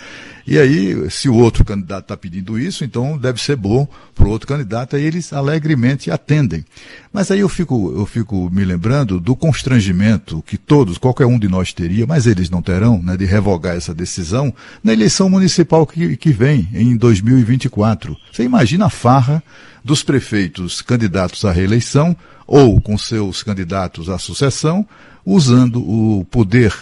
E 0.45 0.57
aí, 0.57 1.09
se 1.09 1.29
o 1.29 1.35
outro 1.35 1.63
candidato 1.63 2.03
está 2.03 2.17
pedindo 2.17 2.59
isso, 2.59 2.83
então 2.83 3.17
deve 3.17 3.41
ser 3.41 3.55
bom 3.55 3.87
para 4.15 4.25
o 4.25 4.29
outro 4.29 4.47
candidato, 4.47 4.95
aí 4.95 5.03
eles 5.03 5.31
alegremente 5.31 6.09
atendem. 6.09 6.65
Mas 7.13 7.29
aí 7.29 7.39
eu 7.39 7.49
fico, 7.49 7.93
eu 7.95 8.05
fico 8.05 8.49
me 8.51 8.63
lembrando 8.65 9.19
do 9.19 9.35
constrangimento 9.35 10.43
que 10.45 10.57
todos, 10.57 10.97
qualquer 10.97 11.25
um 11.25 11.37
de 11.37 11.47
nós 11.47 11.73
teria, 11.73 12.07
mas 12.07 12.25
eles 12.25 12.49
não 12.49 12.61
terão, 12.61 13.01
né, 13.01 13.15
de 13.15 13.25
revogar 13.25 13.75
essa 13.75 13.93
decisão 13.93 14.53
na 14.83 14.93
eleição 14.93 15.29
municipal 15.29 15.85
que, 15.85 16.17
que 16.17 16.31
vem, 16.31 16.67
em 16.73 16.95
2024. 16.95 18.17
Você 18.31 18.43
imagina 18.43 18.85
a 18.85 18.89
farra 18.89 19.43
dos 19.83 20.03
prefeitos 20.03 20.81
candidatos 20.81 21.43
à 21.45 21.51
reeleição 21.51 22.15
ou 22.45 22.81
com 22.81 22.97
seus 22.97 23.43
candidatos 23.43 24.09
à 24.09 24.17
sucessão, 24.17 24.85
usando 25.25 25.79
o 25.81 26.25
poder 26.25 26.73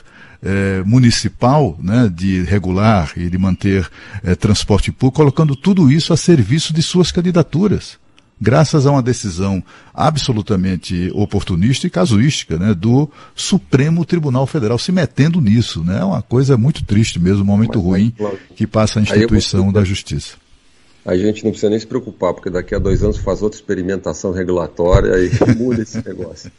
eh, 0.43 0.83
municipal 0.85 1.77
né, 1.81 2.09
de 2.13 2.43
regular 2.43 3.11
e 3.15 3.29
de 3.29 3.37
manter 3.37 3.89
eh, 4.23 4.35
transporte 4.35 4.91
público, 4.91 5.17
colocando 5.17 5.55
tudo 5.55 5.91
isso 5.91 6.13
a 6.13 6.17
serviço 6.17 6.73
de 6.73 6.81
suas 6.81 7.11
candidaturas. 7.11 7.97
Graças 8.41 8.87
a 8.87 8.91
uma 8.91 9.01
decisão 9.01 9.61
absolutamente 9.93 11.11
oportunista 11.13 11.85
e 11.85 11.89
casuística 11.89 12.57
né, 12.57 12.73
do 12.73 13.09
Supremo 13.35 14.05
Tribunal 14.05 14.47
Federal 14.47 14.79
se 14.79 14.93
metendo 14.93 15.41
nisso. 15.41 15.81
É 15.81 15.91
né, 15.91 16.03
uma 16.03 16.21
coisa 16.21 16.57
muito 16.57 16.85
triste 16.85 17.19
mesmo, 17.19 17.43
um 17.43 17.45
momento 17.45 17.79
Mas, 17.79 17.85
ruim 17.85 18.13
que 18.55 18.65
passa 18.65 18.99
a 18.99 19.01
instituição 19.01 19.73
da 19.73 19.83
justiça 19.83 20.37
a 21.05 21.15
gente 21.15 21.43
não 21.43 21.51
precisa 21.51 21.69
nem 21.69 21.79
se 21.79 21.87
preocupar, 21.87 22.33
porque 22.33 22.49
daqui 22.49 22.75
a 22.75 22.79
dois 22.79 23.03
anos 23.03 23.17
faz 23.17 23.41
outra 23.41 23.57
experimentação 23.57 24.31
regulatória 24.31 25.13
e 25.17 25.29
muda 25.57 25.81
esse 25.81 26.05
negócio. 26.05 26.51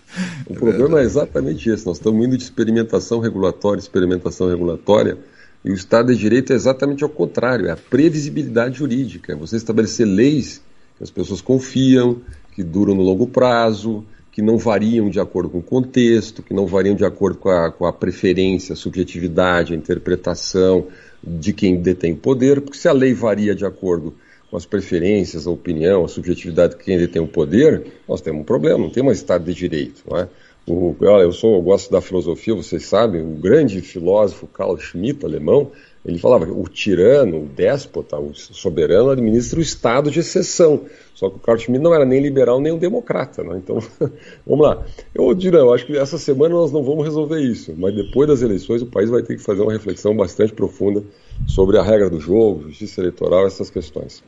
O 0.48 0.52
é 0.52 0.56
problema 0.56 0.96
verdade. 0.96 1.02
é 1.02 1.06
exatamente 1.06 1.70
esse. 1.70 1.86
Nós 1.86 1.98
estamos 1.98 2.24
indo 2.24 2.36
de 2.36 2.42
experimentação 2.42 3.20
regulatória, 3.20 3.80
experimentação 3.80 4.48
regulatória, 4.48 5.18
e 5.64 5.70
o 5.70 5.74
Estado 5.74 6.12
de 6.12 6.18
Direito 6.18 6.52
é 6.52 6.56
exatamente 6.56 7.04
ao 7.04 7.10
contrário, 7.10 7.66
é 7.66 7.70
a 7.70 7.76
previsibilidade 7.76 8.78
jurídica, 8.78 9.32
é 9.32 9.36
você 9.36 9.56
estabelecer 9.56 10.06
leis 10.06 10.62
que 10.96 11.04
as 11.04 11.10
pessoas 11.10 11.42
confiam, 11.42 12.16
que 12.54 12.62
duram 12.62 12.94
no 12.94 13.02
longo 13.02 13.26
prazo, 13.26 14.04
que 14.32 14.40
não 14.40 14.56
variam 14.56 15.10
de 15.10 15.20
acordo 15.20 15.50
com 15.50 15.58
o 15.58 15.62
contexto, 15.62 16.42
que 16.42 16.54
não 16.54 16.66
variam 16.66 16.94
de 16.94 17.04
acordo 17.04 17.38
com 17.38 17.50
a, 17.50 17.70
com 17.70 17.84
a 17.84 17.92
preferência, 17.92 18.72
a 18.72 18.76
subjetividade, 18.76 19.74
a 19.74 19.76
interpretação 19.76 20.86
de 21.22 21.52
quem 21.52 21.76
detém 21.76 22.14
poder, 22.14 22.62
porque 22.62 22.78
se 22.78 22.88
a 22.88 22.92
lei 22.92 23.12
varia 23.12 23.54
de 23.54 23.66
acordo 23.66 24.14
com 24.50 24.56
as 24.56 24.66
preferências, 24.66 25.46
a 25.46 25.50
opinião, 25.50 26.04
a 26.04 26.08
subjetividade 26.08 26.76
de 26.76 26.82
quem 26.82 26.98
detém 26.98 27.22
o 27.22 27.28
poder, 27.28 27.86
nós 28.08 28.20
temos 28.20 28.40
um 28.40 28.44
problema, 28.44 28.78
não 28.78 28.90
temos 28.90 29.10
um 29.10 29.14
Estado 29.14 29.44
de 29.44 29.54
Direito. 29.54 30.02
Não 30.08 30.18
é? 30.18 30.28
o, 30.66 30.94
olha, 31.00 31.22
eu, 31.22 31.32
sou, 31.32 31.56
eu 31.56 31.62
gosto 31.62 31.90
da 31.90 32.00
filosofia, 32.00 32.54
vocês 32.54 32.84
sabem, 32.84 33.22
o 33.22 33.36
grande 33.36 33.80
filósofo 33.80 34.46
Carl 34.46 34.76
Schmitt, 34.78 35.24
alemão, 35.24 35.70
ele 36.04 36.18
falava 36.18 36.46
o 36.46 36.66
tirano, 36.66 37.42
o 37.42 37.46
déspota, 37.46 38.18
o 38.18 38.34
soberano 38.34 39.10
administra 39.10 39.58
o 39.58 39.62
estado 39.62 40.10
de 40.10 40.20
exceção. 40.20 40.86
Só 41.14 41.28
que 41.28 41.36
o 41.36 41.38
Carl 41.38 41.58
Schmitt 41.58 41.82
não 41.82 41.94
era 41.94 42.06
nem 42.06 42.22
liberal 42.22 42.58
nem 42.58 42.72
um 42.72 42.78
democrata. 42.78 43.42
Né? 43.42 43.58
Então, 43.62 43.78
vamos 44.46 44.66
lá. 44.66 44.82
Eu, 45.14 45.34
Dirão, 45.34 45.66
eu 45.66 45.74
acho 45.74 45.84
que 45.84 45.96
essa 45.96 46.16
semana 46.16 46.54
nós 46.54 46.72
não 46.72 46.82
vamos 46.82 47.04
resolver 47.04 47.40
isso, 47.40 47.74
mas 47.76 47.94
depois 47.94 48.28
das 48.28 48.40
eleições 48.40 48.80
o 48.80 48.86
país 48.86 49.10
vai 49.10 49.22
ter 49.22 49.36
que 49.36 49.42
fazer 49.42 49.60
uma 49.60 49.72
reflexão 49.72 50.16
bastante 50.16 50.54
profunda 50.54 51.04
sobre 51.46 51.76
a 51.76 51.82
regra 51.82 52.08
do 52.08 52.18
jogo, 52.18 52.68
justiça 52.68 53.02
eleitoral, 53.02 53.46
essas 53.46 53.68
questões. 53.68 54.22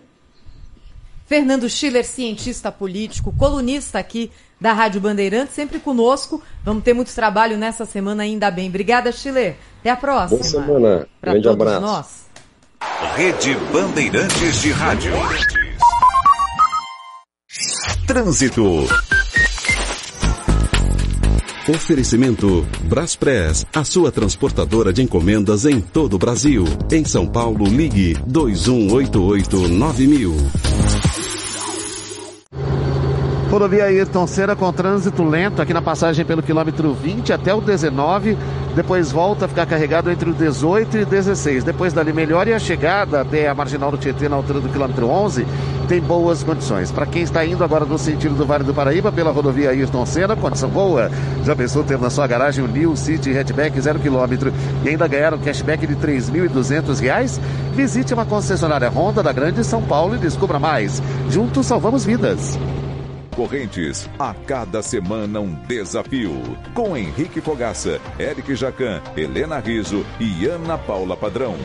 Fernando 1.33 1.67
Schiller, 1.67 2.05
cientista 2.05 2.71
político, 2.71 3.33
colunista 3.33 3.99
aqui 3.99 4.31
da 4.61 4.75
Rádio 4.75 5.01
Bandeirantes, 5.01 5.55
sempre 5.55 5.79
conosco. 5.79 6.43
Vamos 6.63 6.85
ter 6.85 6.93
muito 6.93 7.11
trabalho 7.15 7.57
nessa 7.57 7.87
semana 7.87 8.23
ainda 8.23 8.51
bem. 8.51 8.69
Obrigada, 8.69 9.11
Schiller. 9.11 9.57
Até 9.81 9.89
a 9.89 9.97
próxima. 9.97 10.39
Boa 10.39 10.51
semana. 10.51 11.09
Pra 11.23 11.33
Grande 11.33 11.49
abraço. 11.49 11.81
Nós. 11.81 12.07
Rede 13.17 13.57
Bandeirantes 13.73 14.61
de 14.61 14.73
Rádio. 14.73 15.15
Trânsito. 18.07 18.87
Oferecimento 21.67 22.67
Braspress, 22.83 23.65
a 23.73 23.85
sua 23.85 24.13
transportadora 24.13 24.93
de 24.93 25.01
encomendas 25.01 25.65
em 25.65 25.81
todo 25.81 26.13
o 26.13 26.19
Brasil. 26.19 26.65
Em 26.91 27.07
São 27.07 27.27
Paulo, 27.27 27.65
ligue 27.65 28.19
2188 28.27 29.69
9000. 29.69 30.37
Rodovia 33.53 33.85
Ayrton 33.85 34.27
Senna 34.27 34.57
com 34.57 34.73
trânsito 34.73 35.23
lento 35.23 35.61
aqui 35.61 35.75
na 35.75 35.83
passagem 35.83 36.25
pelo 36.25 36.43
quilômetro 36.43 36.95
20 36.95 37.35
até 37.35 37.53
o 37.53 37.61
19. 37.61 38.35
Depois 38.75 39.13
volta 39.13 39.45
a 39.45 39.49
ficar 39.49 39.67
carregado 39.67 40.11
entre 40.11 40.31
o 40.31 40.33
18 40.33 40.97
e 40.97 41.05
16. 41.05 41.63
Depois 41.63 41.93
dali 41.93 42.15
melhor 42.15 42.49
e 42.49 42.55
a 42.55 42.59
chegada 42.59 43.21
até 43.21 43.47
a 43.47 43.55
marginal 43.55 43.91
do 43.91 43.99
Tietê 43.99 44.27
na 44.27 44.37
altura 44.37 44.59
do 44.59 44.71
quilômetro 44.71 45.07
11 45.07 45.47
tem 45.87 46.01
boas 46.01 46.43
condições. 46.43 46.91
Para 46.91 47.05
quem 47.05 47.21
está 47.21 47.45
indo 47.45 47.63
agora 47.63 47.85
no 47.85 47.99
sentido 47.99 48.35
do 48.35 48.47
Vale 48.47 48.65
do 48.65 48.73
Paraíba 48.73 49.13
pela 49.13 49.31
rodovia 49.31 49.69
Ayrton 49.69 50.07
Senna, 50.07 50.35
condição 50.35 50.71
boa. 50.71 51.11
Já 51.45 51.55
pensou 51.55 51.85
ter 51.85 51.99
na 51.99 52.09
sua 52.09 52.27
garagem 52.27 52.65
o 52.65 52.69
New 52.69 52.97
City 52.97 53.37
Hatchback 53.37 53.79
0 53.79 53.99
km 53.99 54.51
e 54.83 54.89
ainda 54.89 55.07
ganhar 55.07 55.35
um 55.35 55.39
cashback 55.39 55.87
de 55.87 55.93
R$ 55.93 56.19
3.200? 56.19 57.39
Visite 57.75 58.15
uma 58.15 58.25
concessionária 58.25 58.89
Honda 58.89 59.23
da 59.23 59.31
Grande 59.31 59.63
São 59.63 59.83
Paulo 59.83 60.15
e 60.15 60.19
descubra 60.19 60.59
mais. 60.59 61.03
Juntos 61.29 61.67
salvamos 61.67 62.03
vidas. 62.03 62.59
Correntes, 63.35 64.09
a 64.19 64.35
cada 64.35 64.83
semana 64.83 65.41
um 65.41 65.55
desafio. 65.67 66.33
Com 66.75 66.97
Henrique 66.97 67.41
Fogaça, 67.41 68.01
Eric 68.19 68.55
Jacan, 68.55 69.03
Helena 69.17 69.59
Riso 69.59 70.05
e 70.21 70.47
Ana 70.47 70.77
Paula 70.77 71.17
Padrão. 71.17 71.57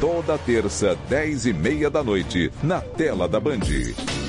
Toda 0.00 0.38
terça, 0.38 0.96
dez 1.08 1.44
e 1.44 1.52
meia 1.52 1.90
da 1.90 2.02
noite, 2.02 2.50
na 2.62 2.80
tela 2.80 3.28
da 3.28 3.40
Band. 3.40 3.60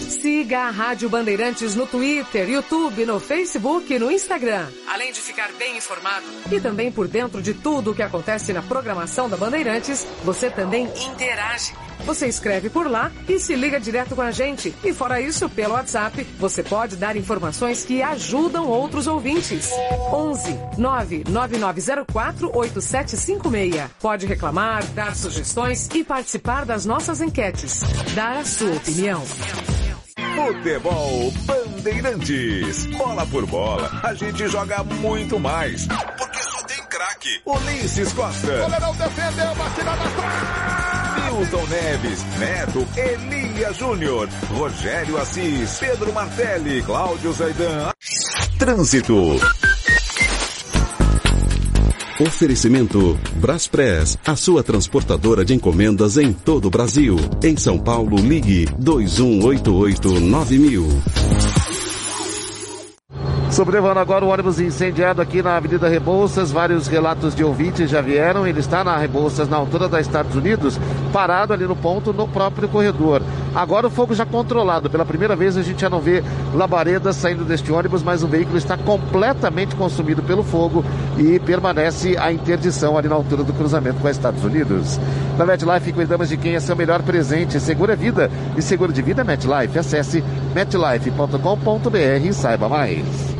Siga 0.09 0.61
a 0.61 0.71
Rádio 0.71 1.09
Bandeirantes 1.09 1.75
no 1.75 1.85
Twitter, 1.85 2.49
YouTube, 2.49 3.05
no 3.05 3.19
Facebook 3.19 3.93
e 3.93 3.99
no 3.99 4.11
Instagram. 4.11 4.67
Além 4.87 5.11
de 5.11 5.21
ficar 5.21 5.51
bem 5.53 5.77
informado 5.77 6.25
e 6.51 6.59
também 6.59 6.91
por 6.91 7.07
dentro 7.07 7.41
de 7.41 7.53
tudo 7.53 7.91
o 7.91 7.95
que 7.95 8.01
acontece 8.01 8.51
na 8.51 8.61
programação 8.61 9.29
da 9.29 9.37
Bandeirantes, 9.37 10.07
você 10.23 10.49
também 10.49 10.85
interage 10.85 11.73
você 12.07 12.27
escreve 12.27 12.69
por 12.69 12.89
lá 12.89 13.11
e 13.27 13.39
se 13.39 13.55
liga 13.55 13.79
direto 13.79 14.15
com 14.15 14.21
a 14.21 14.31
gente. 14.31 14.73
E 14.83 14.93
fora 14.93 15.19
isso, 15.19 15.49
pelo 15.49 15.73
WhatsApp, 15.73 16.23
você 16.39 16.63
pode 16.63 16.86
dar 16.95 17.15
informações 17.15 17.83
que 17.83 18.01
ajudam 18.01 18.67
outros 18.67 19.07
ouvintes. 19.07 19.69
11 20.11 20.57
99904 20.77 22.51
8756. 22.53 23.91
Pode 24.01 24.25
reclamar, 24.25 24.83
dar 24.87 25.15
sugestões 25.15 25.89
e 25.93 26.03
participar 26.03 26.65
das 26.65 26.85
nossas 26.85 27.21
enquetes. 27.21 27.81
Dar 28.15 28.37
a 28.37 28.45
sua 28.45 28.75
opinião. 28.75 29.23
Futebol 30.35 31.31
Bandeirantes. 31.45 32.85
Bola 32.97 33.25
por 33.25 33.45
bola, 33.45 33.89
a 34.03 34.13
gente 34.13 34.47
joga 34.47 34.83
muito 34.83 35.39
mais. 35.39 35.87
Porque 35.87 36.43
só 36.43 36.61
tem 36.63 36.83
craque. 36.85 37.41
Ulisses 37.45 38.13
Costa. 38.13 38.47
O 38.47 38.59
goleirão 38.61 38.95
defendeu, 38.95 39.55
batida 39.55 39.95
na 39.95 39.97
trave. 39.97 40.96
Milton 41.37 41.67
Neves, 41.67 42.25
Neto, 42.39 42.87
Elia 42.97 43.71
Júnior, 43.71 44.27
Rogério 44.49 45.17
Assis, 45.17 45.77
Pedro 45.79 46.11
Martelli, 46.11 46.81
Cláudio 46.81 47.31
Zaidan. 47.31 47.91
Trânsito. 48.57 49.35
Oferecimento 52.19 53.19
Braspress, 53.35 54.17
a 54.25 54.35
sua 54.35 54.63
transportadora 54.63 55.45
de 55.45 55.53
encomendas 55.53 56.17
em 56.17 56.33
todo 56.33 56.69
o 56.69 56.71
Brasil. 56.71 57.15
Em 57.43 57.55
São 57.55 57.77
Paulo, 57.77 58.17
ligue 58.17 58.65
2188-9000. 58.81 61.46
Sobrevando 63.49 63.99
agora 63.99 64.25
o 64.25 64.27
ônibus 64.27 64.59
incendiado 64.59 65.21
aqui 65.21 65.41
na 65.41 65.55
Avenida 65.55 65.87
Rebouças, 65.87 66.51
vários 66.51 66.87
relatos 66.87 67.33
de 67.33 67.43
ouvintes 67.43 67.89
já 67.89 68.01
vieram. 68.01 68.45
Ele 68.45 68.59
está 68.59 68.83
na 68.83 68.97
Rebouças, 68.97 69.47
na 69.47 69.55
altura 69.55 69.87
da 69.87 70.01
Estados 70.01 70.35
Unidos, 70.35 70.77
parado 71.13 71.53
ali 71.53 71.65
no 71.65 71.75
ponto, 71.75 72.11
no 72.11 72.27
próprio 72.27 72.67
corredor. 72.67 73.21
Agora 73.55 73.87
o 73.87 73.89
fogo 73.89 74.13
já 74.13 74.25
controlado. 74.25 74.89
Pela 74.89 75.05
primeira 75.05 75.35
vez 75.35 75.57
a 75.57 75.63
gente 75.63 75.81
já 75.81 75.89
não 75.89 75.99
vê 75.99 76.23
labaredas 76.53 77.15
saindo 77.15 77.45
deste 77.45 77.71
ônibus, 77.71 78.03
mas 78.03 78.21
o 78.21 78.27
veículo 78.27 78.57
está 78.57 78.77
completamente 78.77 79.75
consumido 79.75 80.21
pelo 80.21 80.43
fogo 80.43 80.83
e 81.17 81.39
permanece 81.39 82.17
a 82.17 82.31
interdição 82.31 82.97
ali 82.97 83.07
na 83.07 83.15
altura 83.15 83.43
do 83.43 83.53
cruzamento 83.53 83.99
com 84.01 84.07
os 84.07 84.15
Estados 84.15 84.43
Unidos. 84.43 84.99
Na 85.37 85.45
MetLife 85.45 85.93
cuidamos 85.93 86.29
de 86.29 86.37
quem 86.37 86.55
é 86.55 86.59
seu 86.59 86.75
melhor 86.75 87.01
presente. 87.01 87.59
Segura 87.59 87.95
vida 87.95 88.29
e 88.57 88.61
seguro 88.61 88.91
de 88.91 89.01
vida 89.01 89.21
é 89.21 89.23
MetLife. 89.23 89.79
Acesse 89.79 90.23
metlife.com.br 90.53 92.27
e 92.27 92.33
saiba 92.33 92.67
mais. 92.67 93.36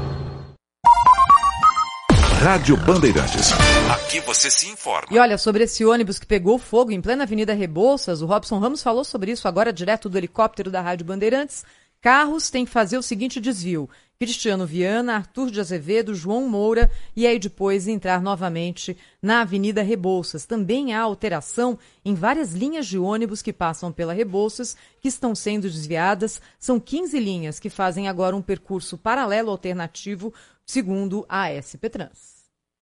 Rádio 2.40 2.78
Bandeirantes. 2.78 3.52
Aqui 3.92 4.20
você 4.20 4.52
se 4.52 4.70
informa. 4.70 5.08
E 5.10 5.18
olha, 5.18 5.40
sobre 5.40 5.64
esse 5.64 5.84
ônibus 5.84 6.20
que 6.20 6.26
pegou 6.26 6.60
fogo 6.60 6.92
em 6.92 7.02
plena 7.02 7.24
Avenida 7.24 7.52
Rebouças, 7.52 8.22
o 8.22 8.28
Robson 8.28 8.60
Ramos 8.60 8.84
falou 8.84 9.04
sobre 9.04 9.32
isso 9.32 9.48
agora 9.48 9.74
direto 9.74 10.08
do 10.08 10.18
helicóptero 10.20 10.70
da 10.70 10.80
Rádio 10.80 11.04
Bandeirantes. 11.04 11.66
Carros 12.00 12.52
têm 12.52 12.64
que 12.64 12.72
fazer 12.72 12.96
o 12.96 13.02
seguinte 13.02 13.42
desvio: 13.42 13.90
Cristiano 14.20 14.68
Viana, 14.68 15.16
Arthur 15.16 15.50
de 15.50 15.60
Azevedo, 15.60 16.14
João 16.14 16.48
Moura 16.48 16.92
e 17.16 17.26
aí 17.26 17.40
depois 17.40 17.88
entrar 17.88 18.22
novamente 18.22 18.96
na 19.20 19.42
Avenida 19.42 19.82
Rebouças. 19.82 20.46
Também 20.46 20.94
há 20.94 21.02
alteração 21.02 21.78
em 22.06 22.14
várias 22.14 22.54
linhas 22.54 22.86
de 22.86 23.00
ônibus 23.00 23.42
que 23.42 23.52
passam 23.52 23.92
pela 23.92 24.14
Rebouças, 24.14 24.78
que 25.02 25.08
estão 25.08 25.34
sendo 25.34 25.64
desviadas. 25.64 26.40
São 26.60 26.80
15 26.80 27.20
linhas 27.20 27.60
que 27.60 27.70
fazem 27.70 28.08
agora 28.08 28.36
um 28.36 28.44
percurso 28.44 28.96
paralelo 28.96 29.50
alternativo, 29.50 30.32
segundo 30.68 31.26
a 31.30 31.50
SP 31.50 31.90
Trans. 31.90 32.37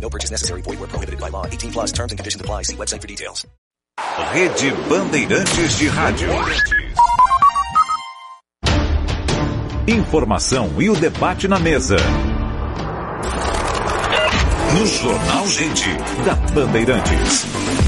No 0.00 0.08
purchase 0.08 0.30
necessary. 0.30 0.62
Void 0.62 0.80
where 0.80 0.88
prohibited 0.88 1.20
by 1.20 1.28
law. 1.28 1.44
18 1.46 1.72
plus 1.72 1.92
terms 1.92 2.12
and 2.12 2.18
conditions 2.18 2.40
apply. 2.40 2.62
See 2.62 2.76
website 2.76 3.02
for 3.02 3.06
details. 3.06 3.46
Rede 4.32 4.72
Bandeirantes 4.88 5.78
de 5.78 5.88
Rádio. 5.88 6.28
Informação 9.88 10.70
e 10.80 10.90
o 10.90 10.94
debate 10.94 11.48
na 11.48 11.58
mesa. 11.58 11.96
No 14.74 14.86
Jornal 14.86 15.48
Gente, 15.48 15.88
da 16.24 16.34
Bandeirantes. 16.52 17.87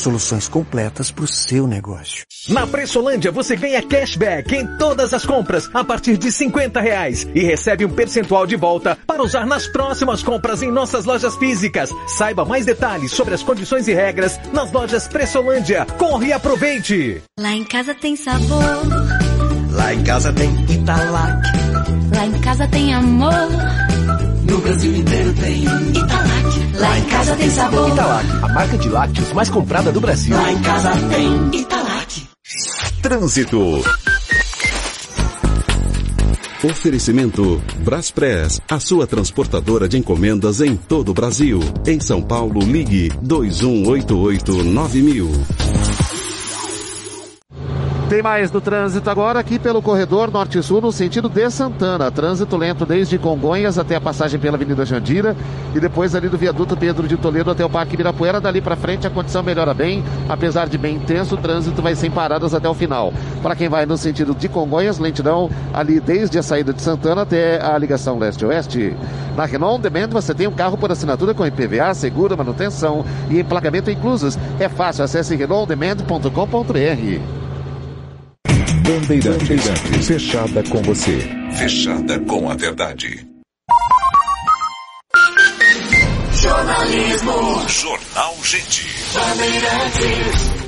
Soluções 0.00 0.48
completas 0.48 1.10
para 1.10 1.24
o 1.24 1.28
seu 1.28 1.66
negócio. 1.66 2.24
Na 2.48 2.66
Pressolândia 2.66 3.30
você 3.30 3.54
ganha 3.54 3.82
cashback 3.82 4.54
em 4.56 4.66
todas 4.78 5.12
as 5.12 5.26
compras 5.26 5.68
a 5.74 5.84
partir 5.84 6.16
de 6.16 6.32
50 6.32 6.80
reais 6.80 7.28
e 7.34 7.40
recebe 7.40 7.84
um 7.84 7.90
percentual 7.90 8.46
de 8.46 8.56
volta 8.56 8.96
para 9.06 9.22
usar 9.22 9.44
nas 9.44 9.66
próximas 9.66 10.22
compras 10.22 10.62
em 10.62 10.72
nossas 10.72 11.04
lojas 11.04 11.36
físicas. 11.36 11.90
Saiba 12.16 12.46
mais 12.46 12.64
detalhes 12.64 13.12
sobre 13.12 13.34
as 13.34 13.42
condições 13.42 13.88
e 13.88 13.92
regras 13.92 14.40
nas 14.54 14.72
lojas 14.72 15.06
Pressolândia. 15.06 15.84
Corre 15.98 16.28
e 16.28 16.32
aproveite! 16.32 17.22
Lá 17.38 17.52
em 17.52 17.64
casa 17.64 17.94
tem 17.94 18.16
sabor. 18.16 18.80
Lá 19.70 19.92
em 19.92 20.02
casa 20.02 20.32
tem 20.32 20.50
Italac. 20.70 21.42
Lá 22.16 22.26
em 22.26 22.40
casa 22.40 22.66
tem 22.68 22.94
amor. 22.94 23.48
No 24.48 24.58
Brasil 24.62 24.96
inteiro 24.96 25.34
tem 25.34 25.64
Italac. 25.64 26.39
Lá 26.80 26.98
em 26.98 27.04
casa 27.04 27.36
tem 27.36 27.48
sabor. 27.50 27.88
Italac, 27.90 28.26
a 28.42 28.48
marca 28.48 28.78
de 28.78 28.88
lácteos 28.88 29.32
mais 29.34 29.50
comprada 29.50 29.92
do 29.92 30.00
Brasil. 30.00 30.34
Lá 30.34 30.50
em 30.50 30.62
casa 30.62 30.90
tem 31.10 31.60
Italac. 31.60 32.26
Trânsito. 33.02 33.82
Oferecimento 36.64 37.62
Braspress, 37.84 38.62
a 38.68 38.80
sua 38.80 39.06
transportadora 39.06 39.86
de 39.88 39.98
encomendas 39.98 40.62
em 40.62 40.74
todo 40.74 41.10
o 41.10 41.14
Brasil. 41.14 41.60
Em 41.86 42.00
São 42.00 42.22
Paulo, 42.22 42.60
ligue 42.60 43.10
2188-9000. 43.22 45.99
Tem 48.10 48.22
mais 48.22 48.50
do 48.50 48.60
trânsito 48.60 49.08
agora 49.08 49.38
aqui 49.38 49.56
pelo 49.56 49.80
corredor 49.80 50.32
norte-sul 50.32 50.80
no 50.80 50.90
sentido 50.90 51.28
de 51.28 51.48
Santana. 51.48 52.10
Trânsito 52.10 52.56
lento 52.56 52.84
desde 52.84 53.16
Congonhas 53.16 53.78
até 53.78 53.94
a 53.94 54.00
passagem 54.00 54.40
pela 54.40 54.56
Avenida 54.56 54.84
Jandira 54.84 55.36
e 55.72 55.78
depois 55.78 56.16
ali 56.16 56.28
do 56.28 56.36
viaduto 56.36 56.76
Pedro 56.76 57.06
de 57.06 57.16
Toledo 57.16 57.52
até 57.52 57.64
o 57.64 57.70
Parque 57.70 57.94
Ibirapuera. 57.94 58.40
Dali 58.40 58.60
para 58.60 58.74
frente 58.74 59.06
a 59.06 59.10
condição 59.10 59.44
melhora 59.44 59.72
bem, 59.72 60.02
apesar 60.28 60.68
de 60.68 60.76
bem 60.76 60.96
intenso, 60.96 61.36
o 61.36 61.38
trânsito 61.38 61.80
vai 61.80 61.94
sem 61.94 62.10
paradas 62.10 62.52
até 62.52 62.68
o 62.68 62.74
final. 62.74 63.12
Para 63.44 63.54
quem 63.54 63.68
vai 63.68 63.86
no 63.86 63.96
sentido 63.96 64.34
de 64.34 64.48
Congonhas, 64.48 64.98
lentidão 64.98 65.48
ali 65.72 66.00
desde 66.00 66.36
a 66.36 66.42
saída 66.42 66.72
de 66.72 66.82
Santana 66.82 67.22
até 67.22 67.64
a 67.64 67.78
ligação 67.78 68.18
leste-oeste. 68.18 68.92
Na 69.36 69.44
Renault 69.44 69.80
Demand 69.80 70.08
você 70.08 70.34
tem 70.34 70.48
um 70.48 70.52
carro 70.52 70.76
por 70.76 70.90
assinatura 70.90 71.32
com 71.32 71.46
IPVA, 71.46 71.94
seguro, 71.94 72.36
manutenção 72.36 73.04
e 73.30 73.38
emplacamento 73.38 73.88
inclusos. 73.88 74.36
É 74.58 74.68
fácil, 74.68 75.04
acesse 75.04 75.36
renaultdemand.com.br. 75.36 77.39
Bandeirantes, 78.90 80.08
fechada 80.08 80.64
com 80.64 80.82
você. 80.82 81.16
Fechada 81.56 82.18
com 82.26 82.50
a 82.50 82.56
verdade. 82.56 83.24
Jornalismo. 86.32 87.68
Jornal 87.68 88.36
Gente. 88.42 88.88
Bandeirantes. 89.14 90.59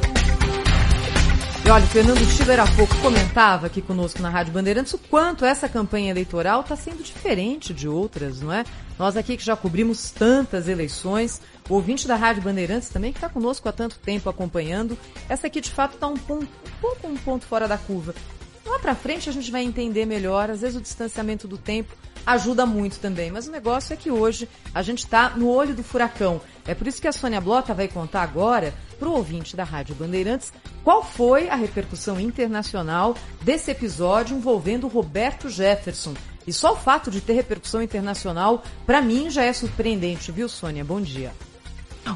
E 1.64 1.70
olha, 1.70 1.84
o 1.84 1.88
Fernando 1.88 2.24
Schiller 2.24 2.58
há 2.58 2.66
pouco 2.74 2.92
comentava 2.96 3.68
aqui 3.68 3.80
conosco 3.80 4.20
na 4.20 4.28
Rádio 4.28 4.52
Bandeirantes 4.52 4.94
o 4.94 4.98
quanto 4.98 5.44
essa 5.44 5.68
campanha 5.68 6.10
eleitoral 6.10 6.62
está 6.62 6.74
sendo 6.74 7.04
diferente 7.04 7.72
de 7.72 7.86
outras, 7.86 8.40
não 8.40 8.52
é? 8.52 8.64
Nós 8.98 9.16
aqui 9.16 9.36
que 9.36 9.44
já 9.44 9.54
cobrimos 9.54 10.10
tantas 10.10 10.66
eleições, 10.66 11.40
o 11.70 11.74
ouvinte 11.74 12.08
da 12.08 12.16
Rádio 12.16 12.42
Bandeirantes 12.42 12.88
também 12.88 13.12
que 13.12 13.18
está 13.18 13.28
conosco 13.28 13.68
há 13.68 13.72
tanto 13.72 13.96
tempo 14.00 14.28
acompanhando, 14.28 14.98
essa 15.28 15.46
aqui 15.46 15.60
de 15.60 15.70
fato 15.70 15.94
está 15.94 16.08
um, 16.08 16.14
um 16.14 16.46
pouco 16.80 17.06
um 17.06 17.16
ponto 17.16 17.46
fora 17.46 17.68
da 17.68 17.78
curva. 17.78 18.12
Lá 18.66 18.80
para 18.80 18.96
frente 18.96 19.28
a 19.28 19.32
gente 19.32 19.50
vai 19.50 19.62
entender 19.62 20.04
melhor, 20.04 20.50
às 20.50 20.62
vezes 20.62 20.76
o 20.76 20.80
distanciamento 20.80 21.46
do 21.46 21.56
tempo 21.56 21.94
ajuda 22.26 22.66
muito 22.66 22.98
também, 22.98 23.30
mas 23.30 23.46
o 23.46 23.52
negócio 23.52 23.92
é 23.92 23.96
que 23.96 24.10
hoje 24.10 24.48
a 24.74 24.82
gente 24.82 25.04
está 25.04 25.30
no 25.30 25.48
olho 25.48 25.74
do 25.74 25.82
furacão. 25.82 26.40
É 26.66 26.74
por 26.74 26.86
isso 26.86 27.00
que 27.00 27.08
a 27.08 27.12
Sônia 27.12 27.40
Blota 27.40 27.74
vai 27.74 27.88
contar 27.88 28.22
agora 28.22 28.72
para 29.03 29.11
o 29.11 29.14
ouvinte 29.14 29.57
da 29.57 29.64
Rádio 29.64 29.96
Bandeirantes 29.96 30.53
qual 30.84 31.03
foi 31.03 31.48
a 31.48 31.57
repercussão 31.57 32.20
internacional 32.20 33.16
desse 33.40 33.68
episódio 33.72 34.36
envolvendo 34.36 34.86
Roberto 34.86 35.48
Jefferson. 35.48 36.14
E 36.46 36.53
só 36.53 36.74
o 36.74 36.76
fato 36.76 37.11
de 37.11 37.20
ter 37.20 37.32
repercussão 37.32 37.82
internacional, 37.82 38.62
para 38.86 39.03
mim, 39.03 39.28
já 39.28 39.42
é 39.42 39.53
surpreendente, 39.53 40.30
viu, 40.30 40.48
Sônia? 40.48 40.84
Bom 40.84 41.00
dia. 41.00 41.32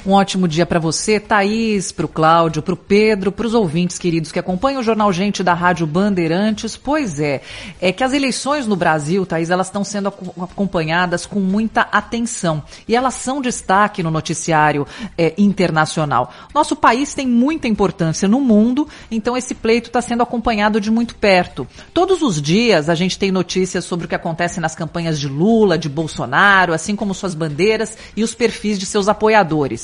Um 0.04 0.12
ótimo 0.12 0.48
dia 0.48 0.66
para 0.66 0.80
você, 0.80 1.20
Thaís, 1.20 1.92
para 1.92 2.06
o 2.06 2.08
Cláudio, 2.08 2.60
para 2.60 2.74
o 2.74 2.76
Pedro, 2.76 3.30
para 3.30 3.46
os 3.46 3.54
ouvintes 3.54 3.98
queridos 3.98 4.32
que 4.32 4.38
acompanham 4.38 4.80
o 4.80 4.84
Jornal 4.84 5.12
Gente 5.12 5.42
da 5.44 5.54
Rádio 5.54 5.86
Bandeirantes. 5.86 6.76
Pois 6.76 7.20
é, 7.20 7.40
é 7.80 7.92
que 7.92 8.02
as 8.02 8.12
eleições 8.12 8.66
no 8.66 8.74
Brasil, 8.74 9.24
Thaís, 9.24 9.48
elas 9.48 9.68
estão 9.68 9.84
sendo 9.84 10.08
acompanhadas 10.08 11.24
com 11.24 11.38
muita 11.38 11.82
atenção 11.82 12.62
e 12.88 12.96
elas 12.96 13.14
são 13.14 13.40
destaque 13.40 14.02
no 14.02 14.10
noticiário 14.10 14.86
é, 15.16 15.34
internacional. 15.38 16.32
Nosso 16.52 16.74
país 16.74 17.14
tem 17.14 17.26
muita 17.26 17.68
importância 17.68 18.28
no 18.28 18.40
mundo, 18.40 18.88
então 19.08 19.36
esse 19.36 19.54
pleito 19.54 19.88
está 19.88 20.02
sendo 20.02 20.22
acompanhado 20.22 20.80
de 20.80 20.90
muito 20.90 21.14
perto. 21.14 21.66
Todos 21.94 22.22
os 22.22 22.42
dias 22.42 22.88
a 22.88 22.94
gente 22.94 23.18
tem 23.18 23.30
notícias 23.30 23.84
sobre 23.84 24.06
o 24.06 24.08
que 24.08 24.14
acontece 24.14 24.58
nas 24.60 24.74
campanhas 24.74 25.18
de 25.18 25.28
Lula, 25.28 25.78
de 25.78 25.88
Bolsonaro, 25.88 26.72
assim 26.72 26.96
como 26.96 27.14
suas 27.14 27.34
bandeiras 27.34 27.96
e 28.16 28.24
os 28.24 28.34
perfis 28.34 28.78
de 28.78 28.86
seus 28.86 29.08
apoiadores. 29.08 29.75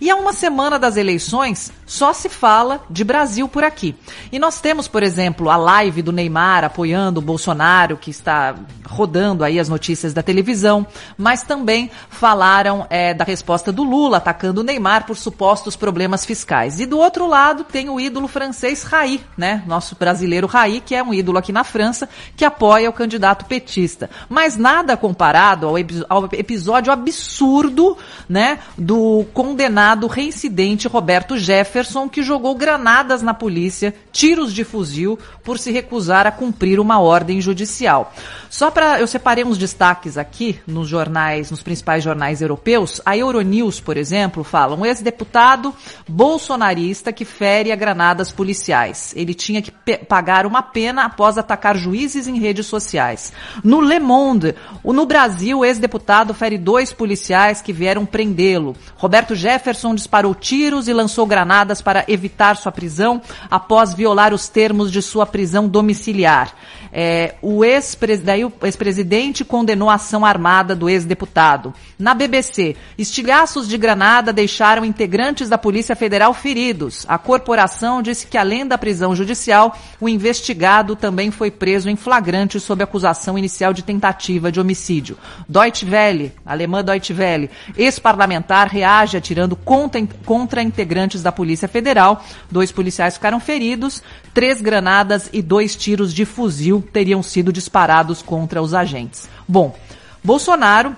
E 0.00 0.10
há 0.10 0.16
uma 0.16 0.32
semana 0.32 0.78
das 0.78 0.96
eleições, 0.96 1.72
só 1.86 2.12
se 2.12 2.28
fala 2.28 2.82
de 2.90 3.04
Brasil 3.04 3.48
por 3.48 3.64
aqui. 3.64 3.94
E 4.32 4.38
nós 4.38 4.60
temos, 4.60 4.88
por 4.88 5.02
exemplo, 5.02 5.50
a 5.50 5.56
live 5.56 6.02
do 6.02 6.12
Neymar 6.12 6.64
apoiando 6.64 7.20
o 7.20 7.22
Bolsonaro, 7.22 7.96
que 7.96 8.10
está 8.10 8.54
rodando 8.86 9.44
aí 9.44 9.58
as 9.58 9.68
notícias 9.68 10.12
da 10.12 10.22
televisão, 10.22 10.86
mas 11.16 11.42
também 11.42 11.90
falaram 12.08 12.86
é, 12.90 13.12
da 13.14 13.24
resposta 13.24 13.72
do 13.72 13.82
Lula 13.82 14.16
atacando 14.18 14.60
o 14.60 14.64
Neymar 14.64 15.06
por 15.06 15.16
supostos 15.16 15.76
problemas 15.76 16.24
fiscais. 16.24 16.80
E 16.80 16.86
do 16.86 16.98
outro 16.98 17.26
lado 17.26 17.64
tem 17.64 17.88
o 17.88 18.00
ídolo 18.00 18.28
francês 18.28 18.82
Raí, 18.82 19.20
né? 19.36 19.62
Nosso 19.66 19.96
brasileiro 19.96 20.46
Raí, 20.46 20.80
que 20.80 20.94
é 20.94 21.02
um 21.02 21.12
ídolo 21.12 21.38
aqui 21.38 21.52
na 21.52 21.64
França, 21.64 22.08
que 22.36 22.44
apoia 22.44 22.88
o 22.88 22.92
candidato 22.92 23.44
petista. 23.44 24.10
Mas 24.28 24.56
nada 24.56 24.96
comparado 24.96 25.66
ao, 25.66 25.74
ao 26.08 26.24
episódio 26.32 26.92
absurdo, 26.92 27.96
né, 28.28 28.58
do 28.76 29.24
condenado 29.36 30.06
reincidente 30.06 30.88
Roberto 30.88 31.36
Jefferson, 31.36 32.08
que 32.08 32.22
jogou 32.22 32.54
granadas 32.54 33.20
na 33.20 33.34
polícia, 33.34 33.94
tiros 34.10 34.50
de 34.50 34.64
fuzil, 34.64 35.18
por 35.44 35.58
se 35.58 35.70
recusar 35.70 36.26
a 36.26 36.30
cumprir 36.30 36.80
uma 36.80 37.00
ordem 37.00 37.38
judicial. 37.38 38.14
Só 38.48 38.70
para 38.70 38.98
eu 38.98 39.06
separei 39.06 39.44
uns 39.44 39.58
destaques 39.58 40.16
aqui 40.16 40.58
nos 40.66 40.88
jornais, 40.88 41.50
nos 41.50 41.62
principais 41.62 42.02
jornais 42.02 42.40
europeus. 42.40 43.02
A 43.04 43.14
Euronews, 43.14 43.78
por 43.78 43.98
exemplo, 43.98 44.42
fala 44.42 44.74
um 44.74 44.86
ex-deputado 44.86 45.74
bolsonarista 46.08 47.12
que 47.12 47.26
fere 47.26 47.70
a 47.70 47.76
granadas 47.76 48.32
policiais. 48.32 49.12
Ele 49.14 49.34
tinha 49.34 49.60
que 49.60 49.70
pagar 50.08 50.46
uma 50.46 50.62
pena 50.62 51.04
após 51.04 51.36
atacar 51.36 51.76
juízes 51.76 52.26
em 52.26 52.38
redes 52.38 52.64
sociais. 52.64 53.34
No 53.62 53.82
Le 53.82 54.00
Monde, 54.00 54.54
no 54.82 55.04
Brasil, 55.04 55.58
o 55.58 55.64
ex-deputado 55.64 56.32
fere 56.32 56.56
dois 56.56 56.90
policiais 56.90 57.60
que 57.60 57.72
vieram 57.72 58.06
prendê-lo. 58.06 58.74
Roberto 58.96 59.25
Jefferson 59.34 59.94
disparou 59.94 60.34
tiros 60.34 60.88
e 60.88 60.92
lançou 60.92 61.26
granadas 61.26 61.82
para 61.82 62.04
evitar 62.06 62.56
sua 62.56 62.70
prisão 62.70 63.20
após 63.50 63.94
violar 63.94 64.32
os 64.32 64.48
termos 64.48 64.92
de 64.92 65.02
sua 65.02 65.26
prisão 65.26 65.68
domiciliar. 65.68 66.54
É, 66.98 67.34
o 67.42 67.62
ex-presidente 67.62 69.44
condenou 69.44 69.90
a 69.90 69.96
ação 69.96 70.24
armada 70.24 70.74
do 70.74 70.88
ex-deputado. 70.88 71.74
Na 71.98 72.14
BBC, 72.14 72.74
estilhaços 72.96 73.68
de 73.68 73.76
granada 73.76 74.32
deixaram 74.32 74.82
integrantes 74.82 75.50
da 75.50 75.58
Polícia 75.58 75.94
Federal 75.94 76.32
feridos. 76.32 77.04
A 77.06 77.18
corporação 77.18 78.00
disse 78.00 78.26
que, 78.26 78.38
além 78.38 78.66
da 78.66 78.78
prisão 78.78 79.14
judicial, 79.14 79.78
o 80.00 80.08
investigado 80.08 80.96
também 80.96 81.30
foi 81.30 81.50
preso 81.50 81.90
em 81.90 81.96
flagrante 81.96 82.58
sob 82.58 82.82
acusação 82.82 83.36
inicial 83.36 83.74
de 83.74 83.82
tentativa 83.82 84.50
de 84.50 84.58
homicídio. 84.58 85.18
Deutsche 85.46 85.84
Welle, 85.84 86.32
alemã 86.46 86.82
Deutsche 86.82 87.12
Welle, 87.12 87.50
ex-parlamentar 87.76 88.68
reage 88.68 89.18
atirando 89.18 89.54
contra, 89.54 90.00
contra 90.24 90.62
integrantes 90.62 91.22
da 91.22 91.30
Polícia 91.30 91.68
Federal. 91.68 92.24
Dois 92.50 92.72
policiais 92.72 93.16
ficaram 93.16 93.38
feridos, 93.38 94.02
três 94.32 94.62
granadas 94.62 95.28
e 95.30 95.42
dois 95.42 95.76
tiros 95.76 96.14
de 96.14 96.24
fuzil 96.24 96.85
teriam 96.86 97.22
sido 97.22 97.52
disparados 97.52 98.22
contra 98.22 98.62
os 98.62 98.72
agentes. 98.72 99.28
Bom, 99.46 99.74
Bolsonaro 100.22 100.96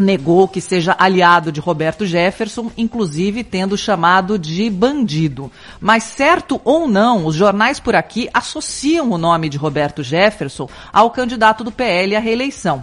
negou 0.00 0.48
que 0.48 0.60
seja 0.60 0.96
aliado 0.98 1.52
de 1.52 1.60
Roberto 1.60 2.06
Jefferson, 2.06 2.70
inclusive 2.76 3.44
tendo 3.44 3.76
chamado 3.76 4.38
de 4.38 4.68
bandido. 4.70 5.50
Mas 5.80 6.04
certo 6.04 6.60
ou 6.64 6.88
não, 6.88 7.26
os 7.26 7.34
jornais 7.34 7.78
por 7.78 7.94
aqui 7.94 8.28
associam 8.32 9.10
o 9.10 9.18
nome 9.18 9.48
de 9.48 9.58
Roberto 9.58 10.02
Jefferson 10.02 10.68
ao 10.92 11.10
candidato 11.10 11.62
do 11.62 11.70
PL 11.70 12.16
à 12.16 12.20
reeleição. 12.20 12.82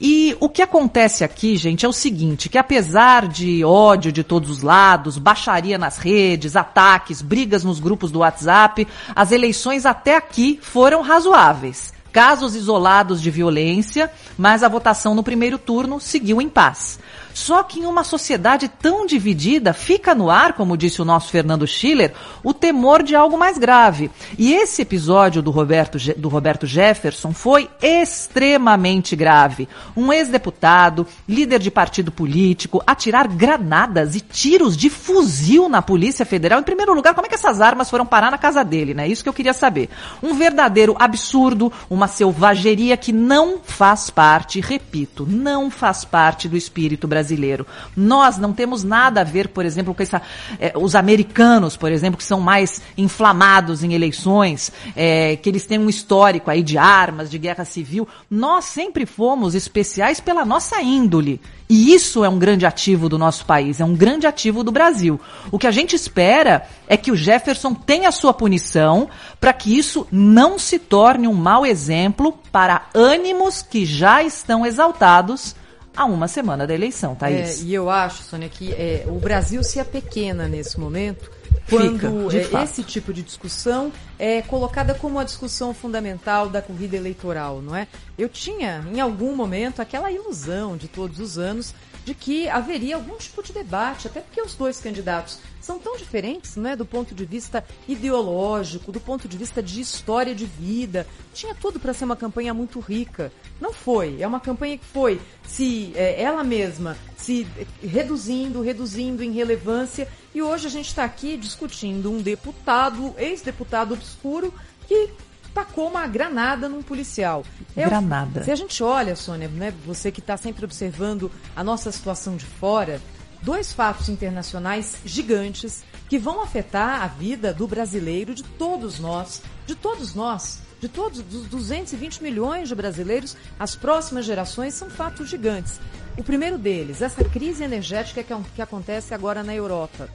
E 0.00 0.36
o 0.40 0.48
que 0.48 0.62
acontece 0.62 1.22
aqui, 1.22 1.56
gente, 1.56 1.84
é 1.84 1.88
o 1.88 1.92
seguinte, 1.92 2.48
que 2.48 2.58
apesar 2.58 3.28
de 3.28 3.64
ódio 3.64 4.10
de 4.10 4.24
todos 4.24 4.50
os 4.50 4.62
lados, 4.62 5.18
baixaria 5.18 5.78
nas 5.78 5.98
redes, 5.98 6.56
ataques, 6.56 7.22
brigas 7.22 7.62
nos 7.62 7.78
grupos 7.78 8.10
do 8.10 8.20
WhatsApp, 8.20 8.86
as 9.14 9.30
eleições 9.30 9.86
até 9.86 10.16
aqui 10.16 10.58
foram 10.62 11.02
razoáveis 11.02 11.92
casos 12.12 12.54
isolados 12.54 13.20
de 13.20 13.30
violência, 13.30 14.10
mas 14.36 14.62
a 14.62 14.68
votação 14.68 15.14
no 15.14 15.22
primeiro 15.22 15.58
turno 15.58 15.98
seguiu 15.98 16.40
em 16.40 16.48
paz. 16.48 17.00
Só 17.34 17.62
que 17.62 17.80
em 17.80 17.86
uma 17.86 18.04
sociedade 18.04 18.68
tão 18.68 19.06
dividida, 19.06 19.72
fica 19.72 20.14
no 20.14 20.30
ar, 20.30 20.52
como 20.52 20.76
disse 20.76 21.00
o 21.00 21.04
nosso 21.04 21.30
Fernando 21.30 21.66
Schiller, 21.66 22.12
o 22.42 22.52
temor 22.52 23.02
de 23.02 23.14
algo 23.14 23.38
mais 23.38 23.58
grave. 23.58 24.10
E 24.38 24.52
esse 24.52 24.82
episódio 24.82 25.42
do 25.42 25.50
Roberto, 25.50 25.98
do 26.16 26.28
Roberto 26.28 26.66
Jefferson 26.66 27.32
foi 27.32 27.70
extremamente 27.80 29.16
grave. 29.16 29.68
Um 29.96 30.12
ex-deputado, 30.12 31.06
líder 31.28 31.58
de 31.58 31.70
partido 31.70 32.12
político, 32.12 32.82
atirar 32.86 33.26
granadas 33.28 34.14
e 34.14 34.20
tiros 34.20 34.76
de 34.76 34.90
fuzil 34.90 35.68
na 35.68 35.80
Polícia 35.80 36.26
Federal. 36.26 36.60
Em 36.60 36.64
primeiro 36.64 36.94
lugar, 36.94 37.14
como 37.14 37.26
é 37.26 37.28
que 37.28 37.34
essas 37.34 37.60
armas 37.60 37.88
foram 37.88 38.04
parar 38.04 38.30
na 38.30 38.38
casa 38.38 38.62
dele, 38.62 38.94
né? 38.94 39.08
Isso 39.08 39.22
que 39.22 39.28
eu 39.28 39.34
queria 39.34 39.54
saber. 39.54 39.88
Um 40.22 40.34
verdadeiro 40.34 40.94
absurdo, 40.98 41.72
uma 41.88 42.08
selvageria 42.08 42.96
que 42.96 43.12
não 43.12 43.58
faz 43.62 44.10
parte, 44.10 44.60
repito, 44.60 45.26
não 45.28 45.70
faz 45.70 46.04
parte 46.04 46.48
do 46.48 46.56
espírito 46.56 47.08
brasileiro 47.08 47.21
brasileiro. 47.22 47.66
Nós 47.96 48.36
não 48.36 48.52
temos 48.52 48.82
nada 48.82 49.20
a 49.20 49.24
ver, 49.24 49.48
por 49.48 49.64
exemplo, 49.64 49.94
com 49.94 50.02
essa, 50.02 50.20
é, 50.58 50.72
os 50.76 50.94
americanos, 50.94 51.76
por 51.76 51.92
exemplo, 51.92 52.18
que 52.18 52.24
são 52.24 52.40
mais 52.40 52.82
inflamados 52.98 53.84
em 53.84 53.94
eleições, 53.94 54.72
é, 54.96 55.36
que 55.36 55.48
eles 55.48 55.64
têm 55.64 55.78
um 55.78 55.88
histórico 55.88 56.50
aí 56.50 56.62
de 56.62 56.76
armas, 56.76 57.30
de 57.30 57.38
guerra 57.38 57.64
civil. 57.64 58.06
Nós 58.28 58.64
sempre 58.64 59.06
fomos 59.06 59.54
especiais 59.54 60.20
pela 60.20 60.44
nossa 60.44 60.82
índole. 60.82 61.40
E 61.68 61.94
isso 61.94 62.22
é 62.22 62.28
um 62.28 62.38
grande 62.38 62.66
ativo 62.66 63.08
do 63.08 63.16
nosso 63.16 63.46
país, 63.46 63.80
é 63.80 63.84
um 63.84 63.94
grande 63.94 64.26
ativo 64.26 64.62
do 64.62 64.70
Brasil. 64.70 65.18
O 65.50 65.58
que 65.58 65.66
a 65.66 65.70
gente 65.70 65.96
espera 65.96 66.68
é 66.86 66.98
que 66.98 67.10
o 67.10 67.16
Jefferson 67.16 67.72
tenha 67.72 68.12
sua 68.12 68.34
punição 68.34 69.08
para 69.40 69.54
que 69.54 69.74
isso 69.78 70.06
não 70.12 70.58
se 70.58 70.78
torne 70.78 71.26
um 71.26 71.32
mau 71.32 71.64
exemplo 71.64 72.38
para 72.50 72.88
ânimos 72.94 73.62
que 73.62 73.86
já 73.86 74.22
estão 74.22 74.66
exaltados 74.66 75.54
a 75.96 76.04
uma 76.04 76.28
semana 76.28 76.66
da 76.66 76.74
eleição, 76.74 77.14
Thaís. 77.14 77.60
É, 77.60 77.64
e 77.64 77.74
eu 77.74 77.90
acho, 77.90 78.22
Sônia, 78.22 78.48
que 78.48 78.72
é, 78.72 79.04
o 79.06 79.18
Brasil 79.18 79.62
se 79.62 79.78
apequena 79.78 80.48
nesse 80.48 80.78
momento 80.78 81.30
quando 81.68 82.30
Fica, 82.30 82.58
é, 82.58 82.64
esse 82.64 82.82
tipo 82.82 83.12
de 83.12 83.22
discussão 83.22 83.92
é 84.18 84.42
colocada 84.42 84.94
como 84.94 85.18
a 85.18 85.24
discussão 85.24 85.72
fundamental 85.72 86.48
da 86.48 86.60
corrida 86.60 86.96
eleitoral, 86.96 87.62
não 87.62 87.74
é? 87.74 87.86
Eu 88.18 88.28
tinha, 88.28 88.84
em 88.92 89.00
algum 89.00 89.34
momento, 89.34 89.80
aquela 89.80 90.10
ilusão 90.10 90.76
de 90.76 90.88
todos 90.88 91.18
os 91.18 91.38
anos 91.38 91.74
de 92.04 92.14
que 92.14 92.48
haveria 92.48 92.96
algum 92.96 93.16
tipo 93.16 93.42
de 93.42 93.52
debate, 93.52 94.06
até 94.06 94.20
porque 94.20 94.42
os 94.42 94.54
dois 94.54 94.80
candidatos 94.80 95.38
são 95.60 95.78
tão 95.78 95.96
diferentes, 95.96 96.56
não 96.56 96.70
é, 96.70 96.76
do 96.76 96.84
ponto 96.84 97.14
de 97.14 97.24
vista 97.24 97.64
ideológico, 97.86 98.90
do 98.90 99.00
ponto 99.00 99.28
de 99.28 99.36
vista 99.36 99.62
de 99.62 99.80
história 99.80 100.34
de 100.34 100.44
vida. 100.44 101.06
Tinha 101.32 101.54
tudo 101.54 101.78
para 101.78 101.94
ser 101.94 102.04
uma 102.04 102.16
campanha 102.16 102.52
muito 102.52 102.80
rica. 102.80 103.32
Não 103.60 103.72
foi. 103.72 104.20
É 104.20 104.26
uma 104.26 104.40
campanha 104.40 104.76
que 104.76 104.84
foi 104.84 105.20
se 105.46 105.92
é, 105.94 106.20
ela 106.20 106.42
mesma 106.42 106.96
se 107.16 107.46
reduzindo, 107.80 108.60
reduzindo 108.60 109.22
em 109.22 109.30
relevância. 109.30 110.08
E 110.34 110.42
hoje 110.42 110.66
a 110.66 110.70
gente 110.70 110.88
está 110.88 111.04
aqui 111.04 111.36
discutindo 111.36 112.10
um 112.10 112.20
deputado, 112.20 113.14
ex-deputado 113.16 113.94
obscuro, 113.94 114.52
que 114.88 115.10
tacou 115.54 115.88
uma 115.88 116.06
granada 116.06 116.68
num 116.68 116.82
policial. 116.82 117.44
Eu- 117.76 117.88
Granada. 117.88 118.42
Se 118.44 118.50
a 118.50 118.56
gente 118.56 118.82
olha, 118.82 119.14
Sônia, 119.16 119.48
né, 119.48 119.72
você 119.86 120.10
que 120.10 120.20
está 120.20 120.36
sempre 120.36 120.64
observando 120.64 121.30
a 121.54 121.62
nossa 121.62 121.90
situação 121.92 122.36
de 122.36 122.46
fora, 122.46 123.00
dois 123.42 123.72
fatos 123.72 124.08
internacionais 124.08 124.96
gigantes 125.04 125.82
que 126.08 126.18
vão 126.18 126.42
afetar 126.42 127.02
a 127.02 127.06
vida 127.06 127.52
do 127.52 127.66
brasileiro, 127.66 128.34
de 128.34 128.42
todos 128.42 128.98
nós, 128.98 129.42
de 129.66 129.74
todos 129.74 130.14
nós, 130.14 130.60
de 130.80 130.88
todos 130.88 131.20
os 131.32 131.46
220 131.46 132.22
milhões 132.22 132.68
de 132.68 132.74
brasileiros, 132.74 133.36
as 133.58 133.74
próximas 133.76 134.24
gerações 134.24 134.74
são 134.74 134.90
fatos 134.90 135.28
gigantes. 135.28 135.80
O 136.18 136.22
primeiro 136.24 136.58
deles, 136.58 137.00
essa 137.00 137.24
crise 137.24 137.62
energética 137.64 138.22
que, 138.22 138.34
que 138.54 138.60
acontece 138.62 139.14
agora 139.14 139.42
na 139.42 139.54
Europa. 139.54 140.08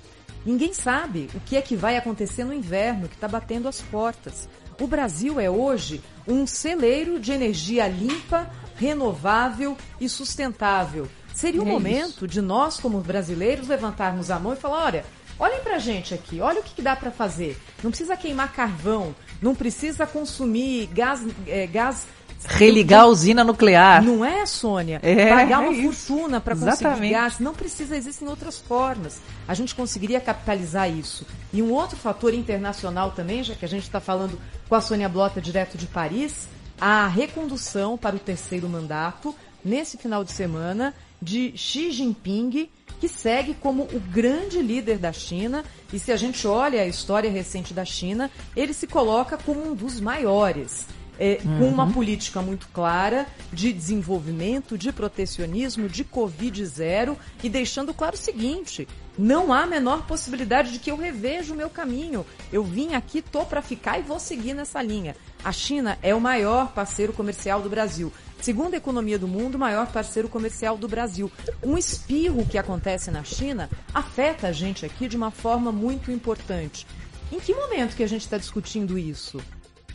Ninguém 0.46 0.74
sabe 0.74 1.30
o 1.34 1.40
que 1.40 1.58
é 1.58 1.62
que 1.62 1.76
vai 1.76 1.98
acontecer 1.98 2.44
no 2.44 2.54
inverno 2.54 3.08
que 3.10 3.16
está 3.16 3.28
batendo 3.28 3.68
as 3.68 3.82
portas. 3.82 4.48
O 4.80 4.86
Brasil 4.86 5.40
é 5.40 5.50
hoje 5.50 6.02
um 6.28 6.46
celeiro 6.46 7.20
de 7.20 7.32
energia 7.32 7.88
limpa, 7.88 8.50
renovável 8.76 9.76
e 10.00 10.08
sustentável. 10.08 11.08
Seria 11.34 11.62
o 11.62 11.68
É 11.68 11.72
momento 11.72 12.28
de 12.28 12.42
nós, 12.42 12.80
como 12.80 13.00
brasileiros, 13.02 13.68
levantarmos 13.68 14.30
a 14.30 14.40
mão 14.40 14.54
e 14.54 14.56
falar: 14.56 14.86
olha, 14.86 15.06
olhem 15.40 15.62
pra 15.62 15.80
gente 15.80 16.14
aqui, 16.14 16.40
olha 16.42 16.60
o 16.60 16.64
que, 16.64 16.76
que 16.76 16.82
dá 16.82 16.96
para 16.96 17.12
fazer. 17.12 17.58
Não 17.84 17.90
precisa 17.90 18.16
queimar 18.16 18.54
carvão, 18.54 19.16
não 19.42 19.56
precisa 19.56 20.06
consumir 20.06 20.88
gás, 20.88 21.22
é, 21.48 21.66
gás 21.66 22.06
Religar 22.48 23.02
a 23.02 23.08
usina 23.08 23.44
nuclear. 23.44 24.02
não 24.04 24.24
é, 24.24 24.46
Sônia? 24.46 25.00
É, 25.04 25.30
Pagar 25.30 25.64
é 25.64 25.68
uma 25.70 25.74
isso. 25.74 26.08
fortuna 26.08 26.40
para 26.40 26.56
conseguir 26.56 26.72
Exatamente. 26.74 27.12
gás. 27.12 27.40
Não 27.40 27.54
precisa, 27.54 27.96
existem 27.96 28.28
outras 28.28 28.58
formas. 28.58 29.20
A 29.48 29.54
gente 29.54 29.76
conseguiria 29.76 30.20
capitalizar 30.20 30.90
isso. 30.90 31.26
E 31.52 31.62
um 31.62 31.72
outro 31.72 31.98
fator 31.98 32.34
internacional 32.34 33.12
também, 33.12 33.44
já 33.44 33.54
que 33.54 33.66
a 33.66 33.68
gente 33.68 33.84
está 33.84 34.00
falando 34.00 34.40
com 34.68 34.76
a 34.76 34.82
Sônia 34.82 35.10
Blota 35.10 35.42
direto 35.42 35.78
de 35.78 35.86
Paris, 35.88 36.48
a 36.80 37.08
recondução 37.08 37.98
para 37.98 38.16
o 38.16 38.20
terceiro 38.20 38.70
mandato, 38.70 39.36
nesse 39.64 39.98
final 39.98 40.24
de 40.24 40.32
semana, 40.32 40.94
de 41.22 41.54
Xi 41.58 41.92
Jinping, 41.92 42.70
que 43.00 43.08
segue 43.08 43.54
como 43.56 43.84
o 43.84 44.00
grande 44.00 44.62
líder 44.62 44.98
da 44.98 45.12
China. 45.12 45.64
E 45.92 46.00
se 46.00 46.12
a 46.12 46.18
gente 46.18 46.48
olha 46.48 46.82
a 46.82 46.88
história 46.88 47.30
recente 47.30 47.74
da 47.74 47.84
China, 47.84 48.32
ele 48.56 48.74
se 48.74 48.88
coloca 48.88 49.38
como 49.38 49.72
um 49.72 49.76
dos 49.76 50.00
maiores 50.00 50.86
é, 51.20 51.36
com 51.36 51.48
Uhum. 51.48 51.70
uma 51.70 51.92
política 51.92 52.42
muito 52.42 52.68
clara 52.70 53.26
de 53.52 53.74
desenvolvimento, 53.74 54.78
de 54.78 54.92
protecionismo, 54.92 55.90
de 55.90 56.04
Covid 56.04 56.66
zero 56.66 57.18
e 57.44 57.50
deixando 57.50 57.94
claro 57.94 58.16
o 58.16 58.20
seguinte: 58.20 58.88
não 59.18 59.52
há 59.52 59.64
a 59.64 59.68
menor 59.68 60.06
possibilidade 60.06 60.72
de 60.72 60.80
que 60.80 60.92
eu 60.92 60.98
reveja 60.98 61.54
o 61.54 61.58
meu 61.58 61.70
caminho. 61.70 62.26
Eu 62.52 62.64
vim 62.64 62.94
aqui, 62.94 63.22
tô 63.22 63.46
para 63.46 63.62
ficar 63.62 64.00
e 64.00 64.04
vou 64.04 64.20
seguir 64.20 64.54
nessa 64.54 64.82
linha. 64.82 65.16
A 65.44 65.52
China 65.52 65.98
é 66.02 66.14
o 66.14 66.22
maior 66.22 66.72
parceiro 66.74 67.14
comercial 67.14 67.62
do 67.62 67.70
Brasil. 67.70 68.12
Segundo 68.40 68.76
a 68.76 68.78
economia 68.78 69.18
do 69.18 69.28
mundo, 69.28 69.56
o 69.56 69.60
maior 69.60 69.88
parceiro 69.88 70.30
comercial 70.30 70.78
do 70.78 70.88
Brasil. 70.88 71.32
Um 71.64 71.78
espirro 71.78 72.46
que 72.46 72.58
acontece 72.58 73.10
na 73.10 73.24
China 73.24 73.70
afeta 73.94 74.48
a 74.48 74.52
gente 74.52 74.86
aqui 74.86 75.08
de 75.08 75.18
uma 75.18 75.32
forma 75.32 75.72
muito 75.72 76.12
importante. 76.12 76.86
Em 77.32 77.40
que 77.40 77.54
momento 77.54 77.96
que 77.96 78.04
a 78.04 78.08
gente 78.08 78.22
está 78.22 78.38
discutindo 78.38 78.98
isso? 78.98 79.42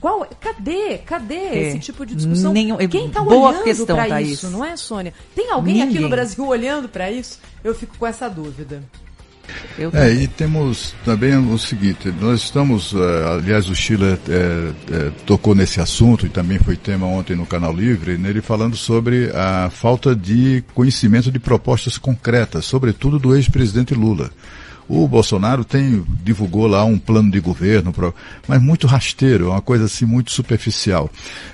Qual, 0.03 0.27
cadê? 0.41 0.99
Cadê 0.99 1.35
É. 1.37 1.69
esse 1.69 1.79
tipo 1.79 2.05
de 2.05 2.17
discussão? 2.17 2.53
Nenhum- 2.53 2.77
Quem 2.89 3.07
está 3.07 3.23
olhando 3.23 3.63
questão, 3.63 3.95
para 3.97 4.09
Thaís. 4.09 4.31
isso, 4.33 4.51
não 4.51 4.65
é, 4.65 4.77
Sônia? 4.77 5.15
Tem 5.35 5.49
alguém 5.53 5.77
aqui 5.81 5.87
Ninguém. 5.93 6.03
no 6.03 6.09
Brasil 6.09 6.45
olhando 6.45 6.89
para 6.89 7.09
isso? 7.09 7.39
Eu 7.63 7.73
fico 7.73 7.97
com 7.97 8.05
essa 8.05 8.29
dúvida. 8.29 8.83
É, 9.93 10.11
e 10.13 10.27
temos 10.29 10.95
também 11.05 11.37
o 11.37 11.57
seguinte, 11.59 12.13
nós 12.21 12.43
estamos, 12.43 12.93
eh, 12.95 13.29
aliás, 13.39 13.69
o 13.69 13.75
Sheila 13.75 14.19
eh, 14.29 14.73
eh, 14.91 15.11
tocou 15.27 15.55
nesse 15.55 15.81
assunto 15.81 16.27
e 16.27 16.29
também 16.29 16.59
foi 16.59 16.77
tema 16.77 17.07
ontem 17.07 17.37
no 17.37 17.45
Canal 17.47 17.73
Livre, 17.73 18.17
nele 18.19 18.41
falando 18.41 18.77
sobre 18.77 19.31
a 19.35 19.69
falta 19.71 20.15
de 20.17 20.65
conhecimento 20.75 21.31
de 21.31 21.39
propostas 21.39 21.99
concretas, 21.99 22.65
sobretudo 22.65 23.19
do 23.19 23.35
ex-presidente 23.37 23.95
Lula. 23.95 24.31
O 24.95 25.09
Bolsonaro 25.09 25.65
tem, 25.65 26.05
divulgou 26.23 26.67
lá 26.67 26.85
um 26.85 26.99
plano 26.99 27.31
de 27.31 27.41
governo, 27.41 27.95
mas 28.47 28.61
muito 28.61 28.87
rasteiro, 28.87 29.51
uma 29.51 29.61
coisa 29.63 29.85
assim 29.87 30.05
muito 30.05 30.31
superficial. 30.31 31.09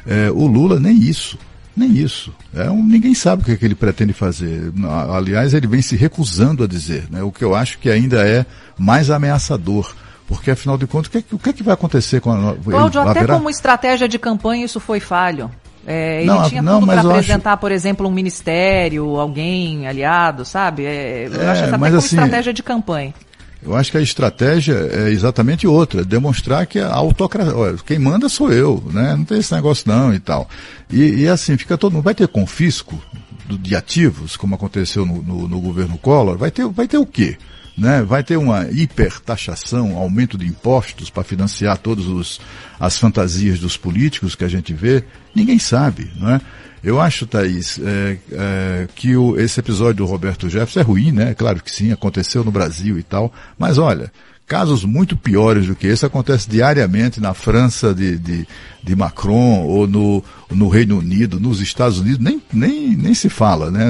Eh, 0.07 0.31
o 0.33 0.47
Lula 0.47 0.81
nem 0.81 0.99
isso. 0.99 1.39
Nem 1.77 1.93
isso. 1.97 2.35
É 2.53 2.69
um, 2.69 2.83
ninguém 2.85 3.15
sabe 3.15 3.43
o 3.43 3.45
que, 3.45 3.53
é 3.53 3.57
que 3.57 3.65
ele 3.65 3.77
pretende 3.77 4.13
fazer. 4.13 4.73
Aliás, 5.15 5.55
ele 5.55 5.69
vem 5.69 5.81
se 5.81 5.95
recusando 5.95 6.65
a 6.65 6.67
dizer, 6.67 7.05
né? 7.09 7.23
o 7.23 7.31
que 7.31 7.45
eu 7.45 7.55
acho 7.55 7.79
que 7.79 7.89
ainda 7.89 8.27
é 8.29 8.45
mais 8.77 9.09
ameaçador. 9.11 9.95
Porque, 10.27 10.51
afinal 10.51 10.77
de 10.77 10.87
contas, 10.89 11.07
o 11.07 11.11
que, 11.13 11.19
é 11.19 11.23
que- 11.23 11.35
o 11.37 11.39
que, 11.39 11.51
é 11.51 11.53
que 11.53 11.63
vai 11.63 11.73
acontecer 11.75 12.21
com 12.21 12.33
a. 12.33 12.55
Cláudio, 12.57 13.01
até 13.01 13.21
haverá- 13.21 13.35
como 13.35 13.49
estratégia 13.49 14.09
de 14.09 14.19
campanha 14.19 14.65
isso 14.65 14.81
foi 14.81 14.99
falho. 15.01 15.49
É, 15.87 16.19
ele 16.19 16.27
Não, 16.27 16.49
tinha 16.49 16.61
não, 16.61 16.81
tudo 16.81 16.87
para 16.87 16.97
eu 16.97 16.99
acho- 17.01 17.11
apresentar, 17.11 17.57
por 17.57 17.73
exemplo, 17.73 18.07
um 18.07 18.11
ministério, 18.11 19.17
alguém 19.17 19.87
aliado, 19.87 20.45
sabe? 20.45 20.85
É, 20.85 21.29
eu 21.29 21.41
É, 21.41 21.47
acho 21.47 21.61
essa 21.63 21.69
até 21.69 21.77
mas 21.79 21.91
como 21.91 21.99
assim, 21.99 22.17
estratégia 22.17 22.53
de 22.53 22.63
campanha. 22.63 23.15
Eu 23.63 23.75
acho 23.75 23.91
que 23.91 23.99
a 23.99 24.01
estratégia 24.03 24.75
é 24.75 25.11
exatamente 25.11 25.67
outra, 25.67 26.05
demonstrar 26.05 26.65
que 26.67 26.79
a 26.79 26.95
autocracia, 26.95 27.57
olha, 27.57 27.77
quem 27.85 27.99
manda 27.99 28.29
sou 28.29 28.53
eu, 28.53 28.83
né? 28.93 29.17
Não 29.17 29.25
tem 29.25 29.39
esse 29.39 29.53
negócio 29.53 29.85
não 29.87 30.15
e 30.15 30.21
tal. 30.21 30.49
E, 30.91 31.23
e 31.23 31.29
assim, 31.29 31.57
fica 31.57 31.77
todo 31.77 31.93
mundo, 31.93 32.05
vai 32.05 32.15
ter 32.15 32.29
confisco 32.29 33.03
de 33.49 33.75
ativos, 33.75 34.37
como 34.37 34.55
aconteceu 34.55 35.05
no, 35.05 35.23
no- 35.23 35.49
no 35.49 35.61
governo 35.61 35.99
Collor, 35.99 36.37
vai 36.39 36.51
ter, 36.51 36.67
vai 36.69 36.87
ter 36.87 36.99
o 36.99 37.07
quê? 37.07 37.37
Né? 37.77 38.03
Vai 38.03 38.23
ter 38.23 38.37
uma 38.37 38.67
hipertaxação, 38.71 39.97
aumento 39.97 40.37
de 40.39 40.47
impostos 40.47 41.11
para 41.11 41.25
financiar 41.25 41.79
todas 41.79 42.41
as 42.79 42.99
fantasias 42.99 43.59
dos 43.59 43.77
políticos 43.77 44.35
que 44.35 44.45
a 44.45 44.49
gente 44.49 44.73
vê? 44.73 45.05
Ninguém 45.35 45.59
sabe, 45.59 46.11
não 46.17 46.29
é? 46.31 46.41
Eu 46.83 47.01
acho, 47.01 47.27
Thaís, 47.27 47.79
é, 47.79 48.17
é, 48.33 48.89
que 48.95 49.17
o- 49.17 49.39
esse 49.39 49.59
episódio 49.61 49.95
do 49.97 50.07
Roberto 50.07 50.49
Jefferson 50.49 50.81
é 50.81 50.83
ruim, 50.83 51.13
né? 51.13 51.35
Claro 51.35 51.63
que 51.63 51.71
sim, 51.71 51.93
aconteceu 51.93 52.45
no 52.45 52.51
Brasil 52.51 52.99
e 52.99 53.03
tal. 53.03 53.33
Mas 53.59 53.79
olha, 53.79 54.13
casos 54.47 54.83
muito 54.85 55.15
piores 55.17 55.67
do 55.67 55.75
que 55.75 55.87
esse 55.87 56.07
acontecem 56.07 56.51
diariamente 56.51 57.21
na 57.21 57.35
França 57.35 57.93
de, 57.93 58.17
de, 58.17 58.47
de 58.83 58.97
Macron 58.97 59.65
ou 59.67 59.87
no, 59.87 60.25
no 60.51 60.69
Reino 60.69 60.99
Unido, 60.99 61.39
nos 61.39 61.61
Estados 61.61 61.99
Unidos, 61.99 62.19
nem, 62.19 62.41
nem, 62.53 62.97
nem 62.97 63.13
se 63.13 63.29
fala, 63.29 63.71
né? 63.71 63.85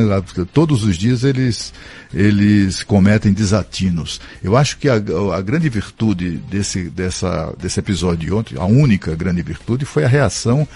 Todos 0.52 0.82
os 0.82 0.96
dias 0.96 1.22
eles, 1.22 1.72
eles 2.12 2.82
cometem 2.82 3.32
desatinos. 3.32 4.20
Eu 4.42 4.56
acho 4.56 4.78
que 4.78 4.88
a, 4.88 4.94
a 4.96 5.40
grande 5.40 5.68
virtude 5.68 6.38
desse, 6.50 6.84
dessa, 6.90 7.54
desse 7.60 7.78
episódio 7.78 8.26
de 8.26 8.32
ontem, 8.32 8.56
a 8.58 8.64
única 8.64 9.14
grande 9.14 9.42
virtude, 9.42 9.84
foi 9.84 10.04
a 10.04 10.08
reação 10.08 10.66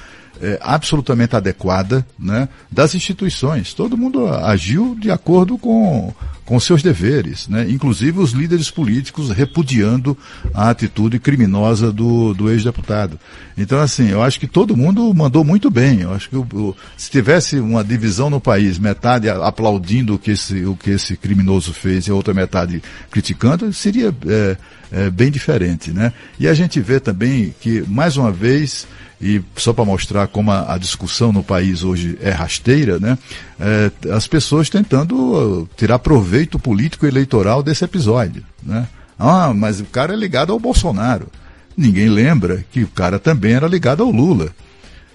é, 0.41 0.59
absolutamente 0.63 1.37
adequada 1.37 2.07
né, 2.19 2.49
das 2.71 2.95
instituições. 2.95 3.75
Todo 3.75 3.97
mundo 3.97 4.27
agiu 4.29 4.97
de 4.99 5.11
acordo 5.11 5.57
com, 5.59 6.13
com 6.45 6.59
seus 6.61 6.83
deveres, 6.83 7.49
né, 7.49 7.67
inclusive 7.69 8.19
os 8.19 8.33
líderes 8.33 8.71
políticos 8.71 9.31
repudiando 9.31 10.17
a 10.55 10.71
atitude 10.71 11.19
criminosa 11.19 11.93
do, 11.93 12.35
do 12.35 12.51
ex-deputado. 12.51 13.19
Então, 13.57 13.79
assim, 13.79 14.09
eu 14.09 14.23
acho 14.23 14.41
que 14.41 14.47
todo 14.47 14.77
mundo 14.77 15.13
mandou 15.15 15.45
muito 15.45 15.71
bem. 15.71 16.01
Eu 16.01 16.13
acho 16.15 16.29
que 16.31 16.37
o- 16.37 16.47
o- 16.55 16.77
se 16.97 17.11
tivesse 17.11 17.59
uma 17.61 17.85
divisão 17.85 18.31
no 18.31 18.41
país, 18.41 18.79
metade 18.79 19.29
aplaudindo 19.29 20.15
o 20.15 20.19
que 20.19 20.31
esse, 20.33 20.65
o 20.65 20.75
que 20.75 20.91
esse 20.91 21.17
criminoso 21.17 21.73
fez 21.73 22.07
e 22.07 22.11
a 22.11 22.15
outra 22.15 22.33
metade 22.35 22.83
criticando, 23.11 23.73
seria 23.73 24.15
é, 24.27 24.57
é, 24.91 25.11
bem 25.11 25.31
diferente. 25.31 25.91
Né? 25.93 26.13
E 26.41 26.49
a 26.49 26.55
gente 26.55 26.81
vê 26.81 26.99
também 26.99 27.55
que, 27.61 27.85
mais 27.87 28.17
uma 28.17 28.33
vez, 28.33 28.87
e 29.23 29.41
só 29.57 29.73
para 29.73 29.85
mostrar 29.85 30.27
como 30.27 30.51
a, 30.51 30.75
a 30.75 30.79
discussão 30.79 31.33
no 31.33 31.45
país 31.45 31.85
hoje 31.85 32.19
é 32.21 32.31
rasteira, 32.31 32.99
né? 32.99 33.17
É, 33.61 33.91
as 34.11 34.27
pessoas 34.27 34.69
tentando 34.69 35.15
uh, 35.17 35.69
tirar 35.77 36.01
proveito 36.01 36.59
político 36.59 37.07
eleitoral 37.07 37.63
desse 37.63 37.85
episódio, 37.85 38.43
né? 38.61 38.89
Ah, 39.17 39.55
mas 39.55 39.81
o 39.81 39.85
cara 39.85 40.13
é 40.13 40.17
ligado 40.17 40.53
ao 40.53 40.59
Bolsonaro. 40.59 41.29
Ninguém 41.77 42.09
lembra 42.09 42.65
que 42.73 42.83
o 42.83 42.89
cara 42.89 43.21
também 43.21 43.53
era 43.53 43.69
ligado 43.69 44.03
ao 44.03 44.11
Lula. 44.11 44.51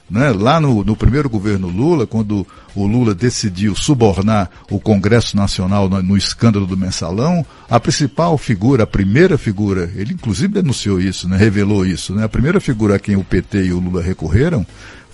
Né? 0.10 0.32
Lá 0.32 0.60
no, 0.60 0.84
no 0.84 0.96
primeiro 0.96 1.30
governo 1.30 1.68
Lula, 1.68 2.08
quando 2.08 2.48
o 2.74 2.88
Lula 2.88 3.14
decidiu 3.14 3.76
subornar 3.76 4.50
o 4.72 4.80
Congresso 4.80 5.36
Nacional 5.36 5.90
no, 5.90 6.02
no 6.02 6.18
escândalo 6.18 6.66
do 6.66 6.78
mensalão, 6.78 7.46
a 7.70 7.80
principal 7.80 8.38
figura, 8.38 8.84
a 8.84 8.88
primeira 8.88 9.38
figura, 9.38 9.92
ele 9.96 10.14
inclusive 10.14 10.54
denunciou 10.54 11.00
isso, 11.00 11.28
né? 11.28 11.36
revelou 11.36 11.86
isso, 11.86 12.16
né? 12.16 12.24
a 12.24 12.30
primeira 12.30 12.62
figura 12.62 12.96
a 12.96 13.00
quem 13.00 13.18
o 13.18 13.24
PT 13.24 13.66
e 13.66 13.74
o 13.74 13.80
Lula 13.80 14.02
recorreram 14.02 14.66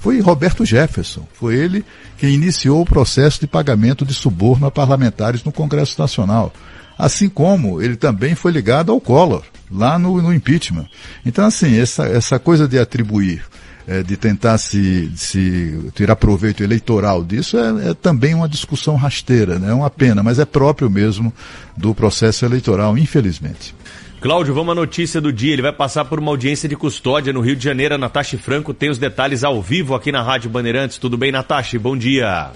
foi 0.03 0.19
Roberto 0.19 0.65
Jefferson. 0.65 1.25
Foi 1.33 1.55
ele 1.55 1.83
quem 2.17 2.33
iniciou 2.33 2.81
o 2.81 2.85
processo 2.85 3.39
de 3.39 3.47
pagamento 3.47 4.05
de 4.05 4.13
suborno 4.13 4.67
a 4.67 4.71
parlamentares 4.71 5.43
no 5.43 5.51
Congresso 5.51 5.99
Nacional. 5.99 6.53
Assim 6.97 7.29
como 7.29 7.81
ele 7.81 7.95
também 7.95 8.35
foi 8.35 8.51
ligado 8.51 8.91
ao 8.91 9.01
Collor, 9.01 9.43
lá 9.71 9.97
no, 9.97 10.21
no 10.21 10.33
impeachment. 10.33 10.87
Então, 11.25 11.45
assim, 11.45 11.79
essa, 11.79 12.03
essa 12.05 12.37
coisa 12.37 12.67
de 12.67 12.77
atribuir 12.77 13.43
é, 13.87 14.01
de 14.01 14.15
tentar 14.15 14.57
se, 14.57 15.11
se 15.15 15.91
tirar 15.93 16.15
proveito 16.15 16.63
eleitoral 16.63 17.23
disso 17.23 17.57
é, 17.57 17.89
é, 17.89 17.93
também 17.93 18.33
uma 18.33 18.47
discussão 18.47 18.95
rasteira, 18.95 19.59
né? 19.59 19.71
é 19.71 19.73
uma 19.73 19.89
pena, 19.89 20.23
mas 20.23 20.39
é 20.39 20.45
próprio 20.45 20.89
mesmo 20.89 21.33
do 21.75 21.93
processo 21.93 22.45
eleitoral, 22.45 22.97
infelizmente. 22.97 23.75
Cláudio, 24.21 24.53
vamos 24.53 24.71
à 24.71 24.75
notícia 24.75 25.19
do 25.19 25.33
dia. 25.33 25.51
Ele 25.51 25.61
vai 25.61 25.73
passar 25.73 26.05
por 26.05 26.17
uma 26.17 26.31
audiência 26.31 26.69
de 26.69 26.77
custódia 26.77 27.33
no 27.33 27.41
Rio 27.41 27.57
de 27.57 27.63
Janeiro. 27.63 27.95
A 27.95 27.97
Natasha 27.97 28.37
Franco 28.37 28.73
tem 28.73 28.89
os 28.89 28.97
detalhes 28.97 29.43
ao 29.43 29.61
vivo 29.61 29.93
aqui 29.93 30.13
na 30.13 30.21
Rádio 30.21 30.49
Bandeirantes. 30.49 30.97
Tudo 30.97 31.17
bem, 31.17 31.29
Natasha? 31.29 31.77
Bom 31.77 31.97
dia. 31.97 32.51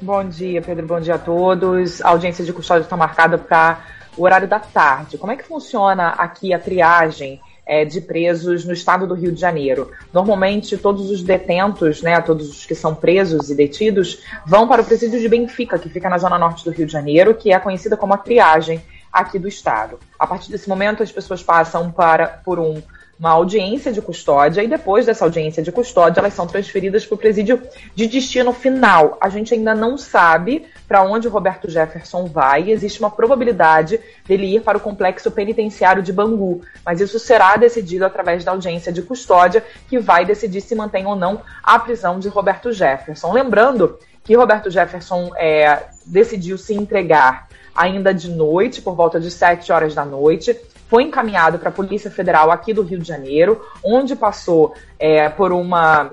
Bom 0.00 0.24
dia, 0.28 0.62
Pedro. 0.62 0.86
Bom 0.86 1.00
dia 1.00 1.16
a 1.16 1.18
todos. 1.18 2.00
A 2.00 2.10
audiência 2.10 2.44
de 2.44 2.52
custódia 2.52 2.84
está 2.84 2.96
marcada 2.96 3.36
para 3.36 3.80
o 4.16 4.22
horário 4.22 4.46
da 4.46 4.60
tarde. 4.60 5.18
Como 5.18 5.32
é 5.32 5.36
que 5.36 5.42
funciona 5.42 6.10
aqui 6.10 6.54
a 6.54 6.60
triagem 6.60 7.40
é, 7.64 7.84
de 7.84 8.00
presos 8.00 8.64
no 8.64 8.72
estado 8.72 9.06
do 9.06 9.14
Rio 9.14 9.32
de 9.32 9.40
Janeiro. 9.40 9.90
Normalmente, 10.12 10.76
todos 10.76 11.10
os 11.10 11.22
detentos, 11.22 12.02
né, 12.02 12.20
todos 12.20 12.50
os 12.50 12.66
que 12.66 12.74
são 12.74 12.94
presos 12.94 13.50
e 13.50 13.54
detidos, 13.54 14.22
vão 14.44 14.66
para 14.66 14.82
o 14.82 14.84
presídio 14.84 15.20
de 15.20 15.28
Benfica, 15.28 15.78
que 15.78 15.88
fica 15.88 16.08
na 16.08 16.18
zona 16.18 16.38
norte 16.38 16.64
do 16.64 16.70
Rio 16.70 16.86
de 16.86 16.92
Janeiro, 16.92 17.34
que 17.34 17.52
é 17.52 17.58
conhecida 17.58 17.96
como 17.96 18.14
a 18.14 18.18
triagem 18.18 18.82
aqui 19.12 19.38
do 19.38 19.46
estado. 19.46 19.98
A 20.18 20.26
partir 20.26 20.50
desse 20.50 20.68
momento, 20.68 21.02
as 21.02 21.12
pessoas 21.12 21.42
passam 21.42 21.90
para 21.90 22.26
por 22.26 22.58
um 22.58 22.82
uma 23.22 23.30
audiência 23.30 23.92
de 23.92 24.02
custódia 24.02 24.64
e 24.64 24.66
depois 24.66 25.06
dessa 25.06 25.24
audiência 25.24 25.62
de 25.62 25.70
custódia 25.70 26.18
elas 26.18 26.34
são 26.34 26.44
transferidas 26.44 27.06
para 27.06 27.14
o 27.14 27.18
presídio 27.18 27.62
de 27.94 28.08
destino 28.08 28.52
final. 28.52 29.16
A 29.20 29.28
gente 29.28 29.54
ainda 29.54 29.76
não 29.76 29.96
sabe 29.96 30.66
para 30.88 31.04
onde 31.04 31.28
Roberto 31.28 31.70
Jefferson 31.70 32.24
vai. 32.24 32.68
Existe 32.68 32.98
uma 32.98 33.12
probabilidade 33.12 34.00
dele 34.26 34.56
ir 34.56 34.62
para 34.62 34.76
o 34.76 34.80
complexo 34.80 35.30
penitenciário 35.30 36.02
de 36.02 36.12
Bangu, 36.12 36.62
mas 36.84 37.00
isso 37.00 37.16
será 37.20 37.54
decidido 37.54 38.04
através 38.04 38.42
da 38.42 38.50
audiência 38.50 38.92
de 38.92 39.02
custódia 39.02 39.64
que 39.88 40.00
vai 40.00 40.24
decidir 40.24 40.60
se 40.60 40.74
mantém 40.74 41.06
ou 41.06 41.14
não 41.14 41.42
a 41.62 41.78
prisão 41.78 42.18
de 42.18 42.26
Roberto 42.26 42.72
Jefferson. 42.72 43.32
Lembrando 43.32 44.00
que 44.24 44.34
Roberto 44.34 44.68
Jefferson 44.68 45.30
é, 45.36 45.84
decidiu 46.04 46.58
se 46.58 46.74
entregar 46.74 47.46
ainda 47.72 48.12
de 48.12 48.28
noite, 48.28 48.82
por 48.82 48.96
volta 48.96 49.20
de 49.20 49.30
7 49.30 49.70
horas 49.70 49.94
da 49.94 50.04
noite 50.04 50.58
foi 50.92 51.04
encaminhado 51.04 51.58
para 51.58 51.70
a 51.70 51.72
Polícia 51.72 52.10
Federal 52.10 52.50
aqui 52.50 52.74
do 52.74 52.82
Rio 52.82 52.98
de 52.98 53.08
Janeiro, 53.08 53.64
onde 53.82 54.14
passou 54.14 54.74
é, 54.98 55.26
por 55.26 55.50
uma 55.50 56.10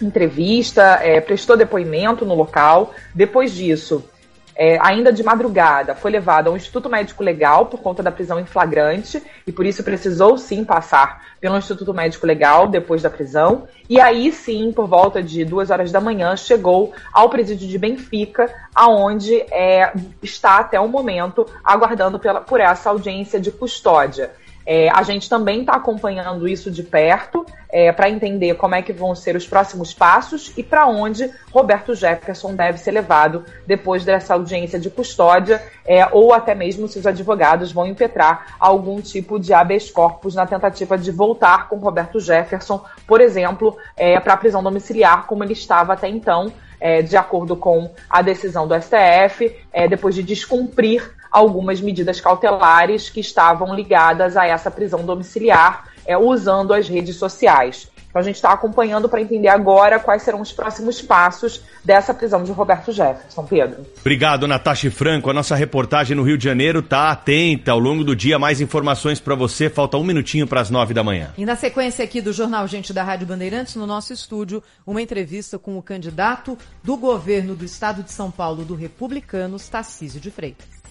entrevista, 0.00 1.00
é, 1.02 1.20
prestou 1.20 1.56
depoimento 1.56 2.24
no 2.24 2.32
local. 2.32 2.94
Depois 3.12 3.50
disso, 3.50 4.08
é, 4.56 4.78
ainda 4.80 5.12
de 5.12 5.22
madrugada, 5.22 5.94
foi 5.94 6.10
levado 6.10 6.48
ao 6.48 6.56
Instituto 6.56 6.88
Médico 6.88 7.22
Legal 7.22 7.66
por 7.66 7.80
conta 7.80 8.02
da 8.02 8.12
prisão 8.12 8.38
em 8.38 8.46
flagrante 8.46 9.22
e 9.46 9.52
por 9.52 9.66
isso 9.66 9.82
precisou 9.82 10.38
sim 10.38 10.64
passar 10.64 11.24
pelo 11.40 11.58
Instituto 11.58 11.92
Médico 11.92 12.26
Legal 12.26 12.68
depois 12.68 13.02
da 13.02 13.10
prisão. 13.10 13.66
E 13.88 14.00
aí 14.00 14.32
sim, 14.32 14.72
por 14.72 14.86
volta 14.86 15.22
de 15.22 15.44
duas 15.44 15.70
horas 15.70 15.90
da 15.90 16.00
manhã, 16.00 16.36
chegou 16.36 16.92
ao 17.12 17.28
presídio 17.28 17.68
de 17.68 17.78
Benfica, 17.78 18.50
aonde 18.74 19.34
é, 19.50 19.92
está 20.22 20.58
até 20.58 20.78
o 20.78 20.88
momento 20.88 21.46
aguardando 21.62 22.18
pela, 22.18 22.40
por 22.40 22.60
essa 22.60 22.90
audiência 22.90 23.40
de 23.40 23.50
custódia. 23.50 24.30
É, 24.66 24.88
a 24.90 25.02
gente 25.02 25.28
também 25.28 25.60
está 25.60 25.74
acompanhando 25.74 26.48
isso 26.48 26.70
de 26.70 26.82
perto 26.82 27.44
é, 27.70 27.92
para 27.92 28.08
entender 28.08 28.54
como 28.54 28.74
é 28.74 28.82
que 28.82 28.92
vão 28.92 29.14
ser 29.14 29.36
os 29.36 29.46
próximos 29.46 29.92
passos 29.92 30.52
e 30.56 30.62
para 30.62 30.86
onde 30.86 31.30
Roberto 31.52 31.94
Jefferson 31.94 32.54
deve 32.54 32.78
ser 32.78 32.92
levado 32.92 33.44
depois 33.66 34.04
dessa 34.04 34.34
audiência 34.34 34.78
de 34.78 34.88
custódia 34.88 35.62
é, 35.84 36.06
ou 36.12 36.32
até 36.32 36.54
mesmo 36.54 36.88
se 36.88 36.98
os 36.98 37.06
advogados 37.06 37.72
vão 37.72 37.86
impetrar 37.86 38.56
algum 38.58 39.00
tipo 39.00 39.38
de 39.38 39.52
habeas 39.52 39.90
corpus 39.90 40.34
na 40.34 40.46
tentativa 40.46 40.96
de 40.96 41.10
voltar 41.10 41.68
com 41.68 41.76
Roberto 41.76 42.18
Jefferson, 42.18 42.82
por 43.06 43.20
exemplo, 43.20 43.76
é, 43.96 44.18
para 44.18 44.34
a 44.34 44.36
prisão 44.36 44.62
domiciliar 44.62 45.26
como 45.26 45.44
ele 45.44 45.52
estava 45.52 45.92
até 45.92 46.08
então. 46.08 46.52
É, 46.80 47.00
de 47.00 47.16
acordo 47.16 47.56
com 47.56 47.90
a 48.10 48.20
decisão 48.20 48.68
do 48.68 48.74
STF, 48.74 49.56
é, 49.72 49.88
depois 49.88 50.14
de 50.14 50.22
descumprir 50.22 51.14
algumas 51.34 51.80
medidas 51.80 52.20
cautelares 52.20 53.10
que 53.10 53.18
estavam 53.18 53.74
ligadas 53.74 54.36
a 54.36 54.46
essa 54.46 54.70
prisão 54.70 55.04
domiciliar, 55.04 55.88
é, 56.06 56.16
usando 56.16 56.72
as 56.72 56.88
redes 56.88 57.16
sociais. 57.16 57.90
Então 58.14 58.20
a 58.20 58.24
gente 58.24 58.36
está 58.36 58.52
acompanhando 58.52 59.08
para 59.08 59.20
entender 59.20 59.48
agora 59.48 59.98
quais 59.98 60.22
serão 60.22 60.40
os 60.40 60.52
próximos 60.52 61.02
passos 61.02 61.60
dessa 61.84 62.14
prisão 62.14 62.44
de 62.44 62.52
Roberto 62.52 62.92
Jefferson. 62.92 63.44
Pedro. 63.44 63.84
Obrigado, 63.98 64.46
Natasha 64.46 64.88
Franco. 64.88 65.28
A 65.28 65.34
nossa 65.34 65.56
reportagem 65.56 66.16
no 66.16 66.22
Rio 66.22 66.38
de 66.38 66.44
Janeiro 66.44 66.78
está 66.78 67.10
atenta 67.10 67.72
ao 67.72 67.80
longo 67.80 68.04
do 68.04 68.14
dia. 68.14 68.38
Mais 68.38 68.60
informações 68.60 69.18
para 69.18 69.34
você. 69.34 69.68
Falta 69.68 69.96
um 69.96 70.04
minutinho 70.04 70.46
para 70.46 70.60
as 70.60 70.70
nove 70.70 70.94
da 70.94 71.02
manhã. 71.02 71.32
E 71.36 71.44
na 71.44 71.56
sequência 71.56 72.04
aqui 72.04 72.20
do 72.20 72.32
Jornal 72.32 72.68
Gente 72.68 72.92
da 72.92 73.02
Rádio 73.02 73.26
Bandeirantes, 73.26 73.74
no 73.74 73.84
nosso 73.84 74.12
estúdio, 74.12 74.62
uma 74.86 75.02
entrevista 75.02 75.58
com 75.58 75.76
o 75.76 75.82
candidato 75.82 76.56
do 76.84 76.96
governo 76.96 77.56
do 77.56 77.64
estado 77.64 78.04
de 78.04 78.12
São 78.12 78.30
Paulo 78.30 78.64
do 78.64 78.76
Republicanos, 78.76 79.68
Tarcísio 79.68 80.20
de 80.20 80.30
Freitas. 80.30 80.83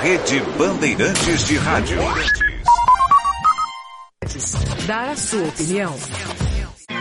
Rede 0.00 0.40
Bandeirantes 0.56 1.44
de 1.44 1.56
Rádio. 1.56 1.98
Dar 4.86 5.10
a 5.10 5.16
sua 5.16 5.48
opinião. 5.48 5.94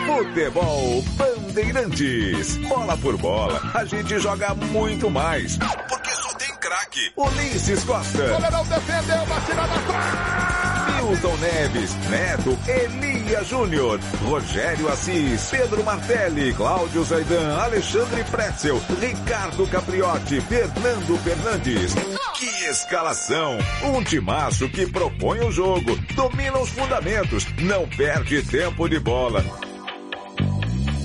Futebol 0.05 1.03
Bandeirantes. 1.17 2.57
Bola 2.67 2.97
por 2.97 3.17
bola, 3.17 3.61
a 3.73 3.85
gente 3.85 4.19
joga 4.19 4.53
muito 4.55 5.09
mais. 5.09 5.57
Porque 5.57 6.09
só 6.11 6.33
tem 6.35 6.53
craque. 6.55 7.11
Ulisses 7.15 7.83
Costa. 7.83 8.23
O 8.23 8.33
goleirão 8.33 8.63
defendeu, 8.65 9.25
batida 9.25 9.55
na 9.55 9.67
trave. 9.67 10.76
Milton 10.97 11.37
Neves, 11.37 11.95
Neto, 12.09 12.57
Elia 12.67 13.43
Júnior, 13.43 13.99
Rogério 14.25 14.89
Assis, 14.89 15.49
Pedro 15.51 15.83
Martelli, 15.83 16.51
Cláudio 16.53 17.03
Zaidan, 17.03 17.55
Alexandre 17.55 18.23
Pretzel, 18.23 18.81
Ricardo 18.99 19.67
Capriotti, 19.67 20.41
Fernando 20.41 21.17
Fernandes. 21.23 21.93
Que 22.33 22.47
escalação! 22.65 23.59
Um 23.83 24.03
timaço 24.03 24.67
que 24.69 24.87
propõe 24.87 25.39
o 25.41 25.51
jogo, 25.51 25.95
domina 26.15 26.57
os 26.57 26.69
fundamentos, 26.69 27.45
não 27.59 27.87
perde 27.87 28.41
tempo 28.41 28.89
de 28.89 28.99
bola. 28.99 29.45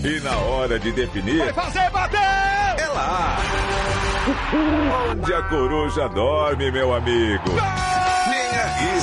E 0.03 0.21
na 0.21 0.37
hora 0.37 0.79
de 0.79 0.91
definir. 0.93 1.53
Vai 1.53 1.53
fazer 1.53 1.91
bater! 1.91 2.19
É 2.19 2.87
lá! 2.89 3.37
Onde 5.11 5.35
a 5.35 5.43
coruja 5.43 6.09
dorme, 6.09 6.71
meu 6.73 6.95
amigo. 6.95 7.51
Nem 7.51 8.22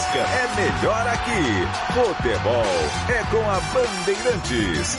é 0.08 0.56
melhor 0.56 1.08
aqui. 1.08 1.94
Futebol 1.94 2.64
é 3.10 3.24
com 3.30 3.50
a 3.50 3.60
Bandeirantes. 3.74 4.98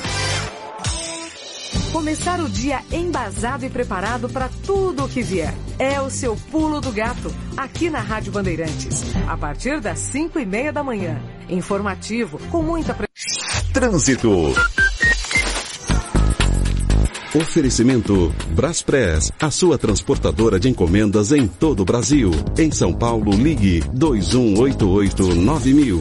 Começar 1.92 2.40
o 2.40 2.48
dia 2.48 2.80
embasado 2.92 3.64
e 3.64 3.70
preparado 3.70 4.28
para 4.28 4.48
tudo 4.64 5.04
o 5.04 5.08
que 5.08 5.22
vier. 5.22 5.54
É 5.78 6.00
o 6.00 6.10
seu 6.10 6.36
pulo 6.36 6.80
do 6.80 6.92
gato, 6.92 7.34
aqui 7.56 7.88
na 7.90 8.00
Rádio 8.00 8.32
Bandeirantes. 8.32 9.02
A 9.26 9.36
partir 9.36 9.80
das 9.80 9.98
5 9.98 10.38
e 10.38 10.46
meia 10.46 10.72
da 10.72 10.84
manhã. 10.84 11.20
Informativo, 11.48 12.38
com 12.50 12.62
muita... 12.62 12.94
Pre... 12.94 13.08
Trânsito. 13.72 14.54
Oferecimento 17.32 18.34
Braspress, 18.56 19.30
a 19.40 19.52
sua 19.52 19.78
transportadora 19.78 20.58
de 20.58 20.68
encomendas 20.68 21.30
em 21.30 21.46
todo 21.46 21.82
o 21.82 21.84
Brasil. 21.84 22.32
Em 22.58 22.72
São 22.72 22.92
Paulo, 22.92 23.30
ligue 23.30 23.84
2188-9000. 23.94 26.00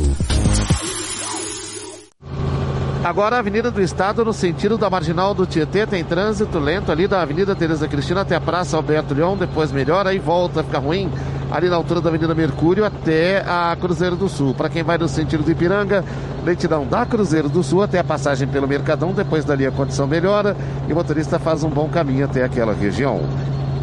Agora 3.03 3.35
a 3.35 3.39
Avenida 3.39 3.69
do 3.69 3.79
Estado, 3.79 4.25
no 4.25 4.33
sentido 4.33 4.75
da 4.75 4.89
Marginal 4.89 5.35
do 5.35 5.45
Tietê, 5.45 5.85
tem 5.85 6.03
trânsito 6.03 6.57
lento 6.57 6.91
ali 6.91 7.07
da 7.07 7.21
Avenida 7.21 7.55
Tereza 7.55 7.87
Cristina 7.87 8.21
até 8.21 8.35
a 8.35 8.41
Praça 8.41 8.75
Alberto 8.75 9.13
Leão, 9.13 9.37
depois 9.37 9.71
melhora 9.71 10.15
e 10.15 10.19
volta 10.19 10.61
a 10.61 10.63
ficar 10.63 10.79
ruim 10.79 11.11
ali 11.51 11.69
na 11.69 11.75
altura 11.75 12.01
da 12.01 12.09
Avenida 12.09 12.35
Mercúrio 12.35 12.85
até 12.85 13.43
a 13.45 13.75
Cruzeiro 13.79 14.15
do 14.15 14.29
Sul. 14.29 14.53
Para 14.53 14.69
quem 14.69 14.83
vai 14.83 14.97
no 14.97 15.07
sentido 15.07 15.43
do 15.43 15.51
Ipiranga, 15.51 16.03
lentidão 16.43 16.85
da 16.85 17.05
Cruzeiro 17.05 17.49
do 17.49 17.63
Sul 17.63 17.83
até 17.83 17.99
a 17.99 18.03
passagem 18.03 18.47
pelo 18.47 18.67
Mercadão, 18.67 19.13
depois 19.13 19.43
dali 19.45 19.65
a 19.65 19.71
condição 19.71 20.07
melhora 20.07 20.55
e 20.87 20.93
o 20.93 20.95
motorista 20.95 21.39
faz 21.39 21.63
um 21.63 21.69
bom 21.69 21.89
caminho 21.89 22.25
até 22.25 22.43
aquela 22.43 22.73
região. 22.73 23.21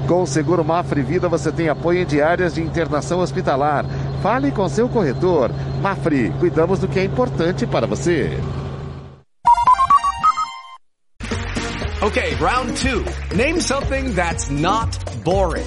Com 0.07 0.23
o 0.23 0.27
seguro 0.27 0.64
Mafre 0.64 1.03
Vida 1.03 1.29
você 1.29 1.51
tem 1.51 1.69
apoio 1.69 2.03
em 2.03 2.07
diárias 2.07 2.55
de 2.55 2.62
internação 2.62 3.19
hospitalar. 3.19 3.85
Fale 4.23 4.53
com 4.53 4.69
seu 4.69 4.89
corretor. 4.89 5.51
Mafre, 5.83 6.33
cuidamos 6.39 6.79
do 6.79 6.87
que 6.87 7.01
é 7.01 7.05
importante 7.05 7.67
para 7.67 7.87
você. 7.87 8.39
Okay, 12.03 12.35
round 12.35 12.73
two. 12.77 13.05
Name 13.35 13.61
something 13.61 14.14
that's 14.14 14.49
not 14.49 14.97
boring. 15.25 15.67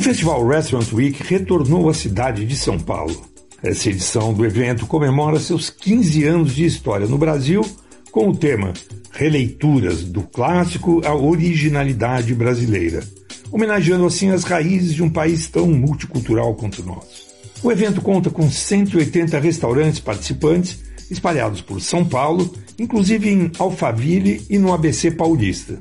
O 0.00 0.02
Festival 0.02 0.48
Restaurant 0.48 0.90
Week 0.94 1.22
retornou 1.22 1.86
à 1.90 1.92
cidade 1.92 2.46
de 2.46 2.56
São 2.56 2.78
Paulo. 2.78 3.22
Essa 3.62 3.90
edição 3.90 4.32
do 4.32 4.46
evento 4.46 4.86
comemora 4.86 5.38
seus 5.38 5.68
15 5.68 6.24
anos 6.24 6.54
de 6.54 6.64
história 6.64 7.06
no 7.06 7.18
Brasil 7.18 7.60
com 8.10 8.30
o 8.30 8.34
tema 8.34 8.72
Releituras 9.12 10.02
do 10.02 10.22
Clássico 10.22 11.02
à 11.04 11.14
Originalidade 11.14 12.34
Brasileira, 12.34 13.04
homenageando 13.52 14.06
assim 14.06 14.30
as 14.30 14.42
raízes 14.42 14.94
de 14.94 15.02
um 15.02 15.10
país 15.10 15.48
tão 15.48 15.66
multicultural 15.66 16.54
quanto 16.54 16.80
o 16.80 16.86
nosso. 16.86 17.26
O 17.62 17.70
evento 17.70 18.00
conta 18.00 18.30
com 18.30 18.50
180 18.50 19.38
restaurantes 19.38 20.00
participantes 20.00 20.78
espalhados 21.10 21.60
por 21.60 21.78
São 21.78 22.06
Paulo, 22.06 22.50
inclusive 22.78 23.28
em 23.28 23.52
Alphaville 23.58 24.46
e 24.48 24.56
no 24.56 24.72
ABC 24.72 25.10
Paulista. 25.10 25.78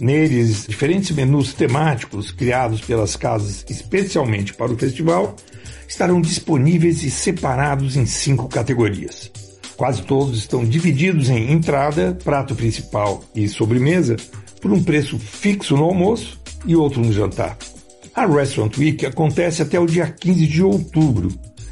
Neles, 0.00 0.66
diferentes 0.66 1.10
menus 1.10 1.52
temáticos 1.52 2.30
criados 2.32 2.80
pelas 2.80 3.16
casas 3.16 3.66
especialmente 3.68 4.54
para 4.54 4.72
o 4.72 4.78
festival 4.78 5.36
estarão 5.86 6.22
disponíveis 6.22 7.02
e 7.02 7.10
separados 7.10 7.96
em 7.96 8.06
cinco 8.06 8.48
categorias. 8.48 9.30
Quase 9.76 10.02
todos 10.02 10.38
estão 10.38 10.64
divididos 10.64 11.28
em 11.28 11.52
entrada, 11.52 12.16
prato 12.24 12.54
principal 12.54 13.22
e 13.34 13.46
sobremesa 13.46 14.16
por 14.60 14.72
um 14.72 14.82
preço 14.82 15.18
fixo 15.18 15.76
no 15.76 15.84
almoço 15.84 16.40
e 16.64 16.74
outro 16.74 17.02
no 17.02 17.12
jantar. 17.12 17.58
A 18.14 18.24
Restaurant 18.24 18.76
Week 18.78 19.04
acontece 19.04 19.60
até 19.60 19.78
o 19.78 19.86
dia 19.86 20.06
15 20.06 20.46
de 20.46 20.62
outubro 20.62 21.28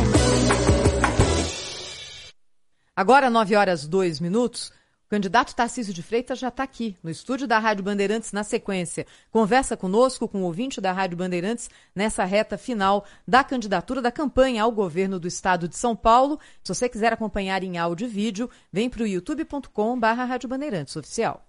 Agora, 2.95 3.29
9 3.29 3.53
horas 3.57 3.85
2 3.85 4.21
minutos. 4.21 4.71
Candidato 5.15 5.55
Tarcísio 5.55 5.93
de 5.93 6.03
Freitas 6.03 6.37
já 6.37 6.49
está 6.49 6.61
aqui, 6.61 6.97
no 7.01 7.09
estúdio 7.09 7.47
da 7.47 7.57
Rádio 7.57 7.85
Bandeirantes, 7.85 8.33
na 8.33 8.43
sequência. 8.43 9.07
Conversa 9.31 9.77
conosco, 9.77 10.27
com 10.27 10.41
o 10.41 10.43
ouvinte 10.43 10.81
da 10.81 10.91
Rádio 10.91 11.15
Bandeirantes, 11.15 11.69
nessa 11.95 12.25
reta 12.25 12.57
final 12.57 13.05
da 13.25 13.41
candidatura 13.41 14.01
da 14.01 14.11
campanha 14.11 14.61
ao 14.61 14.73
governo 14.73 15.17
do 15.17 15.25
estado 15.25 15.69
de 15.69 15.77
São 15.77 15.95
Paulo. 15.95 16.37
Se 16.61 16.75
você 16.75 16.89
quiser 16.89 17.13
acompanhar 17.13 17.63
em 17.63 17.77
áudio 17.77 18.07
e 18.07 18.09
vídeo, 18.09 18.49
vem 18.69 18.89
para 18.89 19.03
o 19.03 19.07
youtube.com.br 19.07 20.05
Rádio 20.05 20.49
Bandeirantes 20.49 20.93
Oficial. 20.97 21.47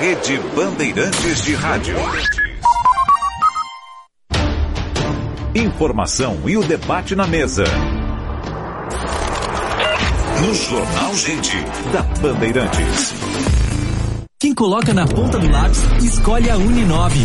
Rede 0.00 0.36
Bandeirantes 0.56 1.44
de 1.44 1.54
Rádio. 1.54 1.94
Informação 5.54 6.48
e 6.48 6.56
o 6.56 6.64
debate 6.64 7.14
na 7.14 7.28
mesa. 7.28 7.62
No 10.40 10.54
Jornal 10.54 11.14
Gente, 11.14 11.56
da 11.92 12.02
Bandeirantes. 12.20 13.14
Quem 14.38 14.54
coloca 14.54 14.92
na 14.92 15.06
ponta 15.06 15.38
do 15.38 15.50
lápis, 15.50 15.82
escolhe 16.04 16.50
a 16.50 16.56
Uninove. 16.56 17.24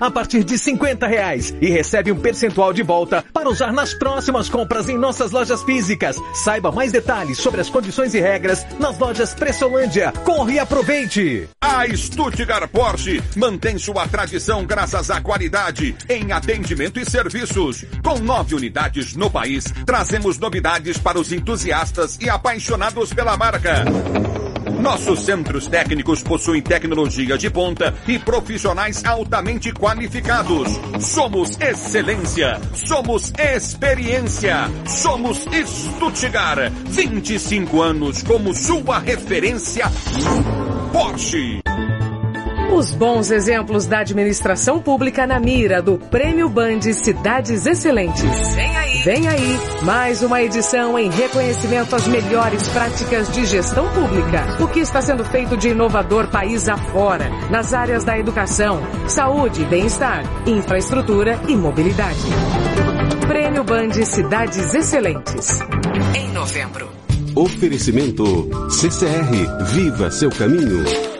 a 0.00 0.10
partir 0.10 0.44
de 0.44 0.58
50 0.58 1.06
reais 1.06 1.54
e 1.60 1.68
recebe 1.70 2.12
um 2.12 2.18
percentual 2.18 2.72
de 2.72 2.82
volta 2.82 3.24
para 3.32 3.48
usar 3.48 3.72
nas 3.72 3.94
próximas 3.94 4.48
compras 4.48 4.88
em 4.88 4.98
nossas 4.98 5.30
lojas 5.30 5.62
físicas. 5.62 6.16
Saiba 6.34 6.72
mais 6.72 6.92
detalhes 6.92 7.38
sobre 7.38 7.60
as 7.60 7.70
condições 7.70 8.14
e 8.14 8.20
regras 8.20 8.66
nas 8.78 8.98
lojas 8.98 9.34
Pressolândia. 9.34 10.12
Corre 10.24 10.54
e 10.54 10.58
aproveite! 10.58 11.48
A 11.62 11.86
Stuttgart 11.96 12.68
Porsche 12.70 13.22
mantém 13.36 13.78
sua 13.78 14.06
tradição 14.08 14.64
graças 14.64 15.10
à 15.10 15.20
qualidade 15.20 15.96
em 16.08 16.32
atendimento 16.32 16.98
e 16.98 17.08
serviços. 17.08 17.84
Com 18.02 18.18
nove 18.18 18.54
unidades 18.54 19.14
no 19.14 19.30
país, 19.30 19.64
trazemos 19.86 20.38
novidades 20.38 20.98
para 20.98 21.18
os 21.18 21.32
entusiastas 21.32 22.18
e 22.20 22.28
apaixonados 22.28 23.14
pela 23.14 23.36
marca. 23.36 24.49
Nossos 24.80 25.20
centros 25.20 25.66
técnicos 25.66 26.22
possuem 26.22 26.62
tecnologia 26.62 27.36
de 27.36 27.50
ponta 27.50 27.94
e 28.08 28.18
profissionais 28.18 29.04
altamente 29.04 29.72
qualificados. 29.72 30.68
Somos 31.00 31.58
excelência, 31.60 32.58
somos 32.74 33.30
experiência, 33.38 34.70
somos 34.86 35.46
Stuttgart. 35.66 36.72
25 36.86 37.82
anos 37.82 38.22
como 38.22 38.54
sua 38.54 38.98
referência 38.98 39.84
Porsche. 40.92 41.69
Os 42.72 42.92
bons 42.92 43.30
exemplos 43.32 43.86
da 43.86 43.98
administração 43.98 44.80
pública 44.80 45.26
na 45.26 45.40
mira 45.40 45.82
do 45.82 45.98
Prêmio 45.98 46.48
Band 46.48 46.80
Cidades 46.80 47.66
Excelentes. 47.66 48.54
Vem 48.54 48.76
aí. 48.76 49.02
Vem 49.02 49.28
aí 49.28 49.58
mais 49.82 50.22
uma 50.22 50.40
edição 50.40 50.98
em 50.98 51.10
reconhecimento 51.10 51.96
às 51.96 52.06
melhores 52.06 52.68
práticas 52.68 53.30
de 53.32 53.44
gestão 53.44 53.88
pública. 53.92 54.56
O 54.60 54.68
que 54.68 54.78
está 54.78 55.02
sendo 55.02 55.24
feito 55.24 55.56
de 55.56 55.70
inovador 55.70 56.28
país 56.28 56.68
afora, 56.68 57.28
nas 57.50 57.74
áreas 57.74 58.04
da 58.04 58.16
educação, 58.16 58.80
saúde, 59.08 59.64
bem-estar, 59.64 60.22
infraestrutura 60.46 61.40
e 61.48 61.56
mobilidade. 61.56 62.20
Prêmio 63.26 63.64
Band 63.64 63.92
Cidades 64.04 64.74
Excelentes. 64.74 65.58
Em 66.14 66.30
novembro. 66.32 66.88
Oferecimento 67.34 68.48
CCR 68.70 69.64
Viva 69.64 70.10
seu 70.10 70.30
caminho. 70.30 71.19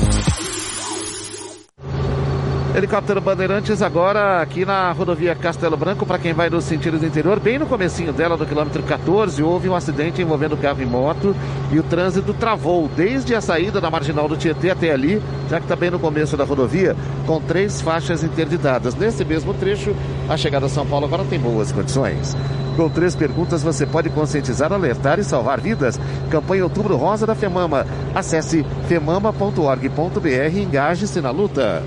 Helicóptero 2.73 3.19
Bandeirantes 3.19 3.81
agora 3.81 4.41
aqui 4.41 4.63
na 4.63 4.93
rodovia 4.93 5.35
Castelo 5.35 5.75
Branco, 5.75 6.05
para 6.05 6.17
quem 6.17 6.31
vai 6.31 6.49
no 6.49 6.61
sentido 6.61 6.97
do 6.97 7.05
interior, 7.05 7.37
bem 7.37 7.59
no 7.59 7.65
comecinho 7.65 8.13
dela, 8.13 8.37
no 8.37 8.45
quilômetro 8.45 8.81
14, 8.81 9.43
houve 9.43 9.67
um 9.67 9.75
acidente 9.75 10.21
envolvendo 10.21 10.55
carro 10.55 10.81
e 10.81 10.85
moto 10.85 11.35
e 11.69 11.77
o 11.77 11.83
trânsito 11.83 12.33
travou 12.33 12.89
desde 12.95 13.35
a 13.35 13.41
saída 13.41 13.81
da 13.81 13.91
marginal 13.91 14.25
do 14.25 14.37
Tietê 14.37 14.69
até 14.69 14.91
ali, 14.91 15.21
já 15.49 15.57
que 15.57 15.65
está 15.65 15.75
bem 15.75 15.91
no 15.91 15.99
começo 15.99 16.37
da 16.37 16.45
rodovia, 16.45 16.95
com 17.27 17.41
três 17.41 17.81
faixas 17.81 18.23
interditadas. 18.23 18.95
Nesse 18.95 19.25
mesmo 19.25 19.53
trecho, 19.53 19.93
a 20.29 20.37
chegada 20.37 20.67
a 20.67 20.69
São 20.69 20.87
Paulo 20.87 21.07
agora 21.07 21.25
tem 21.25 21.37
boas 21.37 21.73
condições. 21.73 22.37
Com 22.77 22.89
três 22.89 23.17
perguntas 23.17 23.61
você 23.61 23.85
pode 23.85 24.09
conscientizar, 24.09 24.71
alertar 24.71 25.19
e 25.19 25.25
salvar 25.25 25.59
vidas. 25.59 25.99
Campanha 26.29 26.63
Outubro 26.63 26.95
Rosa 26.95 27.27
da 27.27 27.35
FEMAMA. 27.35 27.85
Acesse 28.15 28.65
femama.org.br 28.87 30.29
e 30.53 30.63
engaje-se 30.63 31.19
na 31.19 31.31
luta. 31.31 31.83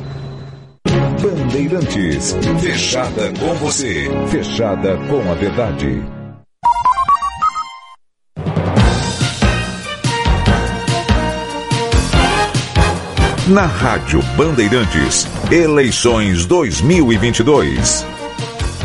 Bandeirantes, 1.24 2.36
fechada 2.60 3.32
com 3.40 3.54
você, 3.54 4.10
fechada 4.30 4.94
com 5.08 5.32
a 5.32 5.34
verdade. 5.34 6.02
Na 13.48 13.64
Rádio 13.64 14.20
Bandeirantes, 14.36 15.26
eleições 15.50 16.44
2022. 16.44 18.13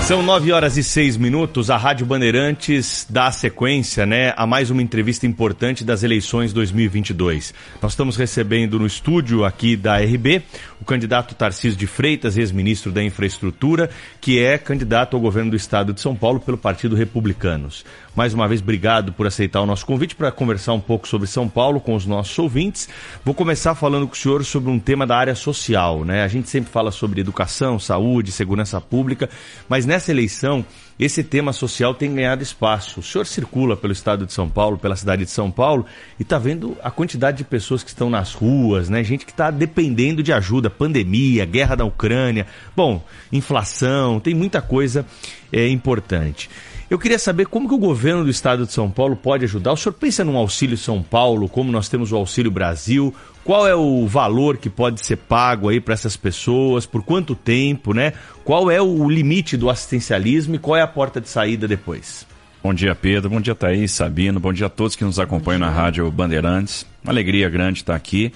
São 0.01 0.23
nove 0.23 0.51
horas 0.51 0.75
e 0.75 0.83
seis 0.83 1.17
minutos. 1.17 1.69
A 1.69 1.77
Rádio 1.77 2.05
Bandeirantes 2.05 3.05
dá 3.07 3.31
sequência 3.31 4.07
né, 4.07 4.33
a 4.35 4.47
mais 4.47 4.71
uma 4.71 4.81
entrevista 4.81 5.27
importante 5.27 5.83
das 5.83 6.01
eleições 6.01 6.51
2022. 6.51 7.53
Nós 7.79 7.91
estamos 7.91 8.15
recebendo 8.15 8.79
no 8.79 8.87
estúdio 8.87 9.45
aqui 9.45 9.75
da 9.75 9.97
RB 9.97 10.41
o 10.81 10.85
candidato 10.85 11.35
Tarcísio 11.35 11.77
de 11.77 11.85
Freitas, 11.85 12.37
ex-ministro 12.37 12.91
da 12.91 13.03
Infraestrutura, 13.03 13.89
que 14.19 14.39
é 14.39 14.57
candidato 14.57 15.15
ao 15.15 15.21
governo 15.21 15.51
do 15.51 15.57
estado 15.57 15.93
de 15.93 16.01
São 16.01 16.15
Paulo 16.15 16.39
pelo 16.39 16.57
Partido 16.57 16.95
Republicanos. 16.95 17.85
Mais 18.19 18.33
uma 18.33 18.49
vez, 18.49 18.59
obrigado 18.61 19.13
por 19.13 19.25
aceitar 19.25 19.61
o 19.61 19.65
nosso 19.65 19.85
convite 19.85 20.13
para 20.13 20.29
conversar 20.29 20.73
um 20.73 20.79
pouco 20.81 21.07
sobre 21.07 21.25
São 21.25 21.47
Paulo 21.47 21.79
com 21.79 21.95
os 21.95 22.05
nossos 22.05 22.37
ouvintes. 22.37 22.89
Vou 23.23 23.33
começar 23.33 23.73
falando 23.75 24.05
com 24.05 24.13
o 24.13 24.17
senhor 24.17 24.43
sobre 24.43 24.69
um 24.69 24.77
tema 24.77 25.07
da 25.07 25.15
área 25.15 25.33
social. 25.33 26.03
Né? 26.03 26.21
A 26.21 26.27
gente 26.27 26.49
sempre 26.49 26.69
fala 26.69 26.91
sobre 26.91 27.21
educação, 27.21 27.79
saúde, 27.79 28.33
segurança 28.33 28.81
pública, 28.81 29.29
mas 29.69 29.85
nessa 29.85 30.11
eleição 30.11 30.65
esse 30.99 31.23
tema 31.23 31.53
social 31.53 31.95
tem 31.95 32.13
ganhado 32.13 32.43
espaço. 32.43 32.99
O 32.99 33.03
senhor 33.03 33.25
circula 33.25 33.77
pelo 33.77 33.93
estado 33.93 34.25
de 34.25 34.33
São 34.33 34.49
Paulo, 34.49 34.77
pela 34.77 34.97
cidade 34.97 35.23
de 35.23 35.31
São 35.31 35.49
Paulo, 35.49 35.85
e 36.19 36.23
está 36.23 36.37
vendo 36.37 36.75
a 36.83 36.91
quantidade 36.91 37.37
de 37.37 37.45
pessoas 37.45 37.83
que 37.83 37.89
estão 37.89 38.09
nas 38.09 38.33
ruas, 38.33 38.89
né? 38.89 39.01
Gente 39.01 39.25
que 39.25 39.31
está 39.31 39.49
dependendo 39.49 40.21
de 40.21 40.33
ajuda, 40.33 40.69
pandemia, 40.69 41.45
guerra 41.45 41.75
da 41.75 41.85
Ucrânia, 41.85 42.45
bom, 42.75 43.01
inflação, 43.31 44.19
tem 44.19 44.33
muita 44.33 44.61
coisa 44.61 45.05
é, 45.53 45.69
importante. 45.69 46.49
Eu 46.89 46.97
queria 46.97 47.19
saber 47.19 47.45
como 47.45 47.67
que 47.67 47.75
o 47.75 47.77
governo 47.77 48.23
do 48.23 48.31
estado 48.31 48.65
de 48.65 48.73
São 48.73 48.89
Paulo 48.89 49.15
pode 49.15 49.45
ajudar. 49.45 49.73
O 49.73 49.77
senhor 49.77 49.93
pensa 49.93 50.23
num 50.23 50.35
auxílio 50.35 50.75
São 50.75 51.03
Paulo, 51.03 51.47
como 51.47 51.71
nós 51.71 51.87
temos 51.87 52.11
o 52.11 52.15
auxílio 52.15 52.49
Brasil? 52.49 53.13
Qual 53.43 53.67
é 53.67 53.75
o 53.75 54.07
valor 54.07 54.57
que 54.57 54.71
pode 54.71 55.05
ser 55.05 55.17
pago 55.17 55.69
aí 55.69 55.79
para 55.79 55.93
essas 55.93 56.17
pessoas? 56.17 56.87
Por 56.87 57.03
quanto 57.03 57.35
tempo, 57.35 57.93
né? 57.93 58.13
Qual 58.43 58.71
é 58.71 58.81
o 58.81 59.07
limite 59.07 59.55
do 59.55 59.69
assistencialismo 59.69 60.55
e 60.55 60.57
qual 60.57 60.77
é 60.77 60.81
a 60.81 60.87
porta 60.87 61.21
de 61.21 61.29
saída 61.29 61.67
depois? 61.67 62.25
Bom 62.63 62.73
dia, 62.73 62.95
Pedro. 62.95 63.29
Bom 63.29 63.39
dia, 63.39 63.53
Thaís, 63.53 63.91
Sabino. 63.91 64.39
Bom 64.39 64.51
dia 64.51 64.65
a 64.65 64.69
todos 64.69 64.95
que 64.95 65.03
nos 65.03 65.19
acompanham 65.19 65.59
na 65.59 65.69
Rádio 65.69 66.09
Bandeirantes. 66.09 66.87
Uma 67.03 67.13
alegria 67.13 67.49
grande 67.49 67.81
estar 67.81 67.95
aqui. 67.95 68.33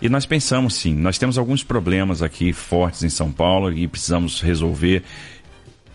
E 0.00 0.10
nós 0.10 0.26
pensamos 0.26 0.74
sim, 0.74 0.94
nós 0.94 1.16
temos 1.16 1.38
alguns 1.38 1.64
problemas 1.64 2.22
aqui 2.22 2.52
fortes 2.52 3.02
em 3.02 3.08
São 3.08 3.32
Paulo 3.32 3.72
e 3.72 3.88
precisamos 3.88 4.42
resolver 4.42 5.02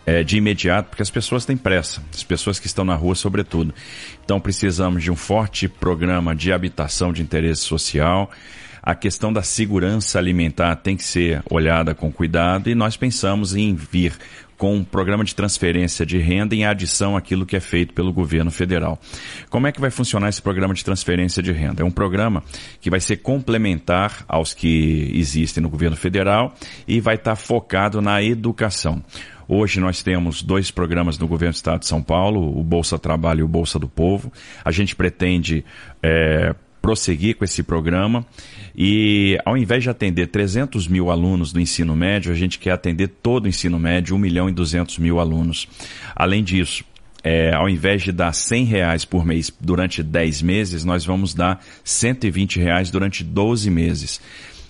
é, 0.06 0.24
de 0.24 0.38
imediato, 0.38 0.90
porque 0.90 1.02
as 1.02 1.10
pessoas 1.10 1.46
têm 1.46 1.58
pressa, 1.58 2.02
as 2.14 2.24
pessoas 2.24 2.60
que 2.60 2.68
estão 2.68 2.84
na 2.84 2.96
rua, 2.96 3.16
sobretudo. 3.16 3.74
Então, 4.24 4.40
precisamos 4.40 5.04
de 5.04 5.12
um 5.12 5.16
forte 5.16 5.68
programa 5.68 6.36
de 6.36 6.52
habitação 6.52 7.14
de 7.14 7.22
interesse 7.22 7.62
social. 7.62 8.32
A 8.82 8.96
questão 8.96 9.32
da 9.32 9.44
segurança 9.44 10.18
alimentar 10.18 10.76
tem 10.78 10.98
que 10.98 11.04
ser 11.04 11.44
olhada 11.50 11.94
com 11.94 12.12
cuidado 12.12 12.70
e 12.70 12.74
nós 12.74 12.98
pensamos 12.98 13.56
em 13.56 13.76
vir 13.76 14.18
com 14.62 14.76
um 14.76 14.84
programa 14.84 15.24
de 15.24 15.34
transferência 15.34 16.06
de 16.06 16.20
renda 16.20 16.54
em 16.54 16.66
adição 16.66 17.18
àquilo 17.18 17.48
que 17.48 17.56
é 17.56 17.60
feito 17.60 17.96
pelo 17.96 18.14
governo 18.14 18.52
federal. 18.52 19.00
Como 19.50 19.66
é 19.66 19.72
que 19.72 19.82
vai 19.82 19.90
funcionar 19.90 20.30
esse 20.30 20.40
programa 20.40 20.76
de 20.76 20.86
transferência 20.86 21.42
de 21.42 21.52
renda? 21.52 21.82
É 21.82 21.86
um 21.86 21.90
programa 21.90 22.44
que 22.80 22.88
vai 22.88 23.00
ser 23.00 23.18
complementar 23.18 24.24
aos 24.28 24.54
que 24.54 25.12
existem 25.16 25.64
no 25.64 25.70
governo 25.70 25.98
federal 25.98 26.54
e 26.88 27.00
vai 27.00 27.16
estar 27.16 27.36
focado 27.36 28.04
na 28.04 28.22
educação. 28.22 29.04
Hoje 29.54 29.82
nós 29.82 30.02
temos 30.02 30.42
dois 30.42 30.72
programas 30.72 31.20
no 31.20 31.28
governo 31.28 31.52
do 31.52 31.58
Estado 31.58 31.82
de 31.82 31.86
São 31.86 32.02
Paulo, 32.02 32.58
o 32.58 32.64
Bolsa 32.64 32.98
Trabalho 32.98 33.42
e 33.42 33.44
o 33.44 33.48
Bolsa 33.50 33.78
do 33.78 33.86
Povo. 33.86 34.32
A 34.64 34.72
gente 34.72 34.96
pretende 34.96 35.66
é, 36.02 36.56
prosseguir 36.82 37.36
com 37.36 37.44
esse 37.44 37.62
programa 37.62 38.26
e 38.74 39.38
ao 39.44 39.58
invés 39.58 39.84
de 39.84 39.90
atender 39.90 40.28
300 40.28 40.88
mil 40.88 41.12
alunos 41.12 41.52
do 41.52 41.60
ensino 41.60 41.94
médio, 41.98 42.32
a 42.32 42.36
gente 42.36 42.58
quer 42.58 42.72
atender 42.72 43.10
todo 43.10 43.44
o 43.44 43.50
ensino 43.50 43.78
médio, 43.78 44.16
1 44.16 44.20
milhão 44.20 44.48
e 44.48 44.54
200 44.54 44.98
mil 45.00 45.20
alunos. 45.20 45.68
Além 46.16 46.46
disso, 46.46 46.86
é, 47.22 47.54
ao 47.54 47.70
invés 47.70 48.04
de 48.04 48.14
dar 48.14 48.34
100 48.34 48.64
reais 48.64 49.04
por 49.04 49.26
mês 49.26 49.52
durante 49.60 50.02
10 50.02 50.42
meses, 50.42 50.86
nós 50.86 51.06
vamos 51.06 51.34
dar 51.34 51.62
120 51.84 52.58
reais 52.58 52.90
durante 52.90 53.22
12 53.22 53.70
meses. 53.70 54.22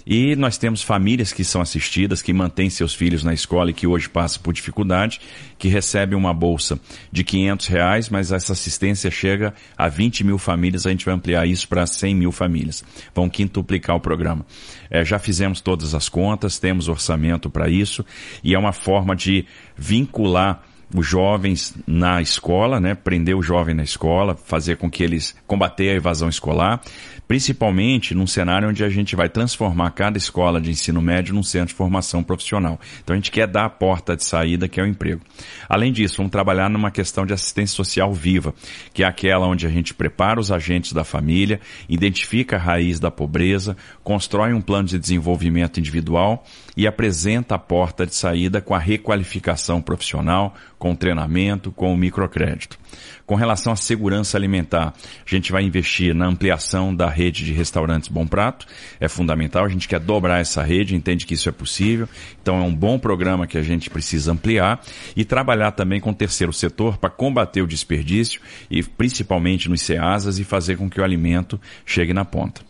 E 0.05 0.35
nós 0.35 0.57
temos 0.57 0.81
famílias 0.81 1.31
que 1.31 1.43
são 1.43 1.61
assistidas, 1.61 2.21
que 2.21 2.33
mantêm 2.33 2.69
seus 2.69 2.93
filhos 2.93 3.23
na 3.23 3.33
escola 3.33 3.69
e 3.69 3.73
que 3.73 3.87
hoje 3.87 4.09
passam 4.09 4.41
por 4.41 4.53
dificuldade, 4.53 5.19
que 5.57 5.67
recebem 5.67 6.17
uma 6.17 6.33
bolsa 6.33 6.79
de 7.11 7.23
500 7.23 7.67
reais, 7.67 8.09
mas 8.09 8.31
essa 8.31 8.53
assistência 8.53 9.11
chega 9.11 9.53
a 9.77 9.87
20 9.87 10.23
mil 10.23 10.37
famílias, 10.37 10.85
a 10.85 10.89
gente 10.89 11.05
vai 11.05 11.13
ampliar 11.13 11.47
isso 11.47 11.67
para 11.67 11.85
100 11.85 12.15
mil 12.15 12.31
famílias. 12.31 12.83
Vão 13.13 13.29
quintuplicar 13.29 13.95
o 13.95 13.99
programa. 13.99 14.45
É, 14.89 15.05
já 15.05 15.19
fizemos 15.19 15.61
todas 15.61 15.93
as 15.93 16.09
contas, 16.09 16.59
temos 16.59 16.87
orçamento 16.87 17.49
para 17.49 17.69
isso, 17.69 18.05
e 18.43 18.55
é 18.55 18.59
uma 18.59 18.73
forma 18.73 19.15
de 19.15 19.45
vincular 19.77 20.63
os 20.93 21.07
jovens 21.07 21.73
na 21.87 22.21
escola, 22.21 22.79
né? 22.79 22.95
Prender 22.95 23.35
o 23.35 23.41
jovem 23.41 23.73
na 23.73 23.83
escola, 23.83 24.35
fazer 24.35 24.77
com 24.77 24.89
que 24.89 25.03
eles 25.03 25.35
combater 25.47 25.89
a 25.89 25.95
evasão 25.95 26.27
escolar, 26.27 26.81
principalmente 27.31 28.13
num 28.13 28.27
cenário 28.27 28.67
onde 28.67 28.83
a 28.83 28.89
gente 28.89 29.15
vai 29.15 29.29
transformar 29.29 29.91
cada 29.91 30.17
escola 30.17 30.59
de 30.59 30.69
ensino 30.69 31.01
médio 31.01 31.33
num 31.33 31.41
centro 31.41 31.69
de 31.69 31.73
formação 31.75 32.21
profissional. 32.21 32.77
Então 33.01 33.13
a 33.13 33.17
gente 33.17 33.31
quer 33.31 33.47
dar 33.47 33.63
a 33.63 33.69
porta 33.69 34.17
de 34.17 34.25
saída 34.25 34.67
que 34.67 34.81
é 34.81 34.83
o 34.83 34.85
emprego. 34.85 35.21
Além 35.69 35.93
disso, 35.93 36.17
vamos 36.17 36.33
trabalhar 36.33 36.69
numa 36.69 36.91
questão 36.91 37.25
de 37.25 37.33
assistência 37.33 37.73
social 37.73 38.13
viva, 38.13 38.53
que 38.93 39.01
é 39.01 39.07
aquela 39.07 39.47
onde 39.47 39.65
a 39.65 39.69
gente 39.69 39.93
prepara 39.93 40.41
os 40.41 40.51
agentes 40.51 40.91
da 40.91 41.05
família, 41.05 41.61
identifica 41.87 42.57
a 42.57 42.59
raiz 42.59 42.99
da 42.99 43.09
pobreza, 43.09 43.77
constrói 44.03 44.51
um 44.51 44.59
plano 44.59 44.89
de 44.89 44.99
desenvolvimento 44.99 45.79
individual 45.79 46.43
e 46.75 46.85
apresenta 46.85 47.55
a 47.55 47.57
porta 47.57 48.05
de 48.05 48.13
saída 48.13 48.59
com 48.59 48.75
a 48.75 48.79
requalificação 48.79 49.81
profissional, 49.81 50.53
com 50.77 50.91
o 50.91 50.97
treinamento, 50.97 51.71
com 51.71 51.93
o 51.93 51.97
microcrédito. 51.97 52.80
Com 53.25 53.35
relação 53.35 53.71
à 53.73 53.75
segurança 53.75 54.37
alimentar, 54.37 54.93
a 55.25 55.29
gente 55.29 55.51
vai 55.51 55.63
investir 55.63 56.13
na 56.13 56.25
ampliação 56.25 56.93
da 56.95 57.09
rede 57.09 57.45
de 57.45 57.53
restaurantes 57.53 58.09
Bom 58.09 58.27
Prato. 58.27 58.65
É 58.99 59.07
fundamental, 59.07 59.65
a 59.65 59.69
gente 59.69 59.87
quer 59.87 59.99
dobrar 59.99 60.39
essa 60.39 60.63
rede, 60.63 60.95
entende 60.95 61.25
que 61.25 61.33
isso 61.33 61.49
é 61.49 61.51
possível. 61.51 62.07
Então 62.41 62.57
é 62.57 62.63
um 62.63 62.73
bom 62.73 62.99
programa 62.99 63.47
que 63.47 63.57
a 63.57 63.63
gente 63.63 63.89
precisa 63.89 64.31
ampliar 64.31 64.81
e 65.15 65.23
trabalhar 65.23 65.71
também 65.71 65.99
com 65.99 66.11
o 66.11 66.15
terceiro 66.15 66.53
setor 66.53 66.97
para 66.97 67.09
combater 67.09 67.61
o 67.61 67.67
desperdício 67.67 68.41
e 68.69 68.83
principalmente 68.83 69.69
nos 69.69 69.81
CEASAs 69.81 70.39
e 70.39 70.43
fazer 70.43 70.77
com 70.77 70.89
que 70.89 70.99
o 70.99 71.03
alimento 71.03 71.59
chegue 71.85 72.13
na 72.13 72.25
ponta. 72.25 72.61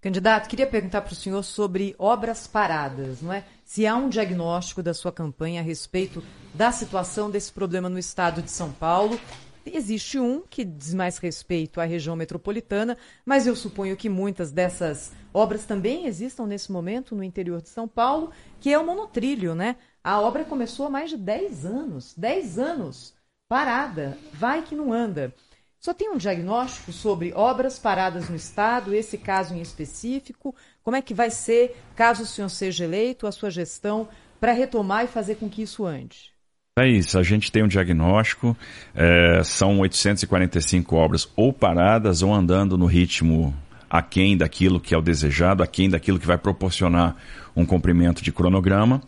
Candidato, 0.00 0.48
queria 0.48 0.66
perguntar 0.66 1.00
para 1.00 1.12
o 1.12 1.16
senhor 1.16 1.42
sobre 1.42 1.94
obras 1.98 2.46
paradas, 2.46 3.20
não 3.20 3.32
é? 3.32 3.42
Se 3.64 3.84
há 3.84 3.96
um 3.96 4.08
diagnóstico 4.08 4.80
da 4.80 4.94
sua 4.94 5.10
campanha 5.10 5.60
a 5.60 5.64
respeito 5.64 6.22
da 6.54 6.72
situação 6.72 7.30
desse 7.30 7.52
problema 7.52 7.88
no 7.88 7.98
estado 7.98 8.42
de 8.42 8.50
São 8.50 8.72
Paulo. 8.72 9.18
Existe 9.66 10.18
um 10.18 10.42
que 10.48 10.64
diz 10.64 10.94
mais 10.94 11.18
respeito 11.18 11.80
à 11.80 11.84
região 11.84 12.16
metropolitana, 12.16 12.96
mas 13.24 13.46
eu 13.46 13.54
suponho 13.54 13.96
que 13.96 14.08
muitas 14.08 14.50
dessas 14.50 15.12
obras 15.32 15.64
também 15.64 16.06
existam 16.06 16.46
nesse 16.46 16.72
momento 16.72 17.14
no 17.14 17.22
interior 17.22 17.60
de 17.60 17.68
São 17.68 17.86
Paulo, 17.86 18.30
que 18.60 18.72
é 18.72 18.78
o 18.78 18.86
monotrilho, 18.86 19.54
né? 19.54 19.76
A 20.02 20.20
obra 20.20 20.44
começou 20.44 20.86
há 20.86 20.90
mais 20.90 21.10
de 21.10 21.16
10 21.16 21.66
anos, 21.66 22.14
10 22.16 22.58
anos 22.58 23.14
parada, 23.48 24.16
vai 24.32 24.62
que 24.62 24.74
não 24.74 24.92
anda. 24.92 25.34
Só 25.78 25.94
tem 25.94 26.10
um 26.10 26.16
diagnóstico 26.16 26.92
sobre 26.92 27.32
obras 27.34 27.78
paradas 27.78 28.28
no 28.28 28.36
Estado, 28.36 28.94
esse 28.94 29.16
caso 29.16 29.54
em 29.54 29.60
específico? 29.60 30.54
Como 30.82 30.96
é 30.96 31.02
que 31.02 31.14
vai 31.14 31.30
ser, 31.30 31.76
caso 31.94 32.24
o 32.24 32.26
senhor 32.26 32.48
seja 32.48 32.84
eleito, 32.84 33.26
a 33.26 33.32
sua 33.32 33.50
gestão 33.50 34.08
para 34.40 34.52
retomar 34.52 35.04
e 35.04 35.08
fazer 35.08 35.36
com 35.36 35.48
que 35.48 35.62
isso 35.62 35.86
ande? 35.86 36.37
É 36.78 36.88
isso, 36.88 37.18
a 37.18 37.22
gente 37.22 37.50
tem 37.50 37.62
um 37.62 37.68
diagnóstico, 37.68 38.56
é, 38.94 39.42
são 39.42 39.80
845 39.80 40.94
obras 40.94 41.28
ou 41.34 41.52
paradas 41.52 42.22
ou 42.22 42.32
andando 42.32 42.78
no 42.78 42.86
ritmo 42.86 43.54
aquém 43.90 44.36
daquilo 44.36 44.78
que 44.78 44.94
é 44.94 44.98
o 44.98 45.02
desejado, 45.02 45.62
aquém 45.62 45.90
daquilo 45.90 46.18
que 46.18 46.26
vai 46.26 46.38
proporcionar 46.38 47.16
um 47.56 47.64
cumprimento 47.64 48.22
de 48.22 48.30
cronograma. 48.30 49.02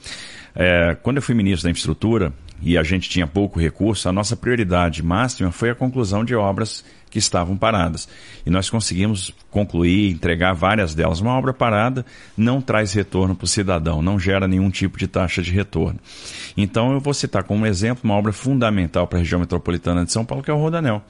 É, 0.55 0.97
quando 1.02 1.18
eu 1.18 1.22
fui 1.22 1.34
ministro 1.34 1.64
da 1.64 1.70
Infraestrutura 1.70 2.32
e 2.60 2.76
a 2.76 2.82
gente 2.82 3.09
tinha 3.09 3.26
pouco 3.26 3.60
recurso, 3.60 4.09
a 4.09 4.12
nossa 4.12 4.36
prioridade 4.36 5.02
máxima 5.02 5.52
foi 5.52 5.70
a 5.70 5.74
conclusão 5.74 6.24
de 6.24 6.34
obras 6.34 6.84
que 7.11 7.19
estavam 7.19 7.57
paradas. 7.57 8.09
E 8.47 8.51
nós 8.51 8.70
conseguimos 8.70 9.35
concluir, 9.51 10.12
entregar 10.12 10.53
várias 10.55 10.95
delas. 10.95 11.20
Uma 11.20 11.37
obra 11.37 11.53
parada 11.53 12.07
não 12.37 12.61
traz 12.61 12.93
retorno 12.93 13.35
para 13.35 13.45
o 13.45 13.49
cidadão, 13.49 14.01
não 14.01 14.19
gera 14.19 14.47
nenhum 14.47 14.70
tipo 14.70 14.97
de 14.97 15.09
taxa 15.09 15.43
de 15.43 15.51
retorno. 15.51 15.99
Então 16.57 16.93
eu 16.93 17.01
vou 17.01 17.12
citar 17.12 17.43
como 17.43 17.66
exemplo 17.66 18.03
uma 18.05 18.15
obra 18.15 18.32
fundamental 18.32 19.07
para 19.07 19.19
a 19.19 19.23
região 19.23 19.41
metropolitana 19.41 20.05
de 20.05 20.12
São 20.12 20.24
Paulo, 20.24 20.45
que 20.45 20.51
é 20.51 20.55
o 20.55 20.59
Rodanel. 20.59 21.03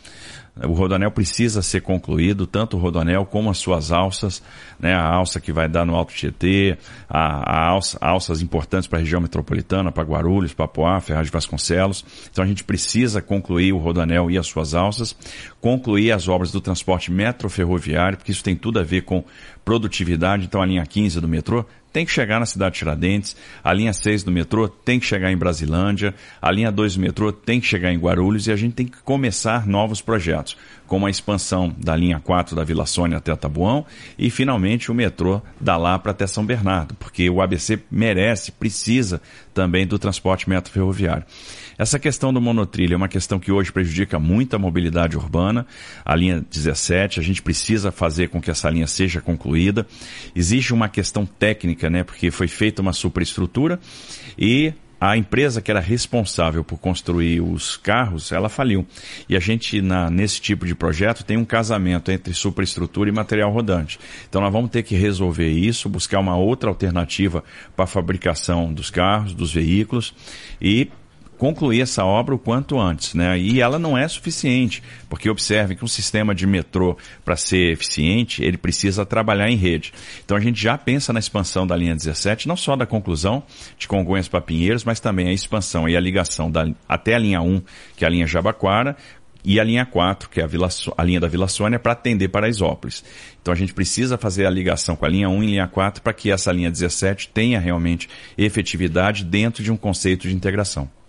O 0.56 0.72
rodanel 0.72 1.10
precisa 1.10 1.62
ser 1.62 1.80
concluído, 1.80 2.46
tanto 2.46 2.76
o 2.76 2.80
rodanel 2.80 3.24
como 3.24 3.48
as 3.50 3.58
suas 3.58 3.90
alças, 3.90 4.42
né, 4.78 4.92
a 4.92 5.06
alça 5.06 5.40
que 5.40 5.52
vai 5.52 5.68
dar 5.68 5.86
no 5.86 5.94
Alto 5.94 6.12
Tietê, 6.12 6.76
a, 7.08 7.50
a 7.50 7.68
alça, 7.68 7.96
alças 8.00 8.42
importantes 8.42 8.86
para 8.86 8.98
a 8.98 9.00
região 9.00 9.20
metropolitana, 9.20 9.90
para 9.90 10.02
Guarulhos, 10.02 10.52
Papoá, 10.52 11.00
Ferraz 11.00 11.26
de 11.26 11.32
Vasconcelos. 11.32 12.04
Então 12.30 12.44
a 12.44 12.46
gente 12.46 12.64
precisa 12.64 13.22
concluir 13.22 13.72
o 13.72 13.78
rodanel 13.78 14.30
e 14.30 14.36
as 14.36 14.46
suas 14.46 14.74
alças, 14.74 15.16
concluir 15.60 16.12
as 16.12 16.28
obras 16.28 16.50
do 16.50 16.60
transporte 16.60 17.10
metroferroviário, 17.10 18.18
porque 18.18 18.32
isso 18.32 18.44
tem 18.44 18.56
tudo 18.56 18.78
a 18.80 18.82
ver 18.82 19.02
com 19.02 19.24
produtividade. 19.64 20.44
Então 20.44 20.60
a 20.60 20.66
linha 20.66 20.84
15 20.84 21.20
do 21.20 21.28
metrô 21.28 21.64
tem 21.92 22.04
que 22.06 22.12
chegar 22.12 22.38
na 22.38 22.46
cidade 22.46 22.74
de 22.74 22.78
Tiradentes, 22.78 23.36
a 23.62 23.72
linha 23.72 23.92
6 23.92 24.22
do 24.22 24.30
metrô 24.30 24.68
tem 24.68 25.00
que 25.00 25.06
chegar 25.06 25.30
em 25.30 25.36
Brasilândia, 25.36 26.14
a 26.40 26.50
linha 26.50 26.70
2 26.70 26.94
do 26.94 27.00
metrô 27.00 27.32
tem 27.32 27.60
que 27.60 27.66
chegar 27.66 27.92
em 27.92 27.98
Guarulhos 27.98 28.46
e 28.46 28.52
a 28.52 28.56
gente 28.56 28.74
tem 28.74 28.86
que 28.86 28.98
começar 29.02 29.66
novos 29.66 30.00
projetos, 30.00 30.56
como 30.86 31.06
a 31.06 31.10
expansão 31.10 31.74
da 31.76 31.96
linha 31.96 32.20
4 32.20 32.54
da 32.54 32.64
Vila 32.64 32.86
Sônia 32.86 33.18
até 33.18 33.34
Tabuão 33.34 33.84
e 34.18 34.30
finalmente 34.30 34.90
o 34.90 34.94
metrô 34.94 35.42
da 35.60 35.76
Lapra 35.76 36.12
até 36.12 36.26
São 36.26 36.44
Bernardo, 36.44 36.94
porque 36.94 37.28
o 37.28 37.40
ABC 37.40 37.80
merece, 37.90 38.52
precisa 38.52 39.20
também 39.52 39.86
do 39.86 39.98
transporte 39.98 40.48
metro 40.48 40.72
ferroviário. 40.72 41.24
Essa 41.80 41.98
questão 41.98 42.30
do 42.30 42.42
monotrilho 42.42 42.92
é 42.92 42.96
uma 42.98 43.08
questão 43.08 43.40
que 43.40 43.50
hoje 43.50 43.72
prejudica 43.72 44.18
muito 44.18 44.54
a 44.54 44.58
mobilidade 44.58 45.16
urbana. 45.16 45.66
A 46.04 46.14
linha 46.14 46.44
17, 46.50 47.18
a 47.18 47.22
gente 47.22 47.40
precisa 47.40 47.90
fazer 47.90 48.28
com 48.28 48.38
que 48.38 48.50
essa 48.50 48.68
linha 48.68 48.86
seja 48.86 49.22
concluída. 49.22 49.86
Existe 50.36 50.74
uma 50.74 50.90
questão 50.90 51.24
técnica, 51.24 51.88
né? 51.88 52.04
Porque 52.04 52.30
foi 52.30 52.48
feita 52.48 52.82
uma 52.82 52.92
superestrutura 52.92 53.80
e 54.36 54.74
a 55.00 55.16
empresa 55.16 55.62
que 55.62 55.70
era 55.70 55.80
responsável 55.80 56.62
por 56.62 56.78
construir 56.78 57.40
os 57.40 57.78
carros, 57.78 58.30
ela 58.30 58.50
faliu. 58.50 58.86
E 59.26 59.34
a 59.34 59.40
gente, 59.40 59.80
na, 59.80 60.10
nesse 60.10 60.38
tipo 60.38 60.66
de 60.66 60.74
projeto, 60.74 61.24
tem 61.24 61.38
um 61.38 61.46
casamento 61.46 62.12
entre 62.12 62.34
superestrutura 62.34 63.08
e 63.08 63.12
material 63.12 63.50
rodante. 63.50 63.98
Então 64.28 64.42
nós 64.42 64.52
vamos 64.52 64.70
ter 64.70 64.82
que 64.82 64.94
resolver 64.94 65.48
isso, 65.48 65.88
buscar 65.88 66.20
uma 66.20 66.36
outra 66.36 66.68
alternativa 66.68 67.42
para 67.74 67.84
a 67.84 67.88
fabricação 67.88 68.70
dos 68.70 68.90
carros, 68.90 69.32
dos 69.32 69.50
veículos 69.50 70.12
e 70.60 70.90
concluir 71.40 71.80
essa 71.80 72.04
obra 72.04 72.34
o 72.34 72.38
quanto 72.38 72.78
antes, 72.78 73.14
né? 73.14 73.38
E 73.38 73.62
ela 73.62 73.78
não 73.78 73.96
é 73.96 74.06
suficiente, 74.06 74.82
porque 75.08 75.30
observem 75.30 75.74
que 75.74 75.82
um 75.82 75.88
sistema 75.88 76.34
de 76.34 76.46
metrô, 76.46 76.98
para 77.24 77.34
ser 77.34 77.72
eficiente, 77.72 78.44
ele 78.44 78.58
precisa 78.58 79.06
trabalhar 79.06 79.48
em 79.48 79.56
rede. 79.56 79.90
Então 80.22 80.36
a 80.36 80.40
gente 80.40 80.60
já 80.60 80.76
pensa 80.76 81.14
na 81.14 81.18
expansão 81.18 81.66
da 81.66 81.74
linha 81.74 81.96
17, 81.96 82.46
não 82.46 82.58
só 82.58 82.76
da 82.76 82.84
conclusão 82.84 83.42
de 83.78 83.88
Congonhas 83.88 84.28
para 84.28 84.42
Pinheiros, 84.42 84.84
mas 84.84 85.00
também 85.00 85.28
a 85.28 85.32
expansão 85.32 85.88
e 85.88 85.96
a 85.96 86.00
ligação 86.00 86.50
da, 86.50 86.68
até 86.86 87.14
a 87.14 87.18
linha 87.18 87.40
1, 87.40 87.62
que 87.96 88.04
é 88.04 88.06
a 88.06 88.10
linha 88.10 88.26
Jabaquara, 88.26 88.94
e 89.42 89.58
a 89.58 89.64
linha 89.64 89.86
4, 89.86 90.28
que 90.28 90.42
é 90.42 90.44
a, 90.44 90.46
Vila, 90.46 90.68
a 90.94 91.02
linha 91.02 91.20
da 91.20 91.26
Vila 91.26 91.48
Sônia, 91.48 91.78
para 91.78 91.92
atender 91.92 92.28
Paraisópolis. 92.28 93.02
Então 93.40 93.54
a 93.54 93.56
gente 93.56 93.72
precisa 93.72 94.18
fazer 94.18 94.44
a 94.44 94.50
ligação 94.50 94.94
com 94.94 95.06
a 95.06 95.08
linha 95.08 95.30
1 95.30 95.42
e 95.42 95.46
linha 95.46 95.66
4 95.66 96.02
para 96.02 96.12
que 96.12 96.30
essa 96.30 96.52
linha 96.52 96.70
17 96.70 97.30
tenha 97.30 97.58
realmente 97.58 98.10
efetividade 98.36 99.24
dentro 99.24 99.64
de 99.64 99.72
um 99.72 99.76
conceito 99.78 100.28
de 100.28 100.34
integração. 100.34 100.99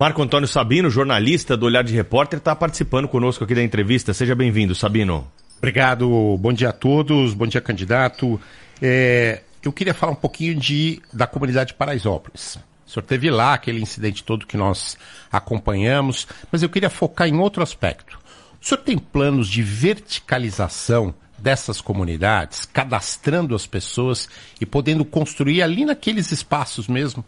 Marco 0.00 0.22
Antônio 0.22 0.48
Sabino, 0.48 0.88
jornalista 0.88 1.58
do 1.58 1.66
Olhar 1.66 1.84
de 1.84 1.92
Repórter, 1.94 2.38
está 2.38 2.56
participando 2.56 3.06
conosco 3.06 3.44
aqui 3.44 3.54
da 3.54 3.62
entrevista. 3.62 4.14
Seja 4.14 4.34
bem-vindo, 4.34 4.74
Sabino. 4.74 5.30
Obrigado, 5.58 6.38
bom 6.38 6.54
dia 6.54 6.70
a 6.70 6.72
todos, 6.72 7.34
bom 7.34 7.46
dia, 7.46 7.60
candidato. 7.60 8.40
É, 8.80 9.42
eu 9.62 9.70
queria 9.70 9.92
falar 9.92 10.12
um 10.12 10.16
pouquinho 10.16 10.54
de, 10.54 11.02
da 11.12 11.26
comunidade 11.26 11.72
de 11.72 11.74
Paraisópolis. 11.74 12.58
O 12.86 12.90
senhor 12.90 13.04
teve 13.04 13.30
lá 13.30 13.52
aquele 13.52 13.82
incidente 13.82 14.24
todo 14.24 14.46
que 14.46 14.56
nós 14.56 14.96
acompanhamos, 15.30 16.26
mas 16.50 16.62
eu 16.62 16.70
queria 16.70 16.88
focar 16.88 17.28
em 17.28 17.36
outro 17.36 17.62
aspecto. 17.62 18.18
O 18.58 18.66
senhor 18.66 18.80
tem 18.80 18.96
planos 18.96 19.48
de 19.48 19.62
verticalização 19.62 21.14
dessas 21.36 21.82
comunidades, 21.82 22.64
cadastrando 22.64 23.54
as 23.54 23.66
pessoas 23.66 24.30
e 24.58 24.64
podendo 24.64 25.04
construir 25.04 25.60
ali 25.60 25.84
naqueles 25.84 26.32
espaços 26.32 26.88
mesmo 26.88 27.22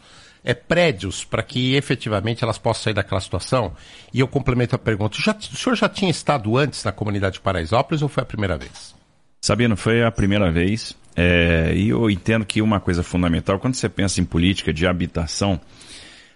é, 0.44 0.54
prédios 0.54 1.24
para 1.24 1.42
que 1.42 1.74
efetivamente 1.74 2.42
elas 2.42 2.58
possam 2.58 2.84
sair 2.84 2.94
daquela 2.94 3.20
situação? 3.20 3.72
E 4.12 4.20
eu 4.20 4.28
complemento 4.28 4.74
a 4.74 4.78
pergunta: 4.78 5.16
já, 5.20 5.32
o 5.32 5.56
senhor 5.56 5.76
já 5.76 5.88
tinha 5.88 6.10
estado 6.10 6.56
antes 6.56 6.82
na 6.84 6.92
comunidade 6.92 7.34
de 7.34 7.40
Paraisópolis 7.40 8.02
ou 8.02 8.08
foi 8.08 8.22
a 8.22 8.26
primeira 8.26 8.56
vez? 8.56 8.94
Sabino, 9.40 9.76
foi 9.76 10.04
a 10.04 10.10
primeira 10.10 10.50
vez. 10.50 10.96
É, 11.14 11.72
e 11.74 11.90
eu 11.90 12.08
entendo 12.08 12.44
que 12.44 12.62
uma 12.62 12.80
coisa 12.80 13.02
fundamental, 13.02 13.58
quando 13.58 13.74
você 13.74 13.88
pensa 13.88 14.20
em 14.20 14.24
política 14.24 14.72
de 14.72 14.86
habitação, 14.86 15.60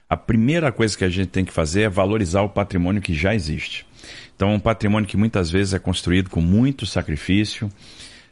a 0.08 0.16
primeira 0.16 0.70
coisa 0.70 0.96
que 0.96 1.04
a 1.04 1.08
gente 1.08 1.28
tem 1.28 1.44
que 1.44 1.52
fazer 1.52 1.82
é 1.82 1.88
valorizar 1.88 2.42
o 2.42 2.48
patrimônio 2.48 3.00
que 3.00 3.14
já 3.14 3.34
existe. 3.34 3.86
Então, 4.34 4.52
um 4.52 4.60
patrimônio 4.60 5.08
que 5.08 5.16
muitas 5.16 5.50
vezes 5.50 5.72
é 5.72 5.78
construído 5.78 6.28
com 6.28 6.40
muito 6.40 6.84
sacrifício 6.84 7.70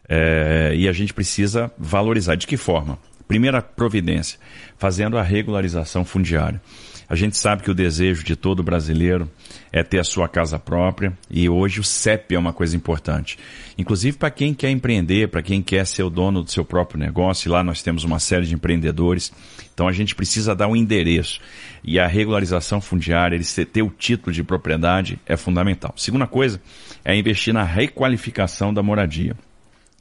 é, 0.09 0.72
e 0.76 0.88
a 0.88 0.92
gente 0.92 1.14
precisa 1.14 1.72
valorizar. 1.78 2.34
De 2.34 2.46
que 2.46 2.56
forma? 2.56 2.98
Primeira 3.35 3.61
providência, 3.61 4.39
fazendo 4.78 5.19
a 5.19 5.23
regularização 5.23 6.05
fundiária. 6.05 6.62
A 7.09 7.16
gente 7.16 7.36
sabe 7.36 7.65
que 7.65 7.70
o 7.70 7.74
desejo 7.74 8.23
de 8.23 8.36
todo 8.36 8.62
brasileiro 8.62 9.28
é 9.73 9.82
ter 9.82 9.98
a 9.98 10.05
sua 10.05 10.28
casa 10.28 10.56
própria 10.56 11.12
e 11.28 11.48
hoje 11.48 11.81
o 11.81 11.82
CEP 11.82 12.36
é 12.36 12.39
uma 12.39 12.52
coisa 12.52 12.77
importante. 12.77 13.36
Inclusive 13.77 14.19
para 14.19 14.31
quem 14.31 14.55
quer 14.55 14.70
empreender, 14.70 15.31
para 15.31 15.43
quem 15.43 15.61
quer 15.62 15.85
ser 15.85 16.05
o 16.05 16.11
dono 16.11 16.44
do 16.44 16.51
seu 16.52 16.65
próprio 16.65 17.01
negócio, 17.01 17.48
e 17.48 17.51
lá 17.51 17.65
nós 17.65 17.82
temos 17.82 18.05
uma 18.05 18.20
série 18.20 18.47
de 18.47 18.55
empreendedores. 18.55 19.32
Então 19.74 19.89
a 19.89 19.93
gente 19.93 20.15
precisa 20.15 20.55
dar 20.55 20.69
um 20.69 20.77
endereço. 20.77 21.40
E 21.82 21.98
a 21.98 22.06
regularização 22.06 22.81
fundiária, 22.81 23.35
ele 23.35 23.66
ter 23.66 23.82
o 23.82 23.90
título 23.90 24.32
de 24.32 24.44
propriedade 24.44 25.19
é 25.27 25.36
fundamental. 25.36 25.93
Segunda 25.97 26.28
coisa 26.28 26.62
é 27.05 27.16
investir 27.16 27.52
na 27.52 27.65
requalificação 27.65 28.73
da 28.73 28.81
moradia. 28.81 29.35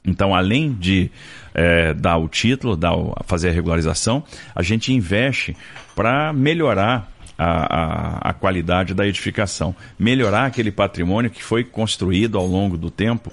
Então, 0.06 0.34
além 0.34 0.72
de 0.72 1.10
é, 1.54 1.94
dar 1.94 2.16
o 2.18 2.28
título, 2.28 2.76
dar 2.76 2.94
o, 2.94 3.14
fazer 3.24 3.50
a 3.50 3.52
regularização, 3.52 4.24
a 4.54 4.62
gente 4.62 4.92
investe 4.92 5.56
para 5.94 6.32
melhorar 6.32 7.10
a, 7.38 7.48
a, 7.48 8.30
a, 8.30 8.32
qualidade 8.32 8.94
da 8.94 9.06
edificação, 9.06 9.74
melhorar 9.98 10.46
aquele 10.46 10.70
patrimônio 10.70 11.30
que 11.30 11.42
foi 11.42 11.64
construído 11.64 12.38
ao 12.38 12.46
longo 12.46 12.76
do 12.76 12.90
tempo 12.90 13.32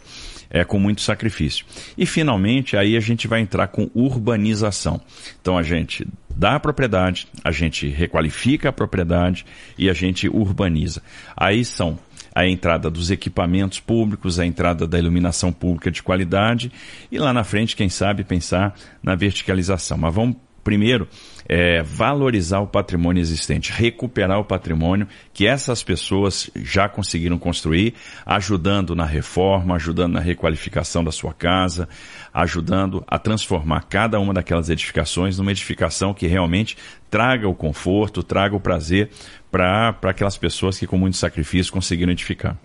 é, 0.49 0.63
com 0.63 0.77
muito 0.79 1.01
sacrifício. 1.01 1.65
E 1.97 2.05
finalmente 2.05 2.75
aí 2.75 2.97
a 2.97 2.99
gente 2.99 3.27
vai 3.27 3.39
entrar 3.39 3.67
com 3.67 3.89
urbanização. 3.93 4.99
Então 5.41 5.57
a 5.57 5.63
gente 5.63 6.07
dá 6.35 6.55
a 6.55 6.59
propriedade, 6.59 7.27
a 7.43 7.51
gente 7.51 7.87
requalifica 7.87 8.69
a 8.69 8.73
propriedade 8.73 9.45
e 9.77 9.89
a 9.89 9.93
gente 9.93 10.27
urbaniza. 10.27 11.01
Aí 11.35 11.63
são 11.63 11.97
a 12.33 12.47
entrada 12.47 12.89
dos 12.89 13.11
equipamentos 13.11 13.79
públicos, 13.79 14.39
a 14.39 14.45
entrada 14.45 14.87
da 14.87 14.97
iluminação 14.97 15.51
pública 15.51 15.91
de 15.91 16.01
qualidade 16.01 16.71
e 17.11 17.17
lá 17.17 17.33
na 17.33 17.43
frente, 17.43 17.75
quem 17.75 17.89
sabe, 17.89 18.23
pensar 18.23 18.75
na 19.03 19.15
verticalização. 19.15 19.97
Mas 19.97 20.13
vamos 20.13 20.37
primeiro 20.63 21.07
é, 21.47 21.81
valorizar 21.81 22.59
o 22.59 22.67
patrimônio 22.67 23.19
existente, 23.19 23.71
recuperar 23.71 24.39
o 24.39 24.45
patrimônio 24.45 25.07
que 25.33 25.45
essas 25.45 25.83
pessoas 25.83 26.49
já 26.55 26.87
conseguiram 26.87 27.37
construir, 27.37 27.93
ajudando 28.25 28.95
na 28.95 29.05
reforma, 29.05 29.75
ajudando 29.75 30.13
na 30.13 30.19
requalificação 30.19 31.03
da 31.03 31.11
sua 31.11 31.33
casa, 31.33 31.89
ajudando 32.33 33.03
a 33.07 33.17
transformar 33.19 33.85
cada 33.89 34.19
uma 34.19 34.33
daquelas 34.33 34.69
edificações 34.69 35.37
numa 35.37 35.51
edificação 35.51 36.13
que 36.13 36.27
realmente 36.27 36.77
traga 37.09 37.47
o 37.49 37.55
conforto, 37.55 38.23
traga 38.23 38.55
o 38.55 38.59
prazer 38.59 39.09
para 39.51 39.97
aquelas 40.03 40.37
pessoas 40.37 40.79
que 40.79 40.87
com 40.87 40.97
muito 40.97 41.17
sacrifício 41.17 41.71
conseguiram 41.71 42.11
edificar. 42.11 42.57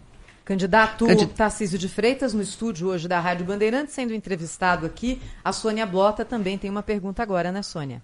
Candidato 0.45 1.07
Tarcísio 1.35 1.77
de 1.77 1.89
Freitas, 1.89 2.33
no 2.33 2.41
estúdio 2.41 2.87
hoje 2.87 3.09
da 3.09 3.19
Rádio 3.19 3.45
Bandeirantes, 3.45 3.93
sendo 3.93 4.15
entrevistado 4.15 4.87
aqui. 4.87 5.21
A 5.45 5.53
Sônia 5.53 5.85
Blota 5.85 6.25
também 6.25 6.57
tem 6.57 6.71
uma 6.71 6.85
pergunta 6.85 7.21
agora, 7.21 7.51
né, 7.51 7.63
Sônia? 7.63 8.01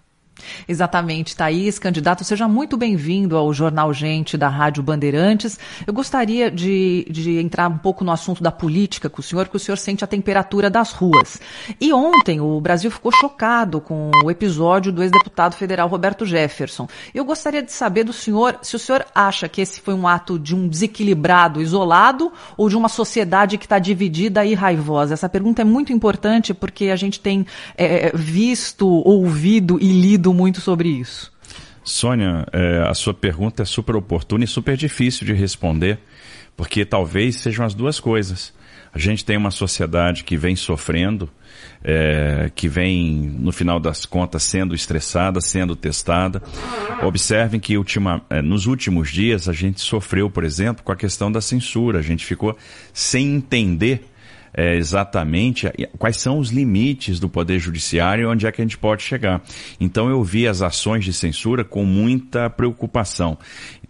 Exatamente, 0.67 1.37
Thaís, 1.37 1.79
candidato, 1.79 2.25
seja 2.25 2.49
muito 2.49 2.77
bem-vindo 2.77 3.37
ao 3.37 3.53
Jornal 3.53 3.93
Gente 3.93 4.37
da 4.37 4.49
Rádio 4.49 4.83
Bandeirantes. 4.83 5.59
Eu 5.87 5.93
gostaria 5.93 6.51
de, 6.51 7.07
de 7.11 7.39
entrar 7.39 7.69
um 7.69 7.79
pouco 7.79 8.05
no 8.05 8.13
assunto 8.13 8.43
da 8.43 8.51
política 8.51 9.09
com 9.09 9.21
o 9.21 9.23
senhor, 9.23 9.47
porque 9.47 9.57
o 9.57 9.61
senhor 9.61 9.77
sente 9.77 10.05
a 10.05 10.07
temperatura 10.07 10.71
das 10.71 10.93
ruas. 10.93 11.41
E 11.81 11.93
ontem 11.93 12.41
o 12.41 12.61
Brasil 12.61 12.91
ficou 12.91 13.13
chocado 13.13 13.81
com 13.81 14.11
o 14.25 14.31
episódio 14.31 14.93
do 14.93 15.03
ex-deputado 15.03 15.55
federal 15.55 15.89
Roberto 15.89 16.25
Jefferson. 16.25 16.89
Eu 17.15 17.25
gostaria 17.25 17.63
de 17.63 17.73
saber 17.73 18.05
do 18.05 18.13
senhor 18.13 18.59
se 18.63 18.77
o 18.77 18.79
senhor 18.79 19.05
acha 19.15 19.49
que 19.49 19.61
esse 19.61 19.81
foi 19.81 19.95
um 19.95 20.07
ato 20.07 20.39
de 20.39 20.55
um 20.55 20.69
desequilibrado 20.69 21.61
isolado 21.61 22.33
ou 22.57 22.69
de 22.69 22.77
uma 22.77 22.89
sociedade 22.89 23.59
que 23.59 23.67
está 23.67 23.79
dividida 23.79 24.45
e 24.45 24.55
raivosa. 24.55 25.15
Essa 25.15 25.29
pergunta 25.29 25.63
é 25.63 25.65
muito 25.65 25.93
importante 25.93 26.55
porque 26.55 26.87
a 26.87 26.97
gente 26.97 27.21
tem 27.21 27.47
é, 27.77 28.13
visto, 28.15 28.87
ouvido 28.87 29.79
e 29.81 29.87
lido 29.87 30.32
muito 30.33 30.61
sobre 30.61 30.89
isso. 30.89 31.33
Sônia, 31.85 32.47
é, 32.53 32.85
a 32.89 32.95
sua 32.95 33.13
pergunta 33.13 33.63
é 33.63 33.67
super 33.67 33.97
oportuna 33.97 34.45
e 34.45 34.47
super 34.47 34.77
difícil 34.77 35.27
de 35.27 35.33
responder, 35.33 35.99
porque 36.57 36.85
talvez 36.85 37.37
sejam 37.37 37.65
as 37.65 37.75
duas 37.75 37.99
coisas. 37.99 38.53
A 38.95 38.99
gente 38.99 39.25
tem 39.25 39.37
uma 39.37 39.51
sociedade 39.51 40.23
que 40.23 40.37
vem 40.37 40.55
sofrendo, 40.55 41.29
é, 41.83 42.51
que 42.55 42.69
vem, 42.69 43.35
no 43.39 43.51
final 43.51 43.81
das 43.81 44.05
contas, 44.05 44.43
sendo 44.43 44.75
estressada, 44.75 45.41
sendo 45.41 45.75
testada. 45.75 46.43
Observem 47.03 47.59
que 47.59 47.77
ultima, 47.79 48.23
é, 48.29 48.43
nos 48.43 48.67
últimos 48.67 49.11
dias 49.11 49.49
a 49.49 49.53
gente 49.53 49.81
sofreu, 49.81 50.29
por 50.29 50.45
exemplo, 50.45 50.85
com 50.85 50.93
a 50.93 50.97
questão 50.97 51.33
da 51.33 51.41
censura. 51.41 51.99
A 51.99 52.03
gente 52.03 52.25
ficou 52.25 52.57
sem 52.93 53.35
entender 53.35 54.12
é, 54.55 54.77
exatamente 54.77 55.71
quais 55.99 56.17
são 56.17 56.39
os 56.39 56.51
limites 56.51 57.19
do 57.19 57.29
Poder 57.29 57.59
Judiciário 57.59 58.25
e 58.25 58.27
onde 58.27 58.47
é 58.47 58.53
que 58.53 58.61
a 58.61 58.65
gente 58.65 58.79
pode 58.79 59.03
chegar. 59.03 59.43
Então 59.81 60.09
eu 60.09 60.23
vi 60.23 60.47
as 60.47 60.63
ações 60.63 61.05
de 61.05 61.13
censura 61.13 61.65
com 61.65 61.85
muita 61.85 62.51
preocupação. 62.51 63.39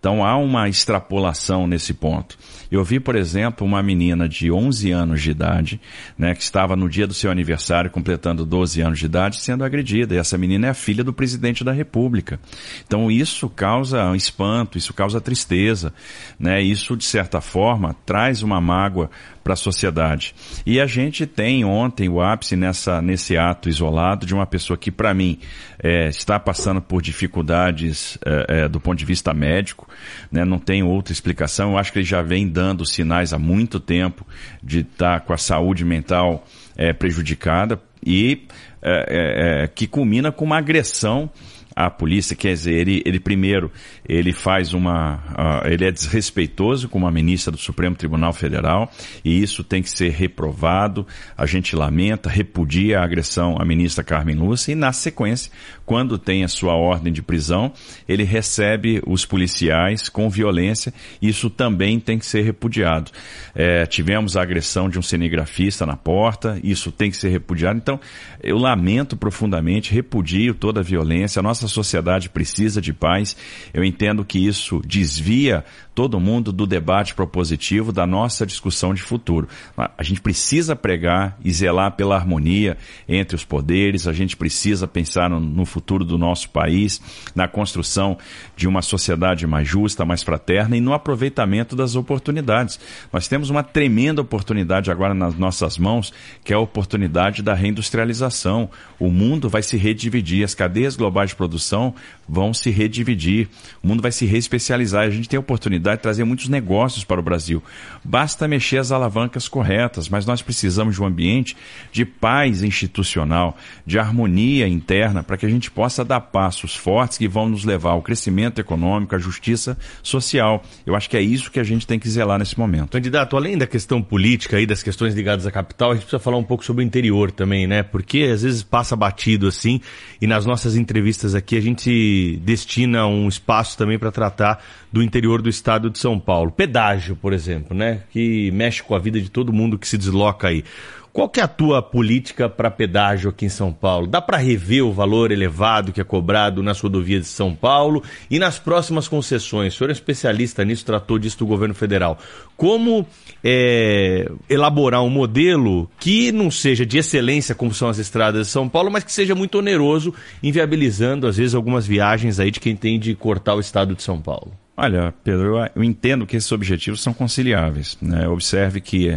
Então 0.03 0.25
há 0.25 0.37
uma 0.37 0.69
extrapolação 0.69 1.65
nesse 1.65 1.95
ponto. 1.95 2.37
Eu 2.73 2.83
vi, 2.83 2.99
por 2.99 3.15
exemplo, 3.15 3.65
uma 3.65 3.81
menina 3.83 4.29
de 4.29 4.51
11 4.51 4.91
anos 4.91 5.23
de 5.23 5.31
idade, 5.31 5.81
né, 6.19 6.35
que 6.35 6.43
estava 6.43 6.75
no 6.75 6.89
dia 6.89 7.07
do 7.07 7.15
seu 7.15 7.31
aniversário, 7.31 7.89
completando 7.89 8.45
12 8.45 8.81
anos 8.81 8.99
de 8.99 9.07
idade, 9.07 9.37
sendo 9.37 9.63
agredida. 9.63 10.15
E 10.15 10.19
essa 10.19 10.37
menina 10.37 10.67
é 10.67 10.71
a 10.71 10.75
filha 10.75 11.05
do 11.05 11.13
presidente 11.13 11.63
da 11.63 11.71
República. 11.71 12.41
Então 12.85 13.13
isso 13.13 13.49
causa 13.49 14.17
espanto, 14.17 14.77
isso 14.77 14.93
causa 14.93 15.21
tristeza, 15.21 15.95
né? 16.37 16.61
Isso 16.61 16.97
de 16.97 17.05
certa 17.05 17.41
forma 17.41 17.95
traz 18.05 18.43
uma 18.43 18.61
mágoa 18.61 19.09
para 19.43 19.55
a 19.55 19.57
sociedade. 19.57 20.35
E 20.65 20.81
a 20.81 20.87
gente 20.87 21.27
tem 21.27 21.65
ontem 21.65 22.09
o 22.09 22.21
ápice 22.21 22.57
nessa, 22.57 23.03
nesse 23.03 23.37
ato 23.37 23.69
isolado 23.69 24.25
de 24.25 24.35
uma 24.35 24.47
pessoa 24.47 24.77
que, 24.77 24.91
para 24.91 25.13
mim, 25.13 25.39
é, 25.83 26.09
está 26.09 26.39
passando 26.39 26.81
por 26.81 27.03
dificuldades 27.03 28.19
é, 28.25 28.47
é, 28.49 28.69
do 28.69 28.81
ponto 28.81 28.99
de 28.99 29.05
vista 29.05 29.35
médico, 29.35 29.89
né? 30.31 30.45
não 30.45 30.59
tem 30.59 30.83
outra 30.83 31.13
explicação. 31.13 31.73
Eu 31.73 31.79
acho 31.79 31.93
que 31.93 31.99
ele 31.99 32.07
já 32.07 32.23
vem 32.23 32.49
dando 32.49 32.87
sinais 32.87 33.33
há 33.33 33.39
muito 33.39 33.81
tempo 33.81 34.27
de 34.63 34.81
estar 34.81 35.21
tá 35.21 35.27
com 35.27 35.33
a 35.33 35.39
saúde 35.39 35.85
mental 35.85 36.47
é, 36.77 36.93
prejudicada 36.93 37.81
e 38.05 38.47
é, 38.83 39.63
é, 39.65 39.69
que 39.69 39.87
culmina 39.87 40.33
com 40.33 40.45
uma 40.45 40.59
agressão 40.59 41.31
a 41.75 41.91
polícia, 41.91 42.37
quer 42.37 42.53
dizer, 42.53 42.75
ele, 42.75 43.03
ele 43.05 43.21
primeiro, 43.21 43.71
ele 44.09 44.33
faz 44.33 44.73
uma, 44.73 45.17
uh, 45.17 45.67
ele 45.67 45.85
é 45.85 45.91
desrespeitoso 45.91 46.89
com 46.89 46.99
uma 46.99 47.11
ministra 47.11 47.51
do 47.51 47.59
Supremo 47.59 47.97
Tribunal 47.97 48.33
Federal 48.33 48.91
e 49.25 49.43
isso 49.43 49.65
tem 49.65 49.83
que 49.83 49.91
ser 49.91 50.11
reprovado, 50.11 51.07
a 51.37 51.47
gente 51.47 51.75
lamenta, 51.75 52.29
repudia 52.29 53.01
a 53.01 53.05
agressão 53.05 53.57
à 53.59 53.65
ministra 53.65 54.05
Carmen 54.05 54.37
Lúcia 54.37 54.73
e 54.73 54.75
na 54.75 54.93
sequência, 54.93 55.51
quando 55.85 56.19
tem 56.19 56.45
a 56.45 56.49
sua 56.49 56.75
ordem 56.75 57.13
de 57.13 57.23
prisão, 57.23 57.73
ele 58.09 58.25
recebe 58.25 59.03
os 59.07 59.25
policiais 59.25 60.09
com 60.09 60.29
violência, 60.31 60.93
isso 61.21 61.51
também 61.51 61.99
tem 61.99 62.19
que 62.19 62.27
ser 62.27 62.43
repudiado. 62.43 63.11
É, 63.55 63.87
tivemos 63.87 64.37
a 64.37 64.43
agressão 64.43 64.89
de 64.89 64.99
um 64.99 65.03
cinegrafista 65.03 65.85
na 65.85 65.97
porta, 65.97 66.59
isso 66.63 66.91
tem 66.91 67.11
que 67.11 67.17
ser 67.17 67.29
repudiado, 67.29 67.79
então 67.79 68.01
eu 68.43 68.59
lamento 68.59 69.17
profundamente, 69.17 69.93
repudio 69.93 70.55
toda 70.55 70.81
a 70.81 70.83
violência, 70.83 71.41
a 71.41 71.43
nossa 71.43 71.69
sociedade 71.69 72.29
precisa 72.29 72.81
de 72.81 72.93
paz. 72.93 73.37
Eu 73.73 73.85
entendo 73.85 74.25
que 74.25 74.39
isso 74.39 74.81
desvia 74.87 75.65
todo 75.95 76.19
mundo 76.21 76.53
do 76.53 76.67
debate 76.67 77.15
propositivo 77.15 77.93
da 77.93 78.07
nossa 78.07 78.47
discussão 78.47 78.95
de 78.95 79.03
futuro. 79.03 79.49
A 79.77 80.03
gente 80.03 80.21
precisa 80.21 80.75
pregar 80.75 81.37
e 81.45 81.53
zelar 81.53 81.93
pela 81.93 82.17
harmonia 82.17 82.77
entre 83.09 83.37
os 83.37 83.45
poderes, 83.45 84.07
a 84.07 84.13
gente 84.13 84.37
precisa 84.37 84.89
pensar 84.89 85.29
no, 85.29 85.67
futuro 85.67 86.05
do 86.05 86.17
nosso 86.17 86.49
país, 86.51 87.01
na 87.35 87.47
construção 87.47 88.17
de 88.57 88.67
uma 88.67 88.83
sociedade 88.83 89.47
mais 89.47 89.69
justa, 89.69 90.05
mais 90.05 90.23
fraterna 90.23 90.77
e 90.77 90.81
no 90.81 90.93
aproveitamento 90.93 91.77
das 91.77 91.95
oportunidades. 91.95 92.81
Nós 93.13 93.29
temos 93.29 93.51
uma 93.51 93.63
tremenda 93.63 94.23
oportunidade 94.23 94.91
agora 94.91 95.15
nas 95.15 95.35
nossas 95.35 95.77
mãos, 95.79 96.13
que 96.45 96.53
é 96.53 96.57
a 96.57 96.61
oportunidade 96.61 97.43
da 97.43 97.55
reindustrialização. 97.55 98.71
O 98.99 99.11
mundo 99.11 99.49
vai 99.49 99.63
se 99.63 99.77
redividir, 99.77 100.45
as 100.45 100.55
cadeias 100.55 100.97
globais 100.97 101.31
de 101.31 101.37
produção 101.37 101.95
vão 102.29 102.55
se 102.55 102.71
redividir, 102.71 103.49
o 103.83 103.89
mundo 103.89 104.03
vai 104.03 104.13
se 104.13 104.25
reespecializar. 104.25 105.07
A 105.07 105.11
gente 105.11 105.29
tem 105.29 105.37
a 105.37 105.41
oportunidade 105.41 105.99
de 105.99 106.03
trazer 106.03 106.25
muitos 106.25 106.49
negócios 106.49 107.05
para 107.05 107.21
o 107.21 107.23
Brasil. 107.23 107.63
Basta 108.05 108.49
mexer 108.49 108.79
as 108.79 108.93
alavancas 108.93 109.49
corretas, 109.49 110.09
mas 110.09 110.27
nós 110.27 110.43
precisamos 110.43 110.95
de 110.95 111.03
um 111.03 111.07
ambiente 111.07 111.57
de 111.91 112.05
paz 112.05 112.63
institucional, 112.63 113.57
de 113.87 113.99
harmonia 113.99 114.67
interna, 114.67 115.23
para 115.23 115.37
que 115.37 115.47
a 115.47 115.49
gente 115.49 115.71
possa 115.71 116.05
dar 116.05 116.21
passos 116.21 116.75
fortes 116.75 117.19
que 117.19 117.29
vão 117.29 117.49
nos 117.49 117.65
levar 117.65 117.91
ao 117.91 118.03
crescimento 118.03 118.61
econômico, 118.61 119.15
à 119.15 119.19
justiça 119.19 119.77
social. 120.03 120.63
Eu 120.87 120.95
acho 120.95 121.09
que 121.09 121.17
é 121.17 121.23
isso 121.23 121.51
que 121.51 121.61
a 121.61 121.65
gente 121.65 121.87
tem 121.87 121.99
que 121.99 122.09
zelar 122.09 122.39
nesse 122.39 122.59
momento. 122.59 122.91
Candidato, 122.91 123.37
além 123.37 123.59
da 123.59 123.67
questão 123.67 124.03
política 124.03 124.61
e 124.61 124.67
das 124.67 124.83
questões 124.83 125.15
ligadas 125.15 125.47
à 125.47 125.51
capital, 125.51 125.91
a 125.91 125.95
gente 125.95 126.05
precisa 126.05 126.23
falar 126.23 126.37
um 126.37 126.45
pouco 126.45 126.65
sobre 126.65 126.83
o 126.83 126.87
interior 126.87 127.31
também, 127.31 127.67
né? 127.67 127.83
Porque 127.83 128.31
às 128.33 128.43
vezes 128.43 128.63
passa 128.63 128.97
batido 128.97 129.47
assim, 129.47 129.81
e 130.21 130.27
nas 130.27 130.47
nossas 130.47 130.77
entrevistas 130.77 131.35
aqui 131.35 131.57
a 131.57 131.61
gente 131.61 132.12
destina 132.43 133.07
um 133.07 133.29
espaço 133.29 133.77
também 133.77 133.99
para 133.99 134.11
tratar 134.11 134.63
do 134.93 135.03
interior 135.03 135.41
do 135.41 135.49
estado 135.49 135.91
de 135.91 135.99
São 135.99 136.19
Paulo. 136.19 136.51
Pedágio, 136.51 137.17
por 137.17 137.33
exemplo, 137.33 137.77
né? 137.77 138.03
Que 138.11 138.51
mexe 138.51 138.83
com 138.83 138.95
a 138.95 138.99
vida 138.99 139.21
de 139.21 139.31
todo 139.31 139.53
mundo 139.53 139.79
que 139.79 139.89
se 139.89 139.97
desloca 139.97 140.49
aí. 140.49 140.65
Qual 141.13 141.29
que 141.29 141.41
é 141.41 141.43
a 141.43 141.49
tua 141.49 141.83
política 141.83 142.49
para 142.49 142.71
pedágio 142.71 143.29
aqui 143.29 143.45
em 143.45 143.51
São 143.51 143.71
Paulo? 143.71 144.07
Dá 144.07 144.19
para 144.19 144.39
rever 144.39 144.83
o 144.83 144.93
valor 144.93 145.31
elevado 145.31 145.93
que 145.93 146.01
é 146.01 146.05
cobrado 146.05 146.63
nas 146.63 146.81
rodovias 146.81 147.23
de 147.23 147.29
São 147.29 147.55
Paulo 147.55 148.03
e 148.31 148.39
nas 148.39 148.59
próximas 148.59 149.09
concessões? 149.09 149.75
O 149.75 149.77
senhor 149.77 149.91
é 149.91 149.93
especialista 149.93 150.65
nisso, 150.65 150.87
tratou 150.87 151.19
disso 151.19 151.41
do 151.41 151.47
governo 151.47 151.75
federal. 151.75 152.19
Como 152.57 153.07
é, 153.45 154.27
elaborar 154.49 155.03
um 155.03 155.11
modelo 155.11 155.91
que 156.01 156.33
não 156.33 156.51
seja 156.51 156.87
de 156.87 156.97
excelência, 156.97 157.55
como 157.55 157.75
são 157.75 157.91
as 157.91 157.99
estradas 157.99 158.47
de 158.47 158.53
São 158.53 158.67
Paulo, 158.67 158.91
mas 158.91 159.05
que 159.05 159.13
seja 159.13 159.35
muito 159.35 159.59
oneroso, 159.59 160.15
inviabilizando, 160.43 161.27
às 161.27 161.37
vezes, 161.37 161.55
algumas 161.55 161.87
viagens 161.87 162.41
aí 162.41 162.51
de 162.51 162.59
quem 162.59 162.75
tem 162.75 162.99
de 162.99 163.15
cortar 163.15 163.55
o 163.55 163.61
estado 163.61 163.95
de 163.95 164.03
São 164.03 164.19
Paulo? 164.19 164.53
Olha, 164.75 165.13
Pedro, 165.23 165.59
eu, 165.77 165.85
entendo 165.85 166.27
que 166.27 166.37
esses 166.37 166.51
objetivos 166.51 167.03
são 167.03 167.13
conciliáveis. 167.13 167.99
Né? 168.01 168.27
Observe 168.27 168.81
que 168.81 169.15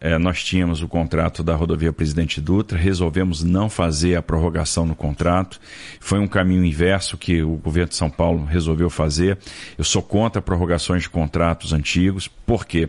é, 0.00 0.18
nós 0.18 0.42
tínhamos 0.42 0.82
o 0.82 0.88
contrato 0.88 1.42
da 1.42 1.54
rodovia 1.54 1.92
Presidente 1.92 2.40
Dutra, 2.40 2.78
resolvemos 2.78 3.42
não 3.42 3.68
fazer 3.68 4.16
a 4.16 4.22
prorrogação 4.22 4.84
no 4.84 4.94
contrato. 4.94 5.60
Foi 6.00 6.18
um 6.18 6.28
caminho 6.28 6.64
inverso 6.64 7.16
que 7.16 7.42
o 7.42 7.56
governo 7.56 7.88
de 7.88 7.96
São 7.96 8.10
Paulo 8.10 8.44
resolveu 8.44 8.90
fazer. 8.90 9.38
Eu 9.76 9.84
sou 9.84 10.02
contra 10.02 10.42
prorrogações 10.42 11.02
de 11.02 11.10
contratos 11.10 11.72
antigos. 11.72 12.28
Por 12.28 12.66
quê? 12.66 12.88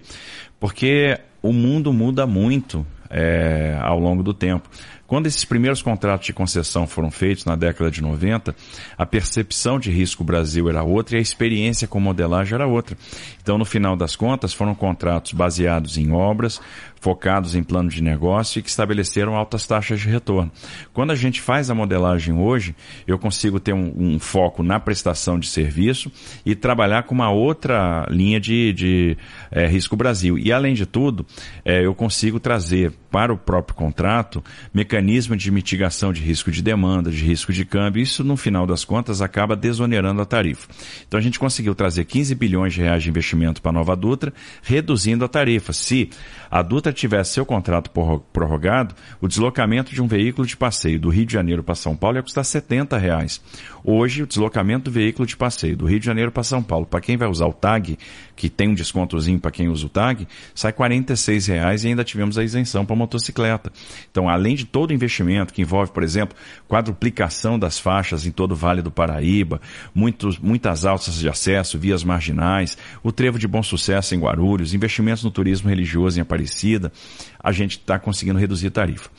Porque 0.60 1.20
o 1.42 1.54
mundo 1.54 1.94
muda 1.94 2.28
muito 2.28 2.86
é, 3.10 3.78
ao 3.82 4.00
longo 4.00 4.24
do 4.24 4.34
tempo. 4.34 4.70
Quando 5.08 5.26
esses 5.26 5.46
primeiros 5.46 5.82
contratos 5.82 6.28
de 6.28 6.34
concessão 6.34 6.86
foram 6.86 7.10
feitos 7.10 7.46
na 7.46 7.56
década 7.56 7.90
de 7.90 8.02
90, 8.02 8.54
a 8.98 9.06
percepção 9.06 9.80
de 9.80 9.90
risco 9.90 10.22
Brasil 10.22 10.68
era 10.70 10.84
outra 10.84 11.16
e 11.16 11.20
a 11.20 11.22
experiência 11.22 11.88
com 11.88 11.98
modelagem 11.98 12.56
era 12.56 12.68
outra. 12.68 12.98
Então, 13.42 13.58
no 13.58 13.64
final 13.64 13.96
das 13.96 14.18
contas, 14.18 14.54
foram 14.54 14.76
contratos 14.76 15.32
baseados 15.32 15.98
em 15.98 16.12
obras, 16.12 16.60
focados 17.00 17.56
em 17.56 17.64
plano 17.64 17.90
de 17.90 18.04
negócio 18.04 18.60
e 18.60 18.62
que 18.62 18.70
estabeleceram 18.70 19.34
altas 19.34 19.66
taxas 19.66 20.02
de 20.02 20.10
retorno. 20.10 20.52
Quando 20.94 21.12
a 21.12 21.16
gente 21.16 21.40
faz 21.40 21.70
a 21.70 21.76
modelagem 21.76 22.34
hoje, 22.34 22.76
eu 23.08 23.18
consigo 23.18 23.62
ter 23.62 23.74
um, 23.74 23.94
um 23.96 24.20
foco 24.20 24.62
na 24.62 24.78
prestação 24.78 25.40
de 25.40 25.48
serviço 25.48 26.12
e 26.46 26.54
trabalhar 26.54 27.04
com 27.04 27.16
uma 27.16 27.32
outra 27.32 28.06
linha 28.10 28.42
de, 28.42 28.74
de 28.74 29.18
é, 29.52 29.66
risco 29.68 29.96
Brasil. 29.96 30.38
E, 30.38 30.52
além 30.52 30.74
de 30.74 30.86
tudo, 30.86 31.26
é, 31.64 31.86
eu 31.86 31.96
consigo 31.96 32.42
trazer 32.42 32.92
para 33.12 33.34
o 33.34 33.38
próprio 33.38 33.76
contrato 33.76 34.44
mecanismo 34.74 35.36
de 35.36 35.50
mitigação 35.52 36.12
de 36.14 36.22
risco 36.22 36.52
de 36.52 36.62
demanda, 36.62 37.10
de 37.12 37.24
risco 37.24 37.52
de 37.54 37.66
câmbio. 37.66 38.02
Isso, 38.02 38.24
no 38.24 38.38
final 38.38 38.66
das 38.68 38.84
contas, 38.86 39.22
acaba 39.22 39.56
desonerando 39.56 40.22
a 40.22 40.26
tarifa. 40.26 40.68
Então 41.08 41.18
a 41.18 41.24
gente 41.24 41.40
conseguiu 41.40 41.74
trazer 41.74 42.06
15 42.06 42.36
bilhões 42.36 42.74
de 42.74 42.82
reais 42.82 43.04
de 43.04 43.10
investimento 43.10 43.62
para 43.62 43.72
a 43.72 43.74
nova 43.74 43.96
Dutra, 43.96 44.34
reduzindo 44.62 45.24
a 45.26 45.28
tarifa. 45.28 45.74
Se 45.74 46.10
a 46.50 46.62
Dutra 46.62 46.94
tivesse 46.94 47.34
seu 47.34 47.46
contrato 47.46 47.90
prorro- 47.90 48.20
prorrogado, 48.32 48.96
o 49.22 49.28
deslocamento 49.28 49.94
de 49.94 50.02
um 50.02 50.08
veículo 50.08 50.48
de 50.48 50.56
passeio 50.56 51.00
do 51.00 51.10
Rio 51.10 51.26
de 51.26 51.34
Janeiro 51.34 51.64
para 51.64 51.76
São 51.76 51.96
Paulo 51.96 52.18
ia 52.18 52.24
custar 52.24 52.46
70 52.46 52.98
reais. 52.98 53.42
Hoje, 53.84 54.24
o 54.24 54.28
deslocamento 54.28 54.86
do 54.86 54.92
veículo 54.94 55.26
de 55.26 55.36
passeio 55.38 55.76
do 55.78 55.86
Rio 55.86 56.00
de 56.00 56.06
Janeiro 56.06 56.32
para 56.32 56.44
São 56.44 56.62
Paulo, 56.62 56.86
para 56.86 57.00
quem 57.02 57.16
vai 57.18 57.28
usar 57.28 57.48
o 57.48 57.54
TAG, 57.54 57.98
que 58.38 58.50
tem 58.50 58.70
um 58.70 58.74
descontozinho 58.74 59.40
para 59.40 59.52
quem 59.52 59.68
usa 59.68 59.88
o 59.88 59.90
TAG, 59.90 60.28
sai 60.54 60.72
46 60.72 61.48
reais 61.48 61.84
e 61.84 61.88
ainda 61.88 62.04
tivemos 62.04 62.38
a 62.38 62.44
isenção 62.44 62.86
para 62.86 62.96
motocicleta. 62.96 63.74
Então, 64.10 64.30
além 64.30 64.56
de 64.56 64.64
todo 64.64 64.92
o 64.92 64.94
investimento 64.94 65.54
que 65.54 65.64
envolve, 65.64 65.92
por 65.92 66.04
exemplo, 66.04 66.38
quadruplicação 66.68 67.58
das 67.58 67.80
faixas 67.80 68.26
em 68.26 68.32
todo 68.32 68.52
o 68.52 68.56
Vale 68.56 68.82
do 68.82 68.92
Paraíba, 68.92 69.60
muitos, 69.94 70.38
muitas 70.38 70.86
alças 70.86 71.16
de 71.16 71.28
acesso, 71.28 71.80
vias 71.80 72.04
marginais, 72.04 72.78
o 73.04 73.12
trevo 73.12 73.40
de 73.40 73.48
bom 73.48 73.64
sucesso 73.64 74.14
em 74.14 74.20
Guarulhos, 74.20 74.74
investimentos 74.74 75.24
no 75.24 75.32
turismo 75.32 75.70
religioso 75.70 76.20
em 76.20 76.22
Aparecida, 76.22 76.92
a 77.40 77.52
gente 77.52 77.72
está 77.72 77.98
conseguindo 77.98 78.38
reduzir 78.38 78.68
a 78.68 78.72
tarifa. 78.72 79.10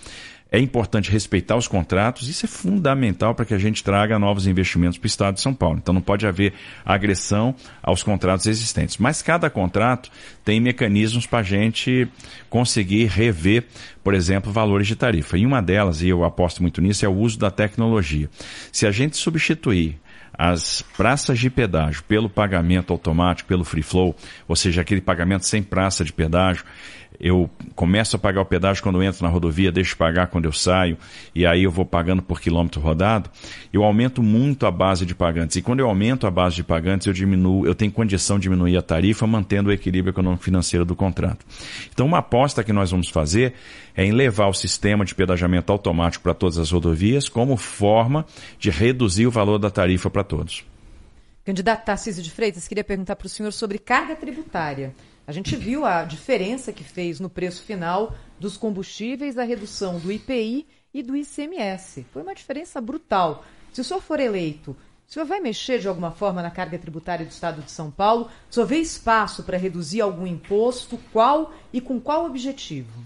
É 0.50 0.58
importante 0.58 1.10
respeitar 1.10 1.56
os 1.56 1.68
contratos, 1.68 2.26
isso 2.26 2.46
é 2.46 2.48
fundamental 2.48 3.34
para 3.34 3.44
que 3.44 3.52
a 3.52 3.58
gente 3.58 3.84
traga 3.84 4.18
novos 4.18 4.46
investimentos 4.46 4.96
para 4.96 5.04
o 5.04 5.08
Estado 5.08 5.34
de 5.34 5.42
São 5.42 5.52
Paulo. 5.52 5.76
Então 5.76 5.92
não 5.92 6.00
pode 6.00 6.26
haver 6.26 6.54
agressão 6.86 7.54
aos 7.82 8.02
contratos 8.02 8.46
existentes. 8.46 8.96
Mas 8.96 9.20
cada 9.20 9.50
contrato 9.50 10.10
tem 10.46 10.58
mecanismos 10.58 11.26
para 11.26 11.40
a 11.40 11.42
gente 11.42 12.08
conseguir 12.48 13.06
rever, 13.06 13.66
por 14.02 14.14
exemplo, 14.14 14.50
valores 14.50 14.86
de 14.86 14.96
tarifa. 14.96 15.36
E 15.36 15.44
uma 15.44 15.60
delas, 15.60 16.00
e 16.00 16.08
eu 16.08 16.24
aposto 16.24 16.62
muito 16.62 16.80
nisso, 16.80 17.04
é 17.04 17.08
o 17.08 17.14
uso 17.14 17.38
da 17.38 17.50
tecnologia. 17.50 18.30
Se 18.72 18.86
a 18.86 18.90
gente 18.90 19.18
substituir 19.18 20.00
as 20.38 20.82
praças 20.96 21.38
de 21.40 21.50
pedágio 21.50 22.04
pelo 22.04 22.30
pagamento 22.30 22.92
automático, 22.92 23.48
pelo 23.48 23.64
free 23.64 23.82
flow, 23.82 24.14
ou 24.46 24.54
seja, 24.54 24.80
aquele 24.80 25.00
pagamento 25.00 25.44
sem 25.44 25.62
praça 25.62 26.04
de 26.04 26.12
pedágio, 26.12 26.64
eu 27.20 27.50
começo 27.74 28.16
a 28.16 28.18
pagar 28.18 28.40
o 28.40 28.44
pedágio 28.44 28.82
quando 28.82 29.02
entro 29.02 29.24
na 29.24 29.28
rodovia, 29.28 29.72
deixo 29.72 29.90
de 29.90 29.96
pagar 29.96 30.28
quando 30.28 30.44
eu 30.44 30.52
saio, 30.52 30.96
e 31.34 31.46
aí 31.46 31.64
eu 31.64 31.70
vou 31.70 31.84
pagando 31.84 32.22
por 32.22 32.40
quilômetro 32.40 32.80
rodado, 32.80 33.30
eu 33.72 33.82
aumento 33.82 34.22
muito 34.22 34.66
a 34.66 34.70
base 34.70 35.04
de 35.04 35.14
pagantes. 35.14 35.56
E 35.56 35.62
quando 35.62 35.80
eu 35.80 35.88
aumento 35.88 36.26
a 36.26 36.30
base 36.30 36.56
de 36.56 36.62
pagantes, 36.62 37.06
eu 37.06 37.12
diminuo, 37.12 37.66
eu 37.66 37.74
tenho 37.74 37.90
condição 37.90 38.38
de 38.38 38.44
diminuir 38.44 38.76
a 38.76 38.82
tarifa, 38.82 39.26
mantendo 39.26 39.70
o 39.70 39.72
equilíbrio 39.72 40.12
econômico 40.12 40.44
financeiro 40.44 40.84
do 40.84 40.94
contrato. 40.94 41.44
Então, 41.92 42.06
uma 42.06 42.18
aposta 42.18 42.62
que 42.64 42.72
nós 42.72 42.90
vamos 42.90 43.08
fazer 43.08 43.54
é 43.96 44.04
em 44.04 44.12
levar 44.12 44.46
o 44.46 44.54
sistema 44.54 45.04
de 45.04 45.14
pedagiamento 45.14 45.72
automático 45.72 46.22
para 46.22 46.34
todas 46.34 46.58
as 46.58 46.70
rodovias 46.70 47.28
como 47.28 47.56
forma 47.56 48.24
de 48.58 48.70
reduzir 48.70 49.26
o 49.26 49.30
valor 49.30 49.58
da 49.58 49.70
tarifa 49.70 50.08
para 50.08 50.22
todos. 50.22 50.64
Candidato 51.44 51.84
Tarcísio 51.84 52.22
de 52.22 52.30
Freitas, 52.30 52.68
queria 52.68 52.84
perguntar 52.84 53.16
para 53.16 53.26
o 53.26 53.28
senhor 53.28 53.50
sobre 53.52 53.78
carga 53.78 54.14
tributária. 54.14 54.94
A 55.28 55.32
gente 55.32 55.54
viu 55.56 55.84
a 55.84 56.04
diferença 56.04 56.72
que 56.72 56.82
fez 56.82 57.20
no 57.20 57.28
preço 57.28 57.62
final 57.62 58.16
dos 58.40 58.56
combustíveis 58.56 59.36
a 59.36 59.44
redução 59.44 59.98
do 59.98 60.10
IPI 60.10 60.66
e 60.94 61.02
do 61.02 61.14
ICMS. 61.14 62.06
Foi 62.10 62.22
uma 62.22 62.34
diferença 62.34 62.80
brutal. 62.80 63.44
Se 63.70 63.82
o 63.82 63.84
senhor 63.84 64.00
for 64.00 64.20
eleito, 64.20 64.70
o 65.06 65.12
senhor 65.12 65.26
vai 65.26 65.38
mexer 65.38 65.80
de 65.80 65.86
alguma 65.86 66.12
forma 66.12 66.40
na 66.40 66.50
carga 66.50 66.78
tributária 66.78 67.26
do 67.26 67.30
Estado 67.30 67.60
de 67.60 67.70
São 67.70 67.90
Paulo? 67.90 68.30
O 68.50 68.54
senhor 68.54 68.64
vê 68.64 68.78
espaço 68.78 69.42
para 69.42 69.58
reduzir 69.58 70.00
algum 70.00 70.26
imposto? 70.26 70.98
Qual 71.12 71.52
e 71.74 71.78
com 71.78 72.00
qual 72.00 72.24
objetivo? 72.24 73.04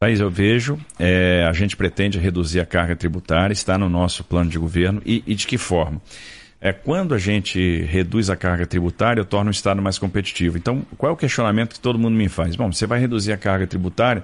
Thaís, 0.00 0.18
eu 0.18 0.28
vejo, 0.28 0.76
é, 0.98 1.46
a 1.48 1.52
gente 1.52 1.76
pretende 1.76 2.18
reduzir 2.18 2.58
a 2.58 2.66
carga 2.66 2.96
tributária, 2.96 3.52
está 3.52 3.78
no 3.78 3.88
nosso 3.88 4.24
plano 4.24 4.50
de 4.50 4.58
governo 4.58 5.00
e, 5.06 5.22
e 5.24 5.34
de 5.36 5.46
que 5.46 5.56
forma? 5.56 6.02
É, 6.64 6.72
quando 6.72 7.12
a 7.12 7.18
gente 7.18 7.82
reduz 7.82 8.30
a 8.30 8.36
carga 8.36 8.64
tributária, 8.64 9.20
eu 9.20 9.24
torno 9.24 9.48
o 9.48 9.50
Estado 9.50 9.82
mais 9.82 9.98
competitivo. 9.98 10.56
Então, 10.56 10.86
qual 10.96 11.10
é 11.10 11.12
o 11.12 11.16
questionamento 11.16 11.74
que 11.74 11.80
todo 11.80 11.98
mundo 11.98 12.14
me 12.14 12.28
faz? 12.28 12.54
Bom, 12.54 12.72
você 12.72 12.86
vai 12.86 13.00
reduzir 13.00 13.32
a 13.32 13.36
carga 13.36 13.66
tributária, 13.66 14.22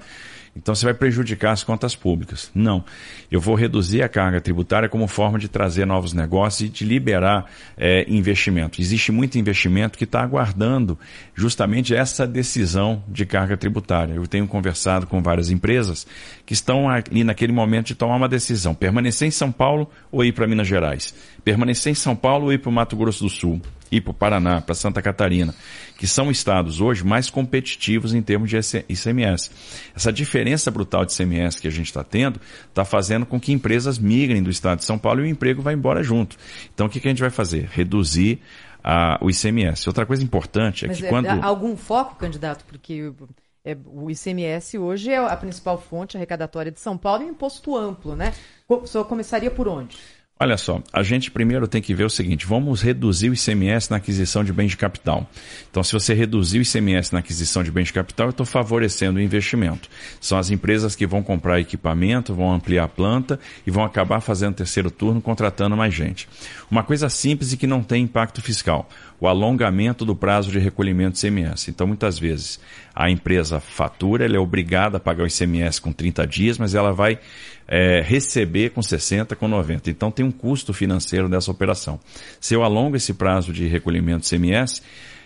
então 0.57 0.75
você 0.75 0.85
vai 0.85 0.95
prejudicar 0.95 1.53
as 1.53 1.63
contas 1.63 1.95
públicas. 1.95 2.51
Não. 2.55 2.85
Eu 3.31 3.41
vou 3.41 3.55
reduzir 3.55 4.03
a 4.03 4.09
carga 4.09 4.41
tributária 4.41 4.89
como 4.89 5.07
forma 5.07 5.39
de 5.39 5.49
trazer 5.49 5.87
novos 5.87 6.13
negócios 6.13 6.69
e 6.69 6.73
de 6.73 6.85
liberar 6.85 7.47
é, 7.77 8.05
investimento. 8.09 8.81
Existe 8.81 9.13
muito 9.13 9.39
investimento 9.39 9.97
que 9.99 10.05
está 10.05 10.23
aguardando 10.23 10.99
justamente 11.35 11.95
essa 11.95 12.27
decisão 12.27 13.03
de 13.09 13.25
carga 13.25 13.57
tributária. 13.57 14.15
Eu 14.15 14.27
tenho 14.27 14.47
conversado 14.47 15.07
com 15.07 15.23
várias 15.23 15.51
empresas 15.51 16.07
que 16.45 16.53
estão 16.53 16.89
ali 16.89 17.23
naquele 17.25 17.53
momento 17.53 17.89
de 17.89 17.95
tomar 17.95 18.17
uma 18.17 18.29
decisão: 18.29 18.75
permanecer 18.75 19.29
em 19.29 19.33
São 19.33 19.53
Paulo 19.53 19.89
ou 20.11 20.25
ir 20.25 20.33
para 20.33 20.47
Minas 20.47 20.67
Gerais? 20.67 21.15
Permanecer 21.45 21.93
em 21.93 21.95
São 21.95 22.17
Paulo 22.17 22.47
ou 22.47 22.53
ir 22.53 22.59
para 22.59 22.71
o 22.71 22.73
Mato 22.73 22.97
Grosso 22.97 23.25
do 23.25 23.31
Sul? 23.31 23.61
Ir 23.91 24.01
para 24.01 24.11
o 24.11 24.15
Paraná, 24.15 24.61
para 24.61 24.75
Santa 24.75 25.03
Catarina, 25.03 25.55
que 25.97 26.07
são 26.07 26.31
estados 26.31 26.81
hoje 26.81 27.05
mais 27.05 27.31
competitivos 27.31 28.15
em 28.15 28.23
termos 28.23 28.51
de 28.51 28.57
ICMS. 28.89 29.51
Essa 29.95 30.13
diferença 30.13 30.71
brutal 30.71 31.05
de 31.05 31.13
ICMS 31.13 31.61
que 31.61 31.69
a 31.69 31.71
gente 31.73 31.87
está 31.87 32.05
tendo 32.05 32.41
está 32.69 32.85
fazendo 32.85 33.27
com 33.27 33.41
que 33.41 33.53
empresas 33.53 33.99
migrem 33.99 34.43
do 34.43 34.51
estado 34.51 34.79
de 34.79 34.85
São 34.85 34.99
Paulo 34.99 35.21
e 35.21 35.25
o 35.25 35.27
emprego 35.27 35.63
vai 35.63 35.75
embora 35.75 36.03
junto. 36.03 36.37
Então 36.75 36.87
o 36.87 36.91
que, 36.91 37.01
que 37.01 37.09
a 37.09 37.11
gente 37.11 37.21
vai 37.21 37.31
fazer? 37.31 37.69
Reduzir 37.73 38.41
a, 38.83 39.19
o 39.21 39.31
ICMS. 39.31 39.89
Outra 39.89 40.07
coisa 40.07 40.23
importante 40.23 40.85
é 40.85 40.89
Mas 40.89 40.99
que 40.99 41.07
é, 41.07 41.09
quando. 41.09 41.27
há 41.27 41.45
algum 41.45 41.77
foco, 41.77 42.17
candidato? 42.17 42.65
Porque 42.65 43.13
é, 43.65 43.77
o 43.87 44.11
ICMS 44.11 44.79
hoje 44.79 45.11
é 45.11 45.19
a 45.19 45.37
principal 45.37 45.79
fonte 45.79 46.17
arrecadatória 46.17 46.73
de 46.73 46.81
São 46.81 46.97
Paulo 46.97 47.23
e 47.23 47.27
um 47.27 47.31
imposto 47.31 47.77
amplo, 47.77 48.17
né? 48.17 48.33
O 48.69 48.87
senhor 48.87 49.05
começaria 49.05 49.51
por 49.51 49.69
onde? 49.69 49.99
Olha 50.41 50.57
só, 50.57 50.81
a 50.93 51.03
gente 51.03 51.33
primeiro 51.33 51.67
tem 51.67 51.83
que 51.83 51.93
ver 51.93 52.05
o 52.05 52.11
seguinte: 52.11 52.47
vamos 52.47 52.81
reduzir 52.81 53.29
o 53.29 53.35
ICMS 53.35 53.91
na 53.91 53.97
aquisição 53.97 54.45
de 54.45 54.53
bens 54.53 54.71
de 54.71 54.77
capital. 54.77 55.29
Então, 55.69 55.83
se 55.83 55.93
você 55.93 56.15
reduzir 56.15 56.61
o 56.61 56.63
ICMS 56.63 57.13
na 57.13 57.19
aquisição 57.19 57.65
de 57.65 57.73
bens 57.73 57.89
de 57.89 57.93
capital, 57.93 58.29
eu 58.29 58.31
estou 58.31 58.47
favorecendo 58.47 59.19
o 59.19 59.21
investimento. 59.21 59.89
São 60.21 60.39
as 60.39 60.49
empresas 60.49 60.95
que 60.95 61.09
vão 61.09 61.25
comprar 61.25 61.59
equipamento, 61.59 62.35
vão 62.35 62.53
ampliar 62.53 62.85
a 62.85 62.89
planta 62.89 63.41
e 63.67 63.71
vão 63.73 63.83
acabar 63.83 64.21
fazendo 64.21 64.55
terceiro 64.55 64.93
turno, 64.93 65.21
contratando 65.21 65.77
mais 65.77 65.93
gente. 65.93 66.29
Uma 66.71 66.85
coisa 66.85 67.09
simples 67.09 67.53
e 67.53 67.57
que 67.57 67.67
não 67.67 67.83
tem 67.83 68.05
impacto 68.05 68.41
fiscal: 68.41 68.89
o 69.21 69.27
alongamento 69.27 70.05
do 70.05 70.15
prazo 70.15 70.51
de 70.51 70.59
recolhimento 70.59 71.19
de 71.19 71.27
ICMS. 71.27 71.71
Então, 71.71 71.87
muitas 71.87 72.19
vezes, 72.19 72.61
a 72.95 73.11
empresa 73.11 73.61
fatura, 73.61 74.25
ela 74.25 74.37
é 74.37 74.39
obrigada 74.39 74.97
a 74.97 75.01
pagar 75.01 75.25
o 75.25 75.27
ICMS 75.27 75.81
com 75.81 75.93
30 75.93 76.27
dias, 76.27 76.59
mas 76.59 76.75
ela 76.75 76.93
vai 76.93 77.19
é, 77.69 78.01
receber 78.01 78.71
com 78.71 78.83
60, 78.83 79.37
com 79.37 79.47
90. 79.47 79.91
Então 79.91 80.11
tem 80.11 80.25
um 80.25 80.31
custo 80.31 80.73
financeiro 80.73 81.29
dessa 81.29 81.51
operação. 81.51 82.01
Se 82.41 82.55
eu 82.55 82.63
alongo 82.63 82.97
esse 82.97 83.13
prazo 83.13 83.53
de 83.53 83.67
recolhimento 83.67 84.23
de 84.23 84.31
CMS, 84.31 84.83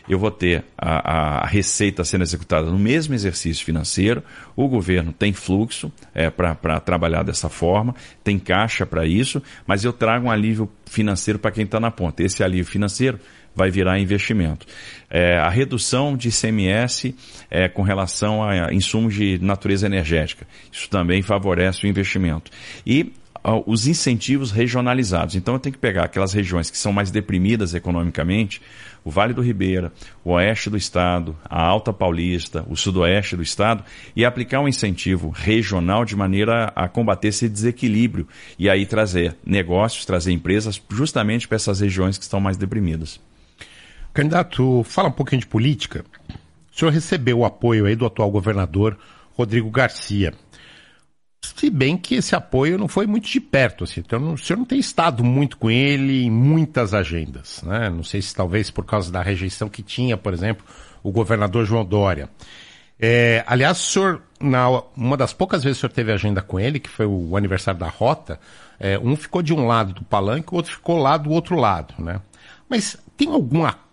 eu 0.09 0.19
vou 0.19 0.31
ter 0.31 0.65
a, 0.77 1.45
a, 1.45 1.47
receita 1.47 2.03
sendo 2.03 2.23
executada 2.23 2.69
no 2.69 2.79
mesmo 2.79 3.15
exercício 3.15 3.65
financeiro, 3.65 4.23
o 4.57 4.67
governo 4.67 5.13
tem 5.13 5.33
fluxo 5.33 5.93
é, 6.13 6.29
para 6.29 6.81
trabalhar 6.81 7.23
dessa 7.23 7.49
forma, 7.49 7.95
tem 8.25 8.39
caixa 8.39 8.85
para 8.85 9.07
isso, 9.07 9.41
mas 9.65 9.85
eu 9.85 9.93
trago 9.93 10.27
um 10.27 10.31
alívio 10.31 10.69
financeiro 10.87 11.39
para 11.39 11.53
quem 11.53 11.65
está 11.65 11.79
na 11.79 11.91
ponta. 11.91 12.23
Esse 12.23 12.43
alívio 12.43 12.67
financeiro 12.71 13.21
vai 13.55 13.71
virar 13.71 13.99
investimento. 13.99 14.67
É, 15.11 15.37
a 15.39 15.49
redução 15.49 16.17
de 16.17 16.29
ICMS 16.29 17.15
é, 17.51 17.69
com 17.69 17.83
relação 17.83 18.43
a 18.43 18.73
insumos 18.73 19.15
de 19.15 19.39
natureza 19.43 19.87
energética. 19.87 20.47
Isso 20.71 20.89
também 20.89 21.23
favorece 21.23 21.87
o 21.87 21.89
investimento. 21.89 22.51
E 22.87 23.13
os 23.67 23.87
incentivos 23.87 24.53
regionalizados. 24.53 25.35
Então 25.35 25.55
eu 25.55 25.61
tenho 25.61 25.73
que 25.73 25.79
pegar 25.79 26.05
aquelas 26.05 26.33
regiões 26.33 26.71
que 26.71 26.79
são 26.79 26.93
mais 26.93 27.11
deprimidas 27.11 27.75
economicamente, 27.75 28.63
o 29.05 29.11
Vale 29.11 29.35
do 29.35 29.43
Ribeira, 29.43 29.93
o 30.25 30.31
oeste 30.31 30.71
do 30.71 30.77
estado, 30.77 31.37
a 31.45 31.61
Alta 31.61 31.93
Paulista, 31.93 32.65
o 32.69 32.77
sudoeste 32.77 33.35
do 33.35 33.43
estado, 33.43 33.83
e 34.15 34.25
aplicar 34.25 34.61
um 34.61 34.69
incentivo 34.69 35.29
regional 35.31 36.05
de 36.05 36.15
maneira 36.15 36.73
a 36.77 36.89
combater 36.89 37.29
esse 37.29 37.49
desequilíbrio 37.49 38.29
e 38.57 38.71
aí 38.71 38.87
trazer 38.87 39.37
negócios, 39.45 40.07
trazer 40.07 40.31
empresas 40.31 40.81
justamente 40.89 41.49
para 41.49 41.57
essas 41.57 41.81
regiões 41.81 42.17
que 42.17 42.23
estão 42.23 42.41
mais 42.41 42.57
deprimidas. 42.57 43.21
Candidato, 44.13 44.83
fala 44.85 45.09
um 45.09 45.13
pouquinho 45.13 45.41
de 45.41 45.47
política. 45.47 46.05
O 46.73 46.79
senhor 46.79 46.91
recebeu 46.91 47.39
o 47.39 47.45
apoio 47.45 47.87
aí 47.87 47.97
do 47.97 48.07
atual 48.07 48.31
governador 48.31 48.99
Rodrigo 49.37 49.71
Garcia. 49.71 50.35
Se 51.43 51.69
bem 51.71 51.97
que 51.97 52.17
esse 52.17 52.35
apoio 52.35 52.79
não 52.79 52.89
foi 52.89 53.07
muito 53.07 53.29
de 53.29 53.41
perto, 53.41 53.85
assim. 53.85 54.01
Então, 54.01 54.35
o 54.35 54.39
senhor 54.39 54.59
não 54.59 54.65
tem 54.65 54.79
estado 54.79 55.25
muito 55.25 55.57
com 55.57 55.71
ele 55.71 56.25
em 56.25 56.31
muitas 56.31 56.95
agendas, 56.95 57.63
né? 57.63 57.91
Não 57.91 58.05
sei 58.05 58.23
se 58.23 58.35
talvez 58.35 58.71
por 58.71 58.85
causa 58.85 59.11
da 59.11 59.23
rejeição 59.23 59.69
que 59.69 59.83
tinha, 59.83 60.17
por 60.17 60.33
exemplo, 60.33 60.65
o 61.03 61.11
governador 61.11 61.65
João 61.65 61.85
Dória. 61.85 62.29
É, 62.99 63.43
aliás, 63.49 63.81
o 63.81 63.83
senhor, 63.83 64.23
na, 64.41 64.69
uma 64.97 65.17
das 65.17 65.33
poucas 65.33 65.65
vezes 65.65 65.79
que 65.79 65.87
o 65.87 65.89
senhor 65.89 65.95
teve 65.95 66.13
agenda 66.13 66.41
com 66.41 66.61
ele, 66.61 66.79
que 66.79 66.89
foi 66.89 67.07
o 67.07 67.37
aniversário 67.37 67.81
da 67.81 67.89
Rota, 67.89 68.39
é, 68.79 68.97
um 68.99 69.17
ficou 69.17 69.43
de 69.43 69.53
um 69.53 69.67
lado 69.67 69.93
do 69.93 70.05
palanque, 70.05 70.53
o 70.53 70.57
outro 70.57 70.73
ficou 70.73 70.99
lá 70.99 71.17
do 71.17 71.31
outro 71.31 71.57
lado, 71.57 71.95
né? 71.99 72.21
Mas 72.69 72.97
tem 73.17 73.29
algum 73.29 73.65
acordo 73.65 73.92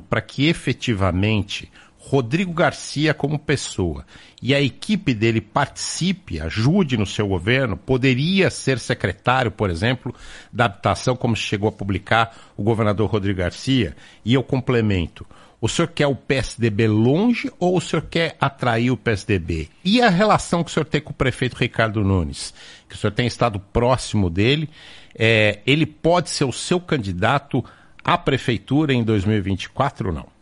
para 0.00 0.20
que 0.20 0.48
efetivamente 0.48 1.70
Rodrigo 1.96 2.52
Garcia 2.52 3.14
como 3.14 3.38
pessoa 3.38 4.04
e 4.42 4.54
a 4.54 4.60
equipe 4.60 5.14
dele 5.14 5.40
participe, 5.40 6.40
ajude 6.40 6.98
no 6.98 7.06
seu 7.06 7.26
governo, 7.26 7.76
poderia 7.76 8.50
ser 8.50 8.78
secretário, 8.78 9.50
por 9.50 9.70
exemplo, 9.70 10.14
da 10.52 10.66
habitação, 10.66 11.16
como 11.16 11.34
chegou 11.34 11.68
a 11.68 11.72
publicar 11.72 12.36
o 12.56 12.62
governador 12.62 13.08
Rodrigo 13.08 13.38
Garcia, 13.38 13.96
e 14.22 14.34
eu 14.34 14.42
complemento. 14.42 15.24
O 15.60 15.68
senhor 15.68 15.88
quer 15.88 16.06
o 16.06 16.14
PSDB 16.14 16.86
longe 16.88 17.50
ou 17.58 17.78
o 17.78 17.80
senhor 17.80 18.02
quer 18.02 18.36
atrair 18.38 18.90
o 18.90 18.98
PSDB? 18.98 19.70
E 19.82 20.02
a 20.02 20.10
relação 20.10 20.62
que 20.62 20.70
o 20.70 20.74
senhor 20.74 20.84
tem 20.84 21.00
com 21.00 21.12
o 21.12 21.14
prefeito 21.14 21.56
Ricardo 21.56 22.04
Nunes? 22.04 22.52
Que 22.86 22.96
o 22.96 22.98
senhor 22.98 23.12
tem 23.12 23.26
estado 23.26 23.58
próximo 23.58 24.28
dele. 24.28 24.68
É, 25.14 25.60
ele 25.66 25.86
pode 25.86 26.28
ser 26.28 26.44
o 26.44 26.52
seu 26.52 26.78
candidato 26.78 27.64
à 28.04 28.18
prefeitura 28.18 28.92
em 28.92 29.02
2024 29.02 30.08
ou 30.08 30.14
não? 30.14 30.34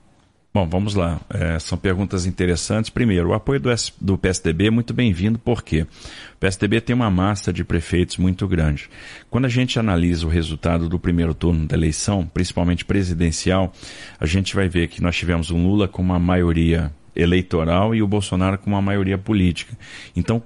Bom, 0.55 0.69
vamos 0.69 0.95
lá. 0.95 1.19
É, 1.31 1.59
são 1.59 1.79
perguntas 1.79 2.27
interessantes. 2.27 2.91
Primeiro, 2.91 3.31
o 3.31 3.33
apoio 3.33 3.59
do, 3.59 3.71
S, 3.71 3.91
do 3.99 4.19
PSDB 4.19 4.67
é 4.67 4.71
muito 4.71 4.93
bem-vindo, 4.93 5.39
porque 5.39 5.83
o 5.83 6.39
PSDB 6.39 6.79
tem 6.83 6.95
uma 6.95 7.11
massa 7.11 7.51
de 7.51 7.65
prefeitos 7.65 8.19
muito 8.19 8.47
grande. 8.47 8.91
Quando 9.31 9.47
a 9.47 9.49
gente 9.49 9.79
analisa 9.79 10.27
o 10.27 10.29
resultado 10.29 10.91
do 10.91 10.99
primeiro 10.99 11.33
turno 11.33 11.67
da 11.67 11.75
eleição, 11.75 12.27
principalmente 12.27 12.85
presidencial, 12.85 13.73
a 14.21 14.27
gente 14.27 14.55
vai 14.55 14.69
ver 14.69 14.89
que 14.89 15.01
nós 15.01 15.17
tivemos 15.17 15.51
um 15.51 15.67
Lula 15.67 15.89
com 15.89 16.03
uma 16.03 16.19
maioria 16.19 16.93
eleitoral 17.17 17.95
e 17.95 18.03
o 18.03 18.07
Bolsonaro 18.07 18.59
com 18.59 18.69
uma 18.69 18.83
maioria 18.83 19.17
política. 19.17 19.75
Então, 20.15 20.43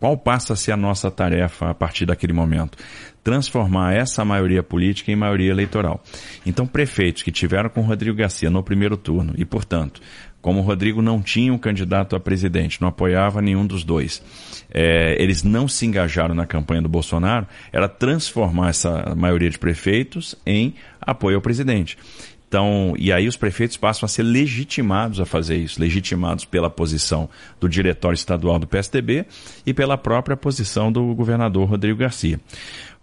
qual 0.00 0.16
passa 0.16 0.54
a 0.54 0.56
ser 0.56 0.72
a 0.72 0.76
nossa 0.76 1.10
tarefa 1.10 1.70
a 1.70 1.74
partir 1.74 2.06
daquele 2.06 2.32
momento? 2.32 2.78
Transformar 3.22 3.94
essa 3.94 4.24
maioria 4.24 4.62
política 4.62 5.12
em 5.12 5.16
maioria 5.16 5.50
eleitoral. 5.50 6.02
Então, 6.44 6.66
prefeitos 6.66 7.22
que 7.22 7.30
tiveram 7.30 7.70
com 7.70 7.80
Rodrigo 7.82 8.16
Garcia 8.16 8.50
no 8.50 8.62
primeiro 8.62 8.96
turno 8.96 9.34
e, 9.36 9.44
portanto, 9.44 10.00
como 10.42 10.58
o 10.58 10.62
Rodrigo 10.62 11.00
não 11.00 11.22
tinha 11.22 11.54
um 11.54 11.58
candidato 11.58 12.16
a 12.16 12.20
presidente, 12.20 12.80
não 12.80 12.88
apoiava 12.88 13.40
nenhum 13.40 13.64
dos 13.64 13.84
dois, 13.84 14.20
é, 14.74 15.14
eles 15.22 15.44
não 15.44 15.68
se 15.68 15.86
engajaram 15.86 16.34
na 16.34 16.44
campanha 16.44 16.82
do 16.82 16.88
Bolsonaro, 16.88 17.46
era 17.72 17.88
transformar 17.88 18.70
essa 18.70 19.14
maioria 19.14 19.48
de 19.48 19.58
prefeitos 19.58 20.34
em 20.44 20.74
apoio 21.00 21.36
ao 21.36 21.42
presidente. 21.42 21.96
Então, 22.52 22.92
e 22.98 23.10
aí 23.10 23.26
os 23.26 23.36
prefeitos 23.36 23.78
passam 23.78 24.04
a 24.04 24.08
ser 24.08 24.24
legitimados 24.24 25.20
a 25.20 25.24
fazer 25.24 25.56
isso, 25.56 25.80
legitimados 25.80 26.44
pela 26.44 26.68
posição 26.68 27.26
do 27.58 27.66
diretório 27.66 28.14
estadual 28.14 28.58
do 28.58 28.66
PSDB 28.66 29.24
e 29.64 29.72
pela 29.72 29.96
própria 29.96 30.36
posição 30.36 30.92
do 30.92 31.14
governador 31.14 31.66
Rodrigo 31.66 32.00
Garcia. 32.00 32.38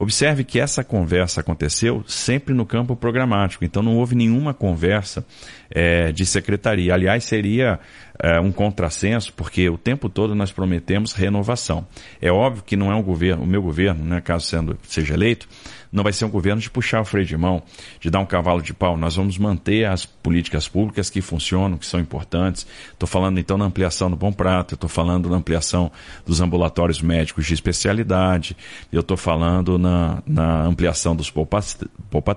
Observe 0.02 0.46
que 0.46 0.62
essa 0.62 0.82
conversa 0.82 1.42
aconteceu 1.42 2.06
sempre 2.08 2.54
no 2.54 2.66
campo 2.66 2.96
programático, 2.96 3.66
então 3.66 3.84
não 3.84 3.98
houve 3.98 4.16
nenhuma 4.16 4.54
conversa 4.54 5.26
é, 5.70 6.14
de 6.14 6.26
secretaria. 6.26 6.94
Aliás, 6.94 7.26
seria 7.26 7.82
é, 8.18 8.40
um 8.40 8.50
contrassenso, 8.50 9.34
porque 9.34 9.70
o 9.70 9.78
tempo 9.78 10.08
todo 10.08 10.34
nós 10.34 10.54
prometemos 10.54 11.12
renovação. 11.12 11.86
É 12.22 12.32
óbvio 12.32 12.64
que 12.64 12.78
não 12.78 12.90
é 12.90 12.96
um 12.96 13.04
governo, 13.04 13.44
o 13.44 13.46
meu 13.46 13.62
governo, 13.62 14.06
né, 14.06 14.22
caso 14.22 14.46
sendo, 14.46 14.80
seja 14.84 15.16
eleito, 15.16 15.50
não 15.92 16.04
vai 16.04 16.14
ser 16.14 16.26
um 16.26 16.30
governo 16.30 16.62
de 16.62 16.70
puxar 16.70 17.02
o 17.02 17.06
freio 17.06 17.26
de 17.26 17.36
mão, 17.36 17.62
de 18.00 18.10
dar 18.10 18.20
um 18.20 18.26
cavalo 18.26 18.62
de 18.62 18.74
pau. 18.74 18.98
Nós 18.98 19.16
vamos 19.16 19.38
manter 19.38 19.86
as 19.86 20.06
políticas 20.06 20.68
públicas 20.68 21.10
que 21.10 21.22
funcionam, 21.22 21.78
que 21.78 21.86
são 21.86 22.00
importantes. 22.00 22.66
Estou 22.92 23.08
falando 23.08 23.40
então 23.40 23.58
na 23.58 23.66
ampliação 23.66 24.10
do 24.10 24.16
Bom 24.16 24.32
Prato, 24.32 24.76
estou 24.76 24.90
falando 24.90 25.30
na 25.30 25.38
ampliação 25.38 25.92
dos 26.26 26.42
ambulatórios 26.42 27.02
médicos 27.02 27.46
de 27.46 27.54
especialidade, 27.54 28.56
eu 28.92 29.02
estou 29.02 29.18
falando 29.18 29.78
na, 29.78 30.22
na 30.26 30.64
ampliação 30.64 31.16
dos 31.16 31.30
poupa-tempo. 31.30 31.92
Poupa 32.10 32.36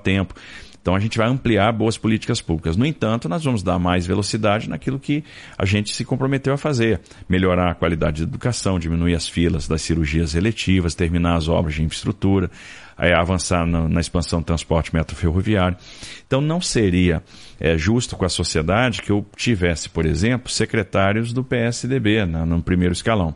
então 0.82 0.96
a 0.96 1.00
gente 1.00 1.16
vai 1.16 1.28
ampliar 1.28 1.70
boas 1.72 1.96
políticas 1.96 2.40
públicas. 2.40 2.76
No 2.76 2.84
entanto, 2.84 3.28
nós 3.28 3.44
vamos 3.44 3.62
dar 3.62 3.78
mais 3.78 4.04
velocidade 4.04 4.68
naquilo 4.68 4.98
que 4.98 5.22
a 5.56 5.64
gente 5.64 5.94
se 5.94 6.04
comprometeu 6.04 6.52
a 6.52 6.58
fazer. 6.58 7.00
Melhorar 7.28 7.70
a 7.70 7.74
qualidade 7.74 8.16
de 8.16 8.22
educação, 8.24 8.80
diminuir 8.80 9.14
as 9.14 9.28
filas 9.28 9.68
das 9.68 9.80
cirurgias 9.80 10.34
eletivas, 10.34 10.96
terminar 10.96 11.36
as 11.36 11.48
obras 11.48 11.76
de 11.76 11.84
infraestrutura, 11.84 12.50
é, 12.98 13.14
avançar 13.14 13.66
na, 13.66 13.88
na, 13.88 14.00
expansão 14.00 14.40
do 14.40 14.44
transporte 14.44 14.94
metroferroviário. 14.94 15.76
Então 16.26 16.40
não 16.40 16.60
seria 16.60 17.22
é, 17.60 17.76
justo 17.76 18.16
com 18.16 18.24
a 18.24 18.28
sociedade 18.28 19.02
que 19.02 19.10
eu 19.10 19.24
tivesse, 19.36 19.88
por 19.88 20.06
exemplo, 20.06 20.50
secretários 20.50 21.32
do 21.32 21.42
PSDB 21.44 22.26
né, 22.26 22.44
no 22.44 22.62
primeiro 22.62 22.92
escalão. 22.92 23.34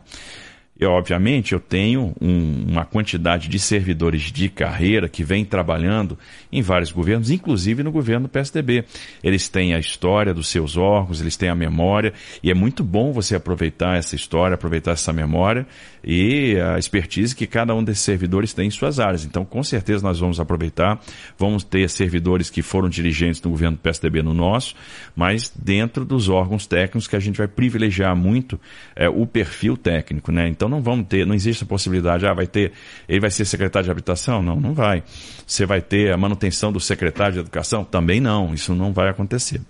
Obviamente, 0.85 1.53
eu 1.53 1.59
tenho 1.59 2.13
um, 2.21 2.65
uma 2.67 2.85
quantidade 2.85 3.47
de 3.47 3.57
servidores 3.57 4.23
de 4.23 4.47
carreira 4.47 5.09
que 5.09 5.23
vem 5.23 5.43
trabalhando 5.43 6.17
em 6.51 6.61
vários 6.61 6.91
governos, 6.91 7.31
inclusive 7.31 7.81
no 7.81 7.91
governo 7.91 8.27
do 8.27 8.31
PSDB. 8.31 8.85
Eles 9.23 9.47
têm 9.47 9.73
a 9.73 9.79
história 9.79 10.33
dos 10.33 10.49
seus 10.49 10.77
órgãos, 10.77 11.19
eles 11.19 11.35
têm 11.35 11.49
a 11.49 11.55
memória, 11.55 12.13
e 12.43 12.51
é 12.51 12.53
muito 12.53 12.83
bom 12.83 13.11
você 13.11 13.35
aproveitar 13.35 13.97
essa 13.97 14.15
história, 14.15 14.55
aproveitar 14.55 14.91
essa 14.91 15.11
memória 15.11 15.65
e 16.03 16.57
a 16.59 16.77
expertise 16.77 17.35
que 17.35 17.45
cada 17.45 17.75
um 17.75 17.83
desses 17.83 18.03
servidores 18.03 18.53
tem 18.53 18.67
em 18.67 18.71
suas 18.71 18.99
áreas. 18.99 19.25
Então, 19.25 19.43
com 19.43 19.61
certeza, 19.63 20.01
nós 20.01 20.19
vamos 20.19 20.39
aproveitar. 20.39 21.01
Vamos 21.37 21.63
ter 21.63 21.89
servidores 21.89 22.49
que 22.49 22.61
foram 22.61 22.87
dirigentes 22.87 23.41
do 23.41 23.49
governo 23.49 23.75
do 23.75 23.81
PSDB 23.81 24.21
no 24.21 24.33
nosso, 24.33 24.73
mas 25.15 25.51
dentro 25.53 26.05
dos 26.05 26.29
órgãos 26.29 26.65
técnicos 26.65 27.07
que 27.07 27.15
a 27.15 27.19
gente 27.19 27.37
vai 27.37 27.47
privilegiar 27.47 28.15
muito 28.15 28.59
é, 28.95 29.09
o 29.09 29.25
perfil 29.25 29.75
técnico, 29.75 30.31
né? 30.31 30.47
Então, 30.47 30.66
então 30.67 30.69
não 30.69 30.81
vamos 30.81 31.07
ter, 31.07 31.25
não 31.25 31.33
existe 31.33 31.63
a 31.63 31.67
possibilidade, 31.67 32.27
ah, 32.27 32.33
vai 32.33 32.45
ter, 32.45 32.73
ele 33.07 33.19
vai 33.19 33.31
ser 33.31 33.45
secretário 33.45 33.85
de 33.85 33.91
habitação? 33.91 34.43
Não, 34.43 34.57
não 34.57 34.73
vai. 34.73 35.03
Você 35.45 35.65
vai 35.65 35.81
ter 35.81 36.13
a 36.13 36.17
manutenção 36.17 36.71
do 36.71 36.79
secretário 36.79 37.33
de 37.33 37.39
educação? 37.39 37.83
Também 37.83 38.19
não, 38.19 38.53
isso 38.53 38.75
não 38.75 38.91
vai 38.91 39.09
acontecer. 39.09 39.61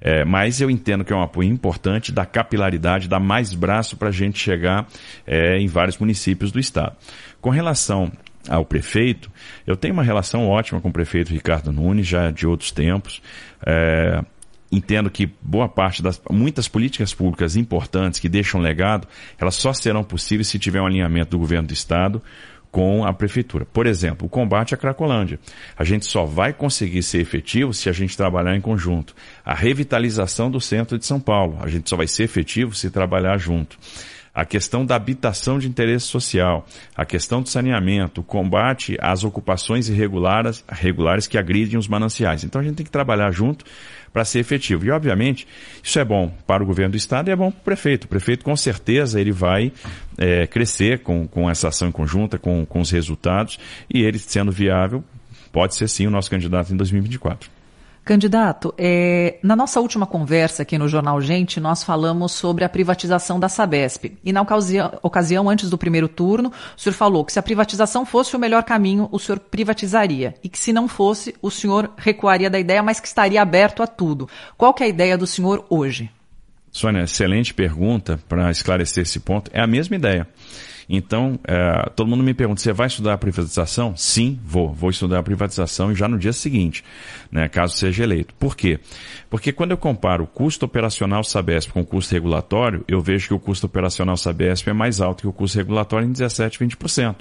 É, 0.00 0.24
mas 0.24 0.60
eu 0.60 0.68
entendo 0.68 1.04
que 1.04 1.12
é 1.12 1.16
um 1.16 1.22
apoio 1.22 1.48
importante, 1.48 2.10
dá 2.10 2.26
capilaridade, 2.26 3.08
dá 3.08 3.20
mais 3.20 3.54
braço 3.54 3.96
para 3.96 4.08
a 4.08 4.12
gente 4.12 4.38
chegar 4.38 4.88
é, 5.26 5.58
em 5.58 5.68
vários 5.68 5.96
municípios 5.98 6.50
do 6.50 6.58
estado. 6.58 6.96
Com 7.40 7.50
relação 7.50 8.10
ao 8.48 8.64
prefeito, 8.64 9.30
eu 9.66 9.76
tenho 9.76 9.94
uma 9.94 10.02
relação 10.02 10.48
ótima 10.48 10.80
com 10.80 10.88
o 10.88 10.92
prefeito 10.92 11.32
Ricardo 11.32 11.70
Nunes, 11.70 12.06
já 12.06 12.30
de 12.30 12.46
outros 12.46 12.72
tempos. 12.72 13.22
É, 13.64 14.24
entendo 14.70 15.10
que 15.10 15.30
boa 15.42 15.68
parte 15.68 16.02
das 16.02 16.20
muitas 16.30 16.68
políticas 16.68 17.12
públicas 17.12 17.56
importantes 17.56 18.20
que 18.20 18.28
deixam 18.28 18.60
legado, 18.60 19.06
elas 19.38 19.56
só 19.56 19.72
serão 19.72 20.04
possíveis 20.04 20.48
se 20.48 20.58
tiver 20.58 20.80
um 20.80 20.86
alinhamento 20.86 21.30
do 21.30 21.38
governo 21.38 21.68
do 21.68 21.74
estado 21.74 22.22
com 22.70 23.04
a 23.04 23.12
prefeitura. 23.12 23.64
Por 23.64 23.86
exemplo, 23.86 24.26
o 24.26 24.30
combate 24.30 24.74
à 24.74 24.76
Cracolândia. 24.76 25.40
A 25.76 25.82
gente 25.82 26.06
só 26.06 26.24
vai 26.24 26.52
conseguir 26.52 27.02
ser 27.02 27.18
efetivo 27.18 27.74
se 27.74 27.88
a 27.88 27.92
gente 27.92 28.16
trabalhar 28.16 28.56
em 28.56 28.60
conjunto. 28.60 29.14
A 29.44 29.54
revitalização 29.54 30.50
do 30.50 30.60
centro 30.60 30.96
de 30.96 31.04
São 31.04 31.18
Paulo. 31.18 31.58
A 31.60 31.68
gente 31.68 31.90
só 31.90 31.96
vai 31.96 32.06
ser 32.06 32.24
efetivo 32.24 32.74
se 32.74 32.90
trabalhar 32.90 33.38
junto 33.38 33.76
a 34.32 34.44
questão 34.44 34.86
da 34.86 34.94
habitação 34.94 35.58
de 35.58 35.68
interesse 35.68 36.06
social, 36.06 36.64
a 36.94 37.04
questão 37.04 37.42
do 37.42 37.48
saneamento, 37.48 38.20
o 38.20 38.24
combate 38.24 38.96
às 39.00 39.24
ocupações 39.24 39.88
irregulares, 39.88 40.62
que 41.28 41.36
agridem 41.36 41.78
os 41.78 41.88
mananciais. 41.88 42.44
Então 42.44 42.60
a 42.60 42.64
gente 42.64 42.76
tem 42.76 42.86
que 42.86 42.92
trabalhar 42.92 43.30
junto 43.32 43.64
para 44.12 44.24
ser 44.24 44.40
efetivo. 44.40 44.84
E, 44.84 44.90
obviamente, 44.90 45.46
isso 45.82 45.98
é 45.98 46.04
bom 46.04 46.32
para 46.46 46.62
o 46.62 46.66
governo 46.66 46.92
do 46.92 46.96
Estado 46.96 47.28
e 47.28 47.32
é 47.32 47.36
bom 47.36 47.50
para 47.50 47.60
o 47.60 47.64
prefeito. 47.64 48.04
O 48.04 48.08
prefeito, 48.08 48.44
com 48.44 48.56
certeza, 48.56 49.20
ele 49.20 49.32
vai 49.32 49.72
é, 50.18 50.46
crescer 50.46 51.00
com, 51.00 51.26
com 51.26 51.48
essa 51.48 51.68
ação 51.68 51.92
conjunta, 51.92 52.38
com, 52.38 52.64
com 52.66 52.80
os 52.80 52.90
resultados, 52.90 53.58
e 53.92 54.02
ele 54.02 54.18
sendo 54.18 54.50
viável, 54.50 55.04
pode 55.52 55.74
ser 55.74 55.88
sim 55.88 56.06
o 56.06 56.10
nosso 56.10 56.30
candidato 56.30 56.72
em 56.72 56.76
2024. 56.76 57.59
Candidato, 58.04 58.74
é, 58.78 59.38
na 59.42 59.54
nossa 59.54 59.78
última 59.78 60.06
conversa 60.06 60.62
aqui 60.62 60.78
no 60.78 60.88
Jornal 60.88 61.20
Gente, 61.20 61.60
nós 61.60 61.84
falamos 61.84 62.32
sobre 62.32 62.64
a 62.64 62.68
privatização 62.68 63.38
da 63.38 63.48
Sabesp. 63.48 64.16
E 64.24 64.32
na 64.32 64.40
ocasião, 64.40 64.98
ocasião, 65.02 65.50
antes 65.50 65.68
do 65.68 65.76
primeiro 65.76 66.08
turno, 66.08 66.50
o 66.76 66.80
senhor 66.80 66.94
falou 66.94 67.24
que 67.24 67.32
se 67.32 67.38
a 67.38 67.42
privatização 67.42 68.06
fosse 68.06 68.34
o 68.34 68.38
melhor 68.38 68.64
caminho, 68.64 69.08
o 69.12 69.18
senhor 69.18 69.38
privatizaria. 69.38 70.34
E 70.42 70.48
que 70.48 70.58
se 70.58 70.72
não 70.72 70.88
fosse, 70.88 71.34
o 71.42 71.50
senhor 71.50 71.92
recuaria 71.96 72.48
da 72.48 72.58
ideia, 72.58 72.82
mas 72.82 72.98
que 72.98 73.06
estaria 73.06 73.40
aberto 73.40 73.82
a 73.82 73.86
tudo. 73.86 74.28
Qual 74.56 74.72
que 74.72 74.82
é 74.82 74.86
a 74.86 74.90
ideia 74.90 75.18
do 75.18 75.26
senhor 75.26 75.64
hoje? 75.68 76.10
Sônia, 76.72 77.02
excelente 77.02 77.52
pergunta 77.52 78.18
para 78.28 78.50
esclarecer 78.50 79.02
esse 79.02 79.20
ponto. 79.20 79.50
É 79.52 79.60
a 79.60 79.66
mesma 79.66 79.96
ideia. 79.96 80.26
Então, 80.92 81.38
é, 81.46 81.88
todo 81.94 82.08
mundo 82.08 82.24
me 82.24 82.34
pergunta, 82.34 82.60
você 82.60 82.72
vai 82.72 82.88
estudar 82.88 83.14
a 83.14 83.18
privatização? 83.18 83.94
Sim, 83.96 84.40
vou. 84.44 84.72
Vou 84.72 84.90
estudar 84.90 85.20
a 85.20 85.22
privatização 85.22 85.94
já 85.94 86.08
no 86.08 86.18
dia 86.18 86.32
seguinte, 86.32 86.82
né, 87.30 87.48
caso 87.48 87.76
seja 87.76 88.02
eleito. 88.02 88.34
Por 88.34 88.56
quê? 88.56 88.80
Porque 89.30 89.52
quando 89.52 89.70
eu 89.70 89.78
comparo 89.78 90.24
o 90.24 90.26
custo 90.26 90.66
operacional 90.66 91.22
Sabesp 91.22 91.70
com 91.72 91.82
o 91.82 91.86
custo 91.86 92.12
regulatório, 92.12 92.84
eu 92.88 93.00
vejo 93.00 93.28
que 93.28 93.34
o 93.34 93.38
custo 93.38 93.66
operacional 93.66 94.16
Sabesp 94.16 94.68
é 94.68 94.72
mais 94.72 95.00
alto 95.00 95.22
que 95.22 95.28
o 95.28 95.32
custo 95.32 95.56
regulatório 95.56 96.08
em 96.08 96.12
17, 96.12 96.58
20%. 96.58 97.14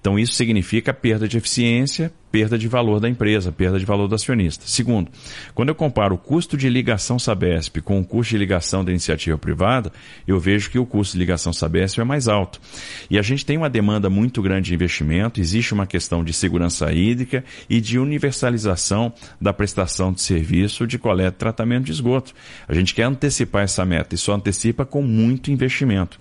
Então, 0.00 0.18
isso 0.18 0.34
significa 0.34 0.92
perda 0.92 1.28
de 1.28 1.38
eficiência, 1.38 2.12
perda 2.32 2.58
de 2.58 2.66
valor 2.66 2.98
da 2.98 3.08
empresa, 3.08 3.52
perda 3.52 3.78
de 3.78 3.84
valor 3.84 4.08
do 4.08 4.16
acionista. 4.16 4.64
Segundo, 4.66 5.08
quando 5.54 5.68
eu 5.68 5.74
comparo 5.76 6.16
o 6.16 6.18
custo 6.18 6.56
de 6.56 6.68
ligação 6.68 7.16
Sabesp 7.16 7.80
com 7.80 8.00
o 8.00 8.04
custo 8.04 8.32
de 8.32 8.38
ligação 8.38 8.84
da 8.84 8.90
iniciativa 8.90 9.38
privada, 9.38 9.92
eu 10.26 10.40
vejo 10.40 10.68
que 10.68 10.78
o 10.78 10.84
custo 10.84 11.12
de 11.12 11.20
ligação 11.20 11.52
Sabesp 11.52 12.00
é 12.00 12.04
mais 12.04 12.26
alto. 12.26 12.60
E 13.08 13.16
a 13.16 13.22
gente 13.22 13.46
tem 13.46 13.56
uma 13.56 13.70
demanda 13.70 14.10
muito 14.10 14.42
grande 14.42 14.70
de 14.70 14.74
investimento, 14.74 15.40
existe 15.40 15.72
uma 15.72 15.86
questão 15.86 16.24
de 16.24 16.32
segurança 16.32 16.92
hídrica 16.92 17.44
e 17.70 17.80
de 17.80 18.00
universalização 18.00 19.12
da 19.40 19.52
prestação 19.52 20.12
de 20.12 20.20
serviço 20.20 20.88
de 20.88 20.98
coleta 20.98 21.43
tratamento 21.44 21.84
de 21.84 21.92
esgoto. 21.92 22.32
A 22.66 22.74
gente 22.74 22.94
quer 22.94 23.04
antecipar 23.04 23.64
essa 23.64 23.84
meta 23.84 24.14
e 24.14 24.18
só 24.18 24.34
antecipa 24.34 24.86
com 24.86 25.02
muito 25.02 25.50
investimento. 25.50 26.18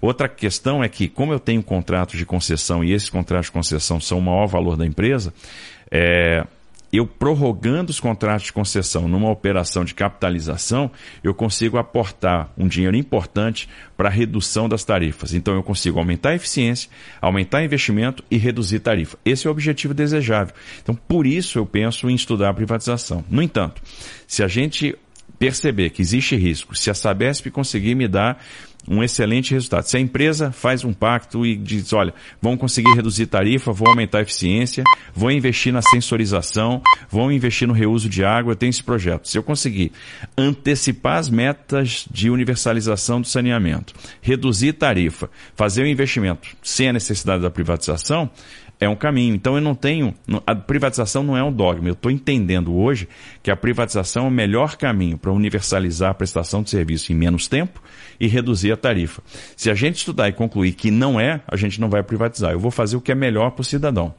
Outra 0.00 0.28
questão 0.28 0.82
é 0.82 0.88
que, 0.88 1.06
como 1.06 1.32
eu 1.32 1.38
tenho 1.38 1.62
contratos 1.62 2.18
de 2.18 2.24
concessão 2.24 2.82
e 2.82 2.92
esses 2.92 3.10
contratos 3.10 3.46
de 3.46 3.52
concessão 3.52 4.00
são 4.00 4.18
o 4.18 4.22
maior 4.22 4.46
valor 4.46 4.76
da 4.76 4.86
empresa, 4.86 5.34
é, 5.90 6.46
eu 6.96 7.06
prorrogando 7.06 7.90
os 7.90 8.00
contratos 8.00 8.46
de 8.46 8.52
concessão 8.52 9.08
numa 9.08 9.30
operação 9.30 9.84
de 9.84 9.94
capitalização, 9.94 10.90
eu 11.22 11.34
consigo 11.34 11.78
aportar 11.78 12.52
um 12.56 12.68
dinheiro 12.68 12.96
importante 12.96 13.68
para 13.96 14.08
a 14.08 14.12
redução 14.12 14.68
das 14.68 14.84
tarifas. 14.84 15.34
Então 15.34 15.54
eu 15.54 15.62
consigo 15.62 15.98
aumentar 15.98 16.30
a 16.30 16.34
eficiência, 16.34 16.90
aumentar 17.20 17.64
investimento 17.64 18.22
e 18.30 18.36
reduzir 18.36 18.80
tarifa. 18.80 19.18
Esse 19.24 19.46
é 19.46 19.50
o 19.50 19.52
objetivo 19.52 19.94
desejável. 19.94 20.54
Então 20.82 20.94
por 20.94 21.26
isso 21.26 21.58
eu 21.58 21.66
penso 21.66 22.08
em 22.08 22.14
estudar 22.14 22.50
a 22.50 22.54
privatização. 22.54 23.24
No 23.30 23.42
entanto, 23.42 23.82
se 24.26 24.42
a 24.42 24.48
gente 24.48 24.96
perceber 25.38 25.90
que 25.90 26.00
existe 26.00 26.36
risco, 26.36 26.76
se 26.76 26.90
a 26.90 26.94
Sabesp 26.94 27.50
conseguir 27.50 27.94
me 27.94 28.08
dar 28.08 28.42
um 28.88 29.02
excelente 29.02 29.52
resultado. 29.52 29.84
Se 29.84 29.96
a 29.96 30.00
empresa 30.00 30.52
faz 30.52 30.84
um 30.84 30.92
pacto 30.92 31.44
e 31.44 31.56
diz, 31.56 31.92
olha, 31.92 32.14
vamos 32.40 32.58
conseguir 32.58 32.92
reduzir 32.94 33.26
tarifa, 33.26 33.72
vou 33.72 33.88
aumentar 33.88 34.18
a 34.18 34.22
eficiência, 34.22 34.84
vou 35.14 35.30
investir 35.30 35.72
na 35.72 35.82
sensorização, 35.82 36.82
vou 37.08 37.30
investir 37.32 37.66
no 37.66 37.74
reuso 37.74 38.08
de 38.08 38.24
água, 38.24 38.52
eu 38.52 38.56
tenho 38.56 38.70
esse 38.70 38.82
projeto. 38.82 39.28
Se 39.28 39.38
eu 39.38 39.42
conseguir 39.42 39.92
antecipar 40.36 41.18
as 41.18 41.28
metas 41.28 42.06
de 42.10 42.30
universalização 42.30 43.20
do 43.20 43.26
saneamento, 43.26 43.94
reduzir 44.20 44.74
tarifa, 44.74 45.30
fazer 45.54 45.82
o 45.82 45.86
investimento 45.86 46.48
sem 46.62 46.88
a 46.88 46.92
necessidade 46.92 47.42
da 47.42 47.50
privatização, 47.50 48.30
é 48.80 48.88
um 48.88 48.96
caminho. 48.96 49.34
Então 49.34 49.56
eu 49.56 49.60
não 49.60 49.74
tenho. 49.74 50.14
A 50.46 50.54
privatização 50.54 51.22
não 51.22 51.36
é 51.36 51.42
um 51.42 51.52
dogma. 51.52 51.88
Eu 51.88 51.94
estou 51.94 52.10
entendendo 52.10 52.74
hoje 52.74 53.08
que 53.42 53.50
a 53.50 53.56
privatização 53.56 54.24
é 54.24 54.28
o 54.28 54.30
melhor 54.30 54.76
caminho 54.76 55.18
para 55.18 55.32
universalizar 55.32 56.10
a 56.10 56.14
prestação 56.14 56.62
de 56.62 56.70
serviço 56.70 57.12
em 57.12 57.14
menos 57.14 57.48
tempo 57.48 57.82
e 58.18 58.26
reduzir 58.26 58.72
a 58.72 58.76
tarifa. 58.76 59.22
Se 59.56 59.70
a 59.70 59.74
gente 59.74 59.96
estudar 59.96 60.28
e 60.28 60.32
concluir 60.32 60.72
que 60.72 60.90
não 60.90 61.18
é, 61.18 61.40
a 61.46 61.56
gente 61.56 61.80
não 61.80 61.88
vai 61.88 62.02
privatizar. 62.02 62.52
Eu 62.52 62.60
vou 62.60 62.70
fazer 62.70 62.96
o 62.96 63.00
que 63.00 63.12
é 63.12 63.14
melhor 63.14 63.50
para 63.50 63.62
o 63.62 63.64
cidadão. 63.64 64.14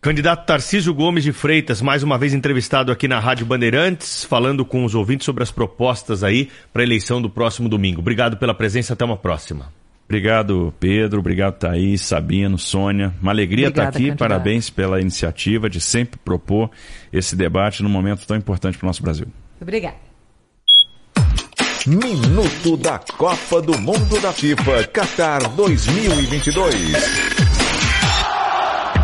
Candidato 0.00 0.46
Tarcísio 0.46 0.94
Gomes 0.94 1.24
de 1.24 1.32
Freitas, 1.32 1.82
mais 1.82 2.02
uma 2.02 2.16
vez 2.16 2.32
entrevistado 2.32 2.92
aqui 2.92 3.08
na 3.08 3.18
Rádio 3.18 3.44
Bandeirantes, 3.44 4.24
falando 4.24 4.64
com 4.64 4.84
os 4.84 4.94
ouvintes 4.94 5.24
sobre 5.24 5.42
as 5.42 5.50
propostas 5.50 6.22
aí 6.22 6.48
para 6.72 6.82
a 6.82 6.84
eleição 6.84 7.20
do 7.20 7.28
próximo 7.28 7.68
domingo. 7.68 8.00
Obrigado 8.00 8.36
pela 8.36 8.54
presença, 8.54 8.92
até 8.92 9.04
uma 9.04 9.16
próxima. 9.16 9.72
Obrigado, 10.08 10.72
Pedro. 10.78 11.18
Obrigado, 11.18 11.58
Thaís, 11.58 12.00
Sabino, 12.00 12.56
Sônia. 12.56 13.12
Uma 13.20 13.32
alegria 13.32 13.68
Obrigada, 13.68 13.88
estar 13.88 13.98
aqui. 13.98 14.08
candidato. 14.08 14.18
Parabéns 14.18 14.70
pela 14.70 15.00
iniciativa 15.00 15.68
de 15.68 15.80
sempre 15.80 16.18
propor 16.24 16.70
esse 17.12 17.34
debate 17.34 17.82
num 17.82 17.88
momento 17.88 18.24
tão 18.26 18.36
importante 18.36 18.78
para 18.78 18.86
o 18.86 18.88
nosso 18.88 19.02
Brasil. 19.02 19.26
Obrigada. 19.60 19.96
Minuto 21.86 22.76
da 22.76 22.98
Copa 22.98 23.62
do 23.62 23.78
Mundo 23.80 24.20
da 24.20 24.32
FIFA 24.32 24.84
Qatar 24.88 25.48
2022. 25.54 27.35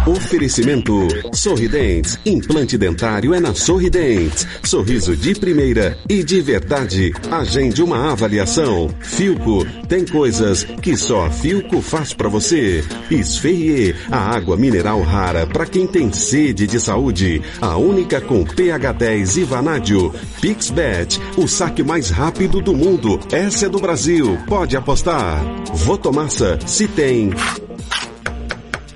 Oferecimento 0.06 1.06
Sorridentes. 1.32 2.18
Implante 2.26 2.76
dentário 2.76 3.32
é 3.32 3.38
na 3.38 3.54
Sorridentes. 3.54 4.46
Sorriso 4.64 5.16
de 5.16 5.32
primeira 5.32 5.96
e 6.08 6.24
de 6.24 6.40
verdade. 6.40 7.12
Agende 7.30 7.82
uma 7.82 8.10
avaliação. 8.10 8.90
Filco. 9.00 9.64
Tem 9.88 10.04
coisas 10.04 10.64
que 10.64 10.96
só 10.96 11.30
Filco 11.30 11.80
faz 11.80 12.12
pra 12.12 12.28
você. 12.28 12.84
Esferrier. 13.12 13.96
A 14.10 14.34
água 14.34 14.56
mineral 14.56 15.00
rara 15.02 15.46
para 15.46 15.66
quem 15.66 15.86
tem 15.86 16.12
sede 16.12 16.66
de 16.66 16.80
saúde. 16.80 17.40
A 17.60 17.76
única 17.76 18.20
com 18.20 18.44
pH 18.44 18.92
10 18.92 19.36
e 19.36 19.44
vanádio. 19.44 20.12
Pixbet. 20.40 21.20
O 21.36 21.46
saque 21.46 21.84
mais 21.84 22.10
rápido 22.10 22.60
do 22.60 22.74
mundo. 22.74 23.20
Essa 23.30 23.66
é 23.66 23.68
do 23.68 23.78
Brasil. 23.78 24.36
Pode 24.48 24.76
apostar. 24.76 25.44
Votomassa. 25.72 26.58
Se 26.66 26.88
tem. 26.88 27.30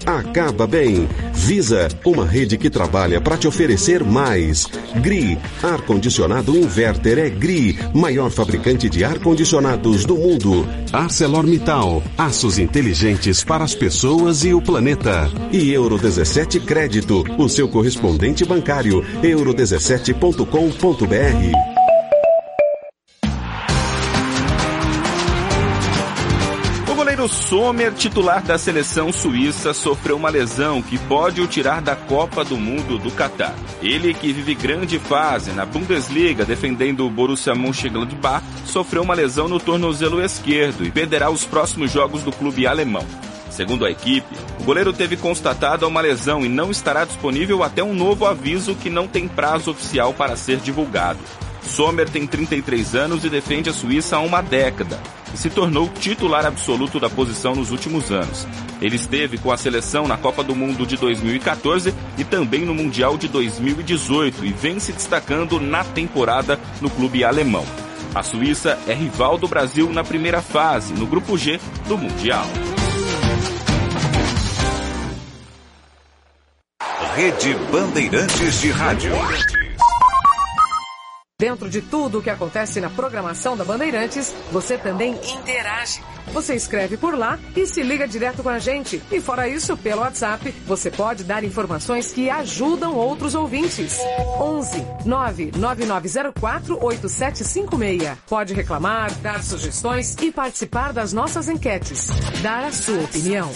Acaba 0.07 0.67
bem. 0.69 1.09
Visa, 1.35 1.89
uma 2.05 2.25
rede 2.25 2.57
que 2.57 2.71
trabalha 2.71 3.21
para 3.21 3.37
te 3.37 3.49
oferecer 3.49 4.05
mais. 4.05 4.69
GRI, 5.03 5.37
ar-condicionado 5.61 6.57
inverter 6.57 7.19
é 7.19 7.29
GRI, 7.29 7.77
maior 7.93 8.31
fabricante 8.31 8.89
de 8.89 9.03
ar-condicionados 9.03 10.05
do 10.05 10.17
mundo. 10.17 10.65
ArcelorMittal, 10.93 12.05
aços 12.17 12.57
inteligentes 12.59 13.43
para 13.43 13.65
as 13.65 13.75
pessoas 13.75 14.45
e 14.45 14.55
o 14.55 14.63
planeta. 14.63 15.29
E 15.51 15.73
Euro 15.73 15.99
17 15.99 16.61
Crédito, 16.61 17.25
o 17.37 17.49
seu 17.49 17.69
correspondente 17.69 18.45
bancário, 18.45 19.05
euro17.com.br. 19.23 21.76
O 27.27 27.29
goleiro 27.29 27.29
Sommer, 27.29 27.93
titular 27.93 28.41
da 28.41 28.57
seleção 28.57 29.13
suíça, 29.13 29.75
sofreu 29.75 30.17
uma 30.17 30.31
lesão 30.31 30.81
que 30.81 30.97
pode 30.97 31.41
o 31.41 31.47
tirar 31.49 31.81
da 31.81 31.97
Copa 31.97 32.45
do 32.45 32.57
Mundo 32.57 32.99
do 32.99 33.11
Catar. 33.11 33.53
Ele, 33.83 34.15
que 34.15 34.33
vive 34.33 34.55
grande 34.55 34.99
fase 35.01 35.51
na 35.51 35.67
Bundesliga 35.67 36.45
defendendo 36.45 37.05
o 37.05 37.11
Borussia 37.11 37.53
Mönchengladbach, 37.53 38.45
sofreu 38.65 39.03
uma 39.03 39.15
lesão 39.15 39.49
no 39.49 39.59
tornozelo 39.59 40.23
esquerdo 40.23 40.87
e 40.87 40.91
perderá 40.91 41.29
os 41.29 41.45
próximos 41.45 41.91
jogos 41.91 42.23
do 42.23 42.31
clube 42.31 42.65
alemão. 42.65 43.05
Segundo 43.51 43.85
a 43.85 43.91
equipe, 43.91 44.37
o 44.61 44.65
goleiro 44.65 44.93
teve 44.93 45.17
constatada 45.17 45.87
uma 45.89 46.01
lesão 46.01 46.45
e 46.45 46.49
não 46.49 46.71
estará 46.71 47.05
disponível 47.05 47.65
até 47.65 47.83
um 47.83 47.95
novo 47.95 48.25
aviso 48.25 48.77
que 48.77 48.89
não 48.89 49.09
tem 49.09 49.27
prazo 49.27 49.73
oficial 49.73 50.15
para 50.15 50.37
ser 50.37 50.59
divulgado. 50.59 51.19
Sommer 51.67 52.09
tem 52.09 52.27
33 52.27 52.95
anos 52.95 53.25
e 53.25 53.29
defende 53.29 53.69
a 53.69 53.73
Suíça 53.73 54.17
há 54.17 54.21
uma 54.21 54.41
década 54.41 54.99
se 55.37 55.51
tornou 55.51 55.89
titular 55.89 56.47
absoluto 56.47 56.99
da 56.99 57.11
posição 57.11 57.55
nos 57.55 57.71
últimos 57.71 58.11
anos. 58.11 58.47
Ele 58.81 58.97
esteve 58.97 59.39
com 59.39 59.53
a 59.53 59.57
seleção 59.57 60.07
na 60.07 60.17
Copa 60.17 60.43
do 60.43 60.55
Mundo 60.55 60.87
de 60.87 60.97
2014 60.97 61.95
e 62.19 62.25
também 62.25 62.63
no 62.63 62.75
Mundial 62.75 63.17
de 63.17 63.29
2018 63.29 64.45
e 64.45 64.53
vem 64.53 64.79
se 64.81 64.93
destacando 64.93 65.61
na 65.61 65.85
temporada 65.85 66.59
no 66.81 66.91
clube 66.91 67.25
alemão. 67.25 67.65
A 68.15 68.23
Suíça 68.23 68.79
é 68.87 68.95
rival 68.95 69.37
do 69.37 69.47
Brasil 69.47 69.91
na 69.93 70.03
primeira 70.03 70.41
fase, 70.41 70.95
no 70.95 71.07
grupo 71.07 71.37
G 71.37 71.61
do 71.87 71.99
Mundial. 71.99 72.47
Rede 77.15 77.55
Bandeirantes 77.71 78.61
de 78.61 78.71
Rádio. 78.71 79.13
Dentro 81.39 81.69
de 81.69 81.83
tudo 81.83 82.19
o 82.21 82.23
que 82.23 82.31
acontece 82.31 82.81
na 82.81 82.89
programação 82.89 83.59
da 83.59 83.63
Bandeirantes, 83.63 84.35
você 84.51 84.79
também 84.79 85.13
interage. 85.39 86.03
Você 86.33 86.55
escreve 86.55 86.97
por 86.97 87.15
lá 87.15 87.39
e 87.55 87.67
se 87.67 87.83
liga 87.83 88.09
direto 88.09 88.43
com 88.43 88.49
a 88.49 88.59
gente. 88.59 89.03
E 89.13 89.21
fora 89.21 89.47
isso, 89.47 89.77
pelo 89.77 90.01
WhatsApp, 90.01 90.51
você 90.67 90.91
pode 90.91 91.25
dar 91.25 91.45
informações 91.45 92.11
que 92.11 92.31
ajudam 92.31 92.95
outros 92.95 93.35
ouvintes. 93.35 93.99
11 94.41 94.83
99904 95.05 96.83
8756. 96.83 98.19
Pode 98.27 98.55
reclamar, 98.55 99.13
dar 99.17 99.43
sugestões 99.43 100.17
e 100.23 100.33
participar 100.33 100.95
das 100.95 101.13
nossas 101.13 101.51
enquetes. 101.51 102.07
Dar 102.43 102.65
a 102.65 102.73
sua 102.73 103.05
opinião. 103.05 103.53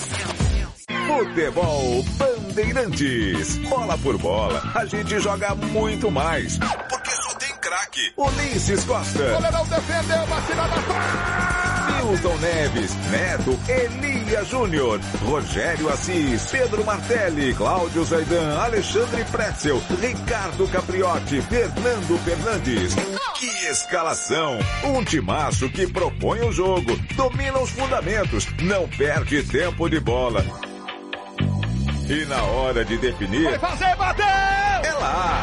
Futebol 1.06 2.04
Bandeirantes. 2.18 3.56
Bola 3.70 3.96
por 3.96 4.18
bola, 4.18 4.62
a 4.74 4.84
gente 4.84 5.18
joga 5.18 5.54
muito 5.54 6.10
mais. 6.10 6.58
Porque 6.88 7.09
craque. 8.00 8.12
Ulisses 8.16 8.84
Costa. 8.84 9.18
Goleirão 9.32 9.64
defendeu, 9.66 10.26
batida 10.26 10.54
na 10.56 10.68
trave. 10.68 12.00
Milton 12.02 12.36
Neves, 12.38 12.94
Neto, 13.10 13.58
Elia 13.68 14.44
Júnior, 14.44 15.00
Rogério 15.24 15.88
Assis, 15.90 16.46
Pedro 16.50 16.84
Martelli, 16.84 17.54
Cláudio 17.54 18.04
Zaidan, 18.04 18.58
Alexandre 18.58 19.24
Pretzel, 19.24 19.82
Ricardo 20.00 20.66
Capriotti, 20.68 21.42
Fernando 21.42 22.18
Fernandes. 22.24 22.94
Que 23.38 23.46
escalação! 23.70 24.58
Um 24.84 25.04
timaço 25.04 25.68
que 25.68 25.86
propõe 25.86 26.40
o 26.40 26.52
jogo, 26.52 26.96
domina 27.16 27.58
os 27.58 27.70
fundamentos, 27.70 28.46
não 28.62 28.88
perde 28.88 29.42
tempo 29.42 29.88
de 29.88 30.00
bola. 30.00 30.44
E 32.08 32.24
na 32.24 32.42
hora 32.42 32.84
de 32.84 32.96
definir, 32.98 33.56
Vai 33.58 33.58
fazer, 33.58 33.94
bateu! 33.96 34.24
é 34.26 34.92
lá! 34.94 35.42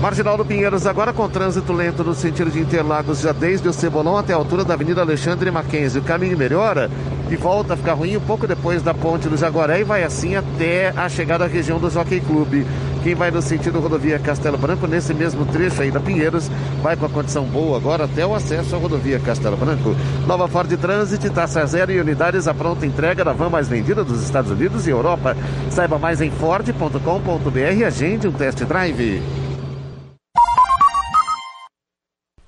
Marginal 0.00 0.34
do 0.38 0.46
Pinheiros, 0.46 0.86
agora 0.86 1.12
com 1.12 1.28
trânsito 1.28 1.74
lento 1.74 2.02
no 2.02 2.14
sentido 2.14 2.50
de 2.50 2.58
Interlagos, 2.58 3.20
já 3.20 3.32
desde 3.32 3.68
o 3.68 3.72
Cebolão 3.72 4.16
até 4.16 4.32
a 4.32 4.36
altura 4.36 4.64
da 4.64 4.72
Avenida 4.72 5.02
Alexandre 5.02 5.50
Mackenzie. 5.50 6.00
O 6.00 6.02
caminho 6.02 6.38
melhora 6.38 6.90
e 7.30 7.36
volta 7.36 7.74
a 7.74 7.76
ficar 7.76 7.92
ruim 7.92 8.16
um 8.16 8.20
pouco 8.20 8.46
depois 8.46 8.82
da 8.82 8.94
ponte 8.94 9.28
do 9.28 9.36
Jaguaré 9.36 9.80
e 9.80 9.84
vai 9.84 10.02
assim 10.02 10.36
até 10.36 10.88
a 10.96 11.06
chegada 11.06 11.44
à 11.44 11.46
região 11.46 11.78
do 11.78 11.90
Jockey 11.90 12.18
Clube. 12.18 12.66
Quem 13.02 13.14
vai 13.14 13.30
no 13.30 13.42
sentido 13.42 13.78
rodovia 13.78 14.18
Castelo 14.18 14.56
Branco, 14.56 14.86
nesse 14.86 15.12
mesmo 15.12 15.44
trecho 15.44 15.82
aí 15.82 15.90
da 15.90 16.00
Pinheiros, 16.00 16.50
vai 16.82 16.96
com 16.96 17.04
a 17.04 17.10
condição 17.10 17.44
boa 17.44 17.76
agora 17.76 18.04
até 18.04 18.24
o 18.24 18.34
acesso 18.34 18.74
à 18.74 18.78
rodovia 18.78 19.20
Castelo 19.20 19.58
Branco. 19.58 19.94
Nova 20.26 20.48
Ford 20.48 20.74
Transit, 20.78 21.28
taxa 21.28 21.66
zero 21.66 21.92
e 21.92 22.00
unidades 22.00 22.48
à 22.48 22.54
pronta 22.54 22.86
entrega 22.86 23.22
da 23.22 23.34
van 23.34 23.50
mais 23.50 23.68
vendida 23.68 24.02
dos 24.02 24.22
Estados 24.22 24.50
Unidos 24.50 24.86
e 24.86 24.90
Europa. 24.90 25.36
Saiba 25.68 25.98
mais 25.98 26.22
em 26.22 26.30
ford.com.br 26.30 27.76
e 27.76 27.84
agende 27.84 28.26
um 28.26 28.32
test 28.32 28.64
drive. 28.64 29.39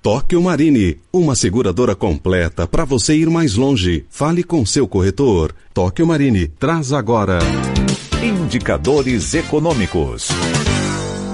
Tóquio 0.03 0.41
Marine, 0.41 0.99
uma 1.13 1.33
seguradora 1.33 1.95
completa 1.95 2.67
para 2.67 2.83
você 2.83 3.15
ir 3.15 3.29
mais 3.29 3.55
longe. 3.55 4.05
Fale 4.09 4.43
com 4.43 4.65
seu 4.65 4.85
corretor. 4.85 5.55
Tóquio 5.73 6.05
Marine, 6.05 6.49
traz 6.49 6.91
agora. 6.91 7.39
Indicadores 8.21 9.33
econômicos. 9.33 10.27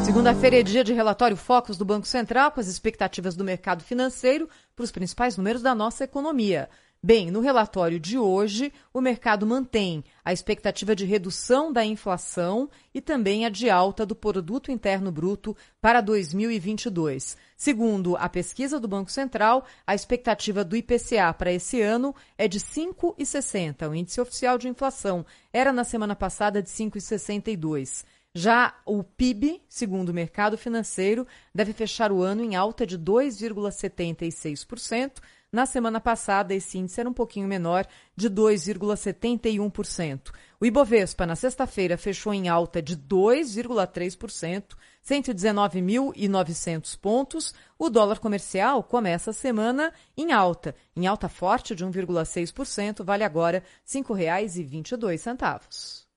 Segunda-feira 0.06 0.60
é 0.60 0.62
dia 0.62 0.84
de 0.84 0.94
relatório 0.94 1.36
Focus 1.36 1.80
do 1.80 1.84
Banco 1.84 2.06
Central 2.06 2.52
com 2.52 2.60
as 2.60 2.68
expectativas 2.68 3.36
do 3.36 3.44
mercado 3.44 3.84
financeiro 3.84 4.48
para 4.76 4.84
os 4.84 4.92
principais 4.92 5.36
números 5.36 5.64
da 5.64 5.74
nossa 5.74 6.04
economia. 6.04 6.70
Bem, 7.02 7.32
no 7.32 7.40
relatório 7.40 7.98
de 7.98 8.18
hoje, 8.18 8.74
o 8.94 9.00
mercado 9.00 9.48
mantém 9.48 10.04
a 10.24 10.34
expectativa 10.34 10.94
de 10.94 11.06
redução 11.06 11.72
da 11.72 11.86
inflação 11.86 12.70
e 12.94 13.00
também 13.00 13.46
a 13.46 13.50
de 13.50 13.70
alta 13.70 14.06
do 14.06 14.14
produto 14.14 14.70
interno 14.70 15.10
bruto 15.10 15.56
para 15.80 16.02
2022. 16.02 17.38
Segundo 17.56 18.18
a 18.18 18.28
pesquisa 18.28 18.82
do 18.82 18.88
Banco 18.90 19.10
Central, 19.10 19.66
a 19.88 19.96
expectativa 19.96 20.62
do 20.62 20.76
IPCA 20.76 21.34
para 21.34 21.54
esse 21.54 21.82
ano 21.82 22.14
é 22.38 22.50
de 22.50 22.60
5,60. 22.60 23.90
O 23.90 23.96
índice 23.96 24.20
oficial 24.20 24.58
de 24.58 24.68
inflação 24.68 25.26
era 25.54 25.72
na 25.72 25.86
semana 25.86 26.18
passada 26.18 26.62
de 26.62 26.70
5,62. 26.70 28.04
Já 28.36 28.76
o 28.86 29.02
PIB, 29.04 29.64
segundo 29.68 30.10
o 30.10 30.14
mercado 30.14 30.56
financeiro, 30.58 31.26
deve 31.56 31.74
fechar 31.74 32.12
o 32.12 32.22
ano 32.22 32.44
em 32.44 32.58
alta 32.58 32.86
de 32.86 33.00
2,76%. 33.00 35.14
Na 35.52 35.66
semana 35.66 36.00
passada, 36.00 36.54
esse 36.54 36.78
índice 36.78 37.00
era 37.00 37.10
um 37.10 37.14
pouquinho 37.14 37.48
menor, 37.48 37.88
de 38.16 38.30
2,71%. 38.30 40.30
O 40.62 40.66
Ibovespa, 40.66 41.26
na 41.26 41.36
sexta-feira, 41.36 41.98
fechou 41.98 42.32
em 42.32 42.48
alta 42.48 42.84
de 42.84 42.96
2,3%, 42.96 44.76
119.900 45.04 47.00
pontos. 47.00 47.52
O 47.80 47.90
dólar 47.90 48.20
comercial 48.20 48.84
começa 48.84 49.32
a 49.32 49.34
semana 49.34 49.92
em 50.16 50.32
alta, 50.32 50.76
em 50.96 51.08
alta 51.08 51.28
forte 51.28 51.74
de 51.74 51.84
1,6%, 51.84 53.04
vale 53.04 53.24
agora 53.24 53.64
R$ 53.92 54.02
5,22. 54.02 56.08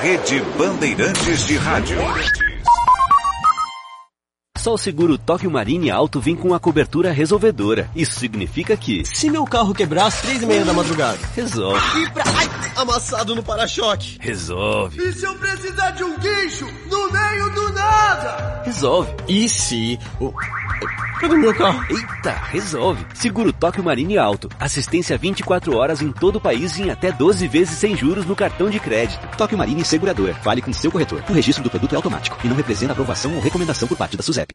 Rede 0.00 0.40
Bandeirantes 0.56 1.46
de 1.46 1.56
Rádio. 1.56 1.98
Só 4.60 4.74
o 4.74 4.78
seguro 4.78 5.16
Tóquio 5.16 5.50
Marine 5.50 5.90
Alto 5.90 6.20
vem 6.20 6.36
com 6.36 6.52
a 6.52 6.60
cobertura 6.60 7.10
resolvedora. 7.12 7.90
Isso 7.96 8.20
significa 8.20 8.76
que... 8.76 9.06
Se 9.06 9.30
meu 9.30 9.46
carro 9.46 9.72
quebrar 9.72 10.04
às 10.04 10.20
três 10.20 10.42
e 10.42 10.46
meia 10.46 10.66
da 10.66 10.74
madrugada? 10.74 11.18
Resolve. 11.34 11.80
E 11.98 12.10
pra... 12.10 12.22
Ai, 12.26 12.46
amassado 12.76 13.34
no 13.34 13.42
para-choque? 13.42 14.18
Resolve. 14.20 15.02
E 15.02 15.12
se 15.14 15.24
eu 15.24 15.34
precisar 15.36 15.92
de 15.92 16.04
um 16.04 16.14
guincho 16.18 16.66
no 16.90 17.10
meio 17.10 17.50
do 17.54 17.72
nada? 17.72 18.62
Resolve. 18.66 19.10
E 19.26 19.48
se... 19.48 19.98
O... 20.20 20.30
Cadê 21.20 21.36
meu 21.36 21.54
carro? 21.54 21.84
Eita, 21.90 22.32
resolve. 22.32 23.04
Seguro 23.14 23.52
Tóquio 23.52 23.84
Marine 23.84 24.16
Alto. 24.16 24.48
Assistência 24.58 25.18
24 25.18 25.76
horas 25.76 26.00
em 26.00 26.10
todo 26.10 26.36
o 26.36 26.40
país 26.40 26.78
em 26.78 26.90
até 26.90 27.12
12 27.12 27.46
vezes 27.46 27.78
sem 27.78 27.96
juros 27.96 28.24
no 28.24 28.34
cartão 28.34 28.70
de 28.70 28.80
crédito. 28.80 29.26
Tóquio 29.36 29.58
Marine 29.58 29.84
Segurador. 29.84 30.34
Fale 30.42 30.62
com 30.62 30.72
seu 30.72 30.90
corretor. 30.90 31.22
O 31.28 31.32
registro 31.32 31.62
do 31.62 31.70
produto 31.70 31.92
é 31.92 31.96
automático 31.96 32.38
e 32.42 32.48
não 32.48 32.56
representa 32.56 32.92
aprovação 32.92 33.34
ou 33.34 33.40
recomendação 33.40 33.86
por 33.86 33.98
parte 33.98 34.16
da 34.16 34.22
SUSEP. 34.22 34.54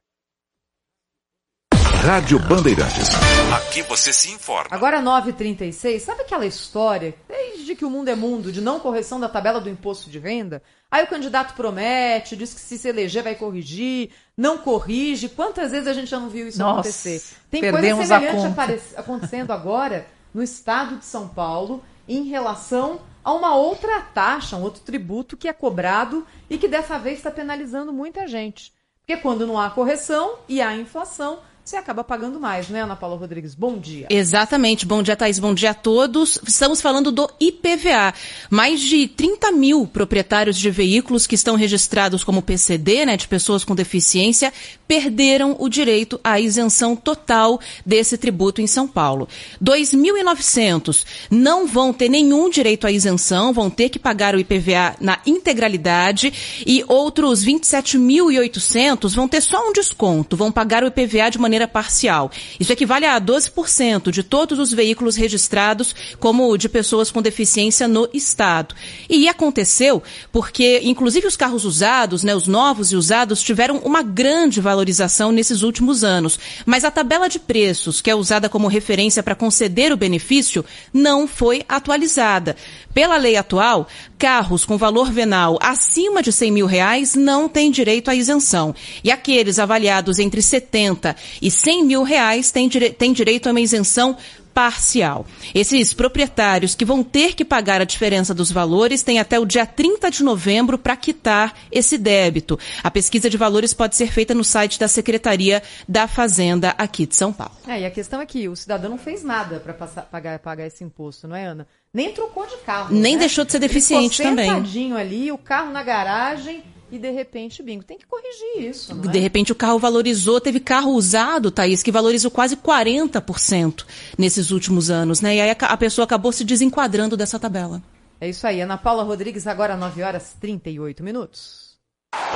Rádio 2.06 2.38
Bandeirantes. 2.38 3.10
Aqui 3.52 3.82
você 3.82 4.14
se 4.14 4.30
informa. 4.30 4.68
Agora 4.70 5.02
9h36, 5.02 6.00
sabe 6.02 6.22
aquela 6.22 6.46
história, 6.46 7.16
desde 7.28 7.76
que 7.76 7.84
o 7.84 7.90
mundo 7.90 8.10
é 8.10 8.16
mundo, 8.16 8.52
de 8.52 8.62
não 8.62 8.80
correção 8.80 9.20
da 9.20 9.28
tabela 9.28 9.60
do 9.60 9.72
imposto 9.72 10.08
de 10.08 10.20
renda? 10.20 10.62
Aí 10.92 11.04
o 11.04 11.08
candidato 11.08 11.56
promete, 11.56 12.36
diz 12.36 12.54
que 12.54 12.62
se 12.62 12.78
se 12.78 12.88
eleger 12.88 13.24
vai 13.24 13.34
corrigir, 13.34 14.12
não 14.38 14.60
corrige. 14.60 15.30
Quantas 15.30 15.72
vezes 15.72 15.88
a 15.88 15.94
gente 15.94 16.08
já 16.08 16.20
não 16.20 16.30
viu 16.30 16.48
isso 16.48 16.60
Nossa, 16.60 16.82
acontecer? 16.82 17.24
Tem 17.50 17.72
coisa 17.72 18.06
semelhante 18.06 18.96
acontecendo 18.96 19.50
agora 19.50 20.06
no 20.32 20.44
estado 20.44 20.98
de 20.98 21.06
São 21.06 21.28
Paulo 21.28 21.84
em 22.08 22.26
relação 22.26 23.00
a 23.24 23.34
uma 23.34 23.56
outra 23.56 24.00
taxa, 24.02 24.56
um 24.56 24.62
outro 24.62 24.84
tributo 24.84 25.36
que 25.36 25.48
é 25.48 25.54
cobrado 25.54 26.24
e 26.52 26.60
que 26.60 26.68
dessa 26.68 27.00
vez 27.00 27.18
está 27.18 27.32
penalizando 27.32 27.92
muita 27.92 28.28
gente. 28.28 28.72
Porque 29.00 29.20
quando 29.20 29.48
não 29.48 29.60
há 29.60 29.72
correção 29.72 30.36
e 30.48 30.62
há 30.62 30.76
inflação, 30.76 31.40
você 31.66 31.78
acaba 31.78 32.04
pagando 32.04 32.40
mais, 32.40 32.70
né, 32.70 32.82
Ana 32.82 32.96
Paula 32.96 33.18
Rodrigues? 33.18 33.56
Bom 33.56 33.80
dia. 33.80 34.06
Exatamente. 34.08 34.86
Bom 34.86 35.02
dia, 35.02 35.16
Thaís. 35.16 35.40
Bom 35.40 35.52
dia 35.52 35.72
a 35.72 35.74
todos. 35.74 36.40
Estamos 36.48 36.80
falando 36.80 37.12
do 37.12 37.28
IPVA. 37.40 38.14
Mais 38.52 38.80
de 38.80 39.08
30 39.08 39.52
mil 39.52 39.88
proprietários 39.88 40.60
de 40.60 40.70
veículos 40.70 41.26
que 41.26 41.34
estão 41.34 41.56
registrados 41.56 42.24
como 42.24 42.44
PCD, 42.44 43.08
né, 43.08 43.18
de 43.18 43.28
pessoas 43.28 43.64
com 43.64 43.74
deficiência, 43.74 44.54
perderam 44.88 45.56
o 45.60 45.68
direito 45.68 46.20
à 46.24 46.40
isenção 46.40 46.96
total 46.96 47.60
desse 47.84 48.16
tributo 48.16 48.62
em 48.62 48.68
São 48.68 48.88
Paulo. 48.88 49.28
2.900 49.60 51.04
não 51.32 51.66
vão 51.66 51.92
ter 51.92 52.10
nenhum 52.10 52.48
direito 52.48 52.86
à 52.86 52.92
isenção, 52.92 53.52
vão 53.52 53.72
ter 53.72 53.90
que 53.90 53.98
pagar 53.98 54.36
o 54.36 54.40
IPVA 54.40 54.98
na 55.02 55.20
integralidade 55.26 56.32
e 56.64 56.86
outros 56.88 57.44
27.800 57.44 59.16
vão 59.16 59.28
ter 59.28 59.42
só 59.42 59.68
um 59.68 59.74
desconto, 59.74 60.38
vão 60.38 60.52
pagar 60.52 60.84
o 60.84 60.88
IPVA 60.88 61.32
de 61.32 61.40
maneira 61.40 61.55
parcial. 61.66 62.30
Isso 62.60 62.74
equivale 62.74 63.06
a 63.06 63.20
12% 63.22 64.12
de 64.12 64.22
todos 64.22 64.60
os 64.60 64.74
veículos 64.74 65.16
registrados 65.16 65.96
como 66.20 66.58
de 66.58 66.68
pessoas 66.68 67.10
com 67.10 67.22
deficiência 67.22 67.88
no 67.88 68.10
estado. 68.14 68.76
E 69.10 69.30
aconteceu 69.30 70.04
porque, 70.32 70.82
inclusive, 70.84 71.28
os 71.28 71.38
carros 71.38 71.64
usados, 71.64 72.24
né, 72.24 72.36
os 72.36 72.48
novos 72.48 72.92
e 72.92 72.96
usados, 72.96 73.42
tiveram 73.42 73.78
uma 73.78 74.02
grande 74.02 74.60
valorização 74.60 75.32
nesses 75.32 75.62
últimos 75.62 76.04
anos. 76.04 76.38
Mas 76.66 76.84
a 76.84 76.92
tabela 76.92 77.30
de 77.30 77.40
preços, 77.40 78.02
que 78.02 78.10
é 78.10 78.16
usada 78.16 78.50
como 78.50 78.68
referência 78.68 79.24
para 79.24 79.36
conceder 79.36 79.94
o 79.94 79.98
benefício, 79.98 80.66
não 80.94 81.28
foi 81.28 81.64
atualizada. 81.70 82.56
Pela 82.94 83.18
lei 83.18 83.36
atual, 83.36 83.88
carros 84.18 84.66
com 84.66 84.78
valor 84.78 85.12
venal 85.12 85.58
acima 85.62 86.22
de 86.22 86.32
100 86.32 86.52
mil 86.52 86.66
reais 86.66 87.16
não 87.16 87.48
têm 87.48 87.72
direito 87.72 88.10
à 88.10 88.16
isenção. 88.16 88.74
E 89.04 89.12
aqueles 89.12 89.60
avaliados 89.60 90.20
entre 90.20 90.42
70 90.42 91.16
e 91.42 91.52
100 91.52 91.84
mil 91.86 92.04
reais 92.04 92.52
têm, 92.52 92.68
dire 92.68 92.90
têm 92.92 93.14
direito 93.14 93.48
a 93.48 93.52
uma 93.52 93.62
isenção 93.62 94.18
parcial. 94.56 95.26
Esses 95.54 95.94
proprietários 95.94 96.74
que 96.74 96.86
vão 96.86 97.04
ter 97.04 97.36
que 97.36 97.44
pagar 97.44 97.82
a 97.82 97.84
diferença 97.84 98.34
dos 98.34 98.50
valores 98.50 99.04
têm 99.04 99.20
até 99.20 99.38
o 99.38 99.46
dia 99.46 99.66
30 99.66 100.10
de 100.10 100.24
novembro 100.24 100.78
para 100.78 100.96
quitar 100.96 101.54
esse 101.70 101.98
débito. 101.98 102.58
A 102.82 102.90
pesquisa 102.90 103.30
de 103.30 103.36
valores 103.36 103.74
pode 103.74 103.98
ser 103.98 104.14
feita 104.14 104.34
no 104.34 104.46
site 104.46 104.80
da 104.80 104.88
Secretaria 104.88 105.62
da 105.90 106.08
Fazenda 106.08 106.70
aqui 106.78 107.06
de 107.06 107.18
São 107.18 107.34
Paulo. 107.34 107.52
É, 107.68 107.82
e 107.82 107.86
a 107.86 107.92
questão 107.92 108.22
é 108.22 108.26
que 108.26 108.48
o 108.48 108.56
cidadão 108.56 108.90
não 108.90 108.98
fez 108.98 109.24
nada 109.24 109.60
para 109.60 109.74
pagar, 109.74 110.40
pagar 110.40 110.66
esse 110.66 110.86
imposto, 110.86 111.28
não 111.28 111.36
é, 111.36 111.48
Ana? 111.48 111.68
Nem 111.96 112.12
trocou 112.12 112.46
de 112.46 112.58
carro. 112.58 112.94
Nem 112.94 113.14
né? 113.14 113.20
deixou 113.22 113.46
de 113.46 113.54
ser 113.54 113.60
deficiente 113.60 114.18
ficou 114.18 114.30
também. 114.30 114.50
sentadinho 114.50 114.98
ali, 114.98 115.32
o 115.32 115.38
carro 115.38 115.72
na 115.72 115.82
garagem 115.82 116.62
e 116.92 117.00
de 117.00 117.10
repente, 117.10 117.64
bingo. 117.64 117.86
Tem 117.86 117.98
que 117.98 118.06
corrigir 118.06 118.70
isso, 118.70 118.94
não 118.94 119.10
De 119.10 119.18
é? 119.18 119.22
repente 119.22 119.54
o 119.54 119.56
carro 119.56 119.80
valorizou, 119.80 120.42
teve 120.42 120.60
carro 120.60 120.92
usado, 120.92 121.50
Thaís, 121.50 121.82
que 121.82 121.94
valorizou 121.94 122.30
quase 122.30 122.58
40% 122.58 123.86
nesses 124.18 124.52
últimos 124.52 124.90
anos, 124.90 125.22
né? 125.22 125.38
E 125.38 125.42
aí 125.42 125.56
a, 125.58 125.78
pessoa 125.78 126.04
acabou 126.04 126.34
se 126.34 126.44
desenquadrando 126.44 127.16
dessa 127.16 127.40
tabela. 127.40 127.82
É 128.20 128.28
isso 128.28 128.46
aí. 128.46 128.60
Ana 128.60 128.78
Paula 128.78 129.04
Rodrigues, 129.04 129.48
agora 129.48 129.78
9 129.78 130.04
horas 130.04 130.34
e 130.34 130.38
38 130.42 131.02
minutos. 131.02 131.78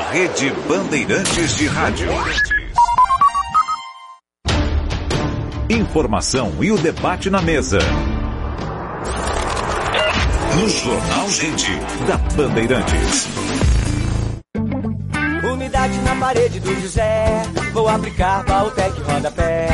Rede 0.10 0.52
Bandeirantes 0.70 1.58
de 1.58 1.68
Rádio. 1.68 2.08
Informação 5.70 6.64
e 6.64 6.72
o 6.72 6.78
debate 6.78 7.30
na 7.30 7.42
mesa. 7.42 7.80
No 10.60 10.68
Jornal 10.68 11.30
Gente, 11.30 11.72
da 12.06 12.18
Bandeirantes. 12.36 13.28
Umidade 15.54 15.98
na 16.00 16.16
parede 16.18 16.60
do 16.60 16.82
José. 16.82 17.44
Vou 17.72 17.88
aplicar 17.88 18.44
Valtec 18.44 19.02
rodapé. 19.04 19.70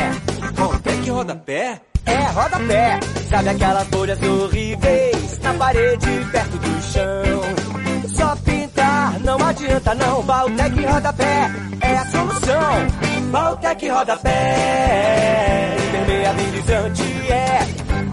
Valtec 0.54 1.10
rodapé? 1.10 1.80
É, 2.06 2.18
rodapé. 2.28 3.00
Sabe 3.28 3.48
aquelas 3.48 3.88
bolhas 3.88 4.22
horríveis 4.22 5.40
na 5.40 5.54
parede 5.54 6.26
perto 6.30 6.56
do 6.56 6.82
chão? 6.82 8.08
Só 8.08 8.36
pintar, 8.36 9.18
não 9.24 9.44
adianta 9.44 9.92
não. 9.92 10.22
Valtec 10.22 10.86
rodapé 10.86 11.50
é 11.80 11.96
a 11.96 12.06
solução. 12.06 13.30
Valtec 13.32 13.88
rodapé, 13.88 15.76
impermeabilizante 15.88 17.02
é. 17.28 17.58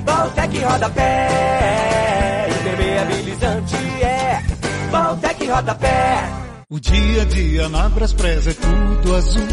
Valtec 0.04 0.58
rodapé. 0.64 2.23
Rodapé. 4.94 6.30
O 6.70 6.80
dia 6.80 7.24
a 7.24 7.26
dia 7.26 7.68
na 7.70 7.90
Braspress 7.90 8.48
é 8.48 8.53
tudo 8.53 9.15
azul. 9.15 9.48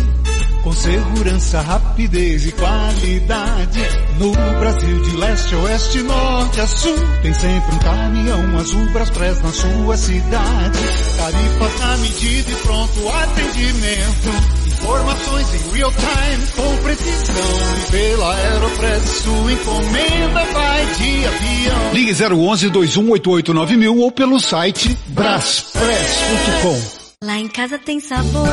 Com 0.62 0.73
segurança, 0.73 1.62
rapidez 1.62 2.47
e 2.47 2.53
qualidade. 2.53 3.81
No 4.19 4.33
Brasil, 4.61 5.03
de 5.03 5.17
leste 5.17 5.55
a 5.55 5.59
oeste, 5.59 6.03
norte 6.03 6.61
a 6.61 6.67
sul. 6.67 6.97
Tem 7.23 7.33
sempre 7.33 7.75
um 7.75 7.79
caminhão 7.79 8.59
azul 8.59 8.93
Braspress 8.93 9.43
na 9.43 9.53
sua 9.53 9.97
cidade. 9.97 10.79
Tarifas 11.17 11.81
na 11.81 11.97
medida 11.97 12.51
e 12.51 12.57
pronto 12.57 13.09
atendimento. 13.09 14.60
Informações 14.82 15.55
em 15.55 15.77
real 15.77 15.93
time 15.93 16.47
com 16.57 16.77
precisão. 16.82 17.35
E 17.36 17.90
pela 17.90 18.35
Aeropress 18.35 19.02
sua 19.23 19.52
encomenda 19.52 20.44
vai 20.52 20.86
de 20.94 21.27
avião. 21.27 21.93
Ligue 21.93 22.12
011 22.35 22.70
2188 22.70 23.78
mil 23.78 23.98
ou 23.98 24.11
pelo 24.11 24.40
site 24.40 24.97
braspress.com. 25.09 27.01
Lá 27.23 27.39
em 27.39 27.48
casa 27.48 27.78
tem 27.78 28.01
sabor. 28.01 28.48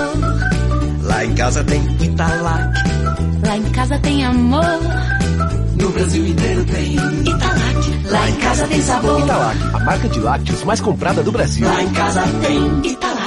Lá 1.03 1.23
em 1.25 1.33
casa 1.35 1.63
tem 1.63 1.81
Italac. 2.03 2.73
Lá 3.45 3.57
em 3.57 3.69
casa 3.71 3.99
tem 3.99 4.25
amor. 4.25 4.79
No 5.81 5.89
Brasil 5.91 6.27
inteiro 6.27 6.65
tem 6.65 6.93
Italac. 6.93 8.09
Lá 8.09 8.29
em 8.29 8.35
casa 8.35 8.67
tem 8.67 8.81
sabor. 8.81 9.21
Italac, 9.21 9.57
a 9.73 9.79
marca 9.79 10.09
de 10.09 10.19
lácteos 10.19 10.63
mais 10.65 10.81
comprada 10.81 11.23
do 11.23 11.31
Brasil. 11.31 11.65
Lá 11.65 11.81
em 11.81 11.89
casa 11.91 12.23
tem 12.41 12.91
Italac. 12.91 13.26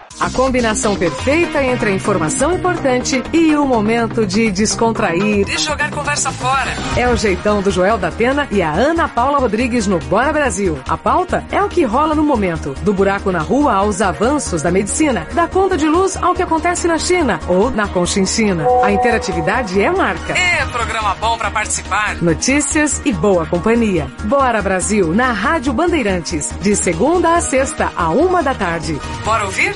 A 0.21 0.29
combinação 0.29 0.95
perfeita 0.95 1.63
entre 1.63 1.89
a 1.89 1.93
informação 1.93 2.53
importante 2.53 3.23
e 3.33 3.55
o 3.55 3.65
momento 3.65 4.23
de 4.23 4.51
descontrair 4.51 5.49
e 5.49 5.57
jogar 5.57 5.89
conversa 5.89 6.31
fora. 6.31 6.75
É 6.95 7.09
o 7.09 7.17
jeitão 7.17 7.59
do 7.59 7.71
Joel 7.71 7.97
da 7.97 8.09
Atena 8.09 8.47
e 8.51 8.61
a 8.61 8.71
Ana 8.71 9.07
Paula 9.07 9.39
Rodrigues 9.39 9.87
no 9.87 9.97
Bora 9.97 10.31
Brasil. 10.31 10.77
A 10.87 10.95
pauta 10.95 11.43
é 11.51 11.59
o 11.63 11.67
que 11.67 11.83
rola 11.83 12.13
no 12.13 12.23
momento. 12.23 12.75
Do 12.83 12.93
buraco 12.93 13.31
na 13.31 13.39
rua 13.39 13.73
aos 13.73 13.99
avanços 13.99 14.61
da 14.61 14.69
medicina, 14.69 15.25
da 15.33 15.47
conta 15.47 15.75
de 15.75 15.87
luz 15.87 16.15
ao 16.15 16.35
que 16.35 16.43
acontece 16.43 16.87
na 16.87 16.99
China 16.99 17.39
ou 17.47 17.71
na 17.71 17.87
Conchinchina. 17.87 18.63
A 18.83 18.91
interatividade 18.91 19.81
é 19.81 19.89
marca. 19.89 20.33
É 20.33 20.63
programa 20.67 21.15
bom 21.15 21.35
para 21.35 21.49
participar. 21.49 22.21
Notícias 22.21 23.01
e 23.03 23.11
boa 23.11 23.47
companhia. 23.47 24.07
Bora 24.25 24.61
Brasil 24.61 25.15
na 25.15 25.31
Rádio 25.31 25.73
Bandeirantes, 25.73 26.51
de 26.61 26.75
segunda 26.75 27.35
a 27.35 27.41
sexta, 27.41 27.91
a 27.97 28.09
uma 28.09 28.43
da 28.43 28.53
tarde. 28.53 28.99
Bora 29.25 29.45
ouvir? 29.45 29.75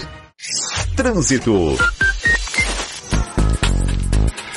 Trânsito. 0.96 1.76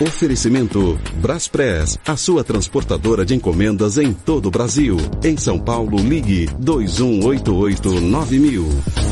Oferecimento 0.01 0.97
Braspress, 1.15 1.98
a 2.06 2.16
sua 2.16 2.44
transportadora 2.44 3.24
de 3.24 3.35
encomendas 3.35 3.97
em 3.97 4.12
todo 4.12 4.47
o 4.47 4.51
Brasil. 4.51 4.97
Em 5.24 5.36
São 5.36 5.59
Paulo, 5.59 5.98
ligue 5.98 6.47
2188-9000. 6.60 9.09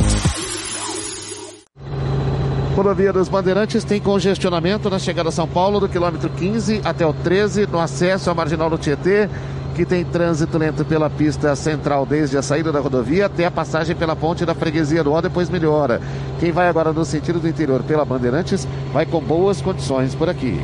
Rodovia 2.76 3.10
dos 3.10 3.28
Bandeirantes 3.28 3.82
tem 3.82 3.98
congestionamento 3.98 4.90
na 4.90 4.98
chegada 4.98 5.30
a 5.30 5.32
São 5.32 5.48
Paulo 5.48 5.80
do 5.80 5.88
quilômetro 5.88 6.28
15 6.28 6.82
até 6.84 7.06
o 7.06 7.12
13 7.14 7.66
no 7.66 7.80
acesso 7.80 8.28
à 8.28 8.34
marginal 8.34 8.68
do 8.68 8.76
Tietê 8.76 9.30
que 9.76 9.84
tem 9.84 10.02
trânsito 10.06 10.56
lento 10.56 10.86
pela 10.86 11.10
pista 11.10 11.54
central 11.54 12.06
desde 12.06 12.38
a 12.38 12.42
saída 12.42 12.72
da 12.72 12.80
rodovia 12.80 13.26
até 13.26 13.44
a 13.44 13.50
passagem 13.50 13.94
pela 13.94 14.16
ponte 14.16 14.46
da 14.46 14.54
freguesia 14.54 15.04
do 15.04 15.12
Ó, 15.12 15.20
depois 15.20 15.50
melhora. 15.50 16.00
Quem 16.40 16.50
vai 16.50 16.66
agora 16.66 16.94
no 16.94 17.04
sentido 17.04 17.38
do 17.38 17.46
interior 17.46 17.82
pela 17.82 18.02
Bandeirantes 18.02 18.66
vai 18.90 19.04
com 19.04 19.20
boas 19.20 19.60
condições 19.60 20.14
por 20.14 20.30
aqui. 20.30 20.58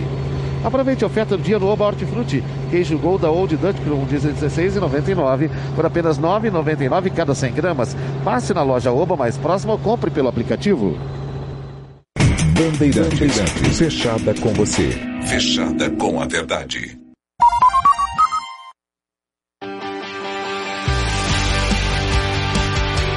Aproveite 0.65 1.05
a 1.05 1.09
oferta 1.09 1.37
do 1.37 1.43
dia 1.43 1.59
no 1.59 1.67
Oba 1.67 1.85
Hortifruti. 1.85 2.43
Queijo 2.71 2.97
Golda 2.97 3.31
Old 3.31 3.55
Dutch 3.55 3.77
com 3.85 4.07
16,99 4.07 5.51
por 5.77 5.85
apenas 5.85 6.19
9,99 6.19 7.13
cada 7.13 7.35
100 7.35 7.53
gramas. 7.53 7.95
Passe 8.25 8.55
na 8.55 8.63
loja 8.63 8.93
Oba 8.93 9.15
mais 9.15 9.37
próxima 9.37 9.75
ou 9.75 9.79
compre 9.79 10.11
pelo 10.11 10.29
aplicativo. 10.29 10.97
Bandeirantes, 12.57 13.77
fechada 13.77 14.33
com 14.41 14.55
você. 14.55 14.89
Fechada 15.27 15.91
com 15.91 16.19
a 16.19 16.27
verdade. 16.27 17.02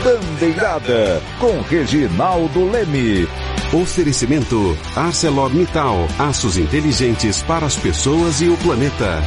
Bandeirada 0.06 1.19
com 1.40 1.61
Reginaldo 1.61 2.69
Leme. 2.69 3.27
Oferecimento 3.73 4.77
ArcelorMittal, 4.95 5.95
aços 6.19 6.60
inteligentes 6.60 7.41
para 7.41 7.65
as 7.65 7.76
pessoas 7.76 8.40
e 8.40 8.48
o 8.48 8.56
planeta. 8.57 9.19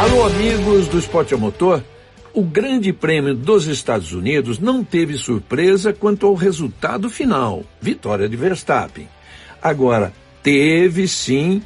Alô, 0.00 0.24
amigos 0.24 0.88
do 0.88 0.98
Esporte 0.98 1.34
a 1.34 1.36
Motor. 1.36 1.84
O 2.32 2.42
Grande 2.42 2.90
Prêmio 2.90 3.34
dos 3.34 3.66
Estados 3.66 4.14
Unidos 4.14 4.58
não 4.58 4.82
teve 4.82 5.18
surpresa 5.18 5.92
quanto 5.92 6.26
ao 6.26 6.32
resultado 6.32 7.10
final, 7.10 7.64
vitória 7.82 8.30
de 8.30 8.36
Verstappen. 8.36 9.06
Agora, 9.60 10.10
teve 10.42 11.06
sim 11.06 11.60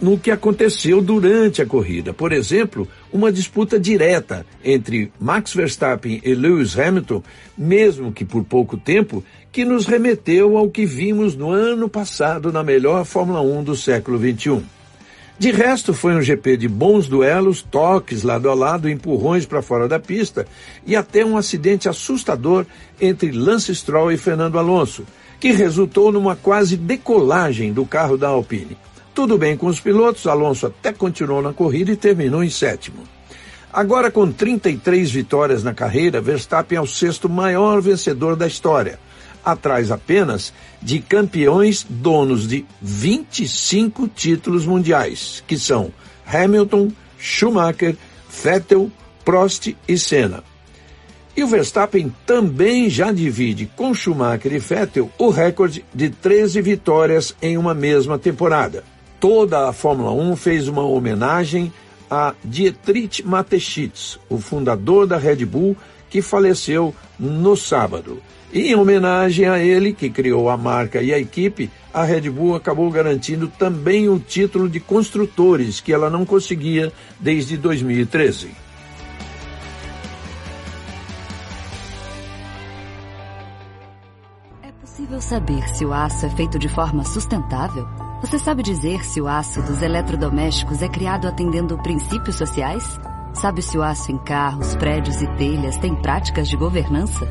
no 0.00 0.18
que 0.18 0.30
aconteceu 0.30 1.00
durante 1.00 1.62
a 1.62 1.66
corrida. 1.66 2.12
Por 2.12 2.32
exemplo, 2.32 2.88
uma 3.12 3.30
disputa 3.30 3.78
direta 3.78 4.44
entre 4.64 5.12
Max 5.20 5.54
Verstappen 5.54 6.20
e 6.24 6.34
Lewis 6.34 6.78
Hamilton, 6.78 7.22
mesmo 7.56 8.12
que 8.12 8.24
por 8.24 8.44
pouco 8.44 8.76
tempo, 8.76 9.24
que 9.52 9.64
nos 9.64 9.86
remeteu 9.86 10.56
ao 10.56 10.70
que 10.70 10.86
vimos 10.86 11.36
no 11.36 11.50
ano 11.50 11.88
passado 11.88 12.52
na 12.52 12.64
melhor 12.64 13.04
Fórmula 13.04 13.40
1 13.40 13.64
do 13.64 13.76
século 13.76 14.18
XXI. 14.18 14.62
De 15.38 15.50
resto, 15.50 15.92
foi 15.92 16.14
um 16.14 16.22
GP 16.22 16.56
de 16.56 16.68
bons 16.68 17.08
duelos, 17.08 17.62
toques 17.62 18.22
lado 18.22 18.48
a 18.48 18.54
lado, 18.54 18.88
empurrões 18.88 19.44
para 19.44 19.60
fora 19.60 19.88
da 19.88 19.98
pista 19.98 20.46
e 20.86 20.94
até 20.94 21.24
um 21.24 21.36
acidente 21.36 21.88
assustador 21.88 22.64
entre 23.00 23.32
Lance 23.32 23.74
Stroll 23.74 24.12
e 24.12 24.16
Fernando 24.16 24.58
Alonso, 24.58 25.04
que 25.40 25.50
resultou 25.50 26.12
numa 26.12 26.36
quase 26.36 26.76
decolagem 26.76 27.72
do 27.72 27.84
carro 27.84 28.16
da 28.16 28.28
Alpine. 28.28 28.76
Tudo 29.14 29.36
bem 29.36 29.58
com 29.58 29.66
os 29.66 29.78
pilotos, 29.78 30.26
Alonso 30.26 30.66
até 30.66 30.90
continuou 30.90 31.42
na 31.42 31.52
corrida 31.52 31.92
e 31.92 31.96
terminou 31.96 32.42
em 32.42 32.48
sétimo. 32.48 33.02
Agora, 33.70 34.10
com 34.10 34.30
33 34.30 35.10
vitórias 35.10 35.62
na 35.62 35.74
carreira, 35.74 36.20
Verstappen 36.20 36.78
é 36.78 36.80
o 36.80 36.86
sexto 36.86 37.28
maior 37.28 37.80
vencedor 37.80 38.36
da 38.36 38.46
história, 38.46 38.98
atrás 39.44 39.90
apenas 39.90 40.52
de 40.80 40.98
campeões 40.98 41.86
donos 41.88 42.48
de 42.48 42.64
25 42.80 44.08
títulos 44.08 44.64
mundiais, 44.64 45.44
que 45.46 45.58
são 45.58 45.92
Hamilton, 46.26 46.90
Schumacher, 47.18 47.96
Vettel, 48.42 48.90
Prost 49.24 49.74
e 49.86 49.98
Senna. 49.98 50.42
E 51.36 51.42
o 51.44 51.48
Verstappen 51.48 52.14
também 52.26 52.88
já 52.90 53.12
divide 53.12 53.70
com 53.76 53.94
Schumacher 53.94 54.52
e 54.52 54.58
Vettel 54.58 55.10
o 55.18 55.28
recorde 55.30 55.84
de 55.94 56.10
13 56.10 56.60
vitórias 56.62 57.34
em 57.40 57.56
uma 57.56 57.74
mesma 57.74 58.18
temporada 58.18 58.84
toda 59.22 59.68
a 59.68 59.72
Fórmula 59.72 60.10
1 60.10 60.34
fez 60.34 60.66
uma 60.66 60.82
homenagem 60.82 61.72
a 62.10 62.34
Dietrich 62.42 63.24
Mateschitz, 63.24 64.18
o 64.28 64.38
fundador 64.38 65.06
da 65.06 65.16
Red 65.16 65.46
Bull, 65.46 65.76
que 66.10 66.20
faleceu 66.20 66.92
no 67.20 67.56
sábado. 67.56 68.20
E 68.52 68.72
em 68.72 68.74
homenagem 68.74 69.46
a 69.46 69.60
ele, 69.60 69.92
que 69.92 70.10
criou 70.10 70.50
a 70.50 70.56
marca 70.56 71.00
e 71.00 71.14
a 71.14 71.20
equipe, 71.20 71.70
a 71.94 72.02
Red 72.02 72.28
Bull 72.30 72.56
acabou 72.56 72.90
garantindo 72.90 73.46
também 73.46 74.08
o 74.08 74.18
título 74.18 74.68
de 74.68 74.80
construtores, 74.80 75.80
que 75.80 75.92
ela 75.92 76.10
não 76.10 76.24
conseguia 76.24 76.92
desde 77.20 77.56
2013. 77.56 78.61
Possível 85.12 85.20
saber 85.20 85.68
se 85.68 85.84
o 85.84 85.92
aço 85.92 86.24
é 86.26 86.30
feito 86.30 86.58
de 86.58 86.68
forma 86.68 87.04
sustentável? 87.04 87.86
Você 88.22 88.38
sabe 88.38 88.62
dizer 88.62 89.04
se 89.04 89.20
o 89.20 89.28
aço 89.28 89.60
dos 89.62 89.82
eletrodomésticos 89.82 90.80
é 90.80 90.88
criado 90.88 91.26
atendendo 91.28 91.76
princípios 91.78 92.36
sociais? 92.36 92.98
Sabe 93.34 93.60
se 93.62 93.76
o 93.76 93.82
aço 93.82 94.12
em 94.12 94.18
carros, 94.18 94.74
prédios 94.76 95.20
e 95.20 95.26
telhas 95.36 95.76
tem 95.78 95.94
práticas 95.94 96.48
de 96.48 96.56
governança? 96.56 97.28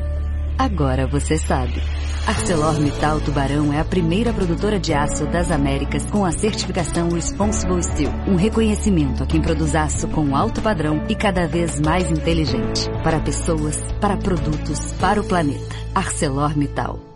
Agora 0.58 1.06
você 1.06 1.36
sabe. 1.38 1.82
ArcelorMittal 2.26 3.20
Tubarão 3.20 3.72
é 3.72 3.80
a 3.80 3.84
primeira 3.84 4.32
produtora 4.32 4.78
de 4.78 4.92
aço 4.92 5.26
das 5.26 5.50
Américas 5.50 6.04
com 6.06 6.24
a 6.24 6.30
certificação 6.30 7.08
Responsible 7.10 7.82
Steel, 7.82 8.12
um 8.28 8.36
reconhecimento 8.36 9.24
a 9.24 9.26
quem 9.26 9.40
produz 9.40 9.74
aço 9.74 10.06
com 10.08 10.36
alto 10.36 10.60
padrão 10.60 11.04
e 11.08 11.16
cada 11.16 11.48
vez 11.48 11.80
mais 11.80 12.10
inteligente. 12.10 12.88
Para 13.02 13.18
pessoas, 13.18 13.76
para 14.00 14.16
produtos, 14.16 14.92
para 15.00 15.20
o 15.20 15.24
planeta. 15.24 15.74
ArcelorMittal. 15.94 17.11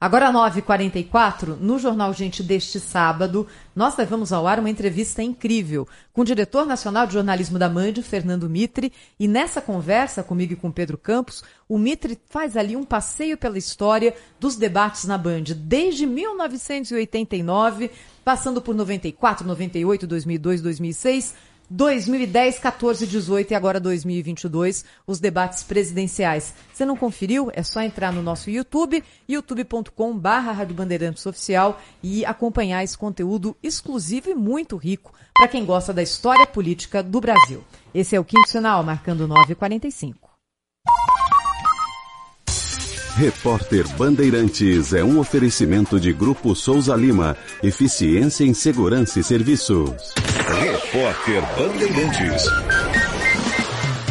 Agora 0.00 0.32
9h44, 0.32 1.56
no 1.58 1.78
Jornal 1.78 2.12
Gente 2.12 2.42
deste 2.42 2.80
sábado, 2.80 3.46
nós 3.74 3.96
levamos 3.96 4.32
ao 4.32 4.46
ar 4.46 4.58
uma 4.58 4.68
entrevista 4.68 5.22
incrível 5.22 5.88
com 6.12 6.20
o 6.20 6.24
diretor 6.24 6.66
nacional 6.66 7.06
de 7.06 7.14
jornalismo 7.14 7.58
da 7.58 7.70
Mand, 7.70 8.02
Fernando 8.02 8.50
Mitre, 8.50 8.92
e 9.18 9.28
nessa 9.28 9.62
conversa 9.62 10.22
comigo 10.22 10.52
e 10.52 10.56
com 10.56 10.70
Pedro 10.70 10.98
Campos, 10.98 11.44
o 11.68 11.78
Mitre 11.78 12.18
faz 12.28 12.56
ali 12.56 12.76
um 12.76 12.84
passeio 12.84 13.38
pela 13.38 13.56
história 13.56 14.14
dos 14.38 14.56
debates 14.56 15.04
na 15.04 15.16
Band, 15.16 15.44
desde 15.56 16.06
1989, 16.06 17.90
passando 18.24 18.60
por 18.60 18.74
94, 18.74 19.46
98, 19.46 20.06
2002, 20.06 20.60
2006, 20.60 21.34
2010, 21.70 22.58
14, 22.58 23.06
18 23.06 23.50
e 23.50 23.54
agora 23.54 23.80
2022, 23.80 24.84
os 25.06 25.18
debates 25.18 25.62
presidenciais. 25.62 26.54
Você 26.72 26.84
não 26.84 26.96
conferiu? 26.96 27.50
É 27.52 27.62
só 27.62 27.80
entrar 27.80 28.12
no 28.12 28.22
nosso 28.22 28.50
YouTube, 28.50 29.02
youtube.com 29.28 30.16
barra 30.18 30.66
Oficial 31.26 31.80
e 32.02 32.24
acompanhar 32.24 32.84
esse 32.84 32.96
conteúdo 32.96 33.56
exclusivo 33.62 34.30
e 34.30 34.34
muito 34.34 34.76
rico 34.76 35.12
para 35.34 35.48
quem 35.48 35.64
gosta 35.64 35.92
da 35.92 36.02
história 36.02 36.46
política 36.46 37.02
do 37.02 37.20
Brasil. 37.20 37.64
Esse 37.94 38.14
é 38.16 38.20
o 38.20 38.24
quinto 38.24 38.48
sinal, 38.48 38.82
marcando 38.82 39.26
9h45. 39.26 40.23
Repórter 43.16 43.86
Bandeirantes 43.96 44.92
é 44.92 45.04
um 45.04 45.20
oferecimento 45.20 46.00
de 46.00 46.12
Grupo 46.12 46.52
Souza 46.52 46.96
Lima. 46.96 47.36
Eficiência 47.62 48.44
em 48.44 48.52
Segurança 48.52 49.20
e 49.20 49.22
Serviços. 49.22 50.12
Repórter 50.60 51.40
Bandeirantes. 51.56 52.44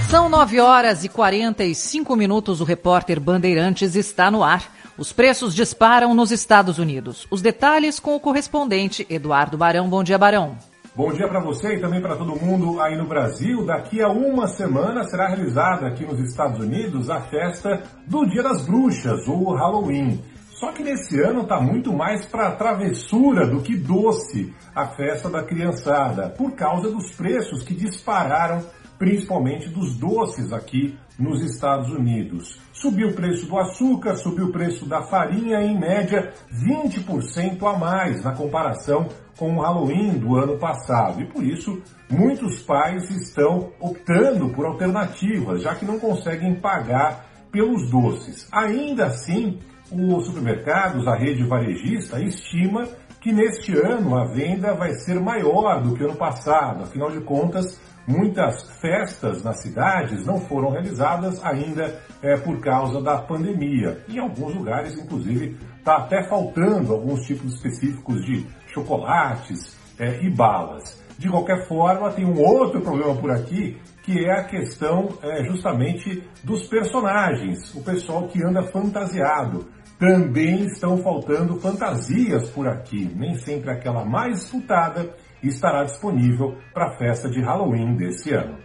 São 0.09 0.29
9 0.29 0.57
horas 0.61 1.03
e 1.03 1.09
45 1.09 2.15
minutos. 2.15 2.61
O 2.61 2.63
repórter 2.63 3.19
Bandeirantes 3.19 3.93
está 3.97 4.31
no 4.31 4.41
ar. 4.41 4.71
Os 4.97 5.11
preços 5.11 5.53
disparam 5.53 6.15
nos 6.15 6.31
Estados 6.31 6.79
Unidos. 6.79 7.27
Os 7.29 7.41
detalhes 7.41 7.99
com 7.99 8.15
o 8.15 8.21
correspondente 8.21 9.05
Eduardo 9.09 9.57
Barão. 9.57 9.89
Bom 9.89 10.01
dia, 10.01 10.17
Barão. 10.17 10.57
Bom 10.95 11.11
dia 11.11 11.27
para 11.27 11.39
você 11.39 11.73
e 11.73 11.81
também 11.81 11.99
para 11.99 12.15
todo 12.15 12.39
mundo 12.39 12.79
aí 12.79 12.95
no 12.95 13.07
Brasil. 13.07 13.65
Daqui 13.65 13.99
a 13.99 14.09
uma 14.09 14.47
semana 14.47 15.03
será 15.05 15.27
realizada 15.27 15.87
aqui 15.87 16.05
nos 16.05 16.19
Estados 16.19 16.59
Unidos 16.59 17.09
a 17.09 17.19
festa 17.19 17.81
do 18.05 18.23
Dia 18.27 18.43
das 18.43 18.63
Bruxas, 18.63 19.27
o 19.27 19.55
Halloween. 19.55 20.21
Só 20.51 20.71
que 20.71 20.83
nesse 20.83 21.19
ano 21.19 21.41
está 21.41 21.59
muito 21.59 21.91
mais 21.91 22.27
para 22.27 22.51
travessura 22.51 23.47
do 23.47 23.63
que 23.63 23.75
doce 23.75 24.53
a 24.75 24.85
festa 24.85 25.31
da 25.31 25.41
criançada, 25.41 26.29
por 26.29 26.51
causa 26.51 26.91
dos 26.91 27.11
preços 27.15 27.63
que 27.63 27.73
dispararam, 27.73 28.63
principalmente 28.97 29.69
dos 29.69 29.95
doces 29.95 30.51
aqui 30.51 30.97
nos 31.17 31.41
Estados 31.43 31.89
Unidos. 31.89 32.59
Subiu 32.73 33.09
o 33.09 33.13
preço 33.13 33.45
do 33.45 33.57
açúcar, 33.57 34.15
subiu 34.15 34.45
o 34.45 34.51
preço 34.51 34.85
da 34.85 35.03
farinha, 35.03 35.61
em 35.61 35.79
média 35.79 36.33
20% 36.51 37.63
a 37.63 37.77
mais 37.77 38.23
na 38.23 38.33
comparação 38.33 39.07
com 39.37 39.55
o 39.55 39.61
Halloween 39.61 40.17
do 40.17 40.35
ano 40.35 40.57
passado. 40.57 41.21
E 41.21 41.27
por 41.27 41.43
isso, 41.43 41.81
muitos 42.09 42.61
pais 42.61 43.09
estão 43.09 43.71
optando 43.79 44.49
por 44.49 44.65
alternativas, 44.65 45.61
já 45.61 45.75
que 45.75 45.85
não 45.85 45.99
conseguem 45.99 46.55
pagar 46.55 47.25
pelos 47.51 47.89
doces. 47.89 48.47
Ainda 48.51 49.05
assim, 49.05 49.59
os 49.91 50.25
supermercados, 50.25 51.07
a 51.07 51.15
rede 51.15 51.43
varejista, 51.43 52.19
estima 52.19 52.87
que 53.21 53.31
neste 53.31 53.71
ano 53.77 54.17
a 54.17 54.25
venda 54.25 54.73
vai 54.73 54.91
ser 54.95 55.19
maior 55.19 55.81
do 55.81 55.95
que 55.95 56.03
ano 56.03 56.15
passado. 56.15 56.83
Afinal 56.83 57.09
de 57.09 57.21
contas, 57.21 57.79
muitas 58.07 58.69
festas 58.79 59.43
nas 59.43 59.61
cidades 59.61 60.25
não 60.25 60.39
foram 60.41 60.71
realizadas 60.71 61.43
ainda 61.43 62.01
é, 62.21 62.37
por 62.37 62.59
causa 62.59 63.01
da 63.01 63.21
pandemia. 63.21 64.03
Em 64.07 64.19
alguns 64.19 64.55
lugares, 64.55 64.95
inclusive, 64.95 65.57
está 65.77 65.97
até 65.97 66.27
faltando 66.27 66.93
alguns 66.93 67.25
tipos 67.25 67.55
específicos 67.55 68.25
de 68.25 68.45
chocolates 68.67 69.77
é, 69.99 70.23
e 70.23 70.29
balas. 70.29 71.01
De 71.17 71.29
qualquer 71.29 71.67
forma, 71.67 72.11
tem 72.11 72.25
um 72.25 72.39
outro 72.39 72.81
problema 72.81 73.15
por 73.15 73.31
aqui, 73.31 73.77
que 74.03 74.25
é 74.25 74.39
a 74.39 74.43
questão 74.43 75.09
é, 75.21 75.43
justamente 75.45 76.23
dos 76.43 76.67
personagens, 76.67 77.73
o 77.75 77.83
pessoal 77.83 78.27
que 78.27 78.43
anda 78.43 78.63
fantasiado. 78.63 79.67
Também 79.99 80.65
estão 80.65 80.97
faltando 80.97 81.59
fantasias 81.61 82.49
por 82.49 82.67
aqui, 82.67 83.09
nem 83.15 83.35
sempre 83.35 83.71
aquela 83.71 84.03
mais 84.03 84.39
disputada 84.39 85.15
estará 85.47 85.83
disponível 85.83 86.57
para 86.73 86.87
a 86.87 86.97
festa 86.97 87.29
de 87.29 87.41
Halloween 87.41 87.95
desse 87.95 88.33
ano. 88.33 88.57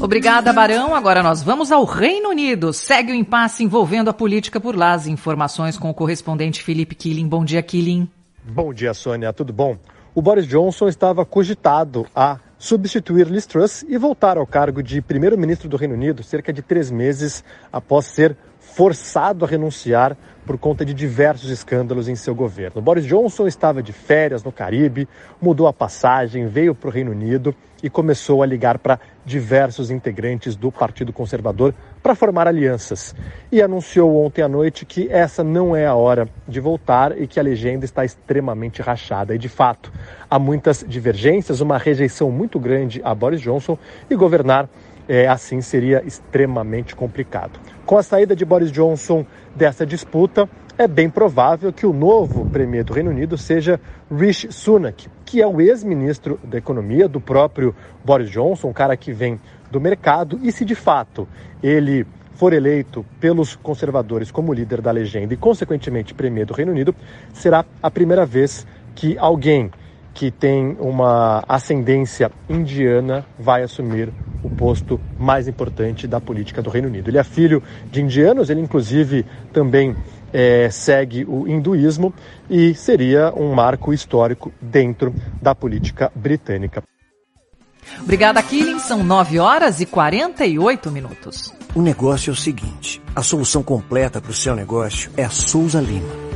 Obrigada, 0.00 0.52
Barão. 0.52 0.94
Agora 0.94 1.22
nós 1.22 1.42
vamos 1.42 1.70
ao 1.70 1.84
Reino 1.84 2.30
Unido. 2.30 2.72
Segue 2.72 3.12
o 3.12 3.14
impasse 3.14 3.62
envolvendo 3.62 4.10
a 4.10 4.12
política 4.12 4.60
por 4.60 4.76
lá. 4.76 4.92
As 4.92 5.06
informações 5.06 5.78
com 5.78 5.88
o 5.88 5.94
correspondente 5.94 6.62
Felipe 6.62 6.94
Killing. 6.94 7.28
Bom 7.28 7.44
dia, 7.44 7.62
Killing. 7.62 8.08
Bom 8.44 8.74
dia, 8.74 8.92
Sônia. 8.92 9.32
Tudo 9.32 9.52
bom? 9.52 9.78
O 10.14 10.20
Boris 10.20 10.46
Johnson 10.46 10.88
estava 10.88 11.24
cogitado 11.24 12.06
a 12.14 12.38
substituir 12.58 13.26
Liz 13.26 13.46
Truss 13.46 13.84
e 13.88 13.96
voltar 13.98 14.36
ao 14.36 14.46
cargo 14.46 14.82
de 14.82 15.00
primeiro-ministro 15.00 15.68
do 15.68 15.76
Reino 15.76 15.94
Unido 15.94 16.22
cerca 16.22 16.52
de 16.52 16.62
três 16.62 16.90
meses 16.90 17.44
após 17.72 18.06
ser 18.06 18.36
forçado 18.74 19.44
a 19.44 19.48
renunciar 19.48 20.16
por 20.44 20.58
conta 20.58 20.84
de 20.84 20.92
diversos 20.92 21.48
escândalos 21.48 22.08
em 22.08 22.16
seu 22.16 22.34
governo. 22.34 22.82
Boris 22.82 23.06
Johnson 23.06 23.46
estava 23.46 23.80
de 23.80 23.92
férias 23.92 24.42
no 24.42 24.50
Caribe, 24.50 25.08
mudou 25.40 25.68
a 25.68 25.72
passagem, 25.72 26.48
veio 26.48 26.74
para 26.74 26.88
o 26.88 26.92
Reino 26.92 27.12
Unido 27.12 27.54
e 27.80 27.88
começou 27.88 28.42
a 28.42 28.46
ligar 28.46 28.78
para 28.78 28.98
diversos 29.24 29.92
integrantes 29.92 30.56
do 30.56 30.72
Partido 30.72 31.12
Conservador 31.12 31.72
para 32.02 32.16
formar 32.16 32.48
alianças. 32.48 33.14
E 33.52 33.62
anunciou 33.62 34.24
ontem 34.24 34.42
à 34.42 34.48
noite 34.48 34.84
que 34.84 35.08
essa 35.08 35.44
não 35.44 35.76
é 35.76 35.86
a 35.86 35.94
hora 35.94 36.28
de 36.48 36.58
voltar 36.60 37.16
e 37.20 37.28
que 37.28 37.38
a 37.38 37.42
legenda 37.42 37.84
está 37.84 38.04
extremamente 38.04 38.82
rachada. 38.82 39.34
E 39.34 39.38
de 39.38 39.48
fato, 39.48 39.92
há 40.28 40.38
muitas 40.38 40.84
divergências, 40.86 41.60
uma 41.60 41.78
rejeição 41.78 42.30
muito 42.30 42.58
grande 42.58 43.00
a 43.04 43.14
Boris 43.14 43.40
Johnson 43.40 43.78
e 44.10 44.16
governar 44.16 44.68
é, 45.08 45.26
assim 45.26 45.60
seria 45.60 46.02
extremamente 46.04 46.94
complicado. 46.94 47.58
Com 47.84 47.96
a 47.96 48.02
saída 48.02 48.34
de 48.34 48.44
Boris 48.44 48.72
Johnson 48.72 49.24
dessa 49.54 49.84
disputa, 49.86 50.48
é 50.76 50.88
bem 50.88 51.08
provável 51.08 51.72
que 51.72 51.86
o 51.86 51.92
novo 51.92 52.46
premier 52.46 52.82
do 52.82 52.92
Reino 52.92 53.10
Unido 53.10 53.38
seja 53.38 53.80
Rishi 54.10 54.50
Sunak, 54.50 55.08
que 55.24 55.40
é 55.40 55.46
o 55.46 55.60
ex-ministro 55.60 56.40
da 56.42 56.58
Economia 56.58 57.08
do 57.08 57.20
próprio 57.20 57.74
Boris 58.04 58.30
Johnson, 58.30 58.68
um 58.68 58.72
cara 58.72 58.96
que 58.96 59.12
vem 59.12 59.38
do 59.70 59.80
mercado, 59.80 60.38
e 60.42 60.50
se 60.50 60.64
de 60.64 60.74
fato 60.74 61.28
ele 61.62 62.06
for 62.34 62.52
eleito 62.52 63.06
pelos 63.20 63.54
conservadores 63.54 64.30
como 64.30 64.52
líder 64.52 64.80
da 64.80 64.90
legenda 64.90 65.32
e, 65.32 65.36
consequentemente, 65.36 66.12
premier 66.12 66.44
do 66.44 66.54
Reino 66.54 66.72
Unido, 66.72 66.94
será 67.32 67.64
a 67.80 67.90
primeira 67.90 68.26
vez 68.26 68.66
que 68.94 69.16
alguém 69.18 69.70
que 70.14 70.30
tem 70.30 70.76
uma 70.78 71.44
ascendência 71.48 72.30
indiana 72.48 73.26
vai 73.38 73.62
assumir 73.62 74.10
o 74.42 74.48
posto 74.48 75.00
mais 75.18 75.48
importante 75.48 76.06
da 76.06 76.20
política 76.20 76.62
do 76.62 76.70
Reino 76.70 76.88
Unido. 76.88 77.10
Ele 77.10 77.18
é 77.18 77.24
filho 77.24 77.62
de 77.90 78.00
indianos, 78.00 78.48
ele 78.48 78.60
inclusive 78.60 79.26
também 79.52 79.96
é, 80.32 80.70
segue 80.70 81.24
o 81.24 81.48
hinduísmo 81.48 82.14
e 82.48 82.74
seria 82.74 83.32
um 83.34 83.52
marco 83.52 83.92
histórico 83.92 84.52
dentro 84.60 85.12
da 85.42 85.54
política 85.54 86.10
britânica. 86.14 86.82
Obrigada, 88.00 88.42
Killing. 88.42 88.78
São 88.78 89.02
9 89.02 89.38
horas 89.38 89.80
e 89.80 89.86
48 89.86 90.90
minutos. 90.90 91.52
O 91.74 91.82
negócio 91.82 92.30
é 92.30 92.32
o 92.32 92.36
seguinte: 92.36 93.02
a 93.14 93.22
solução 93.22 93.62
completa 93.62 94.20
para 94.20 94.30
o 94.30 94.34
seu 94.34 94.54
negócio 94.54 95.10
é 95.16 95.24
a 95.24 95.30
Souza 95.30 95.80
Lima. 95.80 96.33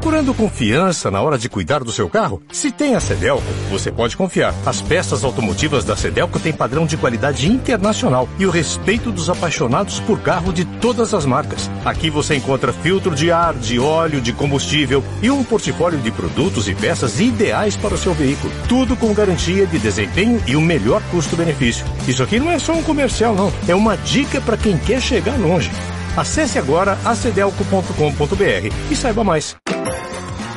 Procurando 0.00 0.32
confiança 0.32 1.10
na 1.10 1.20
hora 1.20 1.36
de 1.36 1.48
cuidar 1.48 1.82
do 1.82 1.90
seu 1.90 2.08
carro? 2.08 2.40
Se 2.52 2.70
tem 2.70 2.94
a 2.94 3.00
Cedelco, 3.00 3.42
você 3.68 3.90
pode 3.90 4.16
confiar. 4.16 4.54
As 4.64 4.80
peças 4.80 5.24
automotivas 5.24 5.84
da 5.84 5.96
Cedelco 5.96 6.38
têm 6.38 6.52
padrão 6.52 6.86
de 6.86 6.96
qualidade 6.96 7.48
internacional 7.48 8.28
e 8.38 8.46
o 8.46 8.50
respeito 8.50 9.10
dos 9.10 9.28
apaixonados 9.28 9.98
por 9.98 10.20
carro 10.20 10.52
de 10.52 10.64
todas 10.64 11.12
as 11.12 11.26
marcas. 11.26 11.68
Aqui 11.84 12.10
você 12.10 12.36
encontra 12.36 12.72
filtro 12.72 13.12
de 13.12 13.32
ar, 13.32 13.54
de 13.54 13.80
óleo, 13.80 14.20
de 14.20 14.32
combustível 14.32 15.02
e 15.20 15.32
um 15.32 15.42
portfólio 15.42 15.98
de 15.98 16.12
produtos 16.12 16.68
e 16.68 16.76
peças 16.76 17.18
ideais 17.18 17.76
para 17.76 17.94
o 17.94 17.98
seu 17.98 18.14
veículo. 18.14 18.52
Tudo 18.68 18.96
com 18.96 19.12
garantia 19.12 19.66
de 19.66 19.80
desempenho 19.80 20.40
e 20.46 20.54
o 20.54 20.60
melhor 20.60 21.02
custo-benefício. 21.10 21.84
Isso 22.06 22.22
aqui 22.22 22.38
não 22.38 22.52
é 22.52 22.60
só 22.60 22.72
um 22.72 22.84
comercial, 22.84 23.34
não. 23.34 23.52
É 23.66 23.74
uma 23.74 23.96
dica 23.96 24.40
para 24.40 24.56
quem 24.56 24.78
quer 24.78 25.02
chegar 25.02 25.36
longe. 25.40 25.72
Acesse 26.18 26.58
agora 26.58 26.98
acedelco.com.br 27.04 28.74
e 28.90 28.96
saiba 28.96 29.22
mais. 29.22 29.54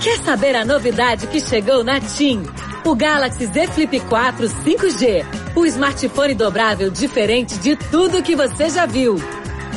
Quer 0.02 0.18
saber 0.24 0.56
a 0.56 0.66
novidade 0.66 1.28
que 1.28 1.40
chegou 1.40 1.84
na 1.84 2.02
TIM? 2.02 2.42
O 2.84 2.96
Galaxy 2.96 3.46
Z 3.46 3.68
Flip 3.68 4.00
4 4.00 4.48
5G. 4.48 5.24
O 5.56 5.64
smartphone 5.68 6.34
dobrável 6.34 6.90
diferente 6.90 7.60
de 7.60 7.76
tudo 7.76 8.24
que 8.24 8.36
você 8.36 8.72
já 8.72 8.88
viu. 8.88 9.22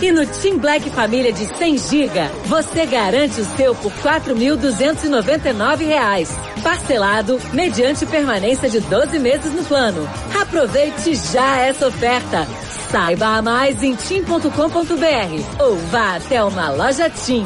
E 0.00 0.10
no 0.10 0.26
Team 0.26 0.56
Black 0.56 0.88
Família 0.88 1.30
de 1.30 1.54
100 1.54 1.76
GB, 1.76 2.30
você 2.46 2.86
garante 2.86 3.42
o 3.42 3.44
seu 3.54 3.74
por 3.74 3.92
R$ 3.92 4.20
4.299. 4.20 6.28
Parcelado, 6.62 7.38
mediante 7.52 8.06
permanência 8.06 8.70
de 8.70 8.80
12 8.80 9.18
meses 9.18 9.52
no 9.52 9.62
plano. 9.64 10.08
Aproveite 10.40 11.14
já 11.14 11.58
essa 11.58 11.88
oferta. 11.88 12.48
Saiba 12.94 13.42
mais 13.42 13.82
em 13.82 13.96
tim.com.br 13.96 15.58
ou 15.58 15.76
vá 15.90 16.14
até 16.14 16.44
uma 16.44 16.70
loja 16.70 17.10
Tim. 17.10 17.44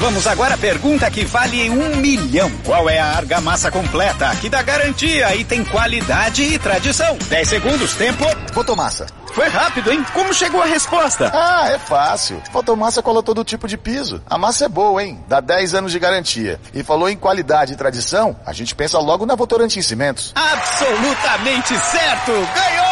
Vamos 0.00 0.26
agora 0.26 0.54
à 0.54 0.56
pergunta 0.56 1.10
que 1.10 1.22
vale 1.26 1.68
um 1.68 1.96
milhão. 1.96 2.50
Qual 2.64 2.88
é 2.88 2.98
a 2.98 3.08
argamassa 3.08 3.70
completa 3.70 4.34
que 4.36 4.48
dá 4.48 4.62
garantia 4.62 5.36
e 5.36 5.44
tem 5.44 5.62
qualidade 5.62 6.42
e 6.42 6.58
tradição? 6.58 7.18
10 7.28 7.48
segundos, 7.48 7.94
tempo. 7.96 8.24
Fotomassa. 8.54 9.06
Foi 9.34 9.46
rápido, 9.46 9.92
hein? 9.92 10.02
Como 10.14 10.32
chegou 10.32 10.62
a 10.62 10.66
resposta? 10.66 11.30
Ah, 11.34 11.68
é 11.68 11.78
fácil. 11.78 12.40
Fotomassa 12.50 13.02
cola 13.02 13.22
todo 13.22 13.44
tipo 13.44 13.68
de 13.68 13.76
piso. 13.76 14.22
A 14.26 14.38
massa 14.38 14.64
é 14.64 14.68
boa, 14.70 15.04
hein? 15.04 15.22
Dá 15.28 15.38
10 15.38 15.74
anos 15.74 15.92
de 15.92 15.98
garantia. 15.98 16.58
E 16.72 16.82
falou 16.82 17.10
em 17.10 17.16
qualidade 17.18 17.74
e 17.74 17.76
tradição, 17.76 18.34
a 18.46 18.54
gente 18.54 18.74
pensa 18.74 18.98
logo 18.98 19.26
na 19.26 19.34
Votorantim 19.34 19.82
Cimentos. 19.82 20.32
Absolutamente 20.34 21.78
certo! 21.78 22.32
Ganhou! 22.54 22.91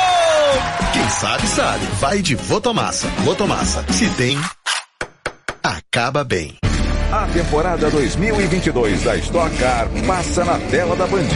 Quem 0.93 1.09
sabe, 1.09 1.47
sabe. 1.47 1.86
Vai 2.01 2.22
de 2.22 2.35
Votomassa. 2.35 3.09
Votomassa. 3.24 3.85
Se 3.93 4.09
tem, 4.10 4.39
acaba 5.62 6.24
bem. 6.24 6.59
A 7.12 7.27
temporada 7.27 7.90
2022 7.90 9.02
da 9.02 9.16
Stock 9.16 9.56
Car 9.56 9.89
passa 10.06 10.44
na 10.44 10.56
tela 10.70 10.94
da 10.94 11.09
Band. 11.09 11.27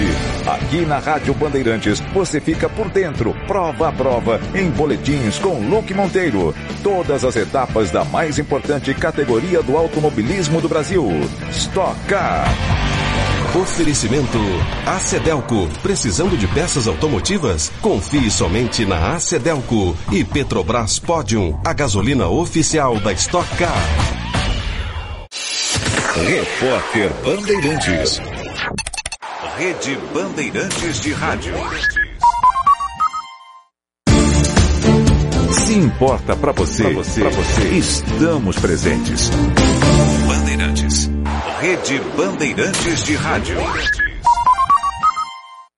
Aqui 0.47 0.86
na 0.86 1.01
Rádio 1.01 1.35
Bandeirantes 1.35 1.99
você 2.12 2.41
fica 2.41 2.69
por 2.69 2.89
dentro, 2.91 3.35
prova 3.49 3.89
a 3.89 3.93
prova, 3.93 4.41
em 4.55 4.70
boletins 4.70 5.36
com 5.41 5.59
Luke 5.69 5.93
Monteiro. 5.93 6.55
Todas 6.85 7.24
as 7.24 7.35
etapas 7.35 7.91
da 7.91 8.05
mais 8.05 8.39
importante 8.39 8.95
categoria 8.95 9.65
do 9.65 9.77
automobilismo 9.77 10.61
do 10.61 10.69
Brasil. 10.69 11.09
Stock 11.51 11.99
Car. 12.07 12.47
Oferecimento 13.55 14.39
Acedelco. 14.85 15.69
Precisando 15.81 16.37
de 16.37 16.49
peças 16.49 16.89
automotivas? 16.89 17.71
Confie 17.81 18.29
somente 18.29 18.85
na 18.85 19.15
Acedelco. 19.15 19.97
E 20.11 20.25
Petrobras 20.25 20.99
Podium, 20.99 21.61
a 21.65 21.73
gasolina 21.73 22.27
oficial 22.27 22.99
da 22.99 23.13
Stock 23.13 23.49
Car. 23.57 23.73
Repórter 26.17 27.13
Bandeirantes. 27.25 28.21
Rede 29.57 29.99
Bandeirantes 30.13 31.01
de 31.01 31.13
Rádio. 31.13 31.55
Se 35.53 35.75
importa 35.75 36.35
para 36.35 36.51
você, 36.51 36.83
pra 36.83 36.93
você, 36.93 37.21
pra 37.21 37.31
você, 37.31 37.69
estamos 37.69 38.59
presentes. 38.59 39.31
Bandeirantes. 40.27 41.14
Rede 41.65 41.99
Bandeirantes 42.15 43.05
de 43.05 43.15
Rádio. 43.15 43.57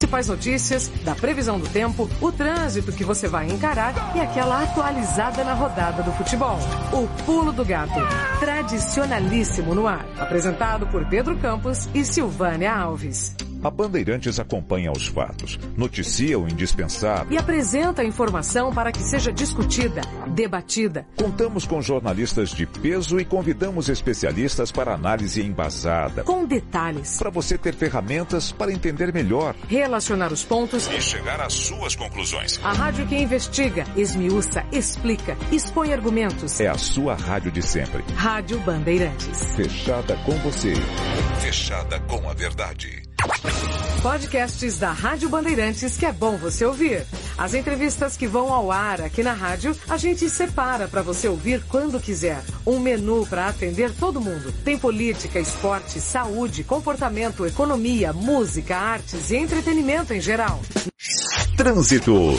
Principais 0.00 0.26
notícias, 0.26 0.88
da 1.04 1.14
previsão 1.14 1.60
do 1.60 1.68
tempo, 1.68 2.10
o 2.20 2.32
trânsito 2.32 2.90
que 2.90 3.04
você 3.04 3.28
vai 3.28 3.46
encarar 3.46 3.94
e 4.16 4.20
aquela 4.20 4.64
atualizada 4.64 5.44
na 5.44 5.54
rodada 5.54 6.02
do 6.02 6.10
futebol. 6.10 6.58
O 6.92 7.06
Pulo 7.22 7.52
do 7.52 7.64
Gato, 7.64 8.00
tradicionalíssimo 8.40 9.76
no 9.76 9.86
ar. 9.86 10.04
Apresentado 10.18 10.88
por 10.88 11.08
Pedro 11.08 11.38
Campos 11.38 11.88
e 11.94 12.04
Silvânia 12.04 12.74
Alves. 12.74 13.36
A 13.62 13.70
Bandeirantes 13.70 14.38
acompanha 14.38 14.92
os 14.92 15.06
fatos, 15.06 15.58
noticia 15.76 16.38
o 16.38 16.48
indispensável. 16.48 17.32
E 17.32 17.38
apresenta 17.38 18.02
a 18.02 18.04
informação 18.04 18.72
para 18.72 18.92
que 18.92 19.02
seja 19.02 19.32
discutida, 19.32 20.02
debatida. 20.28 21.06
Contamos 21.16 21.66
com 21.66 21.80
jornalistas 21.80 22.50
de 22.50 22.66
peso 22.66 23.18
e 23.18 23.24
convidamos 23.24 23.88
especialistas 23.88 24.70
para 24.70 24.94
análise 24.94 25.42
embasada. 25.42 26.22
Com 26.24 26.44
detalhes. 26.44 27.18
Para 27.18 27.30
você 27.30 27.58
ter 27.58 27.74
ferramentas 27.74 28.52
para 28.52 28.72
entender 28.72 29.12
melhor. 29.12 29.54
Relacionar 29.68 30.32
os 30.32 30.44
pontos. 30.44 30.86
E 30.88 31.00
chegar 31.00 31.40
às 31.40 31.54
suas 31.54 31.94
conclusões. 31.94 32.60
A 32.62 32.72
rádio 32.72 33.06
que 33.06 33.16
investiga, 33.16 33.84
esmiuça, 33.96 34.64
explica, 34.72 35.36
expõe 35.50 35.92
argumentos. 35.92 36.60
É 36.60 36.68
a 36.68 36.78
sua 36.78 37.14
rádio 37.14 37.50
de 37.50 37.62
sempre. 37.62 38.04
Rádio 38.14 38.58
Bandeirantes. 38.60 39.56
Fechada 39.56 40.16
com 40.24 40.32
você. 40.38 40.74
Fechada 41.40 41.98
com 42.00 42.28
a 42.28 42.34
verdade. 42.34 43.05
Podcasts 44.02 44.78
da 44.78 44.93
Rádio 44.93 45.28
Bandeirantes 45.28 45.97
que 45.97 46.06
é 46.06 46.12
bom 46.12 46.36
você 46.36 46.64
ouvir. 46.64 47.05
As 47.36 47.55
entrevistas 47.55 48.16
que 48.16 48.26
vão 48.26 48.52
ao 48.52 48.70
ar 48.70 49.01
aqui 49.01 49.22
na 49.22 49.32
rádio, 49.32 49.76
a 49.88 49.97
gente 49.97 50.30
separa 50.30 50.88
para 50.88 51.02
você 51.02 51.28
ouvir 51.28 51.62
quando 51.68 52.01
quiser. 52.01 52.43
Um 52.66 52.78
menu 52.78 53.26
para 53.26 53.48
atender 53.48 53.93
todo 53.93 54.20
mundo. 54.20 54.55
Tem 54.64 54.78
política, 54.78 55.40
esporte, 55.40 56.01
saúde, 56.01 56.64
comportamento, 56.64 57.44
economia, 57.44 58.12
música, 58.12 58.76
artes 58.76 59.30
e 59.30 59.36
entretenimento 59.36 60.14
em 60.14 60.20
geral. 60.20 60.60
Trânsito. 61.56 62.38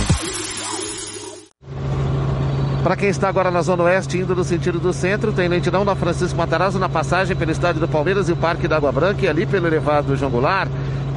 Para 2.83 2.95
quem 2.95 3.09
está 3.09 3.29
agora 3.29 3.51
na 3.51 3.61
Zona 3.61 3.83
Oeste, 3.83 4.17
indo 4.17 4.35
no 4.35 4.43
sentido 4.43 4.79
do 4.79 4.91
centro, 4.91 5.31
tem 5.31 5.47
lentidão 5.47 5.85
da 5.85 5.95
Francisco 5.95 6.35
Matarazzo 6.35 6.79
na 6.79 6.89
passagem 6.89 7.35
pelo 7.35 7.51
Estádio 7.51 7.79
do 7.79 7.87
Palmeiras 7.87 8.27
e 8.27 8.31
o 8.31 8.35
Parque 8.35 8.67
da 8.67 8.77
Água 8.77 8.91
Branca 8.91 9.23
e 9.23 9.29
ali 9.29 9.45
pelo 9.45 9.67
elevado 9.67 10.15
João 10.15 10.31
Goulart 10.31 10.69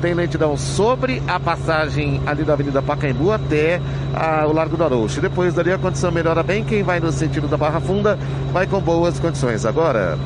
tem 0.03 0.13
lentidão 0.13 0.55
sobre 0.59 1.23
a 1.27 1.41
passagem 1.41 2.21
ali 2.27 2.45
da 2.45 2.53
Avenida 2.53 2.83
Pacaembu 2.83 3.33
até 3.33 3.81
a, 4.13 4.47
o 4.47 4.53
Largo 4.53 4.77
do 4.77 4.85
Arouche. 4.85 5.19
Depois 5.19 5.55
dali 5.55 5.73
a 5.73 5.79
condição 5.79 6.13
melhora 6.13 6.43
bem. 6.43 6.63
Quem 6.63 6.83
vai 6.83 7.01
no 7.01 7.11
sentido 7.11 7.49
da 7.49 7.57
Barra 7.57 7.81
Funda 7.81 8.19
vai 8.53 8.67
com 8.67 8.79
boas 8.81 9.19
condições. 9.19 9.65
Agora, 9.65 10.19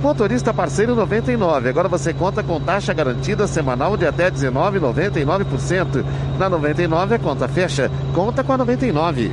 motorista 0.00 0.54
parceiro 0.54 0.94
99. 0.94 1.68
Agora 1.68 1.88
você 1.88 2.14
conta 2.14 2.44
com 2.44 2.60
taxa 2.60 2.94
garantida 2.94 3.48
semanal 3.48 3.96
de 3.96 4.06
até 4.06 4.30
19,99%. 4.30 6.04
Na 6.38 6.48
99 6.48 7.16
a 7.16 7.18
conta 7.18 7.48
fecha. 7.48 7.90
Conta 8.14 8.44
com 8.44 8.52
a 8.52 8.58
99. 8.58 9.32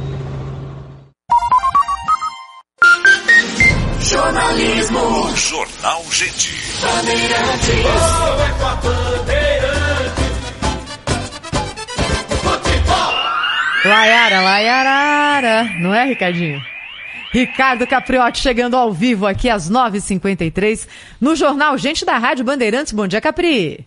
Jornalismo. 4.26 5.36
Jornal 5.36 6.04
Gente. 6.10 6.52
Laiara, 13.86 14.42
Laiarara. 14.42 15.64
Não 15.80 15.94
é, 15.94 16.06
Ricardinho? 16.06 16.60
Ricardo 17.32 17.86
Capriotti 17.86 18.40
chegando 18.40 18.76
ao 18.76 18.92
vivo 18.92 19.28
aqui 19.28 19.48
às 19.48 19.70
9h53 19.70 20.88
no 21.22 21.36
Jornal 21.36 21.78
Gente 21.78 22.04
da 22.04 22.18
Rádio 22.18 22.44
Bandeirantes. 22.44 22.94
Bom 22.94 23.06
dia, 23.06 23.22
Capri. 23.22 23.86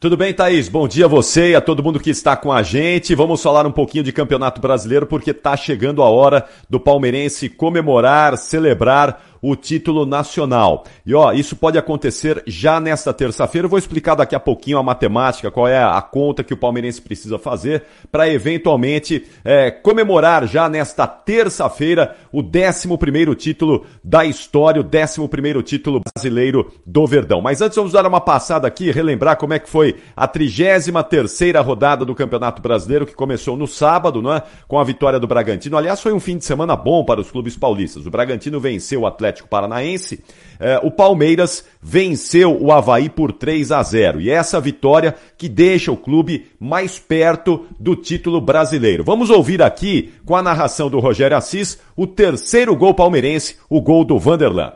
Tudo 0.00 0.16
bem, 0.16 0.32
Thaís? 0.32 0.66
Bom 0.66 0.88
dia 0.88 1.04
a 1.04 1.08
você 1.08 1.50
e 1.50 1.54
a 1.54 1.60
todo 1.60 1.82
mundo 1.82 2.00
que 2.00 2.08
está 2.08 2.34
com 2.34 2.50
a 2.50 2.62
gente. 2.62 3.14
Vamos 3.14 3.42
falar 3.42 3.66
um 3.66 3.70
pouquinho 3.70 4.02
de 4.02 4.10
Campeonato 4.10 4.58
Brasileiro 4.58 5.06
porque 5.06 5.30
está 5.30 5.54
chegando 5.58 6.02
a 6.02 6.08
hora 6.08 6.46
do 6.70 6.80
palmeirense 6.80 7.50
comemorar, 7.50 8.38
celebrar 8.38 9.29
o 9.42 9.56
título 9.56 10.04
nacional. 10.04 10.84
E 11.04 11.14
ó, 11.14 11.32
isso 11.32 11.56
pode 11.56 11.78
acontecer 11.78 12.42
já 12.46 12.80
nesta 12.80 13.12
terça-feira. 13.12 13.66
Eu 13.66 13.70
vou 13.70 13.78
explicar 13.78 14.14
daqui 14.14 14.34
a 14.34 14.40
pouquinho 14.40 14.78
a 14.78 14.82
matemática, 14.82 15.50
qual 15.50 15.68
é 15.68 15.82
a 15.82 16.00
conta 16.02 16.44
que 16.44 16.54
o 16.54 16.56
palmeirense 16.56 17.00
precisa 17.00 17.38
fazer 17.38 17.84
para 18.10 18.28
eventualmente 18.28 19.26
é, 19.44 19.70
comemorar 19.70 20.46
já 20.46 20.68
nesta 20.68 21.06
terça-feira 21.06 22.16
o 22.32 22.42
11 22.42 22.96
primeiro 22.98 23.34
título 23.34 23.86
da 24.02 24.24
história, 24.24 24.80
o 24.80 24.84
11 24.84 25.28
primeiro 25.28 25.62
título 25.62 26.00
brasileiro 26.00 26.72
do 26.86 27.06
Verdão. 27.06 27.40
Mas 27.40 27.60
antes 27.60 27.76
vamos 27.76 27.92
dar 27.92 28.06
uma 28.06 28.20
passada 28.20 28.66
aqui, 28.66 28.90
relembrar 28.90 29.36
como 29.36 29.54
é 29.54 29.58
que 29.58 29.68
foi 29.68 29.96
a 30.16 30.26
33 30.28 30.90
terceira 31.08 31.60
rodada 31.60 32.04
do 32.04 32.14
Campeonato 32.14 32.62
Brasileiro 32.62 33.06
que 33.06 33.14
começou 33.14 33.56
no 33.56 33.66
sábado, 33.66 34.22
não 34.22 34.34
é? 34.34 34.42
Com 34.68 34.78
a 34.78 34.84
vitória 34.84 35.18
do 35.18 35.26
Bragantino. 35.26 35.76
Aliás, 35.76 36.00
foi 36.00 36.12
um 36.12 36.20
fim 36.20 36.36
de 36.36 36.44
semana 36.44 36.76
bom 36.76 37.04
para 37.04 37.20
os 37.20 37.30
clubes 37.30 37.56
paulistas. 37.56 38.06
O 38.06 38.10
Bragantino 38.10 38.60
venceu 38.60 39.02
o 39.02 39.06
Atlético 39.06 39.29
Paranaense, 39.32 40.22
eh, 40.58 40.80
o 40.82 40.90
Palmeiras 40.90 41.64
venceu 41.82 42.56
o 42.60 42.72
Havaí 42.72 43.08
por 43.08 43.32
3 43.32 43.72
a 43.72 43.82
0. 43.82 44.20
E 44.20 44.30
essa 44.30 44.60
vitória 44.60 45.14
que 45.38 45.48
deixa 45.48 45.90
o 45.92 45.96
clube 45.96 46.46
mais 46.58 46.98
perto 46.98 47.66
do 47.78 47.96
título 47.96 48.40
brasileiro. 48.40 49.04
Vamos 49.04 49.30
ouvir 49.30 49.62
aqui, 49.62 50.12
com 50.24 50.36
a 50.36 50.42
narração 50.42 50.90
do 50.90 51.00
Rogério 51.00 51.36
Assis, 51.36 51.78
o 51.96 52.06
terceiro 52.06 52.76
gol 52.76 52.94
palmeirense, 52.94 53.56
o 53.68 53.80
gol 53.80 54.04
do 54.04 54.18
Vanderlan. 54.18 54.72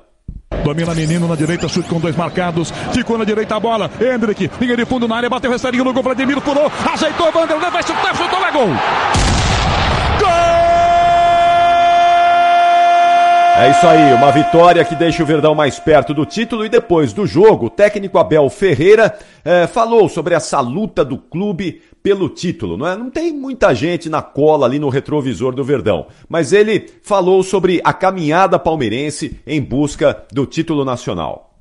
Domina 0.62 0.94
menino 0.94 1.28
na 1.28 1.34
direita, 1.34 1.68
chute 1.68 1.88
com 1.88 2.00
dois 2.00 2.16
marcados. 2.16 2.70
Ficou 2.92 3.18
na 3.18 3.24
direita 3.24 3.56
a 3.56 3.60
bola. 3.60 3.90
Hendrick, 4.00 4.50
linha 4.60 4.76
de 4.76 4.86
fundo 4.86 5.06
na 5.06 5.16
área, 5.16 5.28
bateu 5.28 5.50
restaurinho 5.50 5.84
no 5.84 5.92
gol. 5.92 6.02
Vladimir 6.02 6.40
pulou, 6.40 6.70
ajeitou, 6.92 7.30
Vanderlan 7.32 7.70
vai 7.70 7.82
chutar, 7.82 8.16
chutou, 8.16 8.46
é 8.46 8.52
gol! 8.52 9.33
É 13.56 13.70
isso 13.70 13.86
aí, 13.86 14.12
uma 14.14 14.32
vitória 14.32 14.84
que 14.84 14.96
deixa 14.96 15.22
o 15.22 15.26
Verdão 15.26 15.54
mais 15.54 15.78
perto 15.78 16.12
do 16.12 16.26
título 16.26 16.66
e 16.66 16.68
depois 16.68 17.12
do 17.12 17.24
jogo, 17.24 17.66
o 17.66 17.70
técnico 17.70 18.18
Abel 18.18 18.50
Ferreira 18.50 19.16
eh, 19.44 19.68
falou 19.68 20.08
sobre 20.08 20.34
essa 20.34 20.58
luta 20.58 21.04
do 21.04 21.16
clube 21.16 21.80
pelo 22.02 22.28
título. 22.28 22.76
Não, 22.76 22.86
é? 22.86 22.96
não 22.96 23.10
tem 23.10 23.32
muita 23.32 23.72
gente 23.72 24.10
na 24.10 24.20
cola 24.20 24.66
ali 24.66 24.80
no 24.80 24.88
retrovisor 24.88 25.54
do 25.54 25.62
Verdão, 25.62 26.08
mas 26.28 26.52
ele 26.52 26.90
falou 27.00 27.44
sobre 27.44 27.80
a 27.84 27.92
caminhada 27.92 28.58
palmeirense 28.58 29.38
em 29.46 29.62
busca 29.62 30.24
do 30.32 30.44
título 30.46 30.84
nacional. 30.84 31.53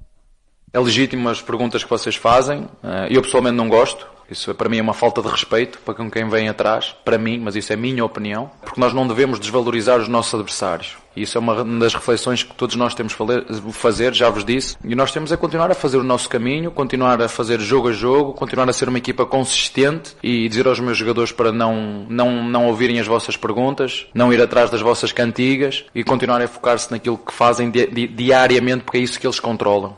É 0.74 0.80
legítimo 0.80 1.30
as 1.30 1.40
perguntas 1.40 1.84
que 1.84 1.90
vocês 1.90 2.16
fazem. 2.16 2.68
eh, 2.84 3.08
Eu 3.12 3.22
pessoalmente 3.22 3.56
não 3.56 3.70
gosto. 3.70 4.08
Isso 4.32 4.56
para 4.56 4.68
mim 4.70 4.80
é 4.80 4.82
uma 4.82 4.94
falta 4.94 5.22
de 5.22 5.28
respeito 5.28 5.78
para 5.86 5.94
com 5.94 6.10
quem 6.10 6.28
vem 6.28 6.50
atrás, 6.50 6.96
para 7.06 7.18
mim, 7.18 7.38
mas 7.40 7.56
isso 7.56 7.72
é 7.72 7.76
minha 7.76 8.04
opinião, 8.04 8.50
porque 8.62 8.80
nós 8.80 8.94
não 8.94 9.06
devemos 9.06 9.40
desvalorizar 9.40 10.00
os 10.00 10.08
nossos 10.08 10.34
adversários. 10.34 10.96
E 11.16 11.22
isso 11.24 11.38
é 11.38 11.42
uma 11.42 11.64
das 11.64 11.94
reflexões 11.94 12.42
que 12.42 12.56
todos 12.56 12.76
nós 12.76 12.96
temos 12.96 13.14
que 13.14 13.72
fazer, 13.74 14.14
já 14.16 14.30
vos 14.30 14.44
disse. 14.44 14.76
E 14.84 14.96
nós 14.96 15.12
temos 15.12 15.32
é 15.32 15.38
continuar 15.38 15.70
a 15.70 15.76
fazer 15.76 15.98
o 15.98 16.04
nosso 16.04 16.28
caminho, 16.30 16.72
continuar 16.72 17.22
a 17.22 17.28
fazer 17.28 17.60
jogo 17.60 17.90
a 17.90 17.92
jogo, 17.92 18.34
continuar 18.34 18.68
a 18.68 18.74
ser 18.74 18.90
uma 18.90 18.98
equipa 18.98 19.24
consistente 19.26 20.16
e 20.24 20.48
dizer 20.50 20.66
aos 20.68 20.80
meus 20.80 20.98
jogadores 20.98 21.32
para 21.32 21.52
não, 21.52 22.06
não, 22.10 22.44
não 22.44 22.66
ouvirem 22.68 23.00
as 23.00 23.06
vossas 23.06 23.38
perguntas, 23.38 24.08
não 24.16 24.34
ir 24.34 24.42
atrás 24.42 24.72
das 24.72 24.82
vossas 24.82 25.12
cantigas 25.12 25.86
e 25.94 26.04
continuarem 26.04 26.46
a 26.46 26.50
focar-se 26.50 26.90
naquilo 26.90 27.18
que 27.18 27.34
fazem 27.34 27.70
di 27.70 27.86
di 27.88 28.08
diariamente, 28.08 28.84
porque 28.86 28.98
é 28.98 29.02
isso 29.02 29.20
que 29.20 29.28
eles 29.28 29.40
controlam. 29.40 29.96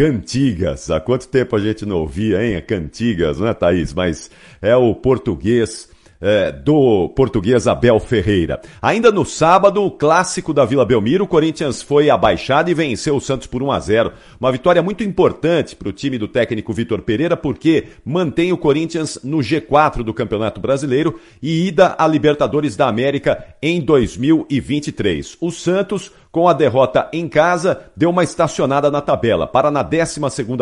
Cantigas. 0.00 0.90
Há 0.90 0.98
quanto 0.98 1.28
tempo 1.28 1.54
a 1.54 1.58
gente 1.58 1.84
não 1.84 1.98
ouvia, 1.98 2.42
hein? 2.42 2.58
Cantigas, 2.66 3.38
não 3.38 3.48
é, 3.48 3.52
Thaís? 3.52 3.92
Mas 3.92 4.30
é 4.62 4.74
o 4.74 4.94
português 4.94 5.90
é, 6.18 6.50
do 6.50 7.10
português 7.10 7.66
Abel 7.66 8.00
Ferreira. 8.00 8.62
Ainda 8.80 9.12
no 9.12 9.26
sábado, 9.26 9.82
o 9.82 9.90
clássico 9.90 10.54
da 10.54 10.64
Vila 10.64 10.86
Belmiro, 10.86 11.24
o 11.24 11.28
Corinthians 11.28 11.82
foi 11.82 12.08
abaixado 12.08 12.70
e 12.70 12.74
venceu 12.74 13.14
o 13.14 13.20
Santos 13.20 13.46
por 13.46 13.62
1 13.62 13.72
a 13.72 13.78
0. 13.78 14.12
Uma 14.40 14.50
vitória 14.50 14.82
muito 14.82 15.04
importante 15.04 15.76
para 15.76 15.90
o 15.90 15.92
time 15.92 16.16
do 16.16 16.26
técnico 16.26 16.72
Vitor 16.72 17.02
Pereira, 17.02 17.36
porque 17.36 17.88
mantém 18.02 18.54
o 18.54 18.58
Corinthians 18.58 19.18
no 19.22 19.40
G4 19.40 20.02
do 20.02 20.14
Campeonato 20.14 20.62
Brasileiro 20.62 21.20
e 21.42 21.68
ida 21.68 21.94
à 21.98 22.06
Libertadores 22.06 22.74
da 22.74 22.88
América 22.88 23.44
em 23.60 23.82
2023. 23.82 25.36
O 25.42 25.50
Santos 25.50 26.10
com 26.32 26.46
a 26.46 26.52
derrota 26.52 27.08
em 27.12 27.28
casa, 27.28 27.90
deu 27.96 28.10
uma 28.10 28.22
estacionada 28.22 28.90
na 28.90 29.00
tabela, 29.00 29.46
para 29.46 29.70
na 29.70 29.82
12 29.82 30.20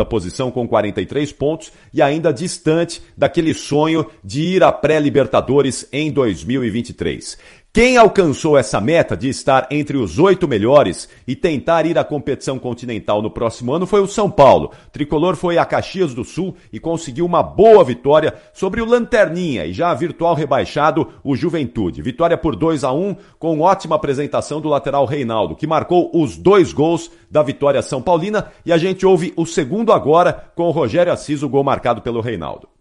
posição 0.09 0.49
com 0.49 0.67
43 0.67 1.31
pontos 1.31 1.71
e 1.93 2.01
ainda 2.01 2.33
distante 2.33 3.01
daquele 3.15 3.53
sonho 3.53 4.05
de 4.23 4.41
ir 4.41 4.63
à 4.63 4.71
pré-Libertadores 4.71 5.87
em 5.91 6.11
2023. 6.11 7.37
Quem 7.71 7.97
alcançou 7.97 8.57
essa 8.57 8.81
meta 8.81 9.15
de 9.15 9.29
estar 9.29 9.67
entre 9.69 9.95
os 9.95 10.17
oito 10.17 10.47
melhores 10.47 11.07
e 11.27 11.35
tentar 11.35 11.85
ir 11.85 11.99
à 11.99 12.03
competição 12.03 12.57
continental 12.57 13.21
no 13.21 13.29
próximo 13.29 13.71
ano 13.71 13.85
foi 13.85 14.01
o 14.01 14.07
São 14.07 14.27
Paulo. 14.27 14.71
O 14.87 14.89
tricolor 14.89 15.35
foi 15.35 15.59
a 15.59 15.63
Caxias 15.63 16.15
do 16.15 16.23
Sul 16.23 16.55
e 16.73 16.79
conseguiu 16.79 17.27
uma 17.27 17.43
boa 17.43 17.83
vitória 17.83 18.33
sobre 18.53 18.81
o 18.81 18.85
Lanterninha 18.85 19.67
e 19.67 19.71
já 19.71 19.93
virtual 19.93 20.33
rebaixado, 20.33 21.09
o 21.23 21.35
Juventude. 21.35 22.01
Vitória 22.01 22.35
por 22.35 22.55
2 22.55 22.83
a 22.83 22.91
1 22.91 23.15
com 23.37 23.59
ótima 23.59 23.97
apresentação 23.97 24.59
do 24.59 24.67
lateral 24.67 25.05
Reinaldo, 25.05 25.55
que 25.55 25.67
marcou 25.67 26.09
os 26.11 26.37
dois 26.37 26.73
gols 26.73 27.11
da 27.29 27.43
vitória 27.43 27.83
São 27.83 28.01
Paulina 28.01 28.47
e 28.65 28.73
a 28.73 28.79
gente 28.79 29.05
ouve 29.05 29.31
o 29.37 29.45
segundo 29.45 29.93
agora 29.93 30.33
com 30.55 30.63
o 30.63 30.71
Rogério 30.71 31.13
Assis, 31.13 31.43
o 31.43 31.49
gol 31.49 31.63
marcado 31.63 32.01
pelo 32.01 32.19
Reinaldo. 32.19 32.78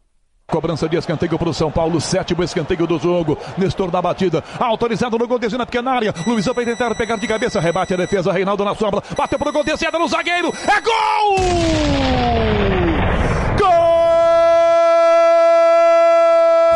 Cobrança 0.51 0.89
de 0.89 0.97
escanteio 0.97 1.39
para 1.39 1.51
o 1.51 1.53
São 1.53 1.71
Paulo, 1.71 2.01
sétimo 2.01 2.43
escanteio 2.43 2.87
do 2.87 2.99
jogo. 2.99 3.37
Nestor 3.59 3.91
da 3.91 4.01
batida, 4.01 4.43
autorizado 4.59 5.19
no 5.19 5.29
gol 5.29 5.39
descendo 5.39 5.59
na 5.59 5.67
pequena 5.67 5.91
área. 5.91 6.15
Luizão 6.27 6.55
vai 6.55 6.65
tentar 6.65 6.95
pegar 6.95 7.17
de 7.17 7.29
cabeça, 7.29 7.61
rebate 7.61 7.93
a 7.93 7.99
defesa. 7.99 8.33
Reinaldo 8.33 8.65
na 8.65 8.75
sombra, 8.75 9.03
bateu 9.15 9.39
pro 9.39 9.53
gol, 9.53 9.63
descida 9.63 9.99
no 9.99 10.09
zagueiro. 10.09 10.51
É 10.67 10.81
gol! 10.81 11.37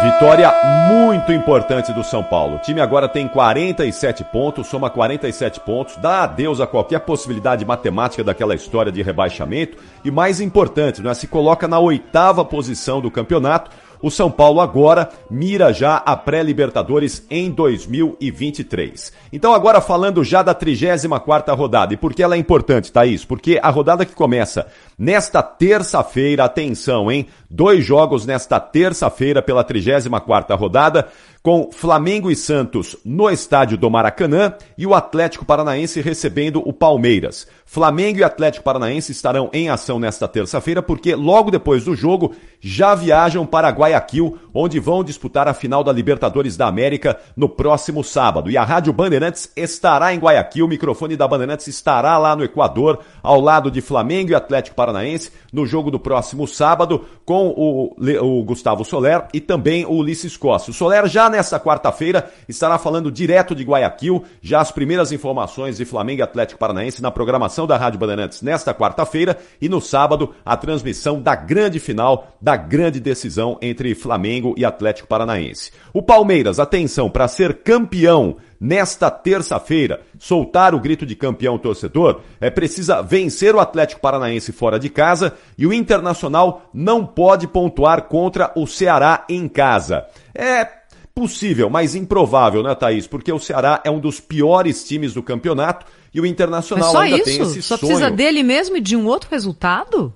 Vitória 0.03 0.53
muito 0.89 1.33
importante 1.33 1.93
do 1.93 2.03
São 2.03 2.25
Paulo. 2.25 2.57
O 2.57 2.59
time 2.59 2.81
agora 2.81 3.09
tem 3.09 3.29
47 3.29 4.25
pontos, 4.25 4.67
soma 4.67 4.91
47 4.91 5.61
pontos, 5.61 5.97
dá 5.97 6.25
adeus 6.25 6.61
a 6.61 6.67
qualquer 6.67 6.99
possibilidade 7.01 7.65
matemática 7.65 8.25
daquela 8.25 8.53
história 8.53 8.91
de 8.91 9.01
rebaixamento 9.01 9.79
e 10.05 10.11
mais 10.11 10.41
importante, 10.41 11.01
né, 11.01 11.15
se 11.15 11.29
coloca 11.29 11.69
na 11.69 11.79
oitava 11.79 12.45
posição 12.45 13.01
do 13.01 13.13
campeonato. 13.13 13.71
O 14.03 14.11
São 14.11 14.29
Paulo 14.31 14.61
agora 14.61 15.09
mira 15.31 15.73
já 15.73 15.97
a 15.97 16.17
pré-Libertadores 16.17 17.25
em 17.31 17.51
2023. 17.53 19.13
Então 19.33 19.55
agora 19.55 19.81
falando 19.81 20.25
já 20.25 20.43
da 20.43 20.53
34ª 20.53 21.57
rodada. 21.57 21.95
E 21.95 21.97
por 21.97 22.13
que 22.13 22.23
ela 22.23 22.35
é 22.35 22.39
importante, 22.39 22.91
Thaís? 22.91 23.25
Porque 23.25 23.61
a 23.63 23.71
rodada 23.71 24.05
que 24.05 24.13
começa 24.13 24.67
nesta 24.99 25.41
terça-feira, 25.41 26.45
atenção, 26.45 27.13
hein? 27.13 27.29
Dois 27.49 27.85
jogos 27.85 28.27
nesta 28.27 28.59
terça-feira 28.59 29.41
pela 29.41 29.65
34ª 29.65 30.59
rodada 30.59 31.09
com 31.43 31.71
Flamengo 31.73 32.31
e 32.31 32.37
Santos 32.37 32.97
no 33.05 33.29
estádio 33.29 33.77
do 33.77 33.91
Maracanã 33.91 34.55
e 34.79 34.87
o 34.87 34.95
Atlético 34.95 35.45
Paranaense 35.45 36.01
recebendo 36.01 36.63
o 36.65 36.73
Palmeiras. 36.73 37.49
Flamengo 37.67 38.19
e 38.19 38.25
Atlético 38.25 38.65
Paranaense 38.65 39.13
estarão 39.13 39.51
em 39.53 39.69
ação 39.69 39.99
nesta 39.99 40.29
terça-feira 40.29 40.83
porque 40.83 41.15
logo 41.15 41.51
depois 41.51 41.85
do 41.85 41.97
jogo 41.97 42.35
já 42.61 42.95
viajam 42.95 43.45
para 43.45 43.71
Guayaquil, 43.71 44.39
onde 44.55 44.79
vão 44.79 45.03
disputar 45.03 45.49
a 45.49 45.55
final 45.55 45.83
da 45.83 45.91
Libertadores 45.91 46.57
da 46.57 46.69
América 46.69 47.19
no 47.37 47.49
próximo 47.49 48.05
sábado. 48.05 48.51
E 48.51 48.57
a 48.57 48.63
Rádio 48.63 48.93
Bandeirantes 48.93 49.51
estará 49.57 50.15
em 50.15 50.19
Guayaquil, 50.19 50.67
o 50.67 50.69
microfone 50.69 51.17
da 51.17 51.27
Bandeirantes 51.27 51.67
estará 51.67 52.19
lá 52.19 52.37
no 52.37 52.45
Equador, 52.45 53.01
ao 53.23 53.41
lado 53.41 53.71
de 53.71 53.81
Flamengo 53.81 54.31
e 54.31 54.35
Atlético 54.35 54.77
Paranaense, 54.77 55.33
no 55.53 55.67
jogo 55.67 55.91
do 55.91 55.99
próximo 55.99 56.47
sábado, 56.47 57.05
com 57.25 57.49
o, 57.49 57.97
o 58.21 58.45
Gustavo 58.45 58.85
Soler 58.85 59.27
e 59.33 59.41
também 59.41 59.85
o 59.87 59.95
Ulisses 59.95 60.37
Costa. 60.37 60.71
O 60.71 60.75
Soler 60.75 61.09
já 61.09 61.32
nesta 61.33 61.59
quarta-feira 61.59 62.31
estará 62.49 62.79
falando 62.79 63.11
direto 63.11 63.55
de 63.55 63.65
Guayaquil, 63.65 64.25
já 64.41 64.61
as 64.61 64.71
primeiras 64.71 65.11
informações 65.11 65.79
de 65.79 65.85
Flamengo 65.85 66.21
e 66.21 66.23
Atlético 66.23 66.61
Paranaense 66.61 67.03
na 67.03 67.11
programação 67.11 67.67
da 67.67 67.77
Rádio 67.77 67.99
Bandeirantes 67.99 68.43
nesta 68.43 68.75
quarta-feira 68.75 69.39
e 69.61 69.69
no 69.69 69.81
sábado 69.81 70.35
a 70.45 70.57
transmissão 70.57 71.21
da 71.21 71.35
grande 71.35 71.81
final, 71.81 72.37
da 72.41 72.55
grande 72.55 73.01
decisão 73.01 73.59
entre 73.61 73.95
Flamengo 73.95 74.55
e 74.57 74.65
Atlético 74.65 75.09
Paranaense. 75.09 75.73
O 75.93 76.03
Palmeiras, 76.03 76.61
atenção, 76.61 77.11
para 77.11 77.27
ser 77.27 77.63
campeão 77.63 78.37
nesta 78.63 79.11
terça-feira, 79.11 80.03
soltar 80.17 80.73
o 80.73 80.79
grito 80.79 81.05
de 81.05 81.17
campeão 81.17 81.59
torcedor, 81.59 82.21
é 82.41 82.49
precisa 82.49 83.03
vencer 83.03 83.57
o 83.57 83.59
Atlético 83.59 84.01
Paranaense 84.01 84.53
fora 84.53 84.79
de 84.79 84.89
casa 84.89 85.35
e 85.59 85.67
o 85.67 85.73
Internacional 85.73 86.71
não 86.73 87.05
pode 87.05 87.49
pontuar 87.49 88.03
contra 88.03 88.53
o 88.55 88.65
Ceará 88.65 89.25
em 89.29 89.49
casa. 89.49 90.07
É 90.33 90.82
possível, 91.15 91.69
mas 91.69 91.95
improvável, 91.95 92.63
né, 92.63 92.75
Thaís? 92.75 93.07
Porque 93.07 93.33
o 93.33 93.39
Ceará 93.39 93.81
é 93.85 93.91
um 93.91 94.01
dos 94.01 94.21
piores 94.21 94.85
times 94.85 95.15
do 95.15 95.23
campeonato 95.23 95.87
e 96.13 96.21
o 96.21 96.27
Internacional 96.27 96.87
Mas 96.87 96.93
só 96.93 97.01
ainda 97.03 97.17
isso? 97.17 97.25
tem 97.25 97.43
esse 97.43 97.63
Só 97.63 97.77
sonho. 97.77 97.93
precisa 97.93 98.11
dele 98.11 98.43
mesmo 98.43 98.77
e 98.77 98.81
de 98.81 98.97
um 98.97 99.07
outro 99.07 99.31
resultado? 99.31 100.13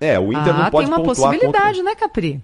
É, 0.00 0.18
o 0.18 0.32
Inter 0.32 0.54
ah, 0.54 0.64
não 0.64 0.70
pode 0.70 0.86
tem 0.86 0.94
uma 0.94 1.04
pontuar 1.04 1.30
possibilidade, 1.32 1.78
contra... 1.78 1.82
né, 1.82 1.94
Capri? 1.94 2.42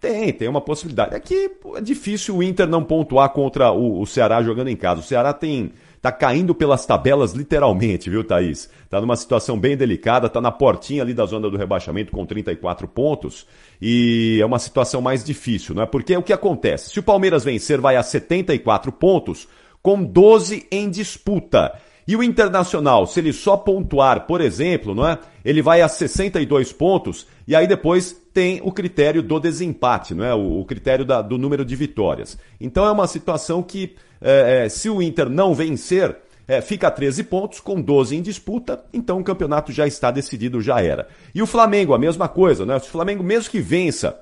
Tem, 0.00 0.32
tem 0.32 0.48
uma 0.48 0.60
possibilidade. 0.60 1.14
É 1.14 1.20
que 1.20 1.50
é 1.76 1.80
difícil 1.80 2.36
o 2.36 2.42
Inter 2.42 2.66
não 2.66 2.82
pontuar 2.82 3.30
contra 3.30 3.70
o, 3.72 4.00
o 4.00 4.06
Ceará 4.06 4.42
jogando 4.42 4.68
em 4.68 4.76
casa. 4.76 5.00
O 5.00 5.04
Ceará 5.04 5.32
tem 5.32 5.72
tá 6.04 6.12
caindo 6.12 6.54
pelas 6.54 6.84
tabelas 6.84 7.32
literalmente, 7.32 8.10
viu, 8.10 8.22
Thaís? 8.22 8.68
Tá 8.90 9.00
numa 9.00 9.16
situação 9.16 9.58
bem 9.58 9.74
delicada, 9.74 10.28
tá 10.28 10.38
na 10.38 10.52
portinha 10.52 11.02
ali 11.02 11.14
da 11.14 11.24
zona 11.24 11.48
do 11.48 11.56
rebaixamento 11.56 12.12
com 12.12 12.26
34 12.26 12.86
pontos 12.86 13.46
e 13.80 14.38
é 14.38 14.44
uma 14.44 14.58
situação 14.58 15.00
mais 15.00 15.24
difícil, 15.24 15.74
não 15.74 15.82
é? 15.82 15.86
Porque 15.86 16.14
o 16.14 16.22
que 16.22 16.34
acontece? 16.34 16.90
Se 16.90 17.00
o 17.00 17.02
Palmeiras 17.02 17.42
vencer, 17.42 17.80
vai 17.80 17.96
a 17.96 18.02
74 18.02 18.92
pontos 18.92 19.48
com 19.80 20.04
12 20.04 20.66
em 20.70 20.90
disputa. 20.90 21.72
E 22.06 22.14
o 22.14 22.22
Internacional, 22.22 23.06
se 23.06 23.18
ele 23.20 23.32
só 23.32 23.56
pontuar, 23.56 24.26
por 24.26 24.42
exemplo, 24.42 24.94
não 24.94 25.08
é? 25.08 25.18
Ele 25.42 25.62
vai 25.62 25.80
a 25.80 25.88
62 25.88 26.70
pontos 26.70 27.26
e 27.46 27.54
aí 27.54 27.66
depois 27.66 28.16
tem 28.32 28.60
o 28.64 28.72
critério 28.72 29.22
do 29.22 29.38
desempate, 29.38 30.14
não 30.14 30.24
é? 30.24 30.34
O, 30.34 30.60
o 30.60 30.64
critério 30.64 31.04
da, 31.04 31.22
do 31.22 31.38
número 31.38 31.64
de 31.64 31.76
vitórias. 31.76 32.38
Então 32.60 32.86
é 32.86 32.90
uma 32.90 33.06
situação 33.06 33.62
que, 33.62 33.94
é, 34.20 34.64
é, 34.64 34.68
se 34.68 34.88
o 34.88 35.00
Inter 35.00 35.28
não 35.28 35.54
vencer, 35.54 36.16
é, 36.46 36.60
fica 36.60 36.88
a 36.88 36.90
13 36.90 37.24
pontos, 37.24 37.60
com 37.60 37.80
12 37.80 38.16
em 38.16 38.22
disputa, 38.22 38.84
então 38.92 39.18
o 39.18 39.24
campeonato 39.24 39.72
já 39.72 39.86
está 39.86 40.10
decidido, 40.10 40.60
já 40.60 40.80
era. 40.80 41.08
E 41.34 41.42
o 41.42 41.46
Flamengo, 41.46 41.94
a 41.94 41.98
mesma 41.98 42.28
coisa, 42.28 42.66
né? 42.66 42.78
Se 42.78 42.88
o 42.88 42.92
Flamengo, 42.92 43.22
mesmo 43.22 43.50
que 43.50 43.60
vença 43.60 44.18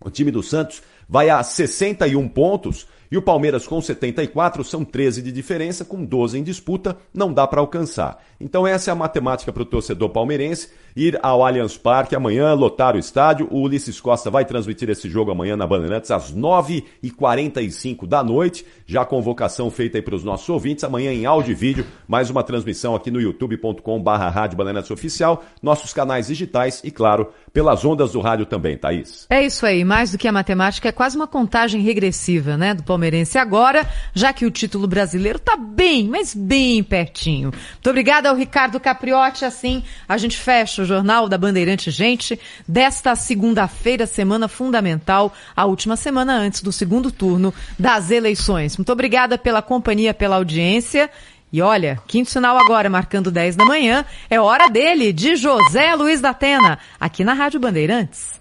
o 0.00 0.10
time 0.10 0.30
do 0.30 0.42
Santos, 0.42 0.82
vai 1.08 1.30
a 1.30 1.42
61 1.42 2.28
pontos, 2.28 2.86
e 3.10 3.16
o 3.16 3.22
Palmeiras 3.22 3.66
com 3.66 3.80
74, 3.80 4.64
são 4.64 4.84
13 4.84 5.22
de 5.22 5.32
diferença, 5.32 5.84
com 5.84 6.04
12 6.04 6.38
em 6.38 6.42
disputa, 6.42 6.96
não 7.12 7.32
dá 7.32 7.46
para 7.46 7.60
alcançar. 7.60 8.22
Então 8.40 8.66
essa 8.66 8.90
é 8.90 8.92
a 8.92 8.96
matemática 8.96 9.52
para 9.52 9.62
o 9.62 9.66
torcedor 9.66 10.10
palmeirense, 10.10 10.70
ir 10.96 11.18
ao 11.22 11.44
Allianz 11.44 11.76
Parque 11.76 12.14
amanhã, 12.14 12.52
lotar 12.54 12.94
o 12.94 12.98
estádio. 12.98 13.48
O 13.50 13.62
Ulisses 13.62 14.00
Costa 14.00 14.30
vai 14.30 14.44
transmitir 14.44 14.90
esse 14.90 15.08
jogo 15.08 15.30
amanhã 15.30 15.56
na 15.56 15.66
Bandeirantes 15.66 16.10
às 16.10 16.34
9h45 16.34 18.06
da 18.06 18.22
noite. 18.22 18.64
Já 18.86 19.02
a 19.02 19.06
convocação 19.06 19.70
feita 19.70 19.98
aí 19.98 20.02
para 20.02 20.14
os 20.14 20.24
nossos 20.24 20.48
ouvintes. 20.48 20.84
Amanhã 20.84 21.12
em 21.12 21.26
áudio 21.26 21.52
e 21.52 21.54
vídeo, 21.54 21.86
mais 22.06 22.30
uma 22.30 22.42
transmissão 22.42 22.94
aqui 22.94 23.10
no 23.10 23.20
youtube.com 23.20 24.02
barra 24.02 24.28
Rádio 24.28 24.56
Bandeirantes 24.56 24.90
Oficial, 24.90 25.44
nossos 25.62 25.92
canais 25.92 26.26
digitais 26.26 26.82
e, 26.84 26.90
claro, 26.90 27.32
pelas 27.52 27.84
ondas 27.84 28.12
do 28.12 28.20
rádio 28.20 28.46
também, 28.46 28.76
Thaís. 28.76 29.26
É 29.30 29.44
isso 29.44 29.64
aí, 29.64 29.84
mais 29.84 30.12
do 30.12 30.18
que 30.18 30.28
a 30.28 30.32
matemática, 30.32 30.88
é 30.88 30.92
quase 30.92 31.16
uma 31.16 31.26
contagem 31.26 31.80
regressiva, 31.80 32.56
né, 32.56 32.74
do 32.74 32.82
palmeirense 32.94 33.36
agora, 33.38 33.86
já 34.14 34.32
que 34.32 34.46
o 34.46 34.50
título 34.50 34.86
brasileiro 34.86 35.38
tá 35.38 35.56
bem, 35.56 36.08
mas 36.08 36.32
bem 36.32 36.82
pertinho. 36.82 37.50
Muito 37.50 37.90
obrigada 37.90 38.28
ao 38.28 38.36
Ricardo 38.36 38.78
Capriotti, 38.78 39.44
assim 39.44 39.82
a 40.08 40.16
gente 40.16 40.36
fecha 40.36 40.82
o 40.82 40.84
Jornal 40.84 41.28
da 41.28 41.36
Bandeirante 41.36 41.90
Gente 41.90 42.38
desta 42.66 43.16
segunda-feira, 43.16 44.06
semana 44.06 44.46
fundamental, 44.46 45.32
a 45.56 45.64
última 45.64 45.96
semana 45.96 46.34
antes 46.34 46.62
do 46.62 46.72
segundo 46.72 47.10
turno 47.10 47.52
das 47.78 48.10
eleições. 48.10 48.76
Muito 48.76 48.92
obrigada 48.92 49.36
pela 49.36 49.60
companhia, 49.60 50.14
pela 50.14 50.36
audiência 50.36 51.10
e 51.52 51.62
olha, 51.62 52.00
quinto 52.06 52.30
sinal 52.30 52.58
agora, 52.58 52.90
marcando 52.90 53.30
10 53.30 53.56
da 53.56 53.64
manhã, 53.64 54.04
é 54.28 54.40
hora 54.40 54.68
dele, 54.68 55.12
de 55.12 55.36
José 55.36 55.94
Luiz 55.94 56.20
da 56.20 56.30
Atena, 56.30 56.78
aqui 56.98 57.22
na 57.22 57.32
Rádio 57.32 57.60
Bandeirantes. 57.60 58.40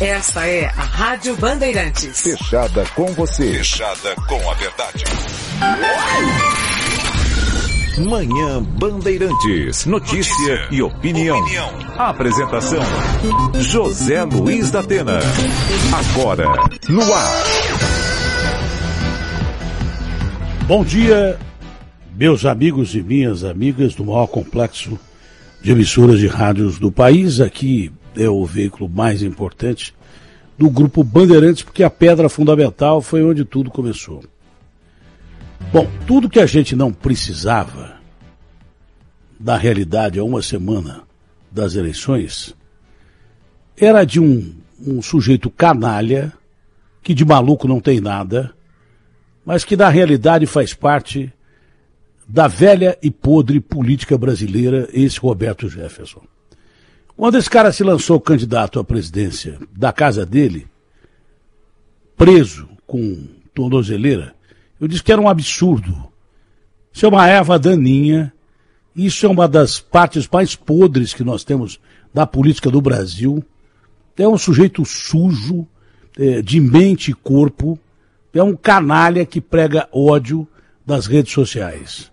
Essa 0.00 0.44
é 0.44 0.66
a 0.66 0.82
Rádio 0.82 1.36
Bandeirantes. 1.36 2.20
Fechada 2.20 2.84
com 2.96 3.06
você. 3.12 3.58
Fechada 3.58 4.16
com 4.26 4.50
a 4.50 4.54
verdade. 4.54 5.04
Manhã 8.04 8.60
Bandeirantes. 8.60 9.86
Notícia 9.86 10.66
e 10.72 10.82
opinião. 10.82 11.38
Apresentação: 11.96 12.80
José 13.60 14.24
Luiz 14.24 14.72
da 14.72 14.80
Atena. 14.80 15.20
Agora, 15.92 16.46
no 16.88 17.14
ar. 17.14 17.44
Bom 20.66 20.84
dia, 20.84 21.38
meus 22.16 22.44
amigos 22.44 22.96
e 22.96 23.02
minhas 23.02 23.44
amigas 23.44 23.94
do 23.94 24.04
maior 24.04 24.26
complexo 24.26 24.98
de 25.62 25.70
emissoras 25.70 26.18
de 26.18 26.26
rádios 26.26 26.80
do 26.80 26.90
país. 26.90 27.40
Aqui 27.40 27.92
é 28.16 28.28
o 28.28 28.44
veículo 28.44 28.88
mais 28.88 29.22
importante 29.22 29.94
do 30.56 30.70
grupo 30.70 31.02
Bandeirantes, 31.02 31.62
porque 31.62 31.82
a 31.82 31.90
pedra 31.90 32.28
fundamental 32.28 33.02
foi 33.02 33.24
onde 33.24 33.44
tudo 33.44 33.70
começou. 33.70 34.22
Bom, 35.72 35.88
tudo 36.06 36.28
que 36.28 36.38
a 36.38 36.46
gente 36.46 36.76
não 36.76 36.92
precisava 36.92 37.94
da 39.38 39.56
realidade 39.56 40.18
há 40.18 40.24
uma 40.24 40.42
semana 40.42 41.02
das 41.50 41.74
eleições 41.74 42.54
era 43.76 44.04
de 44.04 44.20
um, 44.20 44.54
um 44.80 45.02
sujeito 45.02 45.50
canalha, 45.50 46.32
que 47.02 47.12
de 47.12 47.24
maluco 47.24 47.66
não 47.66 47.80
tem 47.80 48.00
nada, 48.00 48.54
mas 49.44 49.64
que 49.64 49.76
na 49.76 49.88
realidade 49.88 50.46
faz 50.46 50.72
parte 50.72 51.32
da 52.26 52.46
velha 52.46 52.96
e 53.02 53.10
podre 53.10 53.60
política 53.60 54.16
brasileira, 54.16 54.88
esse 54.92 55.18
Roberto 55.18 55.68
Jefferson. 55.68 56.22
Quando 57.16 57.38
esse 57.38 57.48
cara 57.48 57.72
se 57.72 57.84
lançou 57.84 58.20
candidato 58.20 58.80
à 58.80 58.84
presidência 58.84 59.58
da 59.72 59.92
casa 59.92 60.26
dele, 60.26 60.66
preso 62.16 62.68
com 62.86 63.26
tornozeleira, 63.54 64.34
eu 64.80 64.88
disse 64.88 65.02
que 65.02 65.12
era 65.12 65.20
um 65.20 65.28
absurdo. 65.28 66.12
Isso 66.92 67.06
é 67.06 67.08
uma 67.08 67.28
erva 67.28 67.58
daninha, 67.58 68.32
isso 68.96 69.26
é 69.26 69.28
uma 69.28 69.46
das 69.46 69.78
partes 69.78 70.28
mais 70.30 70.56
podres 70.56 71.14
que 71.14 71.22
nós 71.22 71.44
temos 71.44 71.80
da 72.12 72.26
política 72.26 72.70
do 72.70 72.80
Brasil. 72.80 73.44
É 74.16 74.26
um 74.26 74.38
sujeito 74.38 74.84
sujo, 74.84 75.66
é, 76.18 76.42
de 76.42 76.60
mente 76.60 77.12
e 77.12 77.14
corpo, 77.14 77.78
é 78.32 78.42
um 78.42 78.56
canalha 78.56 79.24
que 79.24 79.40
prega 79.40 79.88
ódio 79.92 80.46
das 80.84 81.06
redes 81.06 81.32
sociais. 81.32 82.10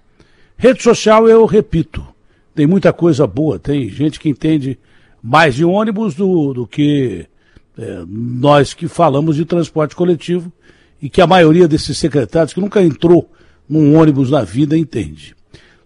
Rede 0.56 0.84
social, 0.84 1.28
eu 1.28 1.46
repito, 1.46 2.06
tem 2.54 2.68
muita 2.68 2.94
coisa 2.94 3.26
boa, 3.26 3.58
tem 3.58 3.90
gente 3.90 4.20
que 4.20 4.30
entende 4.30 4.78
mais 5.22 5.56
de 5.56 5.64
ônibus 5.64 6.16
do, 6.16 6.54
do 6.54 6.68
que 6.68 7.26
é, 7.78 8.04
nós 8.08 8.74
que 8.74 8.88
falamos 8.88 9.36
de 9.36 9.46
transporte 9.46 9.96
coletivo 9.96 10.52
e 11.02 11.10
que 11.10 11.22
a 11.22 11.28
maioria 11.28 11.68
desses 11.68 11.98
secretários 11.98 12.54
que 12.54 12.60
nunca 12.60 12.82
entrou 12.82 13.30
num 13.68 13.96
ônibus 13.96 14.30
na 14.30 14.44
vida 14.44 14.78
entende. 14.78 15.36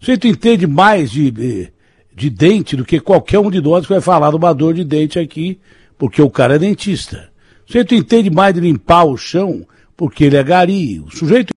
O 0.02 0.06
sujeito 0.06 0.28
entende 0.28 0.68
mais 0.68 1.12
de, 1.12 1.32
de, 1.32 1.74
de 2.16 2.30
dente 2.30 2.76
do 2.76 2.86
que 2.86 3.00
qualquer 3.00 3.40
um 3.40 3.52
de 3.52 3.62
nós 3.62 3.86
que 3.86 3.94
vai 3.94 4.02
falar 4.02 4.30
de 4.30 4.36
uma 4.36 4.54
dor 4.54 4.74
de 4.74 4.84
dente 4.84 5.20
aqui, 5.20 5.60
porque 5.98 6.22
o 6.22 6.30
cara 6.30 6.56
é 6.56 6.60
dentista. 6.60 7.30
O 7.68 7.72
sujeito 7.72 7.96
entende 7.96 8.30
mais 8.30 8.54
de 8.54 8.60
limpar 8.60 9.06
o 9.06 9.18
chão, 9.18 9.66
porque 9.96 10.26
ele 10.26 10.36
é 10.36 10.44
gari. 10.44 11.00
O 11.00 11.16
sujeito 11.16 11.54